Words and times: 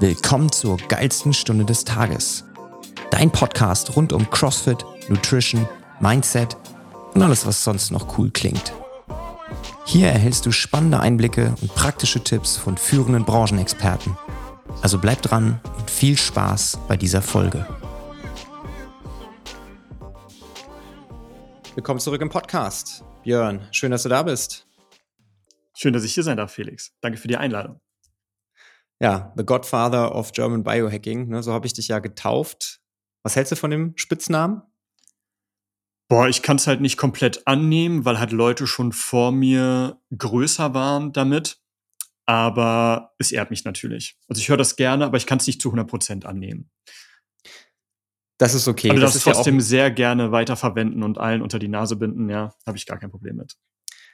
Willkommen 0.00 0.50
zur 0.50 0.78
geilsten 0.78 1.34
Stunde 1.34 1.66
des 1.66 1.84
Tages. 1.84 2.44
Dein 3.10 3.30
Podcast 3.30 3.96
rund 3.96 4.14
um 4.14 4.30
CrossFit, 4.30 4.82
Nutrition, 5.10 5.68
Mindset 6.00 6.56
und 7.12 7.20
alles, 7.20 7.44
was 7.44 7.62
sonst 7.62 7.90
noch 7.90 8.16
cool 8.16 8.30
klingt. 8.30 8.72
Hier 9.84 10.08
erhältst 10.08 10.46
du 10.46 10.52
spannende 10.52 11.00
Einblicke 11.00 11.54
und 11.60 11.74
praktische 11.74 12.24
Tipps 12.24 12.56
von 12.56 12.78
führenden 12.78 13.26
Branchenexperten. 13.26 14.16
Also 14.80 14.98
bleib 14.98 15.20
dran 15.20 15.60
und 15.76 15.90
viel 15.90 16.16
Spaß 16.16 16.78
bei 16.88 16.96
dieser 16.96 17.20
Folge. 17.20 17.66
Willkommen 21.74 22.00
zurück 22.00 22.22
im 22.22 22.30
Podcast. 22.30 23.04
Björn, 23.22 23.68
schön, 23.70 23.90
dass 23.90 24.04
du 24.04 24.08
da 24.08 24.22
bist. 24.22 24.66
Schön, 25.74 25.92
dass 25.92 26.04
ich 26.04 26.14
hier 26.14 26.24
sein 26.24 26.38
darf, 26.38 26.52
Felix. 26.52 26.94
Danke 27.02 27.18
für 27.18 27.28
die 27.28 27.36
Einladung 27.36 27.82
ja, 29.00 29.32
The 29.36 29.44
Godfather 29.44 30.14
of 30.14 30.32
German 30.32 30.62
Biohacking, 30.62 31.28
ne, 31.28 31.42
so 31.42 31.52
habe 31.52 31.66
ich 31.66 31.72
dich 31.72 31.88
ja 31.88 31.98
getauft. 31.98 32.80
Was 33.22 33.36
hältst 33.36 33.52
du 33.52 33.56
von 33.56 33.70
dem 33.70 33.94
Spitznamen? 33.96 34.62
Boah, 36.08 36.28
ich 36.28 36.42
kann 36.42 36.56
es 36.56 36.66
halt 36.66 36.80
nicht 36.80 36.96
komplett 36.96 37.46
annehmen, 37.46 38.04
weil 38.04 38.18
halt 38.18 38.32
Leute 38.32 38.66
schon 38.66 38.92
vor 38.92 39.32
mir 39.32 40.00
größer 40.16 40.74
waren 40.74 41.12
damit. 41.12 41.60
Aber 42.26 43.14
es 43.18 43.32
ehrt 43.32 43.50
mich 43.50 43.64
natürlich. 43.64 44.18
Also 44.28 44.40
ich 44.40 44.48
höre 44.48 44.56
das 44.56 44.76
gerne, 44.76 45.04
aber 45.04 45.16
ich 45.16 45.26
kann 45.26 45.38
es 45.38 45.46
nicht 45.46 45.62
zu 45.62 45.72
100% 45.72 46.24
annehmen. 46.26 46.70
Das 48.38 48.54
ist 48.54 48.68
okay. 48.68 48.90
Aber 48.90 49.00
das, 49.00 49.14
das 49.14 49.26
ist 49.26 49.32
trotzdem 49.32 49.56
ja 49.56 49.60
sehr 49.60 49.90
gerne 49.90 50.32
weiterverwenden 50.32 51.02
und 51.02 51.18
allen 51.18 51.42
unter 51.42 51.58
die 51.58 51.68
Nase 51.68 51.96
binden, 51.96 52.28
ja, 52.28 52.54
habe 52.66 52.76
ich 52.76 52.86
gar 52.86 52.98
kein 52.98 53.10
Problem 53.10 53.36
mit 53.36 53.56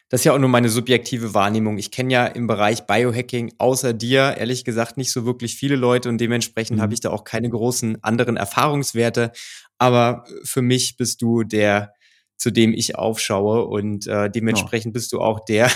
das 0.09 0.21
ist 0.21 0.25
ja 0.25 0.35
auch 0.35 0.39
nur 0.39 0.49
meine 0.49 0.69
subjektive 0.69 1.35
Wahrnehmung. 1.35 1.79
Ich 1.79 1.91
kenne 1.91 2.13
ja 2.13 2.27
im 2.27 2.47
Bereich 2.47 2.87
Biohacking 2.87 3.55
außer 3.59 3.93
dir 3.93 4.37
ehrlich 4.39 4.65
gesagt 4.65 4.97
nicht 4.97 5.11
so 5.11 5.27
wirklich 5.27 5.57
viele 5.57 5.75
Leute 5.75 6.09
und 6.09 6.19
dementsprechend 6.19 6.79
mhm. 6.79 6.83
habe 6.83 6.95
ich 6.95 7.01
da 7.01 7.11
auch 7.11 7.25
keine 7.25 7.51
großen 7.51 8.03
anderen 8.05 8.37
Erfahrungswerte. 8.37 9.33
Aber 9.79 10.25
für 10.45 10.63
mich 10.63 10.97
bist 10.97 11.23
du 11.23 11.43
der, 11.43 11.93
zu 12.37 12.53
dem 12.53 12.73
ich 12.73 12.95
aufschaue 12.95 13.65
und 13.65 14.07
äh, 14.07 14.31
dementsprechend 14.31 14.91
oh. 14.91 14.95
bist 14.95 15.13
du 15.13 15.21
auch 15.21 15.45
der, 15.45 15.71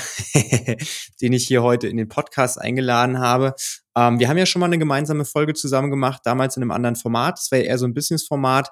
den 1.20 1.33
ich 1.33 1.48
hier 1.48 1.62
heute 1.62 1.89
in 1.89 1.97
den 1.97 2.09
Podcast 2.09 2.61
eingeladen 2.61 3.19
habe. 3.19 3.55
Ähm, 3.97 4.20
wir 4.20 4.28
haben 4.28 4.39
ja 4.39 4.47
schon 4.47 4.61
mal 4.61 4.67
eine 4.67 4.78
gemeinsame 4.78 5.25
Folge 5.25 5.55
zusammen 5.55 5.91
gemacht, 5.91 6.22
damals 6.25 6.56
in 6.56 6.62
einem 6.62 6.70
anderen 6.70 6.97
Format. 6.97 7.39
Das 7.39 7.50
wäre 7.50 7.65
eher 7.65 7.78
so 7.78 7.87
ein 7.87 7.94
Business-Format. 7.94 8.69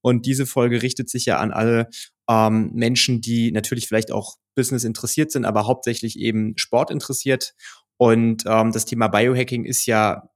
Und 0.00 0.24
diese 0.24 0.46
Folge 0.46 0.82
richtet 0.82 1.10
sich 1.10 1.26
ja 1.26 1.38
an 1.38 1.52
alle 1.52 1.88
ähm, 2.28 2.70
Menschen, 2.72 3.20
die 3.20 3.52
natürlich 3.52 3.86
vielleicht 3.86 4.10
auch 4.10 4.36
Business 4.54 4.84
interessiert 4.84 5.30
sind, 5.32 5.44
aber 5.44 5.66
hauptsächlich 5.66 6.18
eben 6.18 6.56
Sport 6.56 6.90
interessiert. 6.90 7.54
Und 7.96 8.44
ähm, 8.46 8.72
das 8.72 8.84
Thema 8.84 9.08
Biohacking 9.08 9.64
ist 9.64 9.86
ja, 9.86 10.28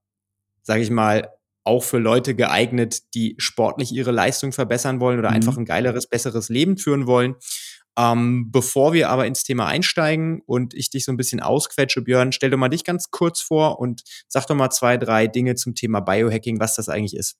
sage 0.61 0.81
ich 0.81 0.89
mal, 0.89 1.29
auch 1.63 1.83
für 1.83 1.97
Leute 1.97 2.33
geeignet, 2.33 3.13
die 3.13 3.35
sportlich 3.37 3.91
ihre 3.91 4.11
Leistung 4.11 4.53
verbessern 4.53 4.99
wollen 5.01 5.19
oder 5.19 5.29
mhm. 5.29 5.35
einfach 5.35 5.57
ein 5.57 5.65
geileres, 5.65 6.07
besseres 6.07 6.49
Leben 6.49 6.77
führen 6.77 7.07
wollen. 7.07 7.35
Ähm, 7.97 8.51
bevor 8.51 8.93
wir 8.93 9.09
aber 9.09 9.25
ins 9.25 9.43
Thema 9.43 9.65
einsteigen 9.65 10.41
und 10.45 10.75
ich 10.75 10.91
dich 10.91 11.03
so 11.03 11.11
ein 11.11 11.17
bisschen 11.17 11.41
ausquetsche, 11.41 12.03
Björn, 12.03 12.31
stell 12.31 12.51
doch 12.51 12.57
mal 12.57 12.69
dich 12.69 12.83
ganz 12.83 13.09
kurz 13.09 13.41
vor 13.41 13.79
und 13.79 14.03
sag 14.27 14.45
doch 14.45 14.55
mal 14.55 14.69
zwei, 14.69 14.97
drei 14.97 15.27
Dinge 15.27 15.55
zum 15.55 15.73
Thema 15.73 15.99
Biohacking, 15.99 16.59
was 16.59 16.75
das 16.75 16.89
eigentlich 16.89 17.15
ist. 17.15 17.37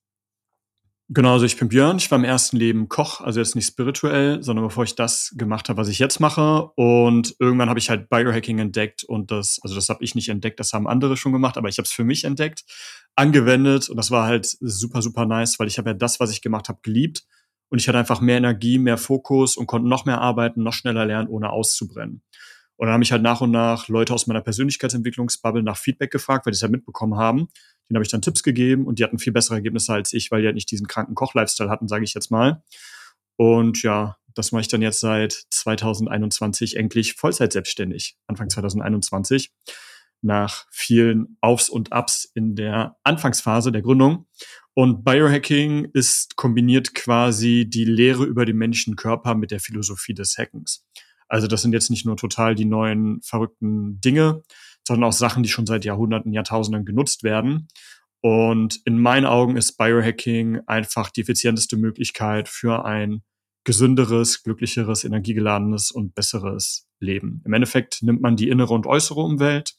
Genau, 1.09 1.33
also 1.33 1.45
ich 1.45 1.55
bin 1.55 1.69
Björn, 1.69 1.97
ich 1.97 2.11
war 2.11 2.17
im 2.17 2.25
ersten 2.25 2.58
Leben 2.58 2.89
Koch, 2.89 3.22
also 3.22 3.39
jetzt 3.39 3.55
nicht 3.55 3.67
spirituell, 3.67 4.44
sondern 4.44 4.66
bevor 4.66 4.83
ich 4.83 4.94
das 4.94 5.33
gemacht 5.38 5.69
habe, 5.69 5.77
was 5.80 5.88
ich 5.88 6.00
jetzt 6.00 6.19
mache. 6.19 6.69
Und 6.75 7.33
irgendwann 7.39 7.69
habe 7.69 7.80
ich 7.80 7.89
halt 7.89 8.09
Biohacking 8.09 8.59
entdeckt 8.59 9.05
und 9.05 9.31
das, 9.31 9.59
also 9.63 9.73
das 9.73 9.88
habe 9.88 10.03
ich 10.03 10.16
nicht 10.16 10.28
entdeckt, 10.28 10.59
das 10.59 10.73
haben 10.73 10.85
andere 10.85 11.16
schon 11.16 11.31
gemacht, 11.31 11.57
aber 11.57 11.69
ich 11.69 11.78
habe 11.78 11.85
es 11.85 11.94
für 11.94 12.03
mich 12.03 12.25
entdeckt, 12.25 12.66
angewendet 13.16 13.90
und 13.90 13.95
das 13.95 14.12
war 14.12 14.28
halt 14.28 14.45
super, 14.59 15.01
super 15.01 15.25
nice, 15.25 15.59
weil 15.59 15.68
ich 15.68 15.78
habe 15.78 15.91
ja 15.91 15.94
das, 15.94 16.19
was 16.19 16.29
ich 16.29 16.41
gemacht 16.41 16.68
habe, 16.68 16.79
geliebt. 16.81 17.24
Und 17.69 17.79
ich 17.79 17.88
hatte 17.88 17.97
einfach 17.97 18.22
mehr 18.22 18.38
Energie, 18.38 18.78
mehr 18.78 18.97
Fokus 18.97 19.57
und 19.57 19.68
konnte 19.68 19.88
noch 19.88 20.06
mehr 20.06 20.19
arbeiten, 20.22 20.63
noch 20.63 20.74
schneller 20.74 21.06
lernen, 21.06 21.29
ohne 21.29 21.51
auszubrennen. 21.51 22.22
Und 22.78 22.88
dann 22.88 22.94
habe 22.94 23.03
ich 23.03 23.12
halt 23.12 23.24
nach 23.24 23.41
und 23.41 23.51
nach 23.51 23.88
Leute 23.88 24.13
aus 24.13 24.28
meiner 24.28 24.41
Persönlichkeitsentwicklungsbubble 24.41 25.63
nach 25.63 25.78
Feedback 25.78 26.12
gefragt, 26.12 26.45
weil 26.45 26.51
die 26.51 26.56
es 26.57 26.62
ja 26.62 26.68
mitbekommen 26.68 27.18
haben. 27.18 27.47
Den 27.90 27.96
habe 27.96 28.03
ich 28.03 28.12
dann 28.12 28.22
Tipps 28.22 28.44
gegeben 28.44 28.86
und 28.86 29.00
die 29.00 29.03
hatten 29.03 29.20
viel 29.20 29.34
bessere 29.34 29.56
Ergebnisse 29.56 29.94
als 29.94 30.14
ich, 30.14 30.31
weil 30.31 30.42
die 30.42 30.48
halt 30.48 30.56
nicht 30.56 30.72
diesen 30.72 30.88
kranken 30.88 31.16
Koch-Lifestyle 31.16 31.70
hatten, 31.70 31.88
sage 31.88 32.03
ich 32.03 32.14
jetzt 32.14 32.31
mal. 32.31 32.64
Und 33.38 33.84
ja, 33.84 34.18
das 34.34 34.52
mache 34.52 34.62
ich 34.62 34.68
dann 34.68 34.81
jetzt 34.81 35.00
seit 35.00 35.34
2021 35.50 36.75
endlich 36.75 37.14
Vollzeit 37.14 37.53
selbstständig, 37.53 38.18
Anfang 38.28 38.50
2021, 38.50 39.52
nach 40.22 40.66
vielen 40.72 41.38
Aufs 41.42 41.70
und 41.70 41.94
Ups 41.94 42.30
in 42.34 42.56
der 42.56 42.98
Anfangsphase 43.03 43.72
der 43.72 43.81
Gründung. 43.81 44.28
Und 44.74 45.04
Biohacking 45.04 45.90
ist 45.94 46.36
kombiniert 46.36 46.94
quasi 46.94 47.68
die 47.68 47.86
Lehre 47.86 48.25
über 48.25 48.46
den 48.46 48.58
menschlichen 48.58 48.96
Körper 48.96 49.34
mit 49.36 49.52
der 49.52 49.59
Philosophie 49.59 50.14
des 50.14 50.38
Hackens. 50.38 50.86
Also 51.28 51.48
das 51.48 51.62
sind 51.62 51.74
jetzt 51.74 51.90
nicht 51.90 52.06
nur 52.06 52.16
total 52.16 52.56
die 52.56 52.66
neuen 52.66 53.22
verrückten 53.22 54.00
Dinge, 54.02 54.44
sondern 54.88 55.09
auch 55.09 55.14
Sachen, 55.14 55.44
die 55.44 55.50
schon 55.50 55.68
seit 55.68 55.86
Jahrhunderten, 55.86 56.34
Jahrtausenden 56.34 56.86
genutzt 56.86 57.24
werden. 57.24 57.68
Und 58.22 58.80
in 58.86 59.00
meinen 59.00 59.25
Augen 59.25 59.58
ist 59.58 59.78
Biohacking 59.78 60.62
einfach 60.66 61.12
die 61.12 61.22
effizienteste 61.22 61.78
Möglichkeit 61.78 62.50
für 62.50 62.86
ein 62.86 63.22
gesünderes, 63.64 64.44
glücklicheres, 64.44 65.03
energiegeladenes 65.03 65.92
und 65.92 66.16
besseres 66.16 66.88
Leben. 67.00 67.42
Im 67.46 67.53
Endeffekt 67.53 68.02
nimmt 68.02 68.22
man 68.22 68.38
die 68.38 68.50
innere 68.50 68.74
und 68.74 68.88
äußere 68.88 69.20
Umwelt 69.20 69.75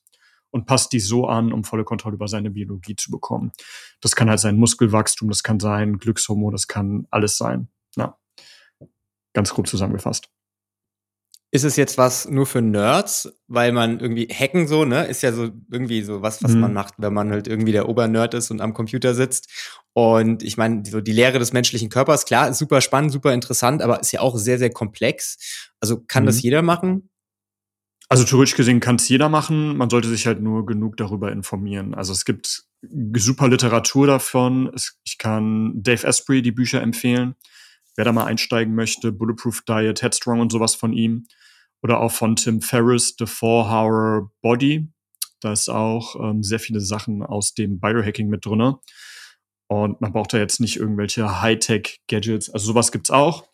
und 0.50 0.66
passt 0.66 0.92
die 0.92 1.00
so 1.00 1.26
an, 1.26 1.52
um 1.52 1.64
volle 1.64 1.84
Kontrolle 1.84 2.14
über 2.14 2.28
seine 2.28 2.50
Biologie 2.50 2.96
zu 2.96 3.10
bekommen. 3.10 3.50
Das 4.00 4.14
kann 4.14 4.28
halt 4.28 4.40
sein 4.40 4.56
Muskelwachstum, 4.56 5.28
das 5.28 5.42
kann 5.42 5.58
sein 5.58 5.98
Glückshormon, 5.98 6.52
das 6.52 6.68
kann 6.68 7.06
alles 7.10 7.38
sein. 7.38 7.68
Ja. 7.96 8.18
Ganz 9.32 9.54
grob 9.54 9.66
zusammengefasst. 9.66 10.30
Ist 11.50 11.64
es 11.64 11.76
jetzt 11.76 11.96
was 11.96 12.28
nur 12.28 12.44
für 12.44 12.60
Nerds, 12.60 13.32
weil 13.46 13.72
man 13.72 14.00
irgendwie 14.00 14.26
hacken 14.26 14.68
so, 14.68 14.84
ne, 14.84 15.06
ist 15.06 15.22
ja 15.22 15.32
so 15.32 15.48
irgendwie 15.70 16.02
so 16.02 16.20
was, 16.20 16.42
was 16.42 16.52
mhm. 16.52 16.60
man 16.60 16.72
macht, 16.74 16.94
wenn 16.98 17.14
man 17.14 17.30
halt 17.30 17.48
irgendwie 17.48 17.72
der 17.72 17.88
Obernerd 17.88 18.34
ist 18.34 18.50
und 18.50 18.60
am 18.60 18.74
Computer 18.74 19.14
sitzt. 19.14 19.48
Und 19.94 20.42
ich 20.42 20.58
meine, 20.58 20.82
so 20.84 21.00
die 21.00 21.12
Lehre 21.12 21.38
des 21.38 21.54
menschlichen 21.54 21.88
Körpers, 21.88 22.26
klar, 22.26 22.50
ist 22.50 22.58
super 22.58 22.82
spannend, 22.82 23.12
super 23.12 23.32
interessant, 23.32 23.80
aber 23.80 24.00
ist 24.00 24.12
ja 24.12 24.20
auch 24.20 24.36
sehr, 24.36 24.58
sehr 24.58 24.70
komplex. 24.70 25.68
Also 25.80 26.02
kann 26.06 26.24
mhm. 26.24 26.26
das 26.26 26.42
jeder 26.42 26.60
machen? 26.60 27.08
Also 28.10 28.24
theoretisch 28.24 28.56
gesehen 28.56 28.80
kann 28.80 28.96
es 28.96 29.08
jeder 29.08 29.28
machen. 29.28 29.76
Man 29.76 29.90
sollte 29.90 30.08
sich 30.08 30.26
halt 30.26 30.40
nur 30.40 30.64
genug 30.64 30.96
darüber 30.96 31.30
informieren. 31.30 31.94
Also 31.94 32.12
es 32.12 32.24
gibt 32.24 32.64
super 33.16 33.48
Literatur 33.48 34.06
davon. 34.06 34.70
Ich 35.04 35.18
kann 35.18 35.82
Dave 35.82 36.06
Asprey 36.06 36.40
die 36.40 36.52
Bücher 36.52 36.80
empfehlen. 36.80 37.34
Wer 37.98 38.04
da 38.04 38.12
mal 38.12 38.26
einsteigen 38.26 38.76
möchte, 38.76 39.10
Bulletproof 39.10 39.62
Diet, 39.62 40.02
Headstrong 40.02 40.38
und 40.38 40.52
sowas 40.52 40.76
von 40.76 40.92
ihm. 40.92 41.26
Oder 41.82 41.98
auch 41.98 42.12
von 42.12 42.36
Tim 42.36 42.60
Ferriss, 42.60 43.16
The 43.18 43.26
Four-Hour 43.26 44.30
Body. 44.40 44.86
Da 45.40 45.52
ist 45.52 45.68
auch 45.68 46.14
ähm, 46.14 46.44
sehr 46.44 46.60
viele 46.60 46.80
Sachen 46.80 47.24
aus 47.24 47.54
dem 47.54 47.80
Biohacking 47.80 48.28
mit 48.28 48.46
drinne. 48.46 48.78
Und 49.66 50.00
man 50.00 50.12
braucht 50.12 50.32
da 50.32 50.38
jetzt 50.38 50.60
nicht 50.60 50.76
irgendwelche 50.76 51.42
Hightech-Gadgets. 51.42 52.50
Also 52.50 52.66
sowas 52.66 52.92
gibt's 52.92 53.10
auch. 53.10 53.48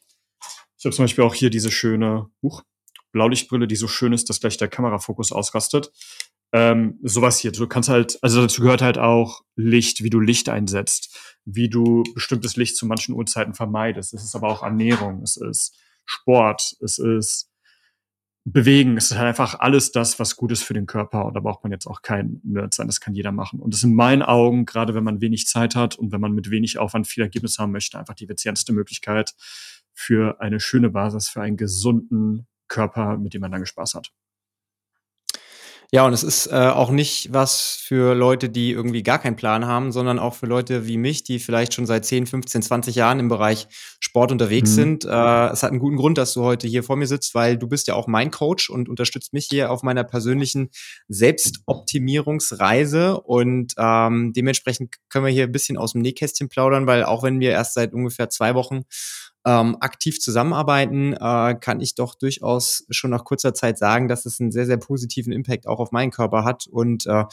Ich 0.76 0.84
habe 0.84 0.94
zum 0.94 1.04
Beispiel 1.04 1.24
auch 1.24 1.34
hier 1.34 1.48
diese 1.48 1.70
schöne 1.70 2.26
Huch, 2.42 2.64
Blaulichtbrille, 3.12 3.66
die 3.66 3.76
so 3.76 3.88
schön 3.88 4.12
ist, 4.12 4.28
dass 4.28 4.40
gleich 4.40 4.58
der 4.58 4.68
Kamerafokus 4.68 5.32
ausrastet. 5.32 5.90
Ähm, 6.54 7.00
sowas 7.02 7.40
hier. 7.40 7.50
Du 7.50 7.66
kannst 7.66 7.88
halt, 7.88 8.16
also 8.22 8.40
dazu 8.40 8.62
gehört 8.62 8.80
halt 8.80 8.96
auch 8.96 9.42
Licht, 9.56 10.04
wie 10.04 10.10
du 10.10 10.20
Licht 10.20 10.48
einsetzt, 10.48 11.18
wie 11.44 11.68
du 11.68 12.04
bestimmtes 12.14 12.54
Licht 12.54 12.76
zu 12.76 12.86
manchen 12.86 13.12
Uhrzeiten 13.12 13.54
vermeidest. 13.54 14.14
Es 14.14 14.22
ist 14.22 14.36
aber 14.36 14.48
auch 14.48 14.62
Ernährung, 14.62 15.20
es 15.22 15.36
ist 15.36 15.76
Sport, 16.04 16.76
es 16.80 16.98
ist 16.98 17.50
bewegen. 18.44 18.96
Es 18.96 19.10
ist 19.10 19.16
halt 19.16 19.26
einfach 19.26 19.58
alles 19.58 19.90
das, 19.90 20.20
was 20.20 20.36
gut 20.36 20.52
ist 20.52 20.62
für 20.62 20.74
den 20.74 20.86
Körper. 20.86 21.24
Und 21.24 21.34
da 21.34 21.40
braucht 21.40 21.64
man 21.64 21.72
jetzt 21.72 21.88
auch 21.88 22.02
kein 22.02 22.40
Nerd 22.44 22.72
sein. 22.72 22.86
Das 22.86 23.00
kann 23.00 23.14
jeder 23.14 23.32
machen. 23.32 23.58
Und 23.58 23.74
das 23.74 23.80
ist 23.80 23.84
in 23.84 23.94
meinen 23.94 24.22
Augen, 24.22 24.64
gerade 24.64 24.94
wenn 24.94 25.02
man 25.02 25.20
wenig 25.20 25.48
Zeit 25.48 25.74
hat 25.74 25.96
und 25.96 26.12
wenn 26.12 26.20
man 26.20 26.34
mit 26.34 26.50
wenig 26.50 26.78
Aufwand 26.78 27.08
viel 27.08 27.24
Ergebnis 27.24 27.58
haben 27.58 27.72
möchte, 27.72 27.98
einfach 27.98 28.14
die 28.14 28.26
effizienteste 28.26 28.72
Möglichkeit 28.72 29.34
für 29.92 30.40
eine 30.40 30.60
schöne 30.60 30.90
Basis, 30.90 31.28
für 31.28 31.40
einen 31.40 31.56
gesunden 31.56 32.46
Körper, 32.68 33.16
mit 33.16 33.34
dem 33.34 33.40
man 33.40 33.50
lange 33.50 33.66
Spaß 33.66 33.94
hat. 33.94 34.12
Ja, 35.92 36.06
und 36.06 36.12
es 36.12 36.22
ist 36.22 36.48
äh, 36.48 36.54
auch 36.54 36.90
nicht 36.90 37.32
was 37.32 37.78
für 37.80 38.14
Leute, 38.14 38.48
die 38.48 38.72
irgendwie 38.72 39.02
gar 39.02 39.18
keinen 39.18 39.36
Plan 39.36 39.66
haben, 39.66 39.92
sondern 39.92 40.18
auch 40.18 40.34
für 40.34 40.46
Leute 40.46 40.86
wie 40.86 40.96
mich, 40.96 41.24
die 41.24 41.38
vielleicht 41.38 41.74
schon 41.74 41.86
seit 41.86 42.04
10, 42.04 42.26
15, 42.26 42.62
20 42.62 42.94
Jahren 42.96 43.20
im 43.20 43.28
Bereich 43.28 43.68
Sport 44.00 44.32
unterwegs 44.32 44.70
mhm. 44.70 44.74
sind. 44.74 45.04
Äh, 45.04 45.48
es 45.48 45.62
hat 45.62 45.70
einen 45.70 45.78
guten 45.78 45.96
Grund, 45.96 46.18
dass 46.18 46.34
du 46.34 46.42
heute 46.42 46.66
hier 46.66 46.82
vor 46.82 46.96
mir 46.96 47.06
sitzt, 47.06 47.34
weil 47.34 47.56
du 47.56 47.68
bist 47.68 47.86
ja 47.86 47.94
auch 47.94 48.06
mein 48.06 48.30
Coach 48.30 48.70
und 48.70 48.88
unterstützt 48.88 49.32
mich 49.32 49.46
hier 49.50 49.70
auf 49.70 49.82
meiner 49.82 50.04
persönlichen 50.04 50.70
Selbstoptimierungsreise. 51.08 53.20
Und 53.20 53.74
ähm, 53.78 54.32
dementsprechend 54.34 54.96
können 55.08 55.26
wir 55.26 55.32
hier 55.32 55.44
ein 55.44 55.52
bisschen 55.52 55.78
aus 55.78 55.92
dem 55.92 56.02
Nähkästchen 56.02 56.48
plaudern, 56.48 56.86
weil 56.86 57.04
auch 57.04 57.22
wenn 57.22 57.40
wir 57.40 57.50
erst 57.50 57.74
seit 57.74 57.92
ungefähr 57.92 58.30
zwei 58.30 58.54
Wochen 58.54 58.82
ähm, 59.44 59.76
aktiv 59.80 60.20
zusammenarbeiten, 60.20 61.12
äh, 61.12 61.54
kann 61.60 61.80
ich 61.80 61.94
doch 61.94 62.14
durchaus 62.14 62.84
schon 62.90 63.10
nach 63.10 63.24
kurzer 63.24 63.54
Zeit 63.54 63.78
sagen, 63.78 64.08
dass 64.08 64.26
es 64.26 64.40
einen 64.40 64.52
sehr, 64.52 64.66
sehr 64.66 64.78
positiven 64.78 65.32
Impact 65.32 65.66
auch 65.66 65.80
auf 65.80 65.92
meinen 65.92 66.10
Körper 66.10 66.44
hat. 66.44 66.66
Und 66.66 67.06
äh, 67.06 67.24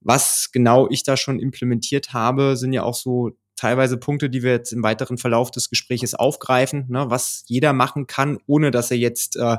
was 0.00 0.50
genau 0.52 0.88
ich 0.90 1.04
da 1.04 1.16
schon 1.16 1.38
implementiert 1.38 2.12
habe, 2.12 2.56
sind 2.56 2.72
ja 2.72 2.82
auch 2.82 2.94
so 2.94 3.32
teilweise 3.56 3.96
Punkte, 3.96 4.28
die 4.28 4.42
wir 4.42 4.50
jetzt 4.50 4.72
im 4.72 4.82
weiteren 4.82 5.18
Verlauf 5.18 5.50
des 5.50 5.70
Gespräches 5.70 6.14
aufgreifen, 6.14 6.86
ne, 6.88 7.04
was 7.10 7.44
jeder 7.46 7.72
machen 7.72 8.08
kann, 8.08 8.38
ohne 8.46 8.72
dass 8.72 8.90
er 8.90 8.96
jetzt 8.96 9.36
äh, 9.36 9.56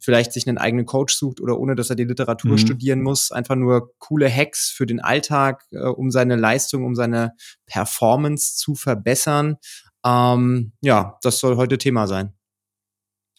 vielleicht 0.00 0.32
sich 0.32 0.48
einen 0.48 0.58
eigenen 0.58 0.86
Coach 0.86 1.14
sucht 1.14 1.40
oder 1.40 1.58
ohne 1.58 1.74
dass 1.74 1.90
er 1.90 1.96
die 1.96 2.04
Literatur 2.04 2.52
mhm. 2.52 2.58
studieren 2.58 3.02
muss. 3.02 3.30
Einfach 3.30 3.56
nur 3.56 3.92
coole 3.98 4.30
Hacks 4.30 4.70
für 4.70 4.86
den 4.86 5.00
Alltag, 5.00 5.64
äh, 5.70 5.80
um 5.80 6.10
seine 6.10 6.36
Leistung, 6.36 6.84
um 6.84 6.94
seine 6.94 7.34
Performance 7.66 8.56
zu 8.56 8.74
verbessern. 8.74 9.58
Ähm, 10.04 10.72
ja, 10.80 11.18
das 11.22 11.38
soll 11.38 11.56
heute 11.56 11.78
Thema 11.78 12.06
sein. 12.06 12.32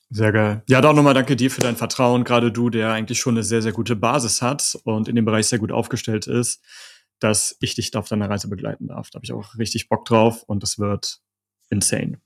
Sehr 0.10 0.32
geil. 0.32 0.64
Ja, 0.68 0.82
doch 0.82 0.94
nochmal 0.94 1.16
danke 1.16 1.36
dir 1.36 1.50
für 1.50 1.62
dein 1.62 1.76
Vertrauen. 1.76 2.24
Gerade 2.24 2.52
du, 2.52 2.70
der 2.70 2.92
eigentlich 2.92 3.20
schon 3.20 3.34
eine 3.36 3.44
sehr, 3.44 3.62
sehr 3.62 3.72
gute 3.72 3.96
Basis 3.96 4.42
hat 4.42 4.78
und 4.84 5.08
in 5.08 5.16
dem 5.16 5.26
Bereich 5.26 5.48
sehr 5.48 5.60
gut 5.60 5.72
aufgestellt 5.72 6.28
ist 6.28 6.62
dass 7.24 7.56
ich 7.62 7.76
dich 7.76 7.92
da 7.92 8.00
auf 8.00 8.10
deiner 8.10 8.30
Reise 8.30 8.50
begleiten 8.50 8.88
darf. 8.88 9.10
Da 9.10 9.18
habe 9.18 9.26
ich 9.26 9.32
auch 9.32 9.58
richtig 9.58 9.88
Bock 9.88 10.06
drauf 10.06 10.44
und 10.44 10.62
das 10.62 10.78
wird 10.78 11.22
insane. 11.70 12.20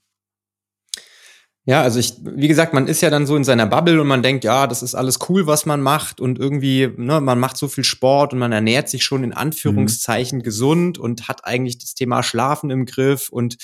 Ja, 1.64 1.82
also 1.82 1.98
ich, 1.98 2.14
wie 2.24 2.48
gesagt, 2.48 2.72
man 2.72 2.86
ist 2.88 3.02
ja 3.02 3.10
dann 3.10 3.26
so 3.26 3.36
in 3.36 3.44
seiner 3.44 3.66
Bubble 3.66 4.00
und 4.00 4.08
man 4.08 4.22
denkt, 4.22 4.42
ja, 4.42 4.66
das 4.66 4.82
ist 4.82 4.94
alles 4.94 5.18
cool, 5.28 5.46
was 5.46 5.66
man 5.66 5.82
macht 5.82 6.18
und 6.18 6.38
irgendwie, 6.38 6.88
ne, 6.96 7.20
man 7.20 7.38
macht 7.38 7.58
so 7.58 7.68
viel 7.68 7.84
Sport 7.84 8.32
und 8.32 8.38
man 8.38 8.52
ernährt 8.52 8.88
sich 8.88 9.04
schon 9.04 9.22
in 9.22 9.34
Anführungszeichen 9.34 10.38
mhm. 10.38 10.42
gesund 10.42 10.98
und 10.98 11.28
hat 11.28 11.44
eigentlich 11.44 11.78
das 11.78 11.94
Thema 11.94 12.22
Schlafen 12.22 12.70
im 12.70 12.86
Griff 12.86 13.28
und 13.28 13.58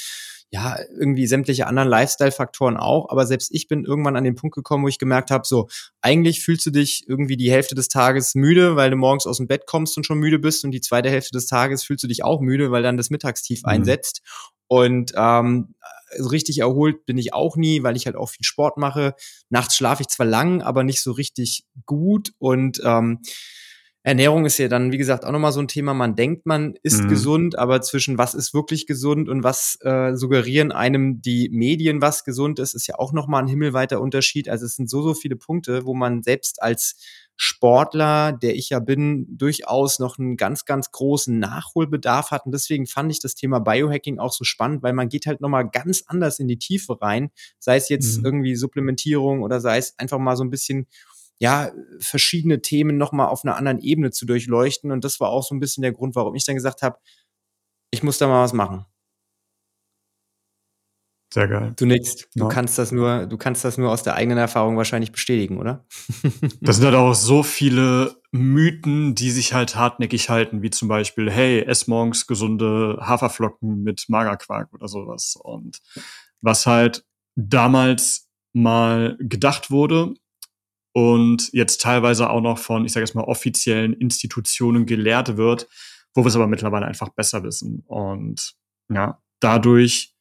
ja, 0.55 0.79
irgendwie 0.97 1.27
sämtliche 1.27 1.67
anderen 1.67 1.89
Lifestyle-Faktoren 1.89 2.77
auch. 2.77 3.09
Aber 3.11 3.27
selbst 3.27 3.53
ich 3.53 3.67
bin 3.67 3.85
irgendwann 3.85 4.15
an 4.15 4.23
den 4.23 4.37
Punkt 4.37 4.55
gekommen, 4.55 4.85
wo 4.85 4.89
ich 4.89 5.01
gemerkt 5.01 5.33
habe, 5.33 5.45
so, 5.45 5.67
eigentlich 6.01 6.43
fühlst 6.43 6.65
du 6.65 6.71
dich 6.71 7.09
irgendwie 7.09 7.37
die 7.37 7.51
Hälfte 7.51 7.75
des 7.75 7.89
Tages 7.89 8.37
müde, 8.37 8.77
weil 8.77 8.89
du 8.91 8.97
morgens 8.97 9.27
aus 9.27 9.39
dem 9.39 9.49
Bett 9.49 9.67
kommst 9.67 9.97
und 9.97 10.06
schon 10.06 10.21
müde 10.21 10.39
bist. 10.39 10.65
Und 10.65 10.71
die 10.71 10.81
zweite 10.81 11.11
Hälfte 11.11 11.33
des 11.33 11.47
Tages 11.47 11.83
fühlst 11.83 12.05
du 12.05 12.06
dich 12.06 12.23
auch 12.23 12.41
müde, 12.41 12.71
weil 12.71 12.85
dann 12.85 12.97
das 12.97 13.11
Mittagstief 13.11 13.65
mhm. 13.65 13.69
einsetzt. 13.69 14.23
Und 14.69 15.12
ähm, 15.17 15.75
so 16.17 16.29
richtig 16.29 16.61
erholt 16.61 17.05
bin 17.05 17.19
ich 17.19 17.35
auch 17.35 17.56
nie, 17.56 17.83
weil 17.83 17.97
ich 17.97 18.06
halt 18.06 18.15
auch 18.15 18.31
viel 18.31 18.45
Sport 18.45 18.77
mache. 18.77 19.17
Nachts 19.51 19.77
schlafe 19.77 20.03
ich 20.03 20.09
zwar 20.09 20.27
lang, 20.27 20.62
aber 20.62 20.85
nicht 20.85 21.03
so 21.03 21.11
richtig 21.11 21.65
gut. 21.85 22.33
Und 22.39 22.81
ähm, 22.85 23.23
Ernährung 24.06 24.45
ist 24.45 24.59
ja 24.59 24.69
dann, 24.69 24.93
wie 24.93 24.99
gesagt, 24.99 25.25
auch 25.25 25.33
nochmal 25.33 25.53
so 25.53 25.61
ein 25.61 25.67
Thema. 25.67 25.95
Man 25.95 26.15
denkt, 26.15 26.45
man 26.45 26.75
ist 26.83 27.05
mhm. 27.05 27.09
gesund, 27.09 27.59
aber 27.59 27.81
zwischen 27.81 28.19
was 28.19 28.35
ist 28.35 28.53
wirklich 28.53 28.87
gesund 28.87 29.31
und 29.31 29.43
was 29.43 29.79
äh, 29.81 30.15
suggerieren 30.15 30.73
einem 30.73 31.23
die 31.23 31.49
Medien, 31.51 32.03
was 32.03 32.23
gesund 32.23 32.59
ist, 32.59 32.75
ist 32.75 32.87
ja 32.87 32.99
auch 32.99 33.15
nochmal 33.15 33.43
ein 33.43 33.49
himmelweiter 33.49 34.03
Unterschied. 34.03 34.51
Also 34.51 34.67
es 34.67 34.77
sind 34.77 34.91
so, 34.91 35.01
so 35.01 35.15
viele 35.15 35.37
Punkte, 35.37 35.87
wo 35.87 35.95
man 35.95 36.23
selbst 36.23 36.62
als 36.62 36.97
Sportler, 37.37 38.33
der 38.33 38.55
ich 38.56 38.69
ja 38.69 38.79
bin, 38.79 39.27
durchaus 39.39 39.99
noch 39.99 40.19
einen 40.19 40.37
ganz, 40.37 40.67
ganz 40.67 40.91
großen 40.91 41.39
Nachholbedarf 41.39 42.31
hat. 42.31 42.45
Und 42.45 42.53
deswegen 42.53 42.87
fand 42.87 43.11
ich 43.11 43.21
das 43.21 43.35
Thema 43.35 43.59
Biohacking 43.59 44.19
auch 44.19 44.33
so 44.35 44.45
spannend, 44.45 44.83
weil 44.83 44.93
man 44.93 45.09
geht 45.09 45.25
halt 45.25 45.41
nochmal 45.41 45.67
ganz 45.71 46.05
anders 46.06 46.39
in 46.39 46.47
die 46.47 46.59
Tiefe 46.59 47.01
rein. 47.01 47.31
Sei 47.59 47.77
es 47.77 47.89
jetzt 47.89 48.19
mhm. 48.19 48.27
irgendwie 48.27 48.55
Supplementierung 48.55 49.41
oder 49.43 49.62
sei 49.62 49.79
es 49.79 49.99
einfach 49.99 50.19
mal 50.19 50.37
so 50.37 50.45
ein 50.45 50.51
bisschen 50.51 50.89
ja, 51.38 51.72
verschiedene 51.98 52.62
Themen 52.62 52.96
nochmal 52.96 53.28
auf 53.28 53.44
einer 53.44 53.56
anderen 53.56 53.81
Ebene 53.81 54.10
zu 54.10 54.26
durchleuchten. 54.26 54.90
Und 54.90 55.04
das 55.04 55.20
war 55.20 55.31
auch 55.31 55.42
so 55.42 55.54
ein 55.54 55.60
bisschen 55.60 55.82
der 55.82 55.92
Grund, 55.92 56.14
warum 56.14 56.34
ich 56.34 56.44
dann 56.44 56.54
gesagt 56.54 56.82
habe, 56.82 56.98
ich 57.90 58.02
muss 58.02 58.19
da 58.19 58.26
mal 58.26 58.42
was 58.42 58.52
machen. 58.52 58.86
Sehr 61.34 61.48
geil. 61.48 61.72
Du 61.76 61.84
nix. 61.84 62.28
Du 62.36 62.44
ja. 62.44 62.48
kannst 62.48 62.78
das 62.78 62.92
nur, 62.92 63.26
du 63.26 63.36
kannst 63.36 63.64
das 63.64 63.76
nur 63.76 63.90
aus 63.90 64.04
der 64.04 64.14
eigenen 64.14 64.38
Erfahrung 64.38 64.76
wahrscheinlich 64.76 65.10
bestätigen, 65.10 65.58
oder? 65.58 65.84
das 66.60 66.76
sind 66.76 66.84
halt 66.84 66.94
auch 66.94 67.12
so 67.14 67.42
viele 67.42 68.14
Mythen, 68.31 69.16
die 69.16 69.32
sich 69.32 69.52
halt 69.52 69.75
hartnäckig 69.75 70.31
halten, 70.31 70.62
wie 70.62 70.70
zum 70.70 70.86
Beispiel, 70.86 71.28
hey, 71.32 71.62
ess 71.62 71.88
morgens 71.88 72.28
gesunde 72.28 72.98
Haferflocken 73.00 73.82
mit 73.82 74.04
Magerquark 74.06 74.72
oder 74.72 74.86
sowas. 74.86 75.36
Und 75.42 75.81
was 76.40 76.66
halt 76.66 77.04
damals 77.34 78.28
mal 78.52 79.16
gedacht 79.19 79.72
wurde, 79.72 80.14
und 80.94 81.52
jetzt 81.52 81.81
teilweise 81.81 82.31
auch 82.31 82.41
noch 82.41 82.56
von, 82.56 82.85
ich 82.85 82.93
sage 82.93 83.05
jetzt 83.05 83.17
mal, 83.17 83.25
offiziellen 83.25 83.94
Institutionen 83.94 84.87
gelehrt 84.87 85.37
wird, 85.37 85.69
wo 86.14 86.23
wir 86.23 86.29
es 86.29 86.37
aber 86.37 86.46
mittlerweile 86.46 86.87
einfach 86.87 87.08
besser 87.08 87.43
wissen. 87.43 87.82
Und 87.88 88.55
ja, 88.88 89.20
dadurch, 89.41 90.14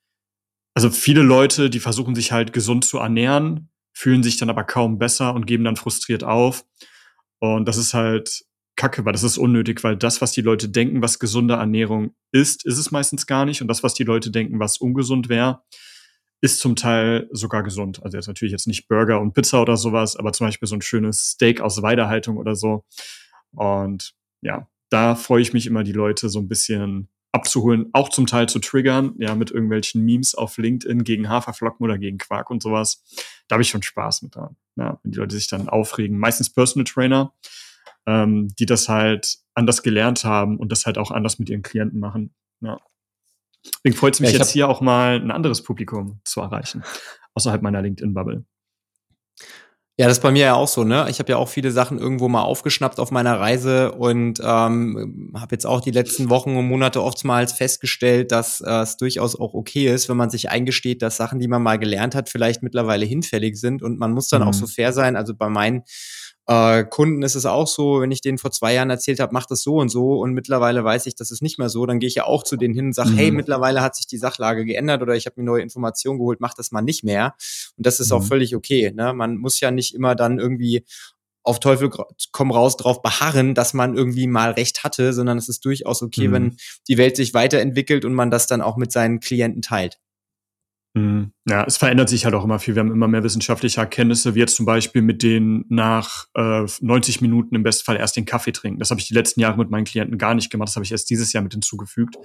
also 0.73 0.89
viele 0.89 1.21
Leute, 1.21 1.69
die 1.69 1.79
versuchen 1.79 2.15
sich 2.15 2.31
halt 2.31 2.53
gesund 2.53 2.85
zu 2.85 2.97
ernähren, 2.97 3.69
fühlen 3.93 4.23
sich 4.23 4.37
dann 4.37 4.49
aber 4.49 4.63
kaum 4.63 4.97
besser 4.97 5.35
und 5.35 5.45
geben 5.45 5.63
dann 5.63 5.75
frustriert 5.75 6.23
auf. 6.23 6.65
Und 7.37 7.67
das 7.67 7.77
ist 7.77 7.93
halt 7.93 8.43
Kacke, 8.75 9.05
weil 9.05 9.13
das 9.13 9.21
ist 9.21 9.37
unnötig, 9.37 9.83
weil 9.83 9.95
das, 9.95 10.21
was 10.21 10.31
die 10.31 10.41
Leute 10.41 10.69
denken, 10.69 11.03
was 11.03 11.19
gesunde 11.19 11.53
Ernährung 11.53 12.15
ist, 12.31 12.65
ist 12.65 12.79
es 12.79 12.89
meistens 12.89 13.27
gar 13.27 13.45
nicht. 13.45 13.61
Und 13.61 13.67
das, 13.67 13.83
was 13.83 13.93
die 13.93 14.05
Leute 14.05 14.31
denken, 14.31 14.59
was 14.59 14.79
ungesund 14.79 15.29
wäre, 15.29 15.61
ist 16.43 16.59
zum 16.59 16.75
Teil 16.75 17.29
sogar 17.31 17.63
gesund. 17.63 18.03
Also 18.03 18.17
jetzt 18.17 18.27
natürlich 18.27 18.51
jetzt 18.51 18.67
nicht 18.67 18.89
Burger 18.89 19.21
und 19.21 19.33
Pizza 19.33 19.61
oder 19.61 19.77
sowas, 19.77 20.17
aber 20.17 20.33
zum 20.33 20.47
Beispiel 20.47 20.67
so 20.67 20.75
ein 20.75 20.81
schönes 20.81 21.29
Steak 21.29 21.61
aus 21.61 21.81
Weidehaltung 21.81 22.35
oder 22.35 22.53
so. 22.53 22.83
Und 23.51 24.13
ja, 24.41 24.67
da 24.89 25.15
freue 25.15 25.41
ich 25.41 25.53
mich 25.53 25.67
immer, 25.67 25.85
die 25.85 25.93
Leute 25.93 26.27
so 26.27 26.39
ein 26.39 26.49
bisschen 26.49 27.07
abzuholen, 27.31 27.89
auch 27.93 28.09
zum 28.09 28.27
Teil 28.27 28.49
zu 28.49 28.59
triggern, 28.59 29.15
ja, 29.19 29.35
mit 29.35 29.51
irgendwelchen 29.51 30.03
Memes 30.03 30.35
auf 30.35 30.57
LinkedIn 30.57 31.05
gegen 31.05 31.29
Haferflocken 31.29 31.81
oder 31.81 31.97
gegen 31.97 32.17
Quark 32.17 32.49
und 32.49 32.61
sowas. 32.61 33.05
Da 33.47 33.53
habe 33.53 33.63
ich 33.63 33.69
schon 33.69 33.81
Spaß 33.81 34.23
mit 34.23 34.35
dran. 34.35 34.57
Ja, 34.75 34.99
wenn 35.01 35.13
die 35.13 35.19
Leute 35.19 35.35
sich 35.35 35.47
dann 35.47 35.69
aufregen. 35.69 36.19
Meistens 36.19 36.51
Personal 36.51 36.83
Trainer, 36.83 37.33
ähm, 38.05 38.49
die 38.59 38.65
das 38.65 38.89
halt 38.89 39.37
anders 39.53 39.81
gelernt 39.81 40.25
haben 40.25 40.57
und 40.57 40.73
das 40.73 40.85
halt 40.85 40.97
auch 40.97 41.09
anders 41.09 41.39
mit 41.39 41.49
ihren 41.49 41.61
Klienten 41.61 42.01
machen. 42.01 42.35
Ja. 42.59 42.81
Deswegen 43.65 43.95
freut 43.95 44.13
es 44.15 44.19
mich 44.19 44.31
ja, 44.31 44.39
jetzt 44.39 44.51
hier 44.51 44.67
auch 44.67 44.81
mal 44.81 45.15
ein 45.15 45.31
anderes 45.31 45.63
Publikum 45.63 46.19
zu 46.25 46.41
erreichen, 46.41 46.83
außerhalb 47.33 47.61
meiner 47.61 47.81
LinkedIn-Bubble. 47.81 48.45
Ja, 49.95 50.07
das 50.07 50.17
ist 50.17 50.23
bei 50.23 50.31
mir 50.31 50.45
ja 50.45 50.53
auch 50.55 50.67
so, 50.67 50.83
ne? 50.83 51.05
Ich 51.09 51.19
habe 51.19 51.31
ja 51.31 51.37
auch 51.37 51.49
viele 51.49 51.69
Sachen 51.69 51.99
irgendwo 51.99 52.27
mal 52.27 52.41
aufgeschnappt 52.41 52.99
auf 52.99 53.11
meiner 53.11 53.39
Reise 53.39 53.91
und 53.91 54.39
ähm, 54.43 55.31
habe 55.35 55.53
jetzt 55.53 55.67
auch 55.67 55.81
die 55.81 55.91
letzten 55.91 56.31
Wochen 56.31 56.55
und 56.57 56.67
Monate 56.67 57.03
oftmals 57.03 57.53
festgestellt, 57.53 58.31
dass 58.31 58.59
äh, 58.61 58.81
es 58.81 58.97
durchaus 58.97 59.39
auch 59.39 59.53
okay 59.53 59.93
ist, 59.93 60.09
wenn 60.09 60.17
man 60.17 60.31
sich 60.31 60.49
eingesteht, 60.49 61.03
dass 61.03 61.17
Sachen, 61.17 61.37
die 61.37 61.47
man 61.47 61.61
mal 61.61 61.77
gelernt 61.77 62.15
hat, 62.15 62.27
vielleicht 62.29 62.63
mittlerweile 62.63 63.05
hinfällig 63.05 63.59
sind 63.59 63.83
und 63.83 63.99
man 63.99 64.13
muss 64.13 64.29
dann 64.29 64.41
mhm. 64.41 64.47
auch 64.47 64.53
so 64.55 64.65
fair 64.65 64.93
sein. 64.93 65.15
Also 65.15 65.35
bei 65.35 65.47
meinen 65.47 65.83
äh, 66.47 66.83
Kunden 66.83 67.23
ist 67.23 67.35
es 67.35 67.45
auch 67.45 67.67
so, 67.67 68.01
wenn 68.01 68.11
ich 68.11 68.21
denen 68.21 68.37
vor 68.37 68.51
zwei 68.51 68.73
Jahren 68.73 68.89
erzählt 68.89 69.19
habe, 69.19 69.33
mach 69.33 69.45
das 69.45 69.63
so 69.63 69.75
und 69.77 69.89
so 69.89 70.19
und 70.19 70.33
mittlerweile 70.33 70.83
weiß 70.83 71.05
ich, 71.05 71.15
das 71.15 71.31
ist 71.31 71.41
nicht 71.41 71.57
mehr 71.57 71.69
so, 71.69 71.85
dann 71.85 71.99
gehe 71.99 72.07
ich 72.07 72.15
ja 72.15 72.25
auch 72.25 72.43
zu 72.43 72.57
denen 72.57 72.73
hin 72.73 72.87
und 72.87 72.93
sage, 72.93 73.11
mhm. 73.11 73.17
hey, 73.17 73.31
mittlerweile 73.31 73.81
hat 73.81 73.95
sich 73.95 74.07
die 74.07 74.17
Sachlage 74.17 74.65
geändert 74.65 75.01
oder 75.01 75.15
ich 75.15 75.25
habe 75.25 75.39
mir 75.39 75.45
neue 75.45 75.61
Informationen 75.61 76.19
geholt, 76.19 76.41
mach 76.41 76.53
das 76.53 76.71
mal 76.71 76.81
nicht 76.81 77.03
mehr. 77.03 77.35
Und 77.77 77.85
das 77.85 77.99
ist 77.99 78.11
mhm. 78.11 78.17
auch 78.17 78.23
völlig 78.23 78.55
okay. 78.55 78.91
Ne? 78.93 79.13
Man 79.13 79.37
muss 79.37 79.59
ja 79.61 79.71
nicht 79.71 79.95
immer 79.95 80.15
dann 80.15 80.37
irgendwie 80.37 80.85
auf 81.43 81.59
Teufel 81.59 81.89
komm 82.31 82.51
raus 82.51 82.77
drauf 82.77 83.01
beharren, 83.01 83.53
dass 83.53 83.73
man 83.73 83.95
irgendwie 83.95 84.27
mal 84.27 84.51
recht 84.51 84.83
hatte, 84.83 85.11
sondern 85.13 85.37
es 85.37 85.49
ist 85.49 85.65
durchaus 85.65 86.01
okay, 86.01 86.29
mhm. 86.29 86.33
wenn 86.33 86.57
die 86.87 86.97
Welt 86.97 87.15
sich 87.17 87.33
weiterentwickelt 87.33 88.05
und 88.05 88.13
man 88.13 88.31
das 88.31 88.47
dann 88.47 88.61
auch 88.61 88.77
mit 88.77 88.91
seinen 88.91 89.19
Klienten 89.19 89.61
teilt. 89.61 89.99
Mhm. 90.95 91.33
Ja, 91.49 91.63
es 91.63 91.77
verändert 91.77 92.07
sich 92.09 92.25
halt 92.25 92.35
auch 92.35 92.43
immer 92.43 92.59
viel. 92.59 92.75
Wir 92.75 92.81
haben 92.81 92.91
immer 92.91 93.07
mehr 93.07 93.23
wissenschaftliche 93.23 93.81
Erkenntnisse, 93.81 94.35
wie 94.35 94.39
jetzt 94.39 94.55
zum 94.55 94.67
Beispiel 94.67 95.01
mit 95.01 95.23
denen 95.23 95.65
nach 95.69 96.27
äh, 96.35 96.67
90 96.81 97.19
Minuten 97.21 97.55
im 97.55 97.63
Bestfall 97.63 97.97
erst 97.97 98.15
den 98.15 98.25
Kaffee 98.25 98.51
trinken. 98.51 98.77
Das 98.77 98.91
habe 98.91 99.01
ich 99.01 99.07
die 99.07 99.15
letzten 99.15 99.39
Jahre 99.39 99.57
mit 99.57 99.71
meinen 99.71 99.85
Klienten 99.85 100.19
gar 100.19 100.35
nicht 100.35 100.51
gemacht. 100.51 100.69
Das 100.69 100.75
habe 100.75 100.85
ich 100.85 100.91
erst 100.91 101.09
dieses 101.09 101.33
Jahr 101.33 101.41
mit 101.41 101.53
hinzugefügt, 101.53 102.17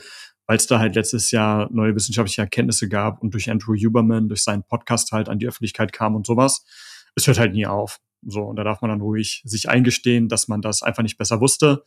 weil 0.47 0.59
es 0.59 0.67
da 0.67 0.79
halt 0.79 0.97
letztes 0.97 1.31
Jahr 1.31 1.71
neue 1.73 1.95
wissenschaftliche 1.95 2.43
Erkenntnisse 2.43 2.91
gab 2.91 3.23
und 3.23 3.33
durch 3.33 3.51
Andrew 3.51 3.75
Huberman, 3.75 4.29
durch 4.29 4.43
seinen 4.43 4.65
Podcast 4.65 5.13
halt 5.13 5.31
an 5.31 5.39
die 5.39 5.49
Öffentlichkeit 5.49 5.95
kam 5.95 6.15
und 6.15 6.27
sowas. 6.27 6.67
Es 7.15 7.27
hört 7.27 7.39
halt 7.39 7.55
nie 7.55 7.67
auf. 7.67 8.01
So, 8.23 8.43
und 8.43 8.57
da 8.57 8.65
darf 8.65 8.83
man 8.83 8.91
dann 8.91 9.01
ruhig 9.01 9.43
sich 9.47 9.71
eingestehen, 9.71 10.29
dass 10.29 10.47
man 10.47 10.61
das 10.61 10.83
einfach 10.83 11.03
nicht 11.03 11.17
besser 11.17 11.41
wusste 11.41 11.85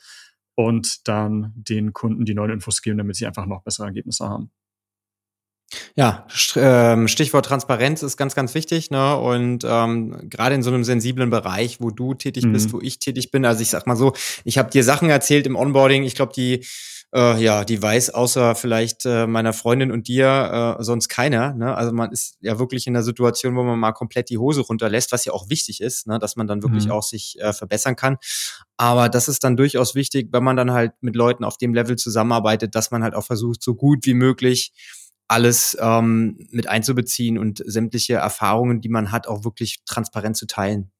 und 0.56 1.08
dann 1.08 1.54
den 1.56 1.94
Kunden 1.94 2.26
die 2.26 2.34
neuen 2.34 2.52
Infos 2.52 2.82
geben, 2.82 2.98
damit 2.98 3.18
sie 3.18 3.28
einfach 3.28 3.46
noch 3.46 3.64
bessere 3.64 3.86
Ergebnisse 3.86 4.28
haben. 4.28 4.52
Ja, 5.96 6.28
ähm, 6.56 7.08
Stichwort 7.08 7.46
Transparenz 7.46 8.04
ist 8.04 8.18
ganz, 8.18 8.36
ganz 8.36 8.54
wichtig. 8.56 8.92
Ne? 8.92 9.18
Und 9.18 9.66
ähm, 9.68 10.30
gerade 10.30 10.56
in 10.56 10.63
so 10.63 10.70
einem 10.70 10.84
sensiblen 10.84 11.30
Bereich, 11.30 11.80
wo 11.80 11.92
du 11.92 12.13
tätig 12.13 12.46
mhm. 12.46 12.54
bist, 12.54 12.74
wo 12.74 12.82
ich 12.82 13.00
tätig 13.00 13.32
bin. 13.32 13.46
Also 13.46 13.62
ich 13.62 13.70
sag 13.70 13.88
mal 13.88 13.96
so, 13.96 14.13
ich 14.44 14.58
habe 14.58 14.70
dir 14.70 14.84
Sachen 14.84 15.10
erzählt 15.10 15.48
im 15.48 15.56
Onboarding. 15.56 16.04
Ich 16.04 16.16
glaube, 16.16 16.34
die 16.34 16.66
äh, 17.13 17.42
ja, 17.44 17.66
die 17.66 17.82
weiß 17.82 18.12
außer 18.12 18.56
vielleicht 18.56 19.06
äh, 19.06 19.28
meiner 19.28 19.54
Freundin 19.54 19.92
und 19.92 20.08
dir 20.08 20.78
äh, 20.80 20.84
sonst 20.84 21.10
keiner. 21.10 21.54
Ne? 21.54 21.75
Also 21.75 21.92
man 21.92 22.12
ist 22.12 22.38
ja 22.40 22.58
wirklich 22.58 22.88
in 22.88 22.94
der 22.94 23.04
Situation, 23.04 23.56
wo 23.56 23.63
man 23.63 23.78
mal 23.78 23.92
komplett 23.92 24.30
die 24.30 24.38
Hose 24.38 24.62
runterlässt, 24.62 25.12
was 25.12 25.25
ja 25.25 25.34
auch 25.34 25.50
wichtig 25.50 25.82
ist, 25.82 26.08
ne? 26.08 26.20
dass 26.20 26.36
man 26.38 26.48
dann 26.48 26.63
wirklich 26.63 26.86
mhm. 26.86 26.92
auch 26.92 27.04
sich 27.04 27.38
äh, 27.40 27.51
verbessern 27.51 27.96
kann. 27.96 28.18
Aber 28.78 29.10
das 29.10 29.28
ist 29.28 29.44
dann 29.44 29.58
durchaus 29.58 29.94
wichtig, 29.94 30.30
wenn 30.32 30.44
man 30.44 30.56
dann 30.56 30.72
halt 30.72 30.94
mit 31.01 31.16
Leuten 31.16 31.44
auf 31.44 31.58
dem 31.58 31.74
Level 31.74 31.98
zusammenarbeitet, 31.98 32.75
dass 32.75 32.92
man 32.92 33.04
halt 33.04 33.13
auch 33.13 33.25
versucht, 33.25 33.62
so 33.62 33.75
gut 33.75 34.06
wie 34.06 34.13
möglich 34.13 34.72
alles 35.32 35.78
ähm, 35.80 36.38
mit 36.52 36.68
einzubeziehen 36.68 37.38
und 37.38 37.64
sämtliche 37.66 38.16
Erfahrungen, 38.16 38.82
die 38.82 38.90
man 38.90 39.12
hat, 39.12 39.28
auch 39.28 39.44
wirklich 39.46 39.84
transparent 39.86 40.36
zu 40.36 40.46
teilen. 40.46 40.92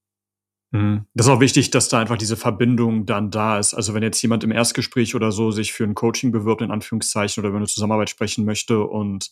Mhm. 0.72 1.06
Das 1.14 1.28
ist 1.28 1.32
auch 1.32 1.42
wichtig, 1.42 1.70
dass 1.70 1.90
da 1.90 2.00
einfach 2.00 2.18
diese 2.18 2.38
Verbindung 2.38 3.06
dann 3.06 3.30
da 3.30 3.60
ist. 3.60 3.74
Also, 3.74 3.94
wenn 3.94 4.04
jetzt 4.04 4.22
jemand 4.22 4.44
im 4.46 4.52
Erstgespräch 4.52 5.16
oder 5.16 5.32
so 5.32 5.52
sich 5.52 5.74
für 5.74 5.84
ein 5.84 5.96
Coaching 5.96 6.32
bewirbt, 6.32 6.62
in 6.62 6.72
Anführungszeichen, 6.72 7.42
oder 7.42 7.50
über 7.50 7.58
eine 7.58 7.68
Zusammenarbeit 7.68 8.10
sprechen 8.10 8.46
möchte 8.46 8.80
und 8.80 9.32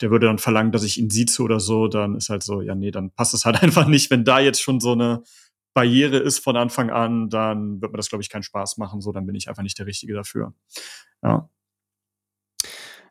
der 0.00 0.10
würde 0.10 0.26
dann 0.26 0.38
verlangen, 0.38 0.72
dass 0.72 0.82
ich 0.82 0.98
ihn 0.98 1.08
sieze 1.08 1.42
oder 1.42 1.58
so, 1.60 1.88
dann 1.88 2.16
ist 2.16 2.28
halt 2.28 2.42
so, 2.42 2.60
ja, 2.60 2.74
nee, 2.74 2.90
dann 2.90 3.12
passt 3.12 3.32
es 3.32 3.46
halt 3.46 3.56
einfach 3.62 3.86
nicht. 3.86 4.10
Wenn 4.10 4.24
da 4.24 4.40
jetzt 4.40 4.60
schon 4.60 4.78
so 4.78 4.92
eine 4.92 5.22
Barriere 5.72 6.18
ist 6.18 6.40
von 6.40 6.56
Anfang 6.56 6.90
an, 6.90 7.30
dann 7.30 7.80
wird 7.80 7.92
mir 7.92 7.96
das, 7.96 8.10
glaube 8.10 8.22
ich, 8.22 8.28
keinen 8.28 8.42
Spaß 8.42 8.76
machen. 8.76 9.00
So, 9.00 9.10
dann 9.10 9.24
bin 9.24 9.34
ich 9.34 9.48
einfach 9.48 9.62
nicht 9.62 9.78
der 9.78 9.86
Richtige 9.86 10.14
dafür. 10.14 10.52
Ja. 11.22 11.48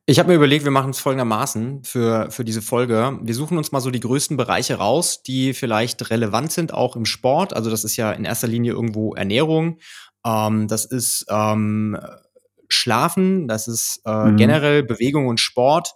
Ich 0.06 0.20
habe 0.20 0.30
mir 0.30 0.36
überlegt, 0.36 0.66
wir 0.66 0.72
machen 0.72 0.90
es 0.90 1.00
folgendermaßen 1.00 1.86
für, 1.86 2.30
für 2.30 2.44
diese 2.44 2.62
Folge. 2.62 3.18
Wir 3.22 3.34
suchen 3.34 3.58
uns 3.58 3.72
mal 3.72 3.80
so 3.80 3.90
die 3.90 4.02
größten 4.02 4.36
Bereiche 4.36 4.76
raus, 4.76 5.24
die 5.24 5.54
vielleicht 5.54 6.10
relevant 6.10 6.52
sind, 6.52 6.74
auch 6.74 6.98
im 6.98 7.06
Sport. 7.06 7.56
Also 7.56 7.70
das 7.70 7.86
ist 7.86 7.96
ja 7.96 8.12
in 8.12 8.26
erster 8.26 8.48
Linie 8.48 8.74
irgendwo 8.74 9.14
Ernährung. 9.14 9.80
Ähm, 10.26 10.68
das 10.68 10.84
ist 10.84 11.26
ähm, 11.30 11.98
Schlafen, 12.68 13.48
das 13.48 13.70
ist 13.70 14.02
äh, 14.06 14.26
mhm. 14.26 14.36
generell 14.36 14.84
Bewegung 14.84 15.28
und 15.28 15.40
Sport. 15.40 15.94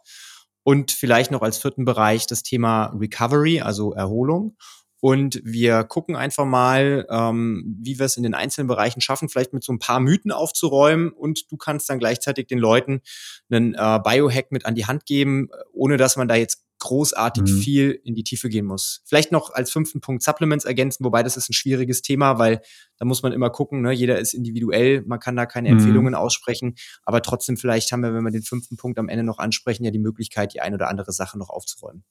Und 0.64 0.92
vielleicht 0.92 1.32
noch 1.32 1.42
als 1.42 1.58
vierten 1.58 1.84
Bereich 1.84 2.28
das 2.28 2.44
Thema 2.44 2.94
Recovery, 2.98 3.60
also 3.60 3.94
Erholung. 3.94 4.56
Und 5.00 5.42
wir 5.44 5.84
gucken 5.84 6.16
einfach 6.16 6.46
mal, 6.46 7.06
ähm, 7.10 7.78
wie 7.82 8.00
wir 8.00 8.06
es 8.06 8.18
in 8.18 8.24
den 8.24 8.34
einzelnen 8.34 8.68
Bereichen 8.68 9.02
schaffen, 9.02 9.30
vielleicht 9.30 9.54
mit 9.54 9.64
so 9.64 9.72
ein 9.72 9.80
paar 9.80 10.00
Mythen 10.00 10.32
aufzuräumen. 10.32 11.10
Und 11.10 11.52
du 11.52 11.58
kannst 11.58 11.90
dann 11.90 12.00
gleichzeitig 12.00 12.48
den 12.48 12.60
Leuten 12.60 13.02
einen 13.50 13.76
äh, 13.76 14.00
Biohack 14.04 14.52
mit 14.52 14.66
an 14.66 14.76
die 14.76 14.86
Hand 14.86 15.06
geben, 15.06 15.50
ohne 15.72 15.98
dass 15.98 16.18
man 16.18 16.28
da 16.28 16.36
jetzt 16.36 16.64
großartig 16.80 17.44
mhm. 17.44 17.60
viel 17.60 18.02
in 18.04 18.16
die 18.16 18.24
Tiefe 18.24 18.50
gehen 18.50 18.66
muss. 18.66 19.02
Vielleicht 19.06 19.32
noch 19.32 19.52
als 19.52 19.72
fünften 19.72 20.02
Punkt 20.02 20.24
Supplements 20.24 20.66
ergänzen, 20.66 21.04
wobei 21.04 21.24
das 21.24 21.38
ist 21.38 21.50
ein 21.50 21.54
schwieriges 21.54 22.02
Thema, 22.02 22.38
weil 22.38 22.62
da 22.98 23.06
muss 23.06 23.24
man 23.24 23.32
immer 23.32 23.50
gucken, 23.50 23.82
ne? 23.82 23.92
jeder 23.92 24.20
ist 24.20 24.34
individuell, 24.34 25.04
man 25.06 25.20
kann 25.20 25.36
da 25.36 25.46
keine 25.46 25.70
mhm. 25.70 25.78
Empfehlungen 25.78 26.16
aussprechen, 26.16 26.76
aber 27.04 27.22
trotzdem 27.22 27.58
vielleicht 27.58 27.92
haben 27.92 28.02
wir, 28.02 28.14
wenn 28.14 28.24
wir 28.24 28.32
den 28.32 28.44
fünften 28.44 28.78
Punkt 28.78 29.00
am 29.00 29.10
Ende 29.10 29.24
noch 29.24 29.40
ansprechen, 29.40 29.86
ja 29.86 29.92
die 29.92 30.00
Möglichkeit, 30.00 30.54
die 30.54 30.62
ein 30.62 30.74
oder 30.74 30.88
andere 30.90 31.12
Sache 31.12 31.38
noch 31.38 31.50
aufzuräumen. 31.50 32.04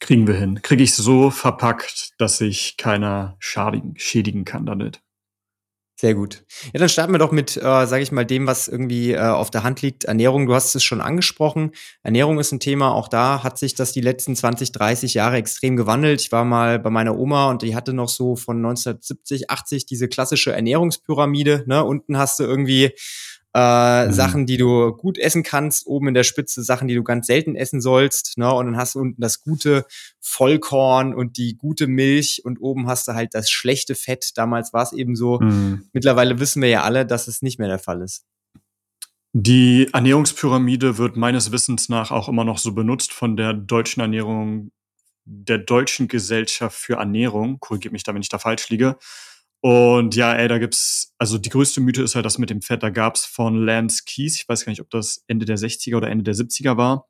Kriegen 0.00 0.26
wir 0.26 0.34
hin. 0.34 0.62
Kriege 0.62 0.82
ich 0.82 0.94
so 0.94 1.30
verpackt, 1.30 2.12
dass 2.18 2.38
sich 2.38 2.76
keiner 2.76 3.36
schadigen, 3.38 3.94
schädigen 3.96 4.44
kann 4.44 4.66
damit. 4.66 5.02
Sehr 6.00 6.14
gut. 6.14 6.44
Ja, 6.72 6.80
dann 6.80 6.88
starten 6.88 7.12
wir 7.12 7.18
doch 7.18 7.30
mit, 7.30 7.58
äh, 7.58 7.86
sage 7.86 8.02
ich 8.02 8.10
mal, 8.10 8.24
dem, 8.24 8.46
was 8.46 8.68
irgendwie 8.68 9.12
äh, 9.12 9.18
auf 9.18 9.50
der 9.50 9.64
Hand 9.64 9.82
liegt. 9.82 10.04
Ernährung, 10.04 10.46
du 10.46 10.54
hast 10.54 10.74
es 10.74 10.82
schon 10.82 11.02
angesprochen. 11.02 11.72
Ernährung 12.02 12.38
ist 12.38 12.52
ein 12.52 12.58
Thema. 12.58 12.94
Auch 12.94 13.06
da 13.06 13.42
hat 13.42 13.58
sich 13.58 13.74
das 13.74 13.92
die 13.92 14.00
letzten 14.00 14.34
20, 14.34 14.72
30 14.72 15.12
Jahre 15.12 15.36
extrem 15.36 15.76
gewandelt. 15.76 16.22
Ich 16.22 16.32
war 16.32 16.46
mal 16.46 16.78
bei 16.78 16.88
meiner 16.88 17.18
Oma 17.18 17.50
und 17.50 17.60
die 17.60 17.76
hatte 17.76 17.92
noch 17.92 18.08
so 18.08 18.34
von 18.34 18.56
1970, 18.56 19.50
80 19.50 19.84
diese 19.84 20.08
klassische 20.08 20.52
Ernährungspyramide. 20.52 21.64
Ne? 21.66 21.84
Unten 21.84 22.16
hast 22.16 22.38
du 22.38 22.44
irgendwie 22.44 22.92
äh, 23.54 24.06
mhm. 24.06 24.12
Sachen, 24.12 24.46
die 24.46 24.56
du 24.56 24.92
gut 24.92 25.18
essen 25.18 25.42
kannst, 25.42 25.86
oben 25.86 26.08
in 26.08 26.14
der 26.14 26.22
Spitze 26.22 26.62
Sachen, 26.62 26.86
die 26.86 26.94
du 26.94 27.02
ganz 27.02 27.26
selten 27.26 27.56
essen 27.56 27.80
sollst, 27.80 28.38
ne? 28.38 28.52
Und 28.52 28.66
dann 28.66 28.76
hast 28.76 28.94
du 28.94 29.00
unten 29.00 29.20
das 29.20 29.40
gute 29.40 29.86
Vollkorn 30.20 31.14
und 31.14 31.36
die 31.36 31.56
gute 31.56 31.86
Milch 31.86 32.42
und 32.44 32.60
oben 32.60 32.86
hast 32.86 33.08
du 33.08 33.14
halt 33.14 33.34
das 33.34 33.50
schlechte 33.50 33.94
Fett. 33.94 34.32
Damals 34.36 34.72
war 34.72 34.84
es 34.84 34.92
eben 34.92 35.16
so. 35.16 35.40
Mhm. 35.40 35.88
Mittlerweile 35.92 36.38
wissen 36.38 36.62
wir 36.62 36.68
ja 36.68 36.82
alle, 36.82 37.04
dass 37.04 37.26
es 37.26 37.42
nicht 37.42 37.58
mehr 37.58 37.68
der 37.68 37.80
Fall 37.80 38.02
ist. 38.02 38.24
Die 39.32 39.88
Ernährungspyramide 39.92 40.98
wird 40.98 41.16
meines 41.16 41.52
Wissens 41.52 41.88
nach 41.88 42.10
auch 42.10 42.28
immer 42.28 42.44
noch 42.44 42.58
so 42.58 42.72
benutzt 42.72 43.12
von 43.12 43.36
der 43.36 43.52
deutschen 43.52 44.00
Ernährung, 44.00 44.72
der 45.24 45.58
deutschen 45.58 46.08
Gesellschaft 46.08 46.76
für 46.76 46.94
Ernährung. 46.94 47.60
Korrigiert 47.60 47.92
mich 47.92 48.02
da, 48.02 48.12
wenn 48.12 48.22
ich 48.22 48.28
da 48.28 48.38
falsch 48.38 48.68
liege. 48.70 48.96
Und 49.62 50.16
ja, 50.16 50.32
ey, 50.32 50.48
da 50.48 50.58
gibt's, 50.58 51.14
also 51.18 51.36
die 51.36 51.50
größte 51.50 51.80
Mythe 51.80 52.02
ist 52.02 52.14
halt 52.14 52.24
das 52.24 52.38
mit 52.38 52.48
dem 52.48 52.62
Fett. 52.62 52.82
Da 52.82 52.90
gab's 52.90 53.26
von 53.26 53.56
Lance 53.56 54.04
Keys, 54.06 54.36
ich 54.36 54.48
weiß 54.48 54.64
gar 54.64 54.70
nicht, 54.70 54.80
ob 54.80 54.88
das 54.90 55.22
Ende 55.26 55.44
der 55.44 55.58
60er 55.58 55.96
oder 55.96 56.08
Ende 56.08 56.24
der 56.24 56.34
70er 56.34 56.78
war, 56.78 57.06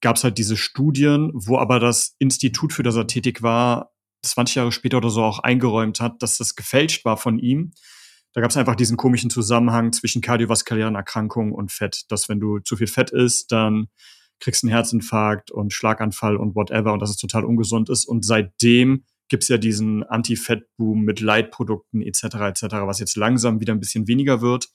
gab's 0.00 0.22
halt 0.22 0.38
diese 0.38 0.56
Studien, 0.56 1.30
wo 1.34 1.58
aber 1.58 1.80
das 1.80 2.14
Institut, 2.18 2.72
für 2.72 2.84
das 2.84 2.96
er 2.96 3.08
tätig 3.08 3.42
war, 3.42 3.92
20 4.22 4.56
Jahre 4.56 4.72
später 4.72 4.98
oder 4.98 5.10
so 5.10 5.22
auch 5.22 5.40
eingeräumt 5.40 6.00
hat, 6.00 6.22
dass 6.22 6.38
das 6.38 6.54
gefälscht 6.54 7.04
war 7.04 7.16
von 7.16 7.38
ihm. 7.38 7.72
Da 8.32 8.40
gab's 8.40 8.56
einfach 8.56 8.76
diesen 8.76 8.96
komischen 8.96 9.30
Zusammenhang 9.30 9.92
zwischen 9.92 10.22
kardiovaskulären 10.22 10.94
Erkrankungen 10.94 11.52
und 11.52 11.72
Fett, 11.72 12.04
dass 12.08 12.28
wenn 12.28 12.38
du 12.38 12.60
zu 12.60 12.76
viel 12.76 12.86
Fett 12.86 13.10
isst, 13.10 13.50
dann 13.50 13.88
kriegst 14.38 14.62
du 14.62 14.68
einen 14.68 14.74
Herzinfarkt 14.74 15.50
und 15.50 15.72
Schlaganfall 15.72 16.36
und 16.36 16.54
whatever 16.54 16.92
und 16.92 17.00
dass 17.00 17.10
es 17.10 17.16
total 17.16 17.44
ungesund 17.44 17.90
ist. 17.90 18.04
Und 18.04 18.24
seitdem 18.24 19.04
gibt's 19.30 19.48
ja 19.48 19.56
diesen 19.56 20.02
Anti-Fett-Boom 20.02 21.02
mit 21.02 21.20
Leitprodukten 21.20 22.02
etc. 22.02 22.22
etc., 22.24 22.62
was 22.82 23.00
jetzt 23.00 23.16
langsam 23.16 23.60
wieder 23.60 23.72
ein 23.72 23.80
bisschen 23.80 24.06
weniger 24.06 24.42
wird, 24.42 24.68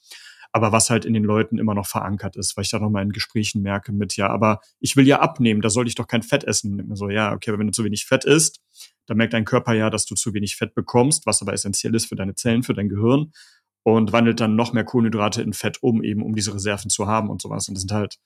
aber 0.52 0.72
was 0.72 0.90
halt 0.90 1.06
in 1.06 1.14
den 1.14 1.26
Leuten 1.26 1.58
immer 1.60 1.76
noch 1.76 1.86
verankert 1.86 2.38
ist, 2.38 2.56
weil 2.56 2.64
ich 2.64 2.72
da 2.72 2.80
noch 2.80 2.90
mal 2.90 3.04
in 3.04 3.12
Gesprächen 3.12 3.62
merke 3.62 3.92
mit, 3.92 4.16
ja, 4.16 4.30
aber 4.30 4.62
ich 4.80 4.96
will 4.96 5.06
ja 5.06 5.20
abnehmen, 5.20 5.62
da 5.62 5.70
sollte 5.70 5.90
ich 5.90 5.96
doch 5.96 6.08
kein 6.08 6.24
Fett 6.24 6.46
essen. 6.46 6.96
So, 6.96 7.10
ja, 7.10 7.34
okay, 7.34 7.58
wenn 7.60 7.68
du 7.68 7.74
zu 7.74 7.84
wenig 7.84 8.06
Fett 8.06 8.24
isst, 8.24 8.62
dann 9.06 9.18
merkt 9.18 9.34
dein 9.34 9.46
Körper 9.46 9.74
ja, 9.74 9.90
dass 9.90 10.06
du 10.06 10.16
zu 10.16 10.34
wenig 10.34 10.56
Fett 10.56 10.74
bekommst, 10.74 11.26
was 11.26 11.42
aber 11.42 11.54
essentiell 11.54 11.94
ist 11.94 12.06
für 12.06 12.16
deine 12.16 12.36
Zellen, 12.36 12.64
für 12.64 12.74
dein 12.74 12.90
Gehirn 12.90 13.34
und 13.84 14.14
wandelt 14.14 14.40
dann 14.40 14.56
noch 14.56 14.74
mehr 14.74 14.86
Kohlenhydrate 14.86 15.42
in 15.42 15.54
Fett 15.54 15.84
um, 15.84 16.02
eben 16.02 16.24
um 16.24 16.34
diese 16.34 16.54
Reserven 16.54 16.90
zu 16.90 17.06
haben 17.06 17.30
und 17.30 17.42
sowas. 17.42 17.68
Und 17.68 17.76
das 17.76 17.82
sind 17.82 17.92
halt 17.92 18.18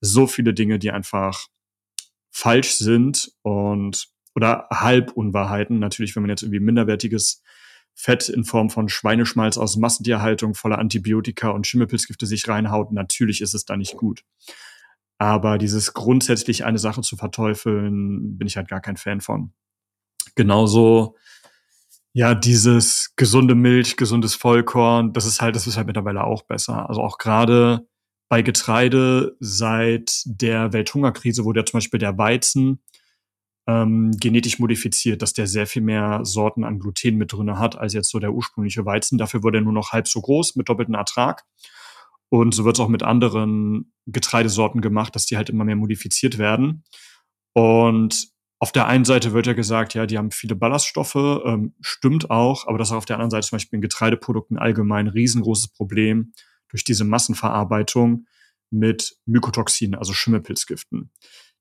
so 0.00 0.26
viele 0.26 0.54
Dinge, 0.54 0.78
die 0.78 0.92
einfach 0.92 1.48
falsch 2.30 2.74
sind 2.74 3.32
und 3.42 4.08
oder 4.38 4.68
Halbunwahrheiten. 4.70 5.80
Natürlich, 5.80 6.14
wenn 6.14 6.22
man 6.22 6.30
jetzt 6.30 6.42
irgendwie 6.42 6.60
minderwertiges 6.60 7.42
Fett 7.92 8.28
in 8.28 8.44
Form 8.44 8.70
von 8.70 8.88
Schweineschmalz 8.88 9.58
aus 9.58 9.76
Massentierhaltung 9.76 10.54
voller 10.54 10.78
Antibiotika 10.78 11.48
und 11.48 11.66
Schimmelpilzgifte 11.66 12.24
sich 12.24 12.46
reinhaut, 12.46 12.92
natürlich 12.92 13.40
ist 13.40 13.54
es 13.54 13.64
da 13.64 13.76
nicht 13.76 13.96
gut. 13.96 14.22
Aber 15.18 15.58
dieses 15.58 15.92
grundsätzlich 15.92 16.64
eine 16.64 16.78
Sache 16.78 17.00
zu 17.00 17.16
verteufeln, 17.16 18.38
bin 18.38 18.46
ich 18.46 18.56
halt 18.56 18.68
gar 18.68 18.80
kein 18.80 18.96
Fan 18.96 19.20
von. 19.20 19.52
Genauso, 20.36 21.16
ja, 22.12 22.36
dieses 22.36 23.14
gesunde 23.16 23.56
Milch, 23.56 23.96
gesundes 23.96 24.36
Vollkorn, 24.36 25.12
das 25.12 25.26
ist 25.26 25.40
halt, 25.40 25.56
das 25.56 25.66
ist 25.66 25.76
halt 25.76 25.88
mittlerweile 25.88 26.22
auch 26.22 26.42
besser. 26.42 26.88
Also 26.88 27.02
auch 27.02 27.18
gerade 27.18 27.88
bei 28.28 28.42
Getreide 28.42 29.36
seit 29.40 30.22
der 30.24 30.72
Welthungerkrise 30.72 31.44
wurde 31.44 31.60
ja 31.60 31.66
zum 31.66 31.78
Beispiel 31.78 31.98
der 31.98 32.16
Weizen 32.16 32.80
ähm, 33.68 34.12
genetisch 34.18 34.58
modifiziert, 34.58 35.20
dass 35.20 35.34
der 35.34 35.46
sehr 35.46 35.66
viel 35.66 35.82
mehr 35.82 36.24
Sorten 36.24 36.64
an 36.64 36.78
Gluten 36.78 37.16
mit 37.16 37.32
drinne 37.32 37.58
hat 37.58 37.76
als 37.76 37.92
jetzt 37.92 38.10
so 38.10 38.18
der 38.18 38.32
ursprüngliche 38.32 38.86
Weizen. 38.86 39.18
Dafür 39.18 39.42
wurde 39.42 39.58
er 39.58 39.60
nur 39.60 39.74
noch 39.74 39.92
halb 39.92 40.08
so 40.08 40.22
groß 40.22 40.56
mit 40.56 40.70
doppeltem 40.70 40.94
Ertrag. 40.94 41.44
Und 42.30 42.54
so 42.54 42.64
wird 42.64 42.76
es 42.76 42.80
auch 42.80 42.88
mit 42.88 43.02
anderen 43.02 43.92
Getreidesorten 44.06 44.80
gemacht, 44.80 45.14
dass 45.14 45.26
die 45.26 45.36
halt 45.36 45.50
immer 45.50 45.64
mehr 45.64 45.76
modifiziert 45.76 46.38
werden. 46.38 46.82
Und 47.52 48.28
auf 48.58 48.72
der 48.72 48.86
einen 48.86 49.04
Seite 49.04 49.34
wird 49.34 49.46
ja 49.46 49.52
gesagt, 49.52 49.92
ja, 49.94 50.06
die 50.06 50.16
haben 50.16 50.30
viele 50.30 50.56
Ballaststoffe, 50.56 51.14
ähm, 51.14 51.74
stimmt 51.80 52.30
auch, 52.30 52.66
aber 52.66 52.78
das 52.78 52.88
ist 52.88 52.94
auf 52.94 53.04
der 53.04 53.16
anderen 53.16 53.30
Seite 53.30 53.46
zum 53.46 53.56
Beispiel 53.56 53.76
in 53.76 53.82
Getreideprodukten 53.82 54.58
allgemein 54.58 55.06
ein 55.06 55.12
riesengroßes 55.12 55.68
Problem 55.68 56.32
durch 56.68 56.84
diese 56.84 57.04
Massenverarbeitung 57.04 58.26
mit 58.70 59.16
Mykotoxinen, 59.26 59.94
also 59.94 60.12
Schimmelpilzgiften 60.12 61.10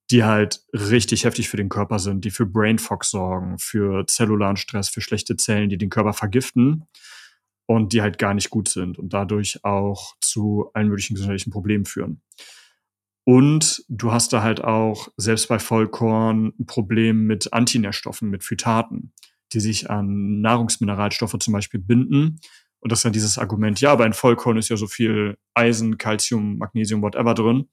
die 0.09 0.23
halt 0.23 0.61
richtig 0.73 1.25
heftig 1.25 1.49
für 1.49 1.57
den 1.57 1.69
Körper 1.69 1.99
sind, 1.99 2.23
die 2.23 2.31
für 2.31 2.45
Brain 2.45 2.79
Fog 2.79 3.03
sorgen, 3.03 3.59
für 3.59 4.05
zellularen 4.07 4.55
Stress, 4.55 4.89
für 4.89 5.01
schlechte 5.01 5.35
Zellen, 5.35 5.69
die 5.69 5.77
den 5.77 5.89
Körper 5.89 6.13
vergiften 6.13 6.85
und 7.65 7.91
die 7.93 8.01
halt 8.01 8.17
gar 8.17 8.33
nicht 8.33 8.49
gut 8.49 8.69
sind 8.69 8.97
und 8.97 9.13
dadurch 9.13 9.63
auch 9.63 10.15
zu 10.21 10.69
allen 10.73 10.87
möglichen 10.87 11.15
gesundheitlichen 11.15 11.51
Problemen 11.51 11.85
führen. 11.85 12.21
Und 13.25 13.83
du 13.89 14.13
hast 14.13 14.31
da 14.31 14.41
halt 14.41 14.63
auch 14.63 15.09
selbst 15.17 15.49
bei 15.49 15.59
Vollkorn 15.59 16.53
ein 16.57 16.65
Problem 16.65 17.25
mit 17.27 17.51
Antinährstoffen, 17.51 18.29
mit 18.29 18.45
Phytaten, 18.45 19.11
die 19.51 19.59
sich 19.59 19.89
an 19.89 20.39
Nahrungsmineralstoffe 20.39 21.35
zum 21.37 21.51
Beispiel 21.51 21.81
binden. 21.81 22.39
Und 22.79 22.91
das 22.91 22.99
ist 22.99 23.03
ja 23.03 23.09
dieses 23.09 23.37
Argument, 23.37 23.81
ja, 23.81 23.91
aber 23.91 24.05
in 24.05 24.13
Vollkorn 24.13 24.57
ist 24.57 24.69
ja 24.69 24.77
so 24.77 24.87
viel 24.87 25.37
Eisen, 25.53 25.97
Calcium, 25.97 26.57
Magnesium, 26.57 27.01
whatever 27.01 27.33
drin. 27.33 27.67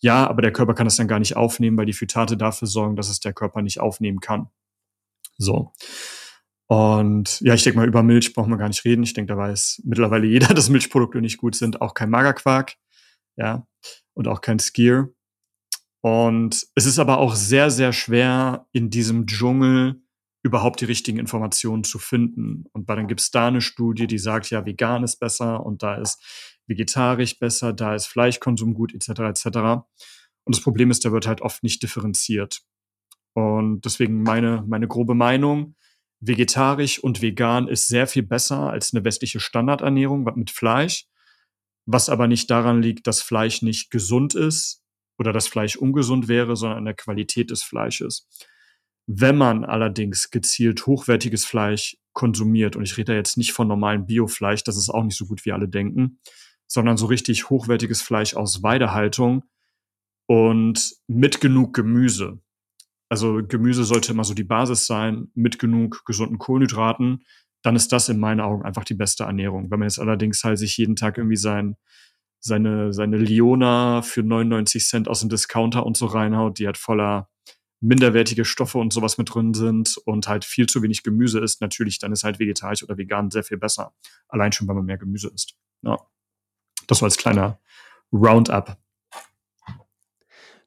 Ja, 0.00 0.26
aber 0.26 0.42
der 0.42 0.52
Körper 0.52 0.74
kann 0.74 0.86
das 0.86 0.96
dann 0.96 1.08
gar 1.08 1.18
nicht 1.18 1.36
aufnehmen, 1.36 1.76
weil 1.76 1.86
die 1.86 1.92
Phytate 1.92 2.36
dafür 2.36 2.68
sorgen, 2.68 2.96
dass 2.96 3.10
es 3.10 3.20
der 3.20 3.32
Körper 3.32 3.62
nicht 3.62 3.80
aufnehmen 3.80 4.20
kann. 4.20 4.48
So. 5.36 5.72
Und 6.66 7.40
ja, 7.40 7.54
ich 7.54 7.64
denke 7.64 7.78
mal, 7.78 7.88
über 7.88 8.02
Milch 8.02 8.32
brauchen 8.32 8.50
wir 8.50 8.56
gar 8.56 8.68
nicht 8.68 8.84
reden. 8.84 9.02
Ich 9.02 9.12
denke, 9.12 9.32
da 9.32 9.38
weiß 9.38 9.82
mittlerweile 9.84 10.26
jeder, 10.26 10.48
dass 10.54 10.68
Milchprodukte 10.68 11.20
nicht 11.20 11.38
gut 11.38 11.54
sind. 11.54 11.80
Auch 11.80 11.94
kein 11.94 12.10
Magerquark. 12.10 12.76
Ja. 13.36 13.66
Und 14.14 14.28
auch 14.28 14.40
kein 14.40 14.58
Skier. 14.58 15.12
Und 16.02 16.66
es 16.74 16.86
ist 16.86 16.98
aber 16.98 17.18
auch 17.18 17.34
sehr, 17.34 17.70
sehr 17.70 17.92
schwer, 17.92 18.66
in 18.72 18.88
diesem 18.88 19.26
Dschungel 19.26 20.00
überhaupt 20.42 20.80
die 20.80 20.86
richtigen 20.86 21.18
Informationen 21.18 21.84
zu 21.84 21.98
finden. 21.98 22.64
Und 22.72 22.88
dann 22.88 23.08
gibt 23.08 23.20
es 23.20 23.30
da 23.30 23.48
eine 23.48 23.60
Studie, 23.60 24.06
die 24.06 24.18
sagt, 24.18 24.48
ja, 24.50 24.64
vegan 24.64 25.02
ist 25.02 25.16
besser 25.16 25.64
und 25.64 25.82
da 25.82 25.96
ist 25.96 26.22
vegetarisch 26.66 27.38
besser, 27.38 27.72
da 27.72 27.94
ist 27.94 28.06
Fleischkonsum 28.06 28.74
gut, 28.74 28.94
etc. 28.94 29.20
etc. 29.20 29.46
Und 30.44 30.56
das 30.56 30.62
Problem 30.62 30.90
ist, 30.90 31.04
der 31.04 31.12
wird 31.12 31.26
halt 31.26 31.42
oft 31.42 31.62
nicht 31.62 31.82
differenziert. 31.82 32.62
Und 33.34 33.84
deswegen 33.84 34.22
meine, 34.22 34.64
meine 34.66 34.88
grobe 34.88 35.14
Meinung, 35.14 35.76
vegetarisch 36.20 36.98
und 36.98 37.22
vegan 37.22 37.68
ist 37.68 37.88
sehr 37.88 38.06
viel 38.06 38.22
besser 38.22 38.70
als 38.70 38.92
eine 38.92 39.04
westliche 39.04 39.40
Standardernährung 39.40 40.24
mit 40.36 40.50
Fleisch, 40.50 41.06
was 41.86 42.08
aber 42.08 42.26
nicht 42.26 42.50
daran 42.50 42.82
liegt, 42.82 43.06
dass 43.06 43.22
Fleisch 43.22 43.62
nicht 43.62 43.90
gesund 43.90 44.34
ist 44.34 44.82
oder 45.18 45.32
dass 45.32 45.48
Fleisch 45.48 45.76
ungesund 45.76 46.28
wäre, 46.28 46.56
sondern 46.56 46.78
an 46.78 46.84
der 46.84 46.94
Qualität 46.94 47.50
des 47.50 47.62
Fleisches. 47.62 48.28
Wenn 49.06 49.36
man 49.36 49.64
allerdings 49.64 50.30
gezielt 50.30 50.86
hochwertiges 50.86 51.44
Fleisch 51.44 51.96
konsumiert, 52.12 52.76
und 52.76 52.82
ich 52.82 52.96
rede 52.96 53.12
da 53.12 53.16
jetzt 53.16 53.36
nicht 53.36 53.52
von 53.52 53.66
normalem 53.66 54.06
Biofleisch, 54.06 54.62
das 54.62 54.76
ist 54.76 54.90
auch 54.90 55.04
nicht 55.04 55.16
so 55.16 55.26
gut, 55.26 55.44
wie 55.44 55.52
alle 55.52 55.68
denken, 55.68 56.20
sondern 56.70 56.96
so 56.96 57.06
richtig 57.06 57.50
hochwertiges 57.50 58.02
Fleisch 58.02 58.34
aus 58.34 58.62
Weidehaltung 58.62 59.44
und 60.26 60.94
mit 61.08 61.40
genug 61.40 61.74
Gemüse, 61.74 62.40
also 63.10 63.40
Gemüse 63.46 63.84
sollte 63.84 64.12
immer 64.12 64.24
so 64.24 64.34
die 64.34 64.44
Basis 64.44 64.86
sein, 64.86 65.28
mit 65.34 65.58
genug 65.58 66.04
gesunden 66.06 66.38
Kohlenhydraten. 66.38 67.24
Dann 67.62 67.76
ist 67.76 67.92
das 67.92 68.08
in 68.08 68.20
meinen 68.20 68.40
Augen 68.40 68.64
einfach 68.64 68.84
die 68.84 68.94
beste 68.94 69.24
Ernährung. 69.24 69.70
Wenn 69.70 69.80
man 69.80 69.88
jetzt 69.88 69.98
allerdings 69.98 70.44
halt 70.44 70.58
sich 70.58 70.76
jeden 70.76 70.94
Tag 70.94 71.18
irgendwie 71.18 71.36
sein, 71.36 71.76
seine, 72.38 72.92
seine 72.92 73.18
Liona 73.18 74.00
für 74.02 74.22
99 74.22 74.86
Cent 74.86 75.08
aus 75.08 75.20
dem 75.20 75.28
Discounter 75.28 75.84
und 75.84 75.96
so 75.96 76.06
reinhaut, 76.06 76.58
die 76.60 76.66
halt 76.66 76.78
voller 76.78 77.28
minderwertige 77.80 78.44
Stoffe 78.44 78.78
und 78.78 78.92
sowas 78.92 79.18
mit 79.18 79.34
drin 79.34 79.54
sind 79.54 79.96
und 80.04 80.28
halt 80.28 80.44
viel 80.44 80.66
zu 80.66 80.80
wenig 80.82 81.02
Gemüse 81.02 81.40
isst, 81.40 81.60
natürlich, 81.60 81.98
dann 81.98 82.12
ist 82.12 82.22
halt 82.22 82.38
vegetarisch 82.38 82.84
oder 82.84 82.96
vegan 82.96 83.30
sehr 83.30 83.42
viel 83.42 83.56
besser. 83.58 83.92
Allein 84.28 84.52
schon, 84.52 84.68
weil 84.68 84.76
man 84.76 84.84
mehr 84.84 84.98
Gemüse 84.98 85.28
isst. 85.34 85.56
Ja. 85.82 85.98
Das 86.90 86.98
so 86.98 87.04
als 87.04 87.16
kleiner 87.16 87.60
Roundup. 88.12 88.76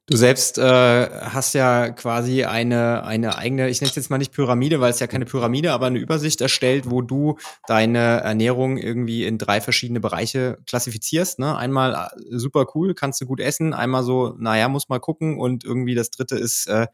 Du 0.06 0.16
selbst 0.16 0.56
äh, 0.58 1.08
hast 1.10 1.54
ja 1.54 1.90
quasi 1.90 2.44
eine, 2.44 3.04
eine 3.04 3.36
eigene, 3.36 3.68
ich 3.68 3.80
nenne 3.80 3.90
es 3.90 3.96
jetzt 3.96 4.10
mal 4.10 4.16
nicht 4.16 4.32
Pyramide, 4.32 4.80
weil 4.80 4.90
es 4.90 5.00
ja 5.00 5.06
keine 5.06 5.26
Pyramide, 5.26 5.72
aber 5.72 5.86
eine 5.86 5.98
Übersicht 5.98 6.40
erstellt, 6.40 6.90
wo 6.90 7.02
du 7.02 7.36
deine 7.66 8.20
Ernährung 8.20 8.78
irgendwie 8.78 9.24
in 9.24 9.36
drei 9.36 9.60
verschiedene 9.60 10.00
Bereiche 10.00 10.58
klassifizierst. 10.66 11.38
Ne? 11.38 11.56
Einmal 11.56 11.94
äh, 11.94 12.38
super 12.38 12.66
cool, 12.74 12.94
kannst 12.94 13.20
du 13.20 13.26
gut 13.26 13.40
essen, 13.40 13.74
einmal 13.74 14.02
so, 14.02 14.34
naja, 14.38 14.68
muss 14.68 14.88
mal 14.88 15.00
gucken 15.00 15.38
und 15.38 15.62
irgendwie 15.64 15.94
das 15.94 16.10
dritte 16.10 16.36
ist 16.36 16.66
äh, 16.68 16.86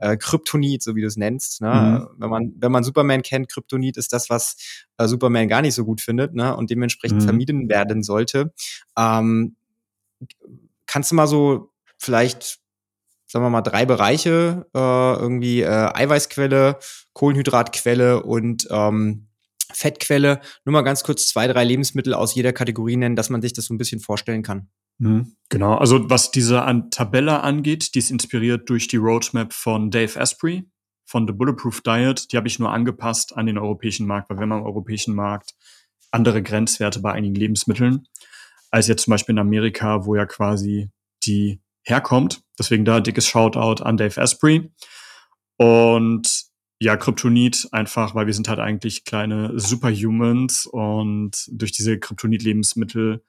äh, 0.00 0.16
Kryptonit, 0.16 0.82
so 0.82 0.96
wie 0.96 1.02
du 1.02 1.06
es 1.06 1.16
nennst. 1.16 1.60
Ne? 1.60 2.08
Mhm. 2.10 2.20
Wenn 2.20 2.30
man 2.30 2.52
wenn 2.56 2.72
man 2.72 2.84
Superman 2.84 3.22
kennt, 3.22 3.48
Kryptonit 3.48 3.96
ist 3.96 4.12
das, 4.12 4.30
was 4.30 4.56
äh, 4.98 5.06
Superman 5.06 5.48
gar 5.48 5.62
nicht 5.62 5.74
so 5.74 5.84
gut 5.84 6.00
findet 6.00 6.34
ne? 6.34 6.56
und 6.56 6.70
dementsprechend 6.70 7.20
mhm. 7.20 7.24
vermieden 7.24 7.68
werden 7.68 8.02
sollte. 8.02 8.52
Ähm, 8.96 9.56
kannst 10.86 11.10
du 11.10 11.14
mal 11.14 11.26
so 11.26 11.70
vielleicht, 11.98 12.60
sagen 13.26 13.44
wir 13.44 13.50
mal, 13.50 13.62
drei 13.62 13.86
Bereiche, 13.86 14.66
äh, 14.74 14.78
irgendwie 14.78 15.60
äh, 15.60 15.66
Eiweißquelle, 15.94 16.78
Kohlenhydratquelle 17.12 18.22
und 18.22 18.66
ähm, 18.70 19.26
Fettquelle. 19.72 20.40
Nur 20.64 20.72
mal 20.72 20.82
ganz 20.82 21.04
kurz 21.04 21.28
zwei, 21.28 21.46
drei 21.46 21.64
Lebensmittel 21.64 22.14
aus 22.14 22.34
jeder 22.34 22.52
Kategorie 22.52 22.96
nennen, 22.96 23.16
dass 23.16 23.30
man 23.30 23.42
sich 23.42 23.52
das 23.52 23.66
so 23.66 23.74
ein 23.74 23.78
bisschen 23.78 24.00
vorstellen 24.00 24.42
kann. 24.42 24.68
Mhm, 25.00 25.34
genau, 25.48 25.74
also 25.74 26.08
was 26.10 26.30
diese 26.30 26.62
an 26.62 26.90
Tabelle 26.90 27.42
angeht, 27.42 27.94
die 27.94 27.98
ist 27.98 28.10
inspiriert 28.10 28.68
durch 28.68 28.86
die 28.86 28.98
Roadmap 28.98 29.52
von 29.52 29.90
Dave 29.90 30.20
Asprey 30.20 30.64
von 31.06 31.26
The 31.26 31.32
Bulletproof 31.32 31.80
Diet. 31.80 32.30
Die 32.32 32.36
habe 32.36 32.46
ich 32.46 32.58
nur 32.58 32.70
angepasst 32.70 33.36
an 33.36 33.46
den 33.46 33.58
europäischen 33.58 34.06
Markt, 34.06 34.30
weil 34.30 34.36
wir 34.36 34.42
haben 34.42 34.52
am 34.52 34.62
europäischen 34.62 35.14
Markt 35.14 35.54
andere 36.12 36.42
Grenzwerte 36.42 37.00
bei 37.00 37.12
einigen 37.12 37.34
Lebensmitteln 37.34 38.06
als 38.70 38.86
jetzt 38.86 39.04
zum 39.04 39.10
Beispiel 39.12 39.34
in 39.34 39.40
Amerika, 39.40 40.04
wo 40.06 40.14
ja 40.14 40.26
quasi 40.26 40.90
die 41.24 41.60
herkommt. 41.82 42.42
Deswegen 42.58 42.84
da 42.84 43.00
dickes 43.00 43.26
Shoutout 43.26 43.82
an 43.82 43.96
Dave 43.96 44.20
Asprey. 44.20 44.70
Und 45.56 46.44
ja, 46.78 46.96
Kryptonit 46.96 47.68
einfach, 47.72 48.14
weil 48.14 48.26
wir 48.26 48.34
sind 48.34 48.48
halt 48.48 48.60
eigentlich 48.60 49.04
kleine 49.04 49.58
Superhumans 49.58 50.66
und 50.66 51.48
durch 51.50 51.72
diese 51.72 51.98
Kryptonit-Lebensmittel, 51.98 53.22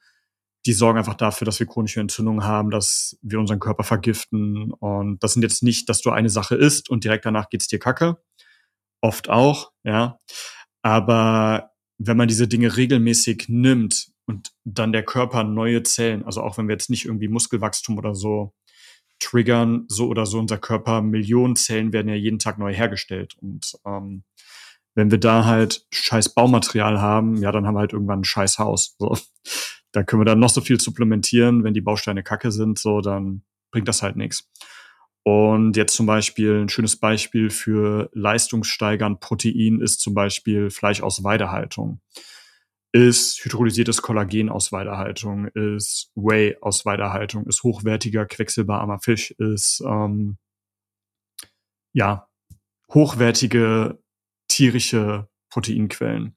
die 0.66 0.72
sorgen 0.72 0.98
einfach 0.98 1.14
dafür, 1.14 1.44
dass 1.44 1.58
wir 1.58 1.66
chronische 1.66 2.00
Entzündungen 2.00 2.44
haben, 2.44 2.70
dass 2.70 3.18
wir 3.22 3.40
unseren 3.40 3.60
Körper 3.60 3.84
vergiften. 3.84 4.72
Und 4.72 5.22
das 5.22 5.32
sind 5.32 5.42
jetzt 5.42 5.62
nicht, 5.62 5.88
dass 5.88 6.02
du 6.02 6.10
eine 6.10 6.30
Sache 6.30 6.54
isst 6.54 6.88
und 6.88 7.04
direkt 7.04 7.24
danach 7.24 7.48
geht's 7.48 7.66
dir 7.66 7.78
kacke. 7.78 8.18
Oft 9.00 9.28
auch, 9.28 9.72
ja. 9.82 10.18
Aber 10.82 11.70
wenn 11.98 12.16
man 12.16 12.28
diese 12.28 12.48
Dinge 12.48 12.76
regelmäßig 12.76 13.46
nimmt, 13.48 14.12
und 14.26 14.52
dann 14.64 14.92
der 14.92 15.04
Körper 15.04 15.44
neue 15.44 15.82
Zellen, 15.82 16.24
also 16.24 16.42
auch 16.42 16.58
wenn 16.58 16.68
wir 16.68 16.74
jetzt 16.74 16.90
nicht 16.90 17.04
irgendwie 17.04 17.28
Muskelwachstum 17.28 17.98
oder 17.98 18.14
so 18.14 18.54
triggern, 19.18 19.84
so 19.88 20.08
oder 20.08 20.26
so 20.26 20.38
unser 20.38 20.58
Körper, 20.58 21.02
Millionen 21.02 21.56
Zellen 21.56 21.92
werden 21.92 22.08
ja 22.08 22.14
jeden 22.14 22.38
Tag 22.38 22.58
neu 22.58 22.72
hergestellt. 22.72 23.36
Und 23.40 23.74
ähm, 23.84 24.24
wenn 24.94 25.10
wir 25.10 25.18
da 25.18 25.44
halt 25.44 25.86
scheiß 25.92 26.34
Baumaterial 26.34 27.00
haben, 27.00 27.36
ja, 27.36 27.52
dann 27.52 27.66
haben 27.66 27.74
wir 27.74 27.80
halt 27.80 27.92
irgendwann 27.92 28.20
ein 28.20 28.24
scheiß 28.24 28.58
Haus. 28.58 28.96
So. 28.98 29.16
Da 29.92 30.02
können 30.02 30.22
wir 30.22 30.26
dann 30.26 30.40
noch 30.40 30.50
so 30.50 30.60
viel 30.60 30.80
supplementieren, 30.80 31.64
wenn 31.64 31.74
die 31.74 31.80
Bausteine 31.80 32.22
kacke 32.22 32.50
sind, 32.50 32.78
so, 32.78 33.00
dann 33.00 33.42
bringt 33.70 33.88
das 33.88 34.02
halt 34.02 34.16
nichts. 34.16 34.50
Und 35.24 35.76
jetzt 35.76 35.94
zum 35.94 36.06
Beispiel 36.06 36.62
ein 36.62 36.68
schönes 36.68 36.96
Beispiel 36.96 37.50
für 37.50 38.10
leistungssteigernd 38.12 39.20
Protein 39.20 39.80
ist 39.80 40.00
zum 40.00 40.14
Beispiel 40.14 40.70
Fleisch 40.70 41.00
aus 41.02 41.22
Weidehaltung 41.22 42.00
ist 42.92 43.42
hydrolysiertes 43.42 44.02
Kollagen 44.02 44.50
aus 44.50 44.70
Weidehaltung, 44.70 45.48
ist 45.48 46.12
Whey 46.14 46.56
aus 46.60 46.84
Weidehaltung, 46.84 47.46
ist 47.46 47.62
hochwertiger, 47.62 48.26
quecksilberarmer 48.26 48.98
Fisch, 48.98 49.30
ist 49.32 49.82
ähm, 49.86 50.36
ja 51.94 52.28
hochwertige 52.92 53.98
tierische 54.48 55.28
Proteinquellen. 55.48 56.36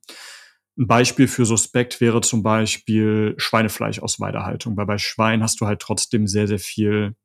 Ein 0.77 0.87
Beispiel 0.87 1.27
für 1.27 1.45
Suspekt 1.45 2.01
wäre 2.01 2.21
zum 2.21 2.43
Beispiel 2.43 3.33
Schweinefleisch 3.37 3.99
aus 3.99 4.19
Weidehaltung, 4.19 4.75
weil 4.75 4.85
bei 4.85 4.97
Schwein 4.97 5.41
hast 5.41 5.61
du 5.61 5.67
halt 5.67 5.81
trotzdem 5.81 6.27
sehr, 6.27 6.47
sehr 6.47 6.59
viel 6.59 7.15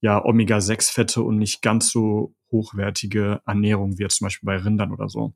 ja, 0.00 0.24
Omega-6-Fette 0.24 1.22
und 1.22 1.36
nicht 1.36 1.60
ganz 1.60 1.90
so 1.90 2.34
hochwertige 2.50 3.42
Ernährung 3.46 3.98
wie 3.98 4.02
jetzt 4.02 4.16
zum 4.16 4.26
Beispiel 4.26 4.46
bei 4.46 4.56
Rindern 4.56 4.92
oder 4.92 5.08
so. 5.08 5.34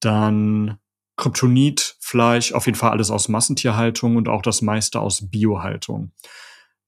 Dann 0.00 0.78
Kryptonit, 1.16 1.96
Fleisch, 2.00 2.52
auf 2.52 2.64
jeden 2.64 2.78
Fall 2.78 2.92
alles 2.92 3.10
aus 3.10 3.28
Massentierhaltung 3.28 4.16
und 4.16 4.28
auch 4.28 4.40
das 4.40 4.62
meiste 4.62 5.00
aus 5.00 5.30
Biohaltung. 5.30 6.12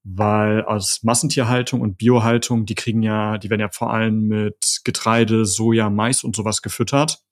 Weil 0.04 0.64
aus 0.64 1.02
Massentierhaltung 1.02 1.82
und 1.82 1.98
Biohaltung, 1.98 2.64
die 2.64 2.74
kriegen 2.74 3.02
ja, 3.02 3.36
die 3.36 3.50
werden 3.50 3.60
ja 3.60 3.68
vor 3.68 3.92
allem 3.92 4.26
mit 4.28 4.80
Getreide, 4.84 5.44
Soja, 5.44 5.90
Mais 5.90 6.24
und 6.24 6.34
sowas 6.34 6.62
gefüttert. 6.62 7.22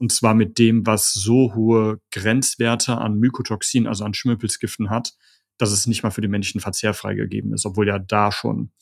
Und 0.00 0.10
zwar 0.12 0.34
mit 0.34 0.58
dem, 0.58 0.86
was 0.86 1.12
so 1.12 1.54
hohe 1.54 2.00
Grenzwerte 2.10 2.96
an 2.96 3.18
Mykotoxin, 3.18 3.86
also 3.86 4.04
an 4.04 4.14
Schimmelpilzgiften 4.14 4.88
hat, 4.88 5.12
dass 5.58 5.72
es 5.72 5.86
nicht 5.86 6.02
mal 6.02 6.10
für 6.10 6.22
den 6.22 6.30
menschlichen 6.30 6.62
Verzehr 6.62 6.94
freigegeben 6.94 7.52
ist, 7.52 7.66
obwohl 7.66 7.86
ja 7.86 7.98
da 7.98 8.32
schon 8.32 8.72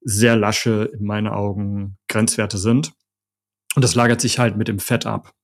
sehr 0.00 0.36
lasche, 0.36 0.90
in 0.98 1.04
meinen 1.04 1.28
Augen, 1.28 1.98
Grenzwerte 2.08 2.56
sind. 2.56 2.92
Und 3.74 3.82
das 3.82 3.94
lagert 3.94 4.22
sich 4.22 4.38
halt 4.38 4.56
mit 4.56 4.68
dem 4.68 4.78
Fett 4.78 5.04
ab. 5.04 5.34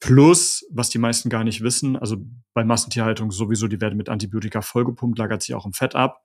Plus, 0.00 0.66
was 0.72 0.90
die 0.90 0.98
meisten 0.98 1.30
gar 1.30 1.44
nicht 1.44 1.62
wissen, 1.62 1.96
also 1.96 2.16
bei 2.52 2.64
Massentierhaltung 2.64 3.30
sowieso, 3.30 3.68
die 3.68 3.80
werden 3.80 3.96
mit 3.96 4.08
Antibiotika 4.08 4.60
vollgepumpt, 4.60 5.16
lagert 5.18 5.42
sich 5.42 5.54
auch 5.54 5.66
im 5.66 5.72
Fett 5.72 5.94
ab. 5.94 6.24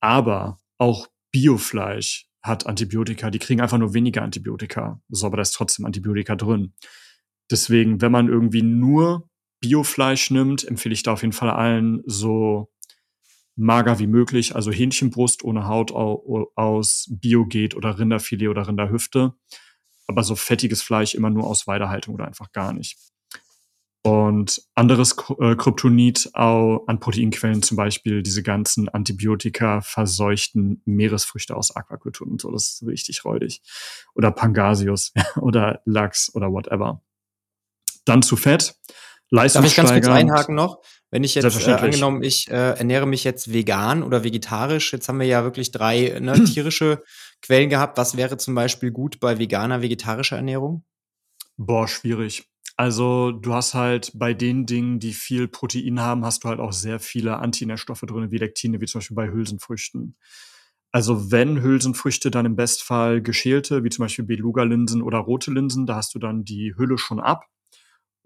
Aber 0.00 0.58
auch 0.78 1.06
Biofleisch 1.30 2.28
hat 2.42 2.66
Antibiotika, 2.66 3.30
die 3.30 3.38
kriegen 3.38 3.60
einfach 3.60 3.78
nur 3.78 3.94
weniger 3.94 4.22
Antibiotika. 4.22 5.00
So, 5.08 5.26
aber 5.26 5.36
da 5.36 5.42
ist 5.42 5.52
trotzdem 5.52 5.86
Antibiotika 5.86 6.34
drin. 6.34 6.74
Deswegen, 7.50 8.00
wenn 8.00 8.12
man 8.12 8.28
irgendwie 8.28 8.62
nur 8.62 9.28
Biofleisch 9.60 10.30
nimmt, 10.30 10.64
empfehle 10.64 10.92
ich 10.92 11.02
da 11.02 11.12
auf 11.12 11.22
jeden 11.22 11.32
Fall 11.32 11.50
allen 11.50 12.02
so 12.06 12.70
mager 13.54 13.98
wie 13.98 14.06
möglich, 14.06 14.54
also 14.54 14.70
Hähnchenbrust 14.70 15.42
ohne 15.42 15.66
Haut 15.66 15.90
aus 15.92 17.06
Bio 17.10 17.46
geht 17.46 17.74
oder 17.74 17.98
Rinderfilet 17.98 18.48
oder 18.48 18.68
Rinderhüfte 18.68 19.34
aber 20.06 20.22
so 20.22 20.36
fettiges 20.36 20.82
Fleisch 20.82 21.14
immer 21.14 21.30
nur 21.30 21.46
aus 21.46 21.66
Weidehaltung 21.66 22.14
oder 22.14 22.26
einfach 22.26 22.52
gar 22.52 22.72
nicht. 22.72 22.96
Und 24.02 24.62
anderes 24.76 25.16
äh, 25.40 25.56
Kryptonit 25.56 26.30
an 26.32 27.00
Proteinquellen, 27.00 27.62
zum 27.62 27.76
Beispiel 27.76 28.22
diese 28.22 28.44
ganzen 28.44 28.88
Antibiotika 28.88 29.80
verseuchten 29.80 30.80
Meeresfrüchte 30.84 31.56
aus 31.56 31.74
Aquakulturen 31.74 32.32
und 32.32 32.40
so, 32.40 32.52
das 32.52 32.74
ist 32.74 32.86
richtig 32.86 33.24
räudig. 33.24 33.62
Oder 34.14 34.30
Pangasius 34.30 35.12
oder 35.40 35.82
Lachs 35.86 36.32
oder 36.32 36.52
whatever. 36.52 37.02
Dann 38.06 38.22
zu 38.22 38.36
Fett. 38.36 38.74
Darf 39.30 39.44
ich 39.64 39.74
ganz 39.74 39.92
kurz 39.92 40.08
einhaken 40.08 40.54
noch? 40.54 40.80
Wenn 41.10 41.24
ich 41.24 41.34
jetzt, 41.34 41.66
äh, 41.66 41.72
angenommen, 41.72 42.22
ich 42.22 42.48
äh, 42.48 42.78
ernähre 42.78 43.06
mich 43.06 43.24
jetzt 43.24 43.52
vegan 43.52 44.02
oder 44.02 44.24
vegetarisch, 44.24 44.92
jetzt 44.92 45.08
haben 45.08 45.20
wir 45.20 45.26
ja 45.26 45.44
wirklich 45.44 45.70
drei 45.70 46.18
ne, 46.20 46.32
tierische 46.44 47.02
Quellen 47.42 47.68
gehabt. 47.68 47.98
Was 47.98 48.16
wäre 48.16 48.36
zum 48.36 48.54
Beispiel 48.54 48.90
gut 48.90 49.20
bei 49.20 49.38
veganer, 49.38 49.82
vegetarischer 49.82 50.36
Ernährung? 50.36 50.84
Boah, 51.56 51.88
schwierig. 51.88 52.44
Also 52.76 53.32
du 53.32 53.54
hast 53.54 53.74
halt 53.74 54.12
bei 54.14 54.34
den 54.34 54.66
Dingen, 54.66 54.98
die 54.98 55.14
viel 55.14 55.48
Protein 55.48 56.00
haben, 56.00 56.24
hast 56.24 56.44
du 56.44 56.48
halt 56.48 56.60
auch 56.60 56.72
sehr 56.72 57.00
viele 57.00 57.38
Antinährstoffe 57.38 58.02
drin, 58.02 58.30
wie 58.30 58.36
Lektine, 58.36 58.80
wie 58.80 58.86
zum 58.86 58.98
Beispiel 58.98 59.14
bei 59.14 59.30
Hülsenfrüchten. 59.30 60.16
Also 60.92 61.30
wenn 61.32 61.62
Hülsenfrüchte, 61.62 62.30
dann 62.30 62.46
im 62.46 62.56
Bestfall 62.56 63.22
geschälte, 63.22 63.84
wie 63.84 63.90
zum 63.90 64.04
Beispiel 64.04 64.26
Beluga-Linsen 64.26 65.02
oder 65.02 65.18
rote 65.18 65.50
Linsen. 65.50 65.86
Da 65.86 65.96
hast 65.96 66.14
du 66.14 66.18
dann 66.18 66.44
die 66.44 66.74
Hülle 66.76 66.98
schon 66.98 67.20
ab 67.20 67.46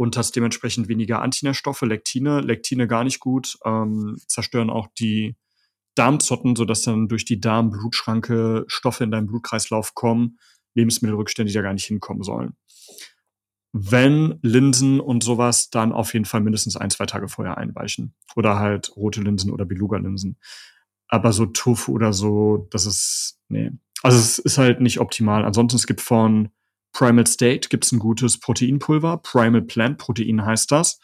und 0.01 0.17
hast 0.17 0.35
dementsprechend 0.35 0.89
weniger 0.89 1.21
Antinährstoffe, 1.21 1.83
Lektine. 1.83 2.41
Lektine 2.41 2.89
gar 2.89 3.05
nicht 3.05 3.21
gut, 3.21 3.59
ähm, 3.67 4.17
zerstören 4.27 4.71
auch 4.71 4.89
die 4.99 5.37
Darmzotten, 5.95 6.57
sodass 6.57 6.81
dann 6.81 7.07
durch 7.07 7.27
die 7.27 7.39
Darmblutschranke 7.39 8.65
Stoffe 8.67 9.05
in 9.05 9.11
deinen 9.11 9.27
Blutkreislauf 9.27 9.95
kommen, 9.95 10.39
Lebensmittelrückstände, 10.73 11.51
die 11.51 11.55
da 11.55 11.61
gar 11.61 11.75
nicht 11.75 11.85
hinkommen 11.85 12.23
sollen. 12.23 12.57
Wenn 13.73 14.39
Linsen 14.41 15.01
und 15.01 15.23
sowas, 15.23 15.69
dann 15.69 15.93
auf 15.93 16.15
jeden 16.15 16.25
Fall 16.25 16.41
mindestens 16.41 16.79
ein, 16.79 16.89
zwei 16.89 17.05
Tage 17.05 17.29
vorher 17.29 17.59
einweichen. 17.59 18.15
Oder 18.37 18.59
halt 18.59 18.97
rote 18.97 19.21
Linsen 19.21 19.53
oder 19.53 19.67
Beluga-Linsen. 19.67 20.39
Aber 21.09 21.35
so 21.35 21.45
Tofu 21.45 21.93
oder 21.93 22.15
so, 22.15 22.69
das 22.71 22.87
ist, 22.87 23.39
nee. 23.49 23.71
Also 24.03 24.17
es 24.17 24.39
ist 24.39 24.57
halt 24.57 24.81
nicht 24.81 24.99
optimal. 24.99 25.45
Ansonsten, 25.45 25.77
es 25.77 25.87
gibt 25.87 26.01
von 26.01 26.49
Primal 26.93 27.27
State 27.27 27.69
gibt's 27.69 27.93
ein 27.93 27.99
gutes 27.99 28.39
Proteinpulver. 28.39 29.19
Primal 29.19 29.63
Plant 29.63 29.99
Protein 29.99 30.45
heißt 30.45 30.71
das. 30.71 31.01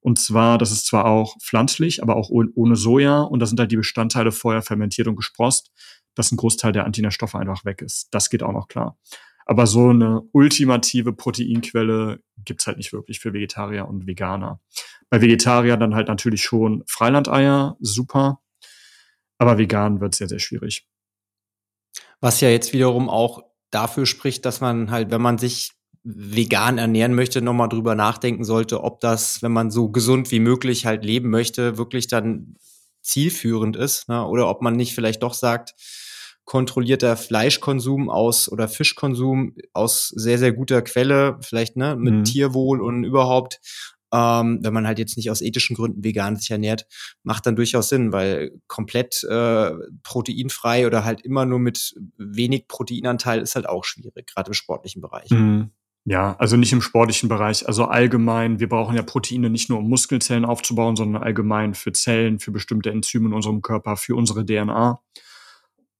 Und 0.00 0.18
zwar, 0.18 0.58
das 0.58 0.70
ist 0.70 0.86
zwar 0.86 1.06
auch 1.06 1.36
pflanzlich, 1.40 2.02
aber 2.02 2.16
auch 2.16 2.30
ohne 2.30 2.76
Soja. 2.76 3.22
Und 3.22 3.40
da 3.40 3.46
sind 3.46 3.58
halt 3.60 3.72
die 3.72 3.76
Bestandteile 3.76 4.32
vorher 4.32 4.62
fermentiert 4.62 5.08
und 5.08 5.16
gesprost, 5.16 5.70
dass 6.14 6.32
ein 6.32 6.36
Großteil 6.36 6.72
der 6.72 6.84
Antinährstoffe 6.84 7.34
einfach 7.34 7.64
weg 7.64 7.82
ist. 7.82 8.08
Das 8.12 8.30
geht 8.30 8.42
auch 8.42 8.52
noch 8.52 8.68
klar. 8.68 8.96
Aber 9.44 9.66
so 9.66 9.88
eine 9.88 10.22
ultimative 10.32 11.12
Proteinquelle 11.14 12.20
gibt's 12.44 12.66
halt 12.66 12.76
nicht 12.76 12.92
wirklich 12.92 13.18
für 13.18 13.32
Vegetarier 13.32 13.88
und 13.88 14.06
Veganer. 14.06 14.60
Bei 15.08 15.22
Vegetarier 15.22 15.76
dann 15.76 15.94
halt 15.94 16.08
natürlich 16.08 16.42
schon 16.42 16.84
Freilandeier, 16.86 17.76
super. 17.80 18.40
Aber 19.38 19.56
vegan 19.56 20.00
wird 20.00 20.14
sehr, 20.14 20.28
sehr 20.28 20.38
schwierig. 20.38 20.86
Was 22.20 22.40
ja 22.40 22.50
jetzt 22.50 22.72
wiederum 22.72 23.08
auch 23.08 23.44
dafür 23.70 24.06
spricht, 24.06 24.44
dass 24.44 24.60
man 24.60 24.90
halt, 24.90 25.10
wenn 25.10 25.22
man 25.22 25.38
sich 25.38 25.72
vegan 26.04 26.78
ernähren 26.78 27.14
möchte, 27.14 27.42
nochmal 27.42 27.68
drüber 27.68 27.94
nachdenken 27.94 28.44
sollte, 28.44 28.82
ob 28.82 29.00
das, 29.00 29.42
wenn 29.42 29.52
man 29.52 29.70
so 29.70 29.90
gesund 29.90 30.30
wie 30.30 30.40
möglich 30.40 30.86
halt 30.86 31.04
leben 31.04 31.28
möchte, 31.28 31.76
wirklich 31.76 32.06
dann 32.06 32.56
zielführend 33.02 33.76
ist, 33.76 34.08
ne? 34.08 34.26
oder 34.26 34.48
ob 34.48 34.62
man 34.62 34.74
nicht 34.74 34.94
vielleicht 34.94 35.22
doch 35.22 35.34
sagt, 35.34 35.74
kontrollierter 36.44 37.16
Fleischkonsum 37.16 38.08
aus 38.08 38.50
oder 38.50 38.68
Fischkonsum 38.68 39.54
aus 39.74 40.08
sehr, 40.08 40.38
sehr 40.38 40.52
guter 40.52 40.80
Quelle, 40.80 41.38
vielleicht 41.42 41.76
ne, 41.76 41.94
mit 41.94 42.14
mhm. 42.14 42.24
Tierwohl 42.24 42.80
und 42.80 43.04
überhaupt 43.04 43.60
ähm, 44.12 44.60
wenn 44.62 44.72
man 44.72 44.86
halt 44.86 44.98
jetzt 44.98 45.16
nicht 45.16 45.30
aus 45.30 45.42
ethischen 45.42 45.76
Gründen 45.76 46.02
vegan 46.02 46.36
sich 46.36 46.50
ernährt, 46.50 46.86
macht 47.22 47.46
dann 47.46 47.56
durchaus 47.56 47.88
Sinn, 47.88 48.12
weil 48.12 48.52
komplett 48.66 49.22
äh, 49.24 49.72
proteinfrei 50.02 50.86
oder 50.86 51.04
halt 51.04 51.20
immer 51.22 51.44
nur 51.44 51.58
mit 51.58 51.94
wenig 52.16 52.68
Proteinanteil 52.68 53.40
ist 53.40 53.54
halt 53.54 53.68
auch 53.68 53.84
schwierig, 53.84 54.26
gerade 54.26 54.48
im 54.48 54.54
sportlichen 54.54 55.02
Bereich. 55.02 55.30
Mhm. 55.30 55.70
Ja, 56.04 56.36
also 56.38 56.56
nicht 56.56 56.72
im 56.72 56.80
sportlichen 56.80 57.28
Bereich. 57.28 57.66
Also 57.66 57.84
allgemein, 57.84 58.60
wir 58.60 58.68
brauchen 58.68 58.96
ja 58.96 59.02
Proteine 59.02 59.50
nicht 59.50 59.68
nur 59.68 59.80
um 59.80 59.90
Muskelzellen 59.90 60.46
aufzubauen, 60.46 60.96
sondern 60.96 61.22
allgemein 61.22 61.74
für 61.74 61.92
Zellen, 61.92 62.38
für 62.38 62.50
bestimmte 62.50 62.90
Enzyme 62.90 63.26
in 63.26 63.34
unserem 63.34 63.60
Körper, 63.60 63.96
für 63.98 64.16
unsere 64.16 64.46
DNA. 64.46 65.02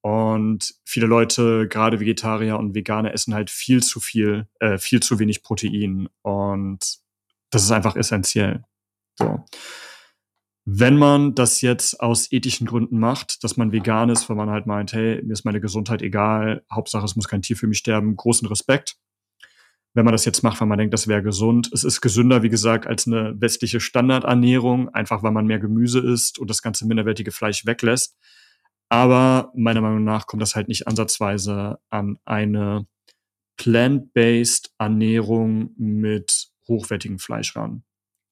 Und 0.00 0.74
viele 0.86 1.06
Leute, 1.06 1.68
gerade 1.68 2.00
Vegetarier 2.00 2.58
und 2.58 2.74
Veganer, 2.74 3.12
essen 3.12 3.34
halt 3.34 3.50
viel 3.50 3.82
zu 3.82 4.00
viel, 4.00 4.48
äh, 4.60 4.78
viel 4.78 5.00
zu 5.00 5.18
wenig 5.18 5.42
Protein. 5.42 6.08
Und 6.22 7.00
das 7.50 7.64
ist 7.64 7.70
einfach 7.70 7.96
essentiell. 7.96 8.64
So. 9.18 9.44
Wenn 10.70 10.98
man 10.98 11.34
das 11.34 11.62
jetzt 11.62 12.00
aus 12.00 12.30
ethischen 12.30 12.66
Gründen 12.66 12.98
macht, 12.98 13.42
dass 13.42 13.56
man 13.56 13.72
vegan 13.72 14.10
ist, 14.10 14.28
weil 14.28 14.36
man 14.36 14.50
halt 14.50 14.66
meint, 14.66 14.92
hey, 14.92 15.22
mir 15.22 15.32
ist 15.32 15.46
meine 15.46 15.60
Gesundheit 15.60 16.02
egal, 16.02 16.62
Hauptsache 16.70 17.06
es 17.06 17.16
muss 17.16 17.26
kein 17.26 17.40
Tier 17.40 17.56
für 17.56 17.66
mich 17.66 17.78
sterben, 17.78 18.16
großen 18.16 18.46
Respekt. 18.48 18.96
Wenn 19.94 20.04
man 20.04 20.12
das 20.12 20.26
jetzt 20.26 20.42
macht, 20.42 20.60
weil 20.60 20.68
man 20.68 20.78
denkt, 20.78 20.92
das 20.92 21.08
wäre 21.08 21.22
gesund. 21.22 21.70
Es 21.72 21.84
ist 21.84 22.02
gesünder, 22.02 22.42
wie 22.42 22.50
gesagt, 22.50 22.86
als 22.86 23.06
eine 23.06 23.34
westliche 23.40 23.80
Standardernährung, 23.80 24.90
einfach 24.90 25.22
weil 25.22 25.32
man 25.32 25.46
mehr 25.46 25.58
Gemüse 25.58 26.00
isst 26.00 26.38
und 26.38 26.50
das 26.50 26.60
ganze 26.60 26.86
minderwertige 26.86 27.32
Fleisch 27.32 27.64
weglässt. 27.64 28.16
Aber 28.90 29.50
meiner 29.54 29.80
Meinung 29.80 30.04
nach 30.04 30.26
kommt 30.26 30.42
das 30.42 30.54
halt 30.54 30.68
nicht 30.68 30.86
ansatzweise 30.86 31.78
an 31.88 32.18
eine 32.26 32.86
plant-based 33.56 34.74
Ernährung 34.78 35.70
mit 35.76 36.48
hochwertigen 36.68 37.18
Fleisch 37.18 37.56
ran. 37.56 37.82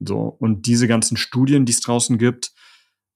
So. 0.01 0.21
Und 0.21 0.67
diese 0.67 0.87
ganzen 0.87 1.17
Studien, 1.17 1.65
die 1.65 1.73
es 1.73 1.81
draußen 1.81 2.19
gibt, 2.19 2.53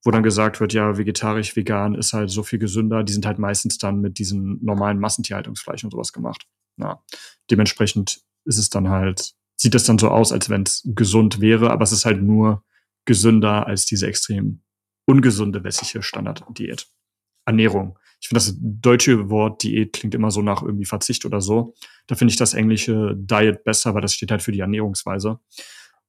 wo 0.03 0.11
dann 0.11 0.23
gesagt 0.23 0.61
wird, 0.61 0.73
ja, 0.73 0.97
vegetarisch, 0.97 1.55
vegan 1.57 1.95
ist 1.95 2.13
halt 2.13 2.31
so 2.31 2.43
viel 2.43 2.59
gesünder, 2.59 3.05
die 3.05 3.13
sind 3.13 3.27
halt 3.27 3.39
meistens 3.39 3.79
dann 3.79 4.01
mit 4.01 4.19
diesem 4.19 4.59
normalen 4.63 4.99
Massentierhaltungsfleisch 4.99 5.85
und 5.85 5.91
sowas 5.91 6.13
gemacht. 6.13 6.47
Ja. 6.79 7.03
Dementsprechend 7.51 8.23
ist 8.47 8.59
es 8.59 8.71
dann 8.71 8.89
halt, 8.89 9.35
sieht 9.57 9.75
es 9.75 9.85
dann 9.85 9.99
so 9.99 10.09
aus, 10.09 10.33
als 10.33 10.49
wenn 10.49 10.63
es 10.63 10.83
gesund 10.95 11.41
wäre, 11.41 11.71
aber 11.71 11.83
es 11.83 11.93
ist 11.93 12.07
halt 12.07 12.23
nur 12.23 12.65
gesünder 13.05 13.67
als 13.67 13.85
diese 13.85 14.07
extrem 14.07 14.63
ungesunde 15.07 15.65
westliche 15.65 16.03
Standarddiät. 16.03 16.89
Ernährung. 17.45 17.99
Ich 18.21 18.29
finde 18.29 18.41
das 18.41 18.55
deutsche 18.61 19.31
Wort 19.31 19.63
Diät 19.63 19.95
klingt 19.95 20.15
immer 20.15 20.31
so 20.31 20.43
nach 20.43 20.63
irgendwie 20.63 20.85
Verzicht 20.85 21.25
oder 21.25 21.41
so. 21.41 21.75
Da 22.07 22.15
finde 22.15 22.33
ich 22.33 22.37
das 22.37 22.55
englische 22.55 23.15
Diet 23.17 23.65
besser, 23.65 23.95
weil 23.95 24.03
das 24.03 24.15
steht 24.15 24.31
halt 24.31 24.43
für 24.43 24.53
die 24.53 24.61
Ernährungsweise. 24.61 25.41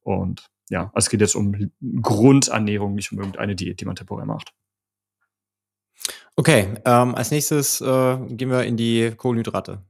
Und 0.01 0.49
ja, 0.69 0.91
es 0.95 1.09
geht 1.09 1.21
jetzt 1.21 1.35
um 1.35 1.71
Grundernährung, 2.01 2.95
nicht 2.95 3.11
um 3.11 3.19
irgendeine 3.19 3.55
Diät, 3.55 3.79
die 3.79 3.85
man 3.85 3.95
temporär 3.95 4.25
macht. 4.25 4.53
Okay, 6.35 6.73
ähm, 6.85 7.15
als 7.15 7.31
nächstes 7.31 7.81
äh, 7.81 8.17
gehen 8.29 8.49
wir 8.49 8.63
in 8.63 8.77
die 8.77 9.11
Kohlenhydrate. 9.15 9.83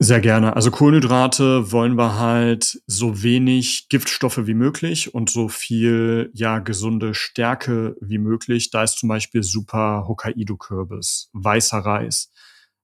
Sehr 0.00 0.20
gerne. 0.20 0.54
Also 0.54 0.70
Kohlenhydrate 0.70 1.72
wollen 1.72 1.96
wir 1.96 2.20
halt 2.20 2.80
so 2.86 3.22
wenig 3.24 3.88
Giftstoffe 3.88 4.46
wie 4.46 4.54
möglich 4.54 5.12
und 5.12 5.28
so 5.28 5.48
viel, 5.48 6.30
ja, 6.34 6.60
gesunde 6.60 7.14
Stärke 7.14 7.96
wie 8.00 8.18
möglich. 8.18 8.70
Da 8.70 8.84
ist 8.84 8.98
zum 8.98 9.08
Beispiel 9.08 9.42
super 9.42 10.04
Hokkaido-Kürbis, 10.06 11.30
weißer 11.32 11.78
Reis. 11.78 12.30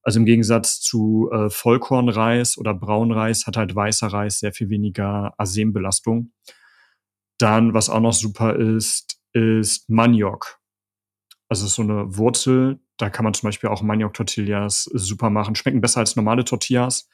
Also 0.03 0.18
im 0.18 0.27
Gegensatz 0.27 0.81
zu 0.81 1.31
äh, 1.33 1.50
Vollkornreis 1.50 2.59
oder 2.59 2.74
Braunreis 2.74 3.46
hat 3.46 3.57
halt 3.57 3.74
weißer 3.77 4.09
Reis 4.09 4.40
sehr 4.40 4.53
viel 4.53 4.68
weniger 4.68 5.35
Arsenbelastung. 5.38 6.33
Dann, 7.38 7.74
was 7.74 7.90
auch 7.90 8.00
noch 8.00 8.12
super 8.12 8.57
ist, 8.57 9.18
ist 9.33 9.88
Maniok. 9.88 10.59
Also 11.48 11.66
so 11.66 11.83
eine 11.83 12.16
Wurzel, 12.16 12.81
da 12.96 13.11
kann 13.11 13.24
man 13.24 13.35
zum 13.35 13.48
Beispiel 13.48 13.70
auch 13.70 13.83
Maniok-Tortillas 13.83 14.85
super 14.92 15.30
machen. 15.30 15.54
Schmecken 15.54 15.80
besser 15.80 16.00
als 16.00 16.16
normale 16.16 16.44
Tortillas. 16.44 17.09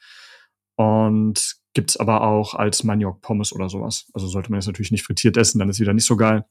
Und 0.75 1.55
gibt's 1.73 1.97
aber 1.97 2.21
auch 2.21 2.53
als 2.53 2.83
Maniok-Pommes 2.83 3.53
oder 3.53 3.69
sowas. 3.69 4.07
Also 4.13 4.27
sollte 4.27 4.51
man 4.51 4.59
jetzt 4.59 4.67
natürlich 4.67 4.91
nicht 4.91 5.03
frittiert 5.03 5.37
essen, 5.37 5.59
dann 5.59 5.69
ist 5.69 5.79
wieder 5.79 5.93
nicht 5.93 6.05
so 6.05 6.17
geil. 6.17 6.45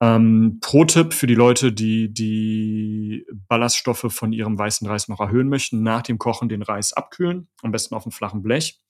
Ähm, 0.00 0.58
Pro-Tipp 0.60 1.14
für 1.14 1.28
die 1.28 1.36
Leute, 1.36 1.72
die 1.72 2.12
die 2.12 3.24
Ballaststoffe 3.48 4.06
von 4.08 4.32
ihrem 4.32 4.58
weißen 4.58 4.86
Reis 4.86 5.08
noch 5.08 5.20
erhöhen 5.20 5.48
möchten, 5.48 5.82
nach 5.82 6.02
dem 6.02 6.18
Kochen 6.18 6.48
den 6.48 6.62
Reis 6.62 6.92
abkühlen, 6.92 7.48
am 7.62 7.70
besten 7.70 7.94
auf 7.94 8.04
einem 8.04 8.12
flachen 8.12 8.42
Blech. 8.42 8.80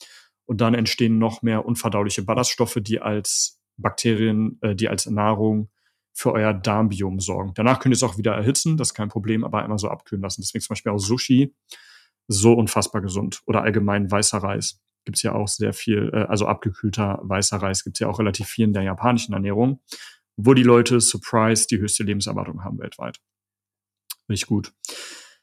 Und 0.47 0.61
dann 0.61 0.75
entstehen 0.75 1.19
noch 1.19 1.43
mehr 1.43 1.67
unverdauliche 1.67 2.23
Ballaststoffe, 2.23 2.79
die 2.81 3.01
als 3.01 3.61
Bakterien, 3.77 4.59
äh, 4.63 4.75
die 4.75 4.89
als 4.89 5.07
Nahrung 5.07 5.71
für 6.13 6.33
euer 6.33 6.53
Darmbiom 6.53 7.21
sorgen. 7.21 7.53
Danach 7.55 7.81
könnt 7.81 7.93
ihr 7.93 7.97
es 7.97 8.03
auch 8.03 8.19
wieder 8.19 8.35
erhitzen, 8.35 8.77
das 8.77 8.89
ist 8.89 8.95
kein 8.95 9.09
Problem, 9.09 9.45
aber 9.45 9.63
einmal 9.63 9.79
so 9.79 9.89
abkühlen 9.89 10.23
lassen. 10.23 10.43
Deswegen 10.43 10.63
zum 10.63 10.75
Beispiel 10.75 10.93
auch 10.93 10.99
Sushi 10.99 11.55
so 12.29 12.53
unfassbar 12.53 13.01
gesund. 13.03 13.43
Oder 13.47 13.63
allgemein 13.63 14.11
weißer 14.11 14.39
Reis. 14.39 14.81
Gibt 15.05 15.17
es 15.17 15.23
ja 15.23 15.33
auch 15.33 15.49
sehr 15.49 15.73
viel, 15.73 16.11
äh, 16.13 16.25
also 16.25 16.47
abgekühlter 16.47 17.21
weißer 17.23 17.57
Reis 17.57 17.83
gibt 17.83 17.97
es 17.97 18.01
ja 18.01 18.09
auch 18.09 18.19
relativ 18.19 18.47
viel 18.47 18.67
in 18.67 18.73
der 18.73 18.83
japanischen 18.83 19.33
Ernährung, 19.33 19.81
wo 20.37 20.55
die 20.55 20.63
Leute, 20.63 21.01
surprise, 21.01 21.67
die 21.69 21.79
höchste 21.79 22.05
Lebenserwartung 22.05 22.63
haben 22.63 22.79
weltweit. 22.79 23.19
Richtig 24.29 24.49
gut. 24.49 24.73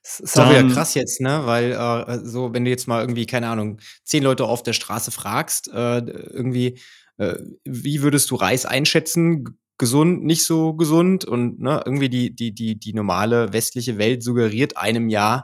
Das 0.01 0.21
ist 0.21 0.39
auch 0.39 0.49
wieder 0.49 0.63
krass 0.73 0.93
jetzt, 0.93 1.19
ne? 1.19 1.41
Weil 1.45 1.71
äh, 1.73 2.19
so, 2.25 2.53
wenn 2.53 2.63
du 2.63 2.71
jetzt 2.71 2.87
mal 2.87 3.01
irgendwie, 3.01 3.25
keine 3.25 3.49
Ahnung, 3.49 3.79
zehn 4.03 4.23
Leute 4.23 4.45
auf 4.45 4.63
der 4.63 4.73
Straße 4.73 5.11
fragst, 5.11 5.67
äh, 5.73 5.99
irgendwie, 5.99 6.79
äh, 7.17 7.35
wie 7.65 8.01
würdest 8.01 8.31
du 8.31 8.35
Reis 8.35 8.65
einschätzen? 8.65 9.58
Gesund, 9.79 10.23
nicht 10.23 10.43
so 10.43 10.73
gesund 10.73 11.25
und 11.25 11.59
ne, 11.59 11.81
irgendwie 11.83 12.09
die, 12.09 12.35
die, 12.35 12.53
die, 12.53 12.77
die 12.77 12.93
normale 12.93 13.51
westliche 13.53 13.97
Welt 13.97 14.21
suggeriert 14.21 14.77
einem 14.77 15.09
ja, 15.09 15.43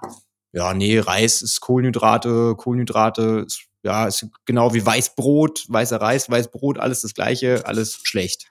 ja, 0.52 0.74
nee, 0.74 1.00
Reis 1.00 1.42
ist 1.42 1.60
Kohlenhydrate, 1.62 2.56
Kohlenhydrate 2.56 3.46
ist, 3.48 3.66
ja, 3.84 4.06
ist 4.06 4.28
genau 4.46 4.74
wie 4.74 4.86
Weißbrot, 4.86 5.66
weißer 5.68 6.00
Reis, 6.00 6.30
Weißbrot, 6.30 6.78
alles 6.78 7.02
das 7.02 7.14
gleiche, 7.14 7.66
alles 7.66 8.00
schlecht. 8.04 8.48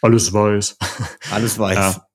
Alles 0.00 0.32
weiß. 0.32 0.76
Alles 1.32 1.58
weiß. 1.58 1.76
Ja, 1.76 2.06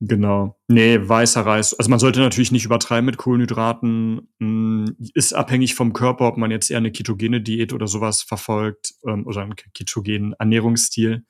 genau. 0.00 0.60
Nee, 0.68 0.98
weißer 1.00 1.46
Reis. 1.46 1.72
Also 1.72 1.88
man 1.88 1.98
sollte 1.98 2.20
natürlich 2.20 2.52
nicht 2.52 2.66
übertreiben 2.66 3.06
mit 3.06 3.16
Kohlenhydraten. 3.16 4.28
Hm, 4.38 4.96
ist 5.14 5.32
abhängig 5.32 5.74
vom 5.74 5.94
Körper, 5.94 6.28
ob 6.28 6.36
man 6.36 6.50
jetzt 6.50 6.70
eher 6.70 6.76
eine 6.76 6.92
ketogene 6.92 7.40
Diät 7.40 7.72
oder 7.72 7.86
sowas 7.86 8.20
verfolgt 8.20 8.92
ähm, 9.06 9.26
oder 9.26 9.40
einen 9.40 9.56
ketogenen 9.72 10.34
Ernährungsstil 10.34 11.24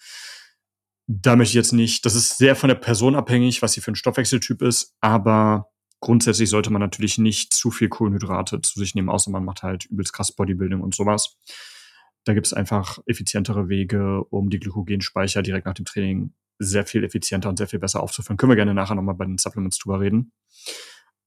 da 1.06 1.36
möchte 1.36 1.50
ich 1.50 1.54
jetzt 1.54 1.72
nicht, 1.72 2.06
das 2.06 2.14
ist 2.14 2.38
sehr 2.38 2.56
von 2.56 2.68
der 2.68 2.76
Person 2.76 3.14
abhängig, 3.14 3.62
was 3.62 3.72
sie 3.72 3.80
für 3.80 3.92
ein 3.92 3.96
Stoffwechseltyp 3.96 4.62
ist, 4.62 4.94
aber 5.00 5.68
grundsätzlich 6.00 6.50
sollte 6.50 6.70
man 6.70 6.80
natürlich 6.80 7.18
nicht 7.18 7.54
zu 7.54 7.70
viel 7.70 7.88
Kohlenhydrate 7.88 8.60
zu 8.60 8.78
sich 8.78 8.94
nehmen, 8.94 9.08
außer 9.08 9.30
man 9.30 9.44
macht 9.44 9.62
halt 9.62 9.86
übelst 9.86 10.12
krass 10.12 10.32
Bodybuilding 10.32 10.80
und 10.80 10.94
sowas. 10.94 11.36
Da 12.24 12.34
gibt 12.34 12.46
es 12.46 12.52
einfach 12.52 12.98
effizientere 13.06 13.68
Wege, 13.68 14.22
um 14.24 14.48
die 14.48 14.60
Glykogenspeicher 14.60 15.42
direkt 15.42 15.66
nach 15.66 15.74
dem 15.74 15.84
Training 15.84 16.34
sehr 16.58 16.86
viel 16.86 17.02
effizienter 17.02 17.48
und 17.48 17.56
sehr 17.56 17.66
viel 17.66 17.80
besser 17.80 18.02
aufzufüllen. 18.02 18.36
Können 18.36 18.52
wir 18.52 18.56
gerne 18.56 18.74
nachher 18.74 18.94
nochmal 18.94 19.16
bei 19.16 19.24
den 19.24 19.38
Supplements 19.38 19.78
drüber 19.78 20.00
reden. 20.00 20.32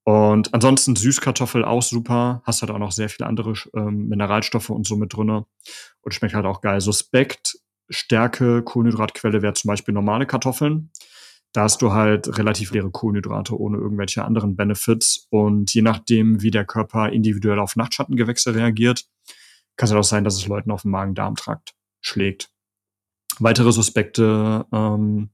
Und 0.03 0.53
ansonsten 0.53 0.95
Süßkartoffel 0.95 1.65
auch 1.65 1.81
super. 1.81 2.41
Hast 2.45 2.61
halt 2.61 2.71
auch 2.71 2.77
noch 2.77 2.91
sehr 2.91 3.09
viele 3.09 3.27
andere 3.27 3.53
ähm, 3.75 4.07
Mineralstoffe 4.07 4.69
und 4.69 4.85
so 4.85 4.95
mit 4.95 5.13
drinne 5.13 5.45
Und 6.01 6.13
schmeckt 6.13 6.35
halt 6.35 6.45
auch 6.45 6.61
geil. 6.61 6.79
Suspekt, 6.79 7.57
Stärke, 7.89 8.63
Kohlenhydratquelle 8.63 9.41
wäre 9.41 9.53
zum 9.53 9.69
Beispiel 9.69 9.93
normale 9.93 10.25
Kartoffeln. 10.25 10.91
Da 11.53 11.63
hast 11.63 11.81
du 11.81 11.93
halt 11.93 12.37
relativ 12.37 12.71
leere 12.71 12.91
Kohlenhydrate 12.91 13.57
ohne 13.57 13.77
irgendwelche 13.77 14.25
anderen 14.25 14.55
Benefits. 14.55 15.27
Und 15.29 15.73
je 15.73 15.81
nachdem, 15.81 16.41
wie 16.41 16.51
der 16.51 16.65
Körper 16.65 17.09
individuell 17.09 17.59
auf 17.59 17.77
Nachtschattengewächse 17.77 18.53
reagiert, 18.53 19.05
kann 19.77 19.87
es 19.87 19.91
halt 19.91 19.99
auch 19.99 20.07
sein, 20.07 20.23
dass 20.23 20.35
es 20.35 20.47
Leuten 20.47 20.71
auf 20.71 20.81
den 20.81 20.91
Magen-Darm-Trakt 20.91 21.73
schlägt. 22.01 22.49
Weitere 23.39 23.71
Suspekte, 23.71 24.65
ähm, 24.71 25.29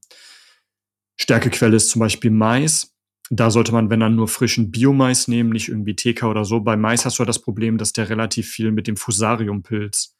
Stärkequelle 1.19 1.75
ist 1.75 1.89
zum 1.89 1.99
Beispiel 1.99 2.31
Mais. 2.31 2.95
Da 3.29 3.49
sollte 3.49 3.71
man, 3.71 3.89
wenn 3.89 3.99
dann 3.99 4.15
nur 4.15 4.27
frischen 4.27 4.71
Biomais 4.71 5.27
nehmen, 5.27 5.51
nicht 5.51 5.69
irgendwie 5.69 5.95
TK 5.95 6.23
oder 6.23 6.45
so. 6.45 6.59
Bei 6.59 6.75
Mais 6.75 7.05
hast 7.05 7.17
du 7.17 7.19
halt 7.19 7.29
das 7.29 7.41
Problem, 7.41 7.77
dass 7.77 7.93
der 7.93 8.09
relativ 8.09 8.49
viel 8.49 8.71
mit 8.71 8.87
dem 8.87 8.97
Fusariumpilz 8.97 10.15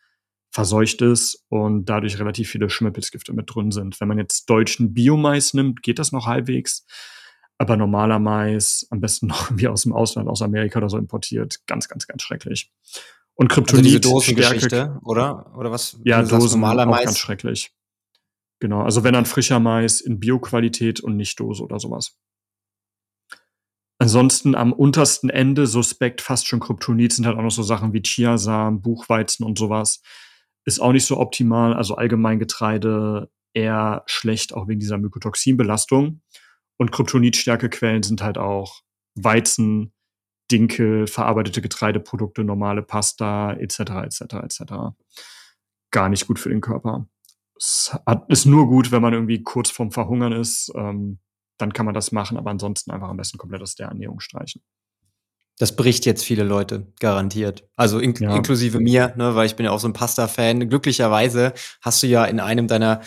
verseucht 0.52 1.02
ist 1.02 1.46
und 1.50 1.86
dadurch 1.86 2.20
relativ 2.20 2.50
viele 2.50 2.70
Schimmelpilzgifte 2.70 3.34
mit 3.34 3.54
drin 3.54 3.72
sind. 3.72 4.00
Wenn 4.02 4.08
man 4.10 4.18
jetzt 4.18 4.50
deutschen 4.50 4.94
Biomais 4.94 5.54
nimmt, 5.54 5.82
geht 5.82 5.98
das 5.98 6.12
noch 6.12 6.28
halbwegs. 6.28 6.86
Aber 7.58 7.78
normaler 7.78 8.20
Mais, 8.20 8.86
am 8.90 9.00
besten 9.00 9.28
noch 9.28 9.50
wie 9.56 9.68
aus 9.68 9.84
dem 9.84 9.94
Ausland, 9.94 10.28
aus 10.28 10.42
Amerika 10.42 10.80
oder 10.80 10.90
so 10.90 10.98
importiert, 10.98 11.60
ganz, 11.68 11.88
ganz, 11.88 12.06
ganz 12.06 12.22
schrecklich. 12.22 12.72
Und 13.34 13.48
Kryptonit. 13.48 13.86
Also 13.86 13.90
diese 13.90 14.02
Dosengeschichte, 14.02 15.00
oder? 15.04 15.56
Oder 15.58 15.72
was? 15.72 15.98
Ja, 16.04 16.22
Dosen, 16.22 16.60
normaler 16.60 16.84
auch 16.84 16.92
Mais? 16.92 17.06
ganz 17.06 17.18
schrecklich. 17.18 17.72
Genau, 18.60 18.82
also 18.82 19.04
wenn 19.04 19.14
dann 19.14 19.26
frischer 19.26 19.60
Mais 19.60 20.02
in 20.02 20.20
Bioqualität 20.20 21.00
und 21.00 21.16
nicht 21.16 21.40
Dose 21.40 21.64
oder 21.64 21.80
sowas. 21.80 22.18
Ansonsten 23.98 24.56
am 24.56 24.74
untersten 24.74 25.30
Ende 25.30 25.66
suspekt 25.66 26.22
fast 26.22 26.48
schon 26.48 26.60
Kryptonit 26.60 27.14
sind 27.14 27.26
halt 27.26 27.38
auch 27.38 27.44
noch 27.44 27.52
so 27.52 27.64
Sachen 27.64 27.94
wie 27.94 28.02
Chiasamen, 28.02 28.82
Buchweizen 28.82 29.46
und 29.46 29.58
sowas. 29.58 30.02
Ist 30.66 30.80
auch 30.80 30.92
nicht 30.92 31.06
so 31.06 31.18
optimal. 31.18 31.74
Also 31.74 31.96
allgemein 31.96 32.40
Getreide 32.40 33.30
eher 33.54 34.04
schlecht, 34.06 34.54
auch 34.54 34.68
wegen 34.68 34.80
dieser 34.80 34.98
Mykotoxinbelastung. 34.98 36.22
Und 36.78 36.92
Kryptonitstärkequellen 36.92 38.04
sind 38.04 38.22
halt 38.22 38.38
auch 38.38 38.82
Weizen, 39.16 39.94
Dinkel, 40.52 41.08
verarbeitete 41.08 41.62
Getreideprodukte, 41.62 42.44
normale 42.44 42.82
Pasta, 42.82 43.54
etc., 43.54 43.80
etc., 43.80 44.22
etc. 44.44 44.62
Gar 45.92 46.10
nicht 46.10 46.28
gut 46.28 46.40
für 46.40 46.50
den 46.50 46.62
Körper. 46.62 47.08
Es 47.56 47.98
hat, 48.06 48.30
ist 48.30 48.46
nur 48.46 48.68
gut, 48.68 48.92
wenn 48.92 49.02
man 49.02 49.14
irgendwie 49.14 49.44
kurz 49.44 49.70
vorm 49.70 49.92
Verhungern 49.92 50.34
ist. 50.34 50.72
Ähm, 50.76 51.20
dann 51.58 51.74
kann 51.74 51.86
man 51.86 51.94
das 51.94 52.12
machen, 52.12 52.38
aber 52.38 52.50
ansonsten 52.50 52.92
einfach 52.92 53.10
am 53.10 53.18
besten 53.18 53.38
komplett 53.38 53.62
aus 53.62 53.76
der 53.76 53.88
Ernährung 53.88 54.20
streichen. 54.20 54.62
Das 55.62 55.76
bricht 55.76 56.08
jetzt 56.08 56.24
viele 56.24 56.44
Leute, 56.44 56.88
garantiert. 57.00 57.70
Also 57.76 58.00
in 58.00 58.16
ja. 58.16 58.36
inklusive 58.36 58.80
mir, 58.80 59.14
ne, 59.16 59.36
weil 59.36 59.46
ich 59.46 59.56
bin 59.56 59.64
ja 59.64 59.72
auch 59.72 59.80
so 59.80 59.88
ein 59.88 59.94
Pasta-Fan. 59.94 60.68
Glücklicherweise 60.70 61.54
hast 61.82 62.02
du 62.02 62.08
ja 62.08 62.26
in 62.26 62.40
einem 62.40 62.68
deiner 62.68 63.02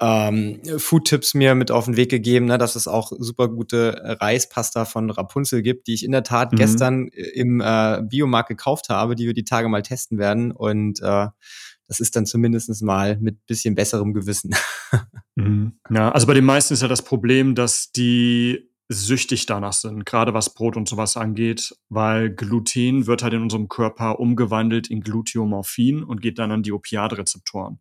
ähm, 0.00 0.60
Food-Tipps 0.76 1.34
mir 1.34 1.54
mit 1.54 1.70
auf 1.70 1.84
den 1.84 1.96
Weg 1.96 2.10
gegeben, 2.10 2.46
ne, 2.46 2.58
dass 2.58 2.74
es 2.74 2.88
auch 2.88 3.12
super 3.16 3.46
gute 3.46 4.18
Reispasta 4.20 4.86
von 4.86 5.08
Rapunzel 5.08 5.62
gibt, 5.62 5.86
die 5.86 5.94
ich 5.94 6.04
in 6.04 6.10
der 6.10 6.24
Tat 6.24 6.50
mhm. 6.50 6.56
gestern 6.56 7.06
im 7.06 7.60
äh, 7.60 8.02
Biomarkt 8.02 8.48
gekauft 8.48 8.88
habe, 8.88 9.14
die 9.14 9.26
wir 9.26 9.32
die 9.32 9.44
Tage 9.44 9.68
mal 9.68 9.82
testen 9.82 10.18
werden. 10.18 10.50
Und 10.50 11.00
äh, 11.02 11.28
das 11.86 12.00
ist 12.00 12.16
dann 12.16 12.26
zumindest 12.26 12.82
mal 12.82 13.18
mit 13.20 13.46
bisschen 13.46 13.76
besserem 13.76 14.14
Gewissen. 14.14 14.50
Mhm. 15.36 15.78
Ja, 15.88 16.10
also 16.10 16.26
bei 16.26 16.34
den 16.34 16.44
meisten 16.44 16.74
ist 16.74 16.82
ja 16.82 16.88
das 16.88 17.02
Problem, 17.02 17.54
dass 17.54 17.92
die 17.92 18.69
süchtig 18.92 19.46
danach 19.46 19.72
sind, 19.72 20.04
gerade 20.04 20.34
was 20.34 20.52
Brot 20.52 20.76
und 20.76 20.88
sowas 20.88 21.16
angeht, 21.16 21.76
weil 21.88 22.28
Gluten 22.28 23.06
wird 23.06 23.22
halt 23.22 23.34
in 23.34 23.42
unserem 23.42 23.68
Körper 23.68 24.18
umgewandelt 24.18 24.90
in 24.90 25.00
Gluteomorphin 25.00 26.02
und 26.02 26.20
geht 26.20 26.40
dann 26.40 26.50
an 26.50 26.64
die 26.64 26.72
Opiatrezeptoren. 26.72 27.80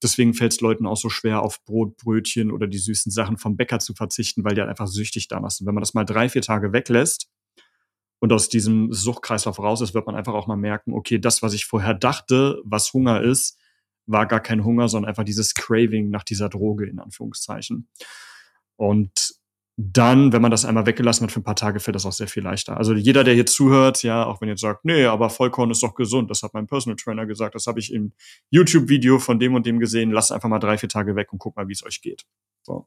Deswegen 0.00 0.32
fällt 0.32 0.52
es 0.52 0.60
Leuten 0.60 0.86
auch 0.86 0.96
so 0.96 1.08
schwer, 1.08 1.42
auf 1.42 1.64
Brot, 1.64 1.96
Brötchen 1.96 2.52
oder 2.52 2.68
die 2.68 2.78
süßen 2.78 3.10
Sachen 3.10 3.36
vom 3.36 3.56
Bäcker 3.56 3.80
zu 3.80 3.94
verzichten, 3.94 4.44
weil 4.44 4.54
die 4.54 4.60
halt 4.60 4.70
einfach 4.70 4.86
süchtig 4.86 5.26
danach 5.28 5.50
sind. 5.50 5.66
Wenn 5.66 5.74
man 5.74 5.82
das 5.82 5.94
mal 5.94 6.04
drei, 6.04 6.28
vier 6.28 6.42
Tage 6.42 6.72
weglässt, 6.72 7.28
und 8.24 8.32
aus 8.32 8.48
diesem 8.48 8.90
Suchtkreislauf 8.90 9.58
raus 9.58 9.82
ist, 9.82 9.92
wird 9.92 10.06
man 10.06 10.16
einfach 10.16 10.32
auch 10.32 10.46
mal 10.46 10.56
merken, 10.56 10.94
okay, 10.94 11.18
das, 11.18 11.42
was 11.42 11.52
ich 11.52 11.66
vorher 11.66 11.92
dachte, 11.92 12.58
was 12.64 12.90
Hunger 12.94 13.20
ist, 13.20 13.58
war 14.06 14.24
gar 14.24 14.40
kein 14.40 14.64
Hunger, 14.64 14.88
sondern 14.88 15.10
einfach 15.10 15.24
dieses 15.24 15.52
Craving 15.52 16.08
nach 16.08 16.24
dieser 16.24 16.48
Droge, 16.48 16.86
in 16.86 17.00
Anführungszeichen. 17.00 17.90
Und 18.76 19.34
dann, 19.76 20.32
wenn 20.32 20.40
man 20.40 20.52
das 20.52 20.64
einmal 20.64 20.86
weggelassen 20.86 21.24
hat 21.24 21.32
für 21.32 21.40
ein 21.40 21.44
paar 21.44 21.56
Tage, 21.56 21.80
fällt 21.80 21.96
das 21.96 22.06
auch 22.06 22.12
sehr 22.12 22.28
viel 22.28 22.44
leichter. 22.44 22.76
Also 22.76 22.94
jeder, 22.94 23.24
der 23.24 23.34
hier 23.34 23.46
zuhört, 23.46 24.02
ja, 24.04 24.24
auch 24.24 24.40
wenn 24.40 24.48
ihr 24.48 24.56
sagt, 24.56 24.84
nee, 24.84 25.04
aber 25.04 25.30
Vollkorn 25.30 25.70
ist 25.70 25.82
doch 25.82 25.94
gesund, 25.94 26.30
das 26.30 26.42
hat 26.42 26.54
mein 26.54 26.68
Personal 26.68 26.96
Trainer 26.96 27.26
gesagt, 27.26 27.56
das 27.56 27.66
habe 27.66 27.80
ich 27.80 27.92
im 27.92 28.12
YouTube-Video 28.50 29.18
von 29.18 29.40
dem 29.40 29.54
und 29.54 29.66
dem 29.66 29.80
gesehen, 29.80 30.12
lasst 30.12 30.30
einfach 30.30 30.48
mal 30.48 30.60
drei, 30.60 30.78
vier 30.78 30.88
Tage 30.88 31.16
weg 31.16 31.32
und 31.32 31.40
guck 31.40 31.56
mal, 31.56 31.66
wie 31.66 31.72
es 31.72 31.84
euch 31.84 32.00
geht. 32.02 32.24
So. 32.62 32.86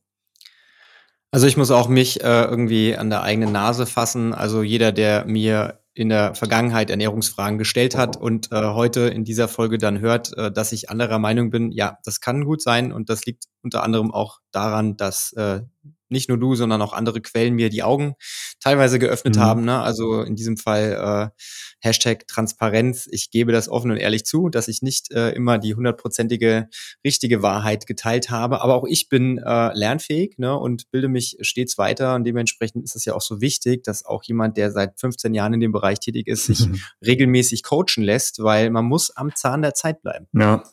Also 1.32 1.46
ich 1.46 1.58
muss 1.58 1.72
auch 1.72 1.90
mich 1.90 2.24
äh, 2.24 2.44
irgendwie 2.44 2.96
an 2.96 3.10
der 3.10 3.22
eigenen 3.22 3.52
Nase 3.52 3.86
fassen. 3.86 4.34
Also 4.34 4.64
jeder, 4.64 4.94
der 4.94 5.26
mir 5.26 5.82
in 5.94 6.08
der 6.10 6.36
Vergangenheit 6.36 6.90
Ernährungsfragen 6.90 7.58
gestellt 7.58 7.98
hat 7.98 8.16
und 8.16 8.52
äh, 8.52 8.64
heute 8.64 9.02
in 9.02 9.26
dieser 9.26 9.48
Folge 9.50 9.78
dann 9.78 10.00
hört, 10.00 10.38
äh, 10.38 10.52
dass 10.52 10.72
ich 10.72 10.90
anderer 10.90 11.20
Meinung 11.20 11.50
bin, 11.50 11.72
ja, 11.72 11.98
das 12.06 12.22
kann 12.22 12.46
gut 12.46 12.62
sein 12.62 12.94
und 12.94 13.10
das 13.10 13.26
liegt 13.26 13.46
unter 13.62 13.84
anderem 13.84 14.12
auch 14.12 14.40
daran, 14.52 14.96
dass 14.96 15.34
äh, 15.34 15.62
nicht 16.10 16.30
nur 16.30 16.38
du, 16.38 16.56
sondern 16.56 16.82
auch 16.82 16.94
andere 16.94 17.22
Quellen 17.22 17.54
mir 17.54 17.70
die 17.70 17.84
Augen 17.84 18.16
teilweise 18.60 19.00
geöffnet 19.00 19.36
mhm. 19.36 19.40
haben. 19.40 19.66
Ne? 19.66 19.80
Also 19.82 20.22
in 20.22 20.36
diesem 20.36 20.58
Fall 20.58 21.32
äh, 21.34 21.42
Hashtag 21.80 22.28
Transparenz. 22.28 23.08
Ich 23.12 23.30
gebe 23.30 23.52
das 23.52 23.70
offen 23.70 23.92
und 23.92 23.98
ehrlich 23.98 24.26
zu, 24.26 24.50
dass 24.50 24.68
ich 24.68 24.82
nicht 24.82 25.12
äh, 25.12 25.32
immer 25.32 25.58
die 25.58 25.76
hundertprozentige 25.76 26.70
richtige 27.06 27.42
Wahrheit 27.42 27.86
geteilt 27.88 28.30
habe. 28.30 28.62
Aber 28.62 28.76
auch 28.76 28.86
ich 28.86 29.10
bin 29.10 29.38
äh, 29.38 29.78
lernfähig 29.78 30.38
ne? 30.38 30.58
und 30.58 30.90
bilde 30.92 31.08
mich 31.08 31.38
stets 31.42 31.78
weiter. 31.78 32.16
Und 32.16 32.24
dementsprechend 32.24 32.84
ist 32.84 32.96
es 32.96 33.06
ja 33.06 33.14
auch 33.14 33.22
so 33.22 33.42
wichtig, 33.42 33.84
dass 33.84 34.06
auch 34.06 34.24
jemand, 34.24 34.58
der 34.58 34.72
seit 34.72 35.00
15 35.00 35.34
Jahren 35.34 35.54
in 35.54 35.60
dem 35.60 35.72
Bereich 35.72 36.00
tätig 36.00 36.28
ist, 36.28 36.46
sich 36.46 36.68
mhm. 36.68 36.80
regelmäßig 37.06 37.64
coachen 37.64 38.04
lässt, 38.04 38.40
weil 38.40 38.70
man 38.70 38.86
muss 38.86 39.12
am 39.16 39.36
Zahn 39.36 39.62
der 39.62 39.74
Zeit 39.74 40.02
bleiben. 40.02 40.28
Ja. 40.34 40.64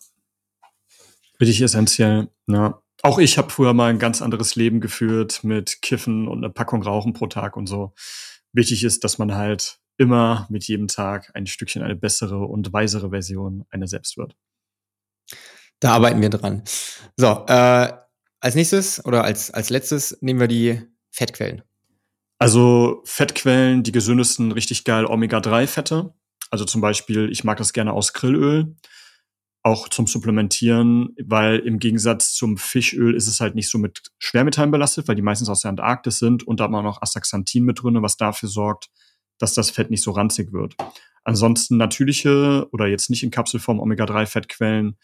Richtig 1.41 1.61
essentiell. 1.63 2.29
Ja. 2.47 2.81
Auch 3.05 3.19
ich 3.19 3.37
habe 3.37 3.51
früher 3.51 3.75
mal 3.75 3.91
ein 3.91 3.99
ganz 3.99 4.23
anderes 4.23 4.57
Leben 4.57 4.81
geführt 4.81 5.45
mit 5.45 5.83
Kiffen 5.83 6.27
und 6.27 6.39
eine 6.39 6.51
Packung 6.51 6.83
Rauchen 6.83 7.13
pro 7.13 7.27
Tag 7.27 7.55
und 7.55 7.67
so. 7.67 7.93
Wichtig 8.55 8.83
ist, 8.83 9.05
dass 9.05 9.19
man 9.19 9.35
halt 9.35 9.79
immer 9.99 10.47
mit 10.49 10.65
jedem 10.65 10.89
Tag 10.89 11.31
ein 11.35 11.47
Stückchen 11.47 11.83
eine 11.83 11.97
bessere 11.97 12.39
und 12.47 12.73
weisere 12.73 13.11
Version 13.11 13.67
einer 13.69 13.89
selbst 13.89 14.17
wird. 14.17 14.35
Da 15.81 15.93
arbeiten 15.93 16.23
wir 16.23 16.31
dran. 16.31 16.63
So, 17.19 17.45
äh, 17.47 17.93
als 18.41 18.55
nächstes 18.55 19.05
oder 19.05 19.23
als, 19.23 19.51
als 19.51 19.69
letztes 19.69 20.17
nehmen 20.23 20.41
wir 20.41 20.49
die 20.49 20.81
Fettquellen. 21.11 21.61
Also 22.39 23.03
Fettquellen, 23.05 23.83
die 23.83 23.93
gesündesten, 23.93 24.51
richtig 24.51 24.83
geil 24.85 25.05
Omega-3-Fette. 25.05 26.15
Also 26.51 26.65
zum 26.65 26.81
Beispiel, 26.81 27.31
ich 27.31 27.45
mag 27.45 27.59
das 27.59 27.75
gerne 27.75 27.93
aus 27.93 28.15
Grillöl 28.15 28.77
auch 29.65 29.89
zum 29.89 30.07
Supplementieren, 30.07 31.17
weil 31.25 31.59
im 31.59 31.79
Gegensatz 31.79 32.35
zum 32.35 32.59
Fischöl 32.59 33.17
ist 33.17 33.27
es 33.27 33.41
halt 33.41 33.55
nicht 33.55 33.71
so 33.71 33.79
mit 33.79 34.03
Schwermetallen 34.19 34.71
belastet, 34.71 35.09
weil 35.09 35.17
die 35.17 35.23
meistens 35.23 35.49
aus 35.49 35.63
der 35.63 35.71
Antarktis 35.71 36.19
sind 36.19 36.47
und 36.47 36.61
da 36.61 36.65
hat 36.65 36.71
man 36.71 36.85
noch 36.85 37.01
Astaxanthin 37.01 37.65
mit 37.65 37.83
drin, 37.83 38.03
was 38.03 38.19
dafür 38.19 38.51
sorgt, 38.51 38.91
dass 39.39 39.55
das 39.55 39.71
Fett 39.71 39.91
nicht 39.91 40.03
so 40.03 40.11
ranzig 40.11 40.53
wird. 40.53 40.77
Ansonsten 41.25 41.79
natürliche 41.79 42.69
oder 42.73 42.87
jetzt 42.87 43.09
nicht 43.09 43.23
in 43.23 43.31
Kapselform 43.31 43.81
Omega-3-Fettquellen 43.81 44.99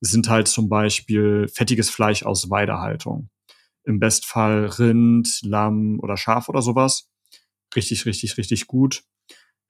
sind 0.00 0.28
halt 0.28 0.48
zum 0.48 0.68
Beispiel 0.68 1.46
fettiges 1.46 1.88
Fleisch 1.88 2.24
aus 2.24 2.50
Weidehaltung. 2.50 3.30
Im 3.84 4.00
Bestfall 4.00 4.66
Rind, 4.66 5.40
Lamm 5.42 6.00
oder 6.00 6.16
Schaf 6.16 6.48
oder 6.48 6.62
sowas. 6.62 7.08
Richtig, 7.76 8.06
richtig, 8.06 8.36
richtig 8.38 8.66
gut. 8.66 9.04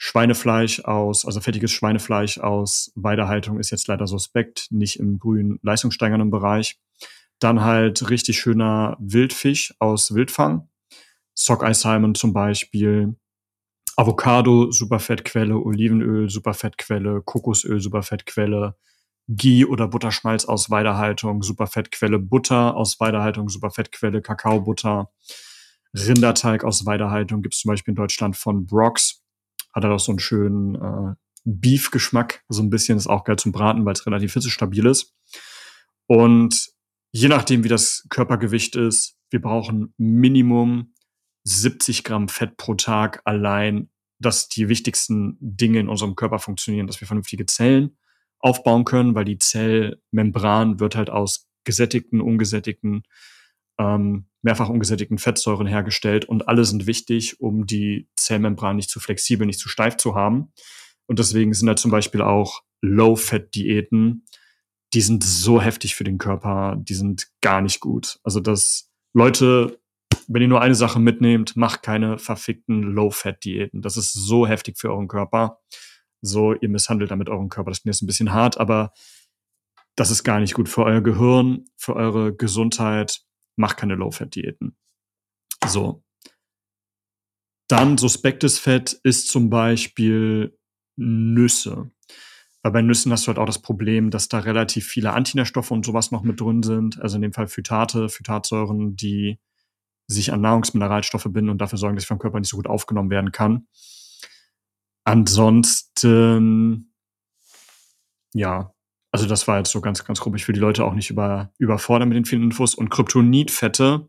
Schweinefleisch 0.03 0.81
aus, 0.81 1.27
also 1.27 1.43
fettiges 1.43 1.73
Schweinefleisch 1.73 2.39
aus 2.39 2.91
Weidehaltung 2.95 3.61
ist 3.61 3.69
jetzt 3.71 3.87
leider 3.87 4.07
suspekt, 4.07 4.69
nicht 4.71 4.99
im 4.99 5.19
grünen 5.19 5.59
leistungssteigernden 5.63 6.31
Bereich. 6.31 6.81
Dann 7.39 7.63
halt 7.63 8.09
richtig 8.09 8.41
schöner 8.41 8.97
Wildfisch 8.99 9.75
aus 9.79 10.15
Wildfang. 10.15 10.71
Sockeye 11.35 11.75
Salmon 11.75 12.15
zum 12.15 12.33
Beispiel. 12.33 13.15
Avocado, 13.95 14.71
Superfettquelle, 14.71 15.59
Olivenöl, 15.59 16.31
Superfettquelle, 16.31 17.21
Kokosöl, 17.21 17.83
Superfettquelle, 17.83 18.77
Ghee 19.29 19.67
oder 19.67 19.87
Butterschmalz 19.87 20.47
aus 20.47 20.71
Weidehaltung, 20.71 21.43
Superfettquelle, 21.43 22.19
Butter 22.19 22.75
aus 22.75 22.99
Weidehaltung, 23.01 23.51
Superfettquelle, 23.51 24.23
Kakaobutter. 24.23 25.11
Rinderteig 25.95 26.65
aus 26.65 26.87
Weidehaltung 26.87 27.43
gibt 27.43 27.55
es 27.55 27.61
zum 27.61 27.69
Beispiel 27.69 27.93
in 27.93 27.97
Deutschland 27.97 28.39
von 28.39 28.65
Brox. 28.65 29.20
Hat 29.73 29.85
er 29.85 29.93
auch 29.93 30.01
so 30.01 30.13
einen 30.13 30.19
schönen 30.19 30.75
äh, 30.75 31.15
Beef-Geschmack, 31.45 32.45
so 32.49 32.63
ein 32.63 32.71
bisschen 32.71 32.99
ist 32.99 33.07
auch 33.07 33.25
geil 33.25 33.37
zum 33.37 33.53
Braten, 33.53 33.85
weil 33.85 33.95
es 33.95 34.07
relativ 34.07 34.35
hitzestabil 34.35 34.87
ist. 34.87 35.15
Und 36.07 36.71
je 37.13 37.29
nachdem, 37.29 37.65
wie 37.65 37.69
das 37.69 38.07
Körpergewicht 38.11 38.77
ist, 38.77 39.17
wir 39.31 39.41
brauchen 39.41 39.95
Minimum 39.97 40.93
70 41.45 42.05
Gramm 42.05 42.29
Fett 42.29 42.57
pro 42.57 42.75
Tag 42.75 43.23
allein, 43.25 43.89
dass 44.19 44.49
die 44.49 44.69
wichtigsten 44.69 45.39
Dinge 45.41 45.81
in 45.81 45.89
unserem 45.89 46.15
Körper 46.15 46.39
funktionieren, 46.39 46.87
dass 46.87 47.01
wir 47.01 47.07
vernünftige 47.07 47.47
Zellen 47.47 47.97
aufbauen 48.39 48.85
können, 48.85 49.15
weil 49.15 49.25
die 49.25 49.39
Zellmembran 49.39 50.81
wird 50.81 50.97
halt 50.97 51.11
aus 51.11 51.49
gesättigten, 51.65 52.21
ungesättigten, 52.21 53.05
ähm, 53.81 54.27
mehrfach 54.43 54.69
ungesättigten 54.69 55.19
Fettsäuren 55.19 55.67
hergestellt 55.67 56.27
und 56.27 56.49
alle 56.49 56.65
sind 56.65 56.87
wichtig, 56.87 57.41
um 57.41 57.67
die 57.67 58.09
Zellmembran 58.15 58.77
nicht 58.77 58.91
zu 58.91 59.01
flexibel, 59.01 59.47
nicht 59.47 59.59
zu 59.59 59.69
steif 59.69 59.97
zu 59.97 60.15
haben. 60.15 60.53
Und 61.07 61.19
deswegen 61.19 61.55
sind 61.55 61.67
da 61.67 61.77
zum 61.77 61.91
Beispiel 61.91 62.21
auch 62.21 62.63
Low-Fat-Diäten, 62.83 64.25
die 64.93 65.01
sind 65.01 65.25
so 65.25 65.61
heftig 65.61 65.95
für 65.95 66.05
den 66.05 66.19
Körper, 66.19 66.77
die 66.79 66.95
sind 66.95 67.29
gar 67.41 67.61
nicht 67.61 67.81
gut. 67.81 68.19
Also 68.23 68.41
das 68.41 68.91
Leute, 69.15 69.79
wenn 70.27 70.43
ihr 70.43 70.49
nur 70.49 70.61
eine 70.61 70.75
Sache 70.75 71.01
mitnehmt, 71.01 71.57
macht 71.57 71.83
keine 71.83 72.19
verfickten 72.19 72.83
Low-Fat-Diäten. 72.83 73.83
Das 73.83 73.97
ist 73.97 74.13
so 74.13 74.47
heftig 74.47 74.79
für 74.79 74.91
euren 74.91 75.09
Körper. 75.09 75.59
So, 76.23 76.55
ihr 76.55 76.69
misshandelt 76.69 77.11
damit 77.11 77.29
euren 77.29 77.49
Körper. 77.49 77.71
Das 77.71 77.83
klingt 77.83 77.95
jetzt 77.95 78.03
ein 78.03 78.07
bisschen 78.07 78.33
hart, 78.33 78.59
aber 78.59 78.93
das 79.97 80.11
ist 80.11 80.25
gar 80.25 80.41
nicht 80.41 80.55
gut 80.55 80.69
für 80.69 80.85
euer 80.85 81.01
Gehirn, 81.01 81.67
für 81.77 81.95
eure 81.95 82.35
Gesundheit. 82.35 83.23
Macht 83.61 83.77
keine 83.77 83.95
Low-Fat-Diäten. 83.95 84.75
So. 85.67 86.03
Dann 87.69 87.99
suspektes 87.99 88.59
Fett 88.59 88.95
ist 89.05 89.29
zum 89.29 89.51
Beispiel 89.51 90.59
Nüsse. 90.97 91.91
Weil 92.63 92.73
bei 92.73 92.81
Nüssen 92.81 93.13
hast 93.13 93.25
du 93.25 93.29
halt 93.29 93.39
auch 93.39 93.45
das 93.45 93.61
Problem, 93.61 94.11
dass 94.11 94.29
da 94.29 94.39
relativ 94.39 94.87
viele 94.87 95.13
Antinährstoffe 95.13 95.71
und 95.71 95.85
sowas 95.85 96.11
noch 96.11 96.23
mit 96.23 96.41
drin 96.41 96.63
sind. 96.63 96.99
Also 97.03 97.17
in 97.17 97.23
dem 97.23 97.35
Fall 97.35 97.49
Phytate, 97.49 98.09
Phytatsäuren, 98.09 98.97
die 98.97 99.39
sich 100.07 100.33
an 100.33 100.41
Nahrungsmineralstoffe 100.41 101.29
binden 101.29 101.51
und 101.51 101.59
dafür 101.59 101.79
sorgen, 101.79 101.97
dass 101.97 102.05
sie 102.05 102.09
vom 102.09 102.19
Körper 102.19 102.41
nicht 102.41 102.49
so 102.49 102.57
gut 102.57 102.67
aufgenommen 102.67 103.11
werden 103.11 103.31
kann. 103.31 103.69
Ansonsten, 105.05 106.95
ja, 108.33 108.73
also 109.13 109.27
das 109.27 109.49
war 109.49 109.59
jetzt 109.59 109.73
so 109.73 109.81
ganz, 109.81 110.05
ganz 110.05 110.21
grob. 110.21 110.37
Ich 110.37 110.47
will 110.47 110.55
die 110.55 110.61
Leute 110.61 110.85
auch 110.85 110.95
nicht 110.95 111.11
über, 111.11 111.53
überfordern 111.59 112.09
mit 112.09 112.17
den 112.17 112.25
vielen 112.25 112.45
Infos. 112.45 112.75
Und 112.75 112.91
Kryptonitfette, 112.91 114.09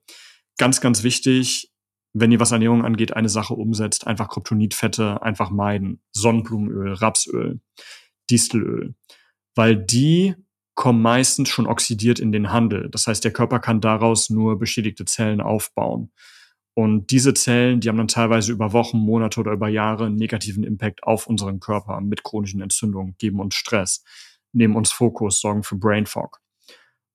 ganz, 0.58 0.82
ganz 0.82 1.04
wichtig, 1.04 1.72
wenn 2.14 2.32
ihr 2.32 2.40
was 2.40 2.52
Ernährung 2.52 2.86
angeht, 2.86 3.16
eine 3.16 3.30
Sache 3.30 3.54
umsetzt, 3.54 4.06
einfach 4.06 4.30
Kryptonitfette 4.30 5.22
einfach 5.24 5.50
meiden. 5.50 6.02
Sonnenblumenöl, 6.12 6.94
Rapsöl, 6.94 7.62
Distelöl. 8.30 8.96
Weil 9.56 9.76
die 9.76 10.36
kommen 10.76 11.02
meistens 11.02 11.50
schon 11.50 11.68
oxidiert 11.68 12.20
in 12.20 12.32
den 12.32 12.52
Handel. 12.52 12.90
Das 12.90 13.08
heißt, 13.08 13.24
der 13.24 13.34
Körper 13.34 13.60
kann 13.60 13.82
daraus 13.82 14.30
nur 14.30 14.60
beschädigte 14.60 15.06
Zellen 15.06 15.42
aufbauen. 15.42 16.12
Und 16.74 17.12
diese 17.12 17.34
Zellen, 17.34 17.82
die 17.82 17.90
haben 17.90 17.98
dann 17.98 18.08
teilweise 18.08 18.52
über 18.52 18.72
Wochen, 18.72 18.98
Monate 18.98 19.40
oder 19.40 19.52
über 19.52 19.68
Jahre 19.68 20.06
einen 20.06 20.16
negativen 20.16 20.64
Impact 20.64 21.04
auf 21.04 21.28
unseren 21.28 21.60
Körper 21.60 22.00
mit 22.00 22.24
chronischen 22.24 22.62
Entzündungen, 22.62 23.16
geben 23.18 23.42
uns 23.42 23.56
Stress, 23.56 24.04
nehmen 24.54 24.76
uns 24.76 24.92
Fokus, 24.92 25.40
sorgen 25.40 25.64
für 25.64 25.76
Brain 25.76 26.06
Fog. 26.06 26.42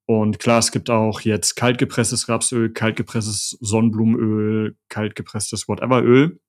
Und 0.07 0.38
klar, 0.38 0.61
es 0.61 0.70
gibt 0.70 0.88
auch 0.88 1.20
jetzt 1.20 1.57
kaltgepresstes 1.57 2.29
Rapsöl, 2.29 2.72
kaltgepresstes 2.72 3.59
Sonnenblumenöl, 3.61 4.77
kaltgepresstes 4.88 5.66
Whatever-Öl. 5.66 6.40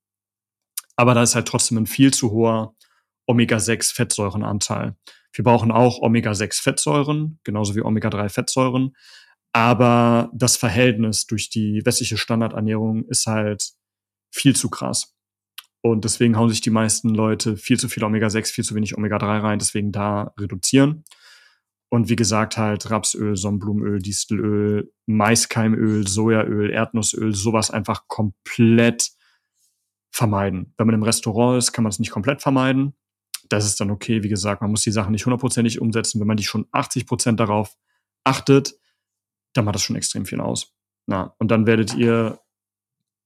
Aber 0.95 1.13
da 1.15 1.23
ist 1.23 1.35
halt 1.35 1.47
trotzdem 1.47 1.77
ein 1.77 1.87
viel 1.87 2.13
zu 2.13 2.31
hoher 2.31 2.75
Omega-6-Fettsäurenanteil. 3.25 4.95
Wir 5.33 5.43
brauchen 5.43 5.71
auch 5.71 5.99
Omega-6-Fettsäuren, 6.01 7.39
genauso 7.43 7.75
wie 7.75 7.81
Omega-3-Fettsäuren. 7.81 8.95
Aber 9.53 10.31
das 10.33 10.55
Verhältnis 10.55 11.25
durch 11.25 11.49
die 11.49 11.81
westliche 11.83 12.17
Standardernährung 12.17 13.05
ist 13.05 13.25
halt 13.25 13.71
viel 14.31 14.55
zu 14.55 14.69
krass. 14.69 15.16
Und 15.81 16.03
deswegen 16.03 16.37
hauen 16.37 16.49
sich 16.49 16.61
die 16.61 16.69
meisten 16.69 17.09
Leute 17.09 17.55
viel 17.55 17.79
zu 17.79 17.87
viel 17.87 18.03
Omega-6, 18.03 18.51
viel 18.51 18.63
zu 18.63 18.75
wenig 18.75 18.97
Omega-3 18.97 19.41
rein, 19.41 19.59
deswegen 19.59 19.91
da 19.91 20.33
reduzieren. 20.39 21.03
Und 21.89 22.09
wie 22.09 22.15
gesagt, 22.15 22.57
halt 22.57 22.89
Rapsöl, 22.89 23.37
Sonnenblumenöl, 23.37 23.99
Distelöl, 23.99 24.91
Maiskeimöl, 25.05 26.05
Sojaöl, 26.07 26.69
Erdnussöl, 26.69 27.33
sowas 27.33 27.71
einfach 27.71 28.07
komplett 28.07 29.11
vermeiden. 30.11 30.73
Wenn 30.77 30.87
man 30.87 30.95
im 30.95 31.03
Restaurant 31.03 31.59
ist, 31.59 31.71
kann 31.71 31.83
man 31.83 31.91
es 31.91 31.99
nicht 31.99 32.11
komplett 32.11 32.41
vermeiden. 32.41 32.93
Das 33.49 33.65
ist 33.65 33.79
dann 33.79 33.91
okay. 33.91 34.23
Wie 34.23 34.29
gesagt, 34.29 34.61
man 34.61 34.71
muss 34.71 34.81
die 34.81 34.91
Sachen 34.91 35.11
nicht 35.11 35.25
hundertprozentig 35.25 35.79
umsetzen. 35.79 36.19
Wenn 36.19 36.27
man 36.27 36.37
die 36.37 36.43
schon 36.43 36.67
80 36.71 37.05
Prozent 37.05 37.39
darauf 37.39 37.77
achtet, 38.25 38.77
dann 39.53 39.63
macht 39.63 39.75
das 39.75 39.83
schon 39.83 39.95
extrem 39.95 40.25
viel 40.25 40.41
aus. 40.41 40.75
Na, 41.05 41.35
und 41.39 41.51
dann 41.51 41.65
werdet 41.65 41.95
ihr, 41.95 42.39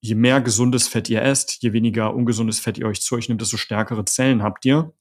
je 0.02 0.16
mehr 0.16 0.42
gesundes 0.42 0.88
Fett 0.88 1.10
ihr 1.10 1.22
esst, 1.22 1.62
je 1.62 1.74
weniger 1.74 2.14
ungesundes 2.14 2.60
Fett 2.60 2.78
ihr 2.78 2.88
euch 2.88 3.02
zu 3.02 3.16
euch 3.16 3.30
nimmt, 3.30 3.42
desto 3.42 3.58
stärkere 3.58 4.04
Zellen 4.06 4.44
habt 4.44 4.66
ihr, 4.66 4.94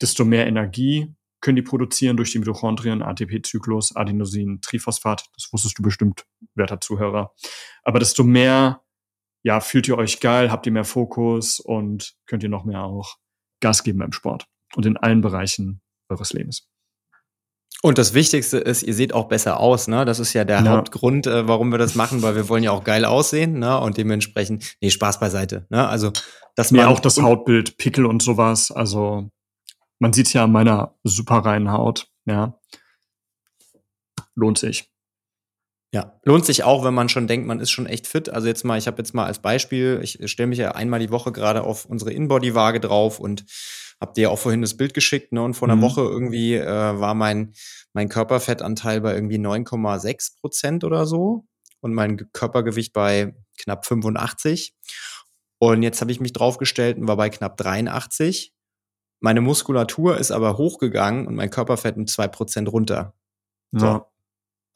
desto 0.00 0.24
mehr 0.24 0.46
Energie 0.46 1.14
können 1.40 1.56
die 1.56 1.62
produzieren 1.62 2.16
durch 2.16 2.32
die 2.32 2.38
Mitochondrien, 2.38 3.02
ATP-Zyklus, 3.02 3.96
Adenosin, 3.96 4.60
Triphosphat. 4.60 5.24
Das 5.34 5.52
wusstest 5.52 5.78
du 5.78 5.82
bestimmt, 5.82 6.26
werter 6.54 6.80
Zuhörer. 6.80 7.34
Aber 7.82 7.98
desto 7.98 8.24
mehr, 8.24 8.82
ja, 9.42 9.60
fühlt 9.60 9.88
ihr 9.88 9.96
euch 9.96 10.20
geil, 10.20 10.50
habt 10.50 10.66
ihr 10.66 10.72
mehr 10.72 10.84
Fokus 10.84 11.60
und 11.60 12.14
könnt 12.26 12.42
ihr 12.42 12.50
noch 12.50 12.64
mehr 12.64 12.82
auch 12.82 13.16
Gas 13.60 13.84
geben 13.84 14.00
beim 14.00 14.12
Sport 14.12 14.46
und 14.74 14.86
in 14.86 14.96
allen 14.96 15.20
Bereichen 15.22 15.80
eures 16.08 16.32
Lebens. 16.32 16.68
Und 17.82 17.96
das 17.96 18.12
Wichtigste 18.12 18.58
ist, 18.58 18.82
ihr 18.82 18.92
seht 18.92 19.14
auch 19.14 19.28
besser 19.28 19.58
aus, 19.58 19.88
ne? 19.88 20.04
Das 20.04 20.18
ist 20.18 20.34
ja 20.34 20.44
der 20.44 20.62
ja. 20.62 20.70
Hauptgrund, 20.70 21.26
äh, 21.26 21.48
warum 21.48 21.70
wir 21.70 21.78
das 21.78 21.94
machen, 21.94 22.20
weil 22.20 22.36
wir 22.36 22.48
wollen 22.48 22.62
ja 22.62 22.72
auch 22.72 22.84
geil 22.84 23.06
aussehen, 23.06 23.58
ne? 23.58 23.78
Und 23.80 23.96
dementsprechend, 23.96 24.76
nee, 24.80 24.90
Spaß 24.90 25.18
beiseite, 25.18 25.66
ne? 25.70 25.88
Also, 25.88 26.12
das 26.56 26.72
mir 26.72 26.88
auch 26.88 27.00
das 27.00 27.22
Hautbild, 27.22 27.78
Pickel 27.78 28.04
und 28.04 28.22
sowas, 28.22 28.70
also 28.70 29.30
man 29.98 30.12
sieht 30.12 30.32
ja 30.32 30.44
an 30.44 30.52
meiner 30.52 30.94
super 31.04 31.38
reinen 31.38 31.72
Haut, 31.72 32.08
ja. 32.26 32.58
Lohnt 34.34 34.58
sich. 34.58 34.90
Ja, 35.92 36.20
lohnt 36.24 36.44
sich 36.44 36.62
auch, 36.62 36.84
wenn 36.84 36.94
man 36.94 37.08
schon 37.08 37.26
denkt, 37.26 37.48
man 37.48 37.60
ist 37.60 37.70
schon 37.70 37.86
echt 37.86 38.06
fit. 38.06 38.28
Also 38.28 38.46
jetzt 38.46 38.64
mal, 38.64 38.78
ich 38.78 38.86
habe 38.86 38.98
jetzt 38.98 39.12
mal 39.12 39.24
als 39.24 39.40
Beispiel, 39.40 40.00
ich 40.02 40.18
stelle 40.30 40.46
mich 40.46 40.58
ja 40.58 40.72
einmal 40.72 41.00
die 41.00 41.10
Woche 41.10 41.32
gerade 41.32 41.64
auf 41.64 41.84
unsere 41.84 42.12
Inbody-Waage 42.12 42.78
drauf 42.78 43.18
und 43.18 43.44
habe 44.00 44.14
dir 44.14 44.22
ja 44.22 44.28
auch 44.30 44.38
vorhin 44.38 44.62
das 44.62 44.76
Bild 44.76 44.94
geschickt, 44.94 45.32
ne? 45.32 45.42
Und 45.42 45.54
vor 45.54 45.68
einer 45.68 45.76
mhm. 45.76 45.82
Woche 45.82 46.00
irgendwie 46.00 46.54
äh, 46.54 46.66
war 46.66 47.14
mein, 47.14 47.54
mein 47.92 48.08
Körperfettanteil 48.08 49.00
bei 49.00 49.14
irgendwie 49.14 49.38
9,6 49.38 50.40
Prozent 50.40 50.84
oder 50.84 51.06
so 51.06 51.44
und 51.80 51.94
mein 51.94 52.30
Körpergewicht 52.32 52.92
bei 52.92 53.34
knapp 53.58 53.86
85. 53.86 54.74
Und 55.58 55.82
jetzt 55.82 56.00
habe 56.00 56.10
ich 56.10 56.20
mich 56.20 56.32
draufgestellt 56.32 56.96
und 56.96 57.06
war 57.06 57.16
bei 57.16 57.28
knapp 57.28 57.56
83. 57.58 58.54
Meine 59.20 59.42
Muskulatur 59.42 60.16
ist 60.16 60.30
aber 60.30 60.56
hochgegangen 60.56 61.26
und 61.26 61.34
mein 61.34 61.50
Körperfett 61.50 61.96
um 61.96 62.06
zwei 62.06 62.28
Prozent 62.28 62.72
runter. 62.72 63.14
So. 63.72 63.86
Ja. 63.86 64.06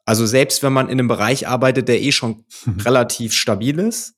Also 0.05 0.27
selbst 0.27 0.61
wenn 0.61 0.73
man 0.73 0.85
in 0.85 0.99
einem 0.99 1.07
Bereich 1.07 1.47
arbeitet, 1.47 1.87
der 1.87 2.01
eh 2.01 2.11
schon 2.11 2.45
relativ 2.85 3.33
stabil 3.33 3.79
ist, 3.79 4.13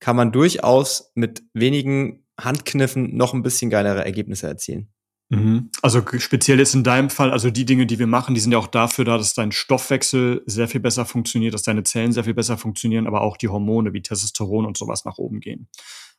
kann 0.00 0.16
man 0.16 0.32
durchaus 0.32 1.12
mit 1.14 1.44
wenigen 1.54 2.27
Handkniffen 2.38 3.16
noch 3.16 3.34
ein 3.34 3.42
bisschen 3.42 3.70
geilere 3.70 4.04
Ergebnisse 4.04 4.46
erzielen. 4.46 4.88
Mhm. 5.30 5.70
Also 5.82 6.02
speziell 6.18 6.58
jetzt 6.58 6.74
in 6.74 6.84
deinem 6.84 7.10
Fall, 7.10 7.30
also 7.30 7.50
die 7.50 7.66
Dinge, 7.66 7.86
die 7.86 7.98
wir 7.98 8.06
machen, 8.06 8.34
die 8.34 8.40
sind 8.40 8.52
ja 8.52 8.58
auch 8.58 8.66
dafür 8.66 9.04
da, 9.04 9.18
dass 9.18 9.34
dein 9.34 9.52
Stoffwechsel 9.52 10.42
sehr 10.46 10.68
viel 10.68 10.80
besser 10.80 11.04
funktioniert, 11.04 11.52
dass 11.52 11.62
deine 11.62 11.82
Zellen 11.82 12.12
sehr 12.12 12.24
viel 12.24 12.34
besser 12.34 12.56
funktionieren, 12.56 13.06
aber 13.06 13.20
auch 13.20 13.36
die 13.36 13.48
Hormone 13.48 13.92
wie 13.92 14.00
Testosteron 14.00 14.64
und 14.64 14.78
sowas 14.78 15.04
nach 15.04 15.18
oben 15.18 15.40
gehen. 15.40 15.68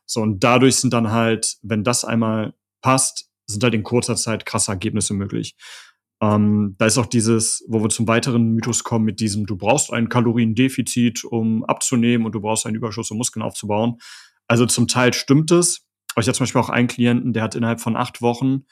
So, 0.06 0.20
und 0.22 0.44
dadurch 0.44 0.76
sind 0.76 0.92
dann 0.92 1.10
halt, 1.10 1.56
wenn 1.62 1.82
das 1.82 2.04
einmal 2.04 2.54
passt, 2.82 3.28
sind 3.46 3.64
halt 3.64 3.74
in 3.74 3.82
kurzer 3.82 4.14
Zeit 4.14 4.46
krasse 4.46 4.70
Ergebnisse 4.70 5.14
möglich. 5.14 5.56
Ähm, 6.22 6.76
da 6.78 6.86
ist 6.86 6.98
auch 6.98 7.06
dieses, 7.06 7.64
wo 7.66 7.82
wir 7.82 7.88
zum 7.88 8.06
weiteren 8.06 8.52
Mythos 8.52 8.84
kommen 8.84 9.06
mit 9.06 9.20
diesem, 9.20 9.46
du 9.46 9.56
brauchst 9.56 9.92
ein 9.92 10.08
Kaloriendefizit, 10.08 11.24
um 11.24 11.64
abzunehmen 11.64 12.26
und 12.26 12.32
du 12.32 12.40
brauchst 12.40 12.66
einen 12.66 12.76
Überschuss, 12.76 13.10
um 13.10 13.16
Muskeln 13.16 13.42
aufzubauen. 13.42 13.98
Also 14.46 14.66
zum 14.66 14.86
Teil 14.86 15.14
stimmt 15.14 15.50
es. 15.50 15.86
Aber 16.14 16.22
ich 16.22 16.28
hatte 16.28 16.38
zum 16.38 16.44
Beispiel 16.44 16.60
auch 16.60 16.70
einen 16.70 16.88
Klienten, 16.88 17.32
der 17.32 17.42
hat 17.42 17.54
innerhalb 17.54 17.80
von 17.80 17.96
acht 17.96 18.22
Wochen 18.22 18.64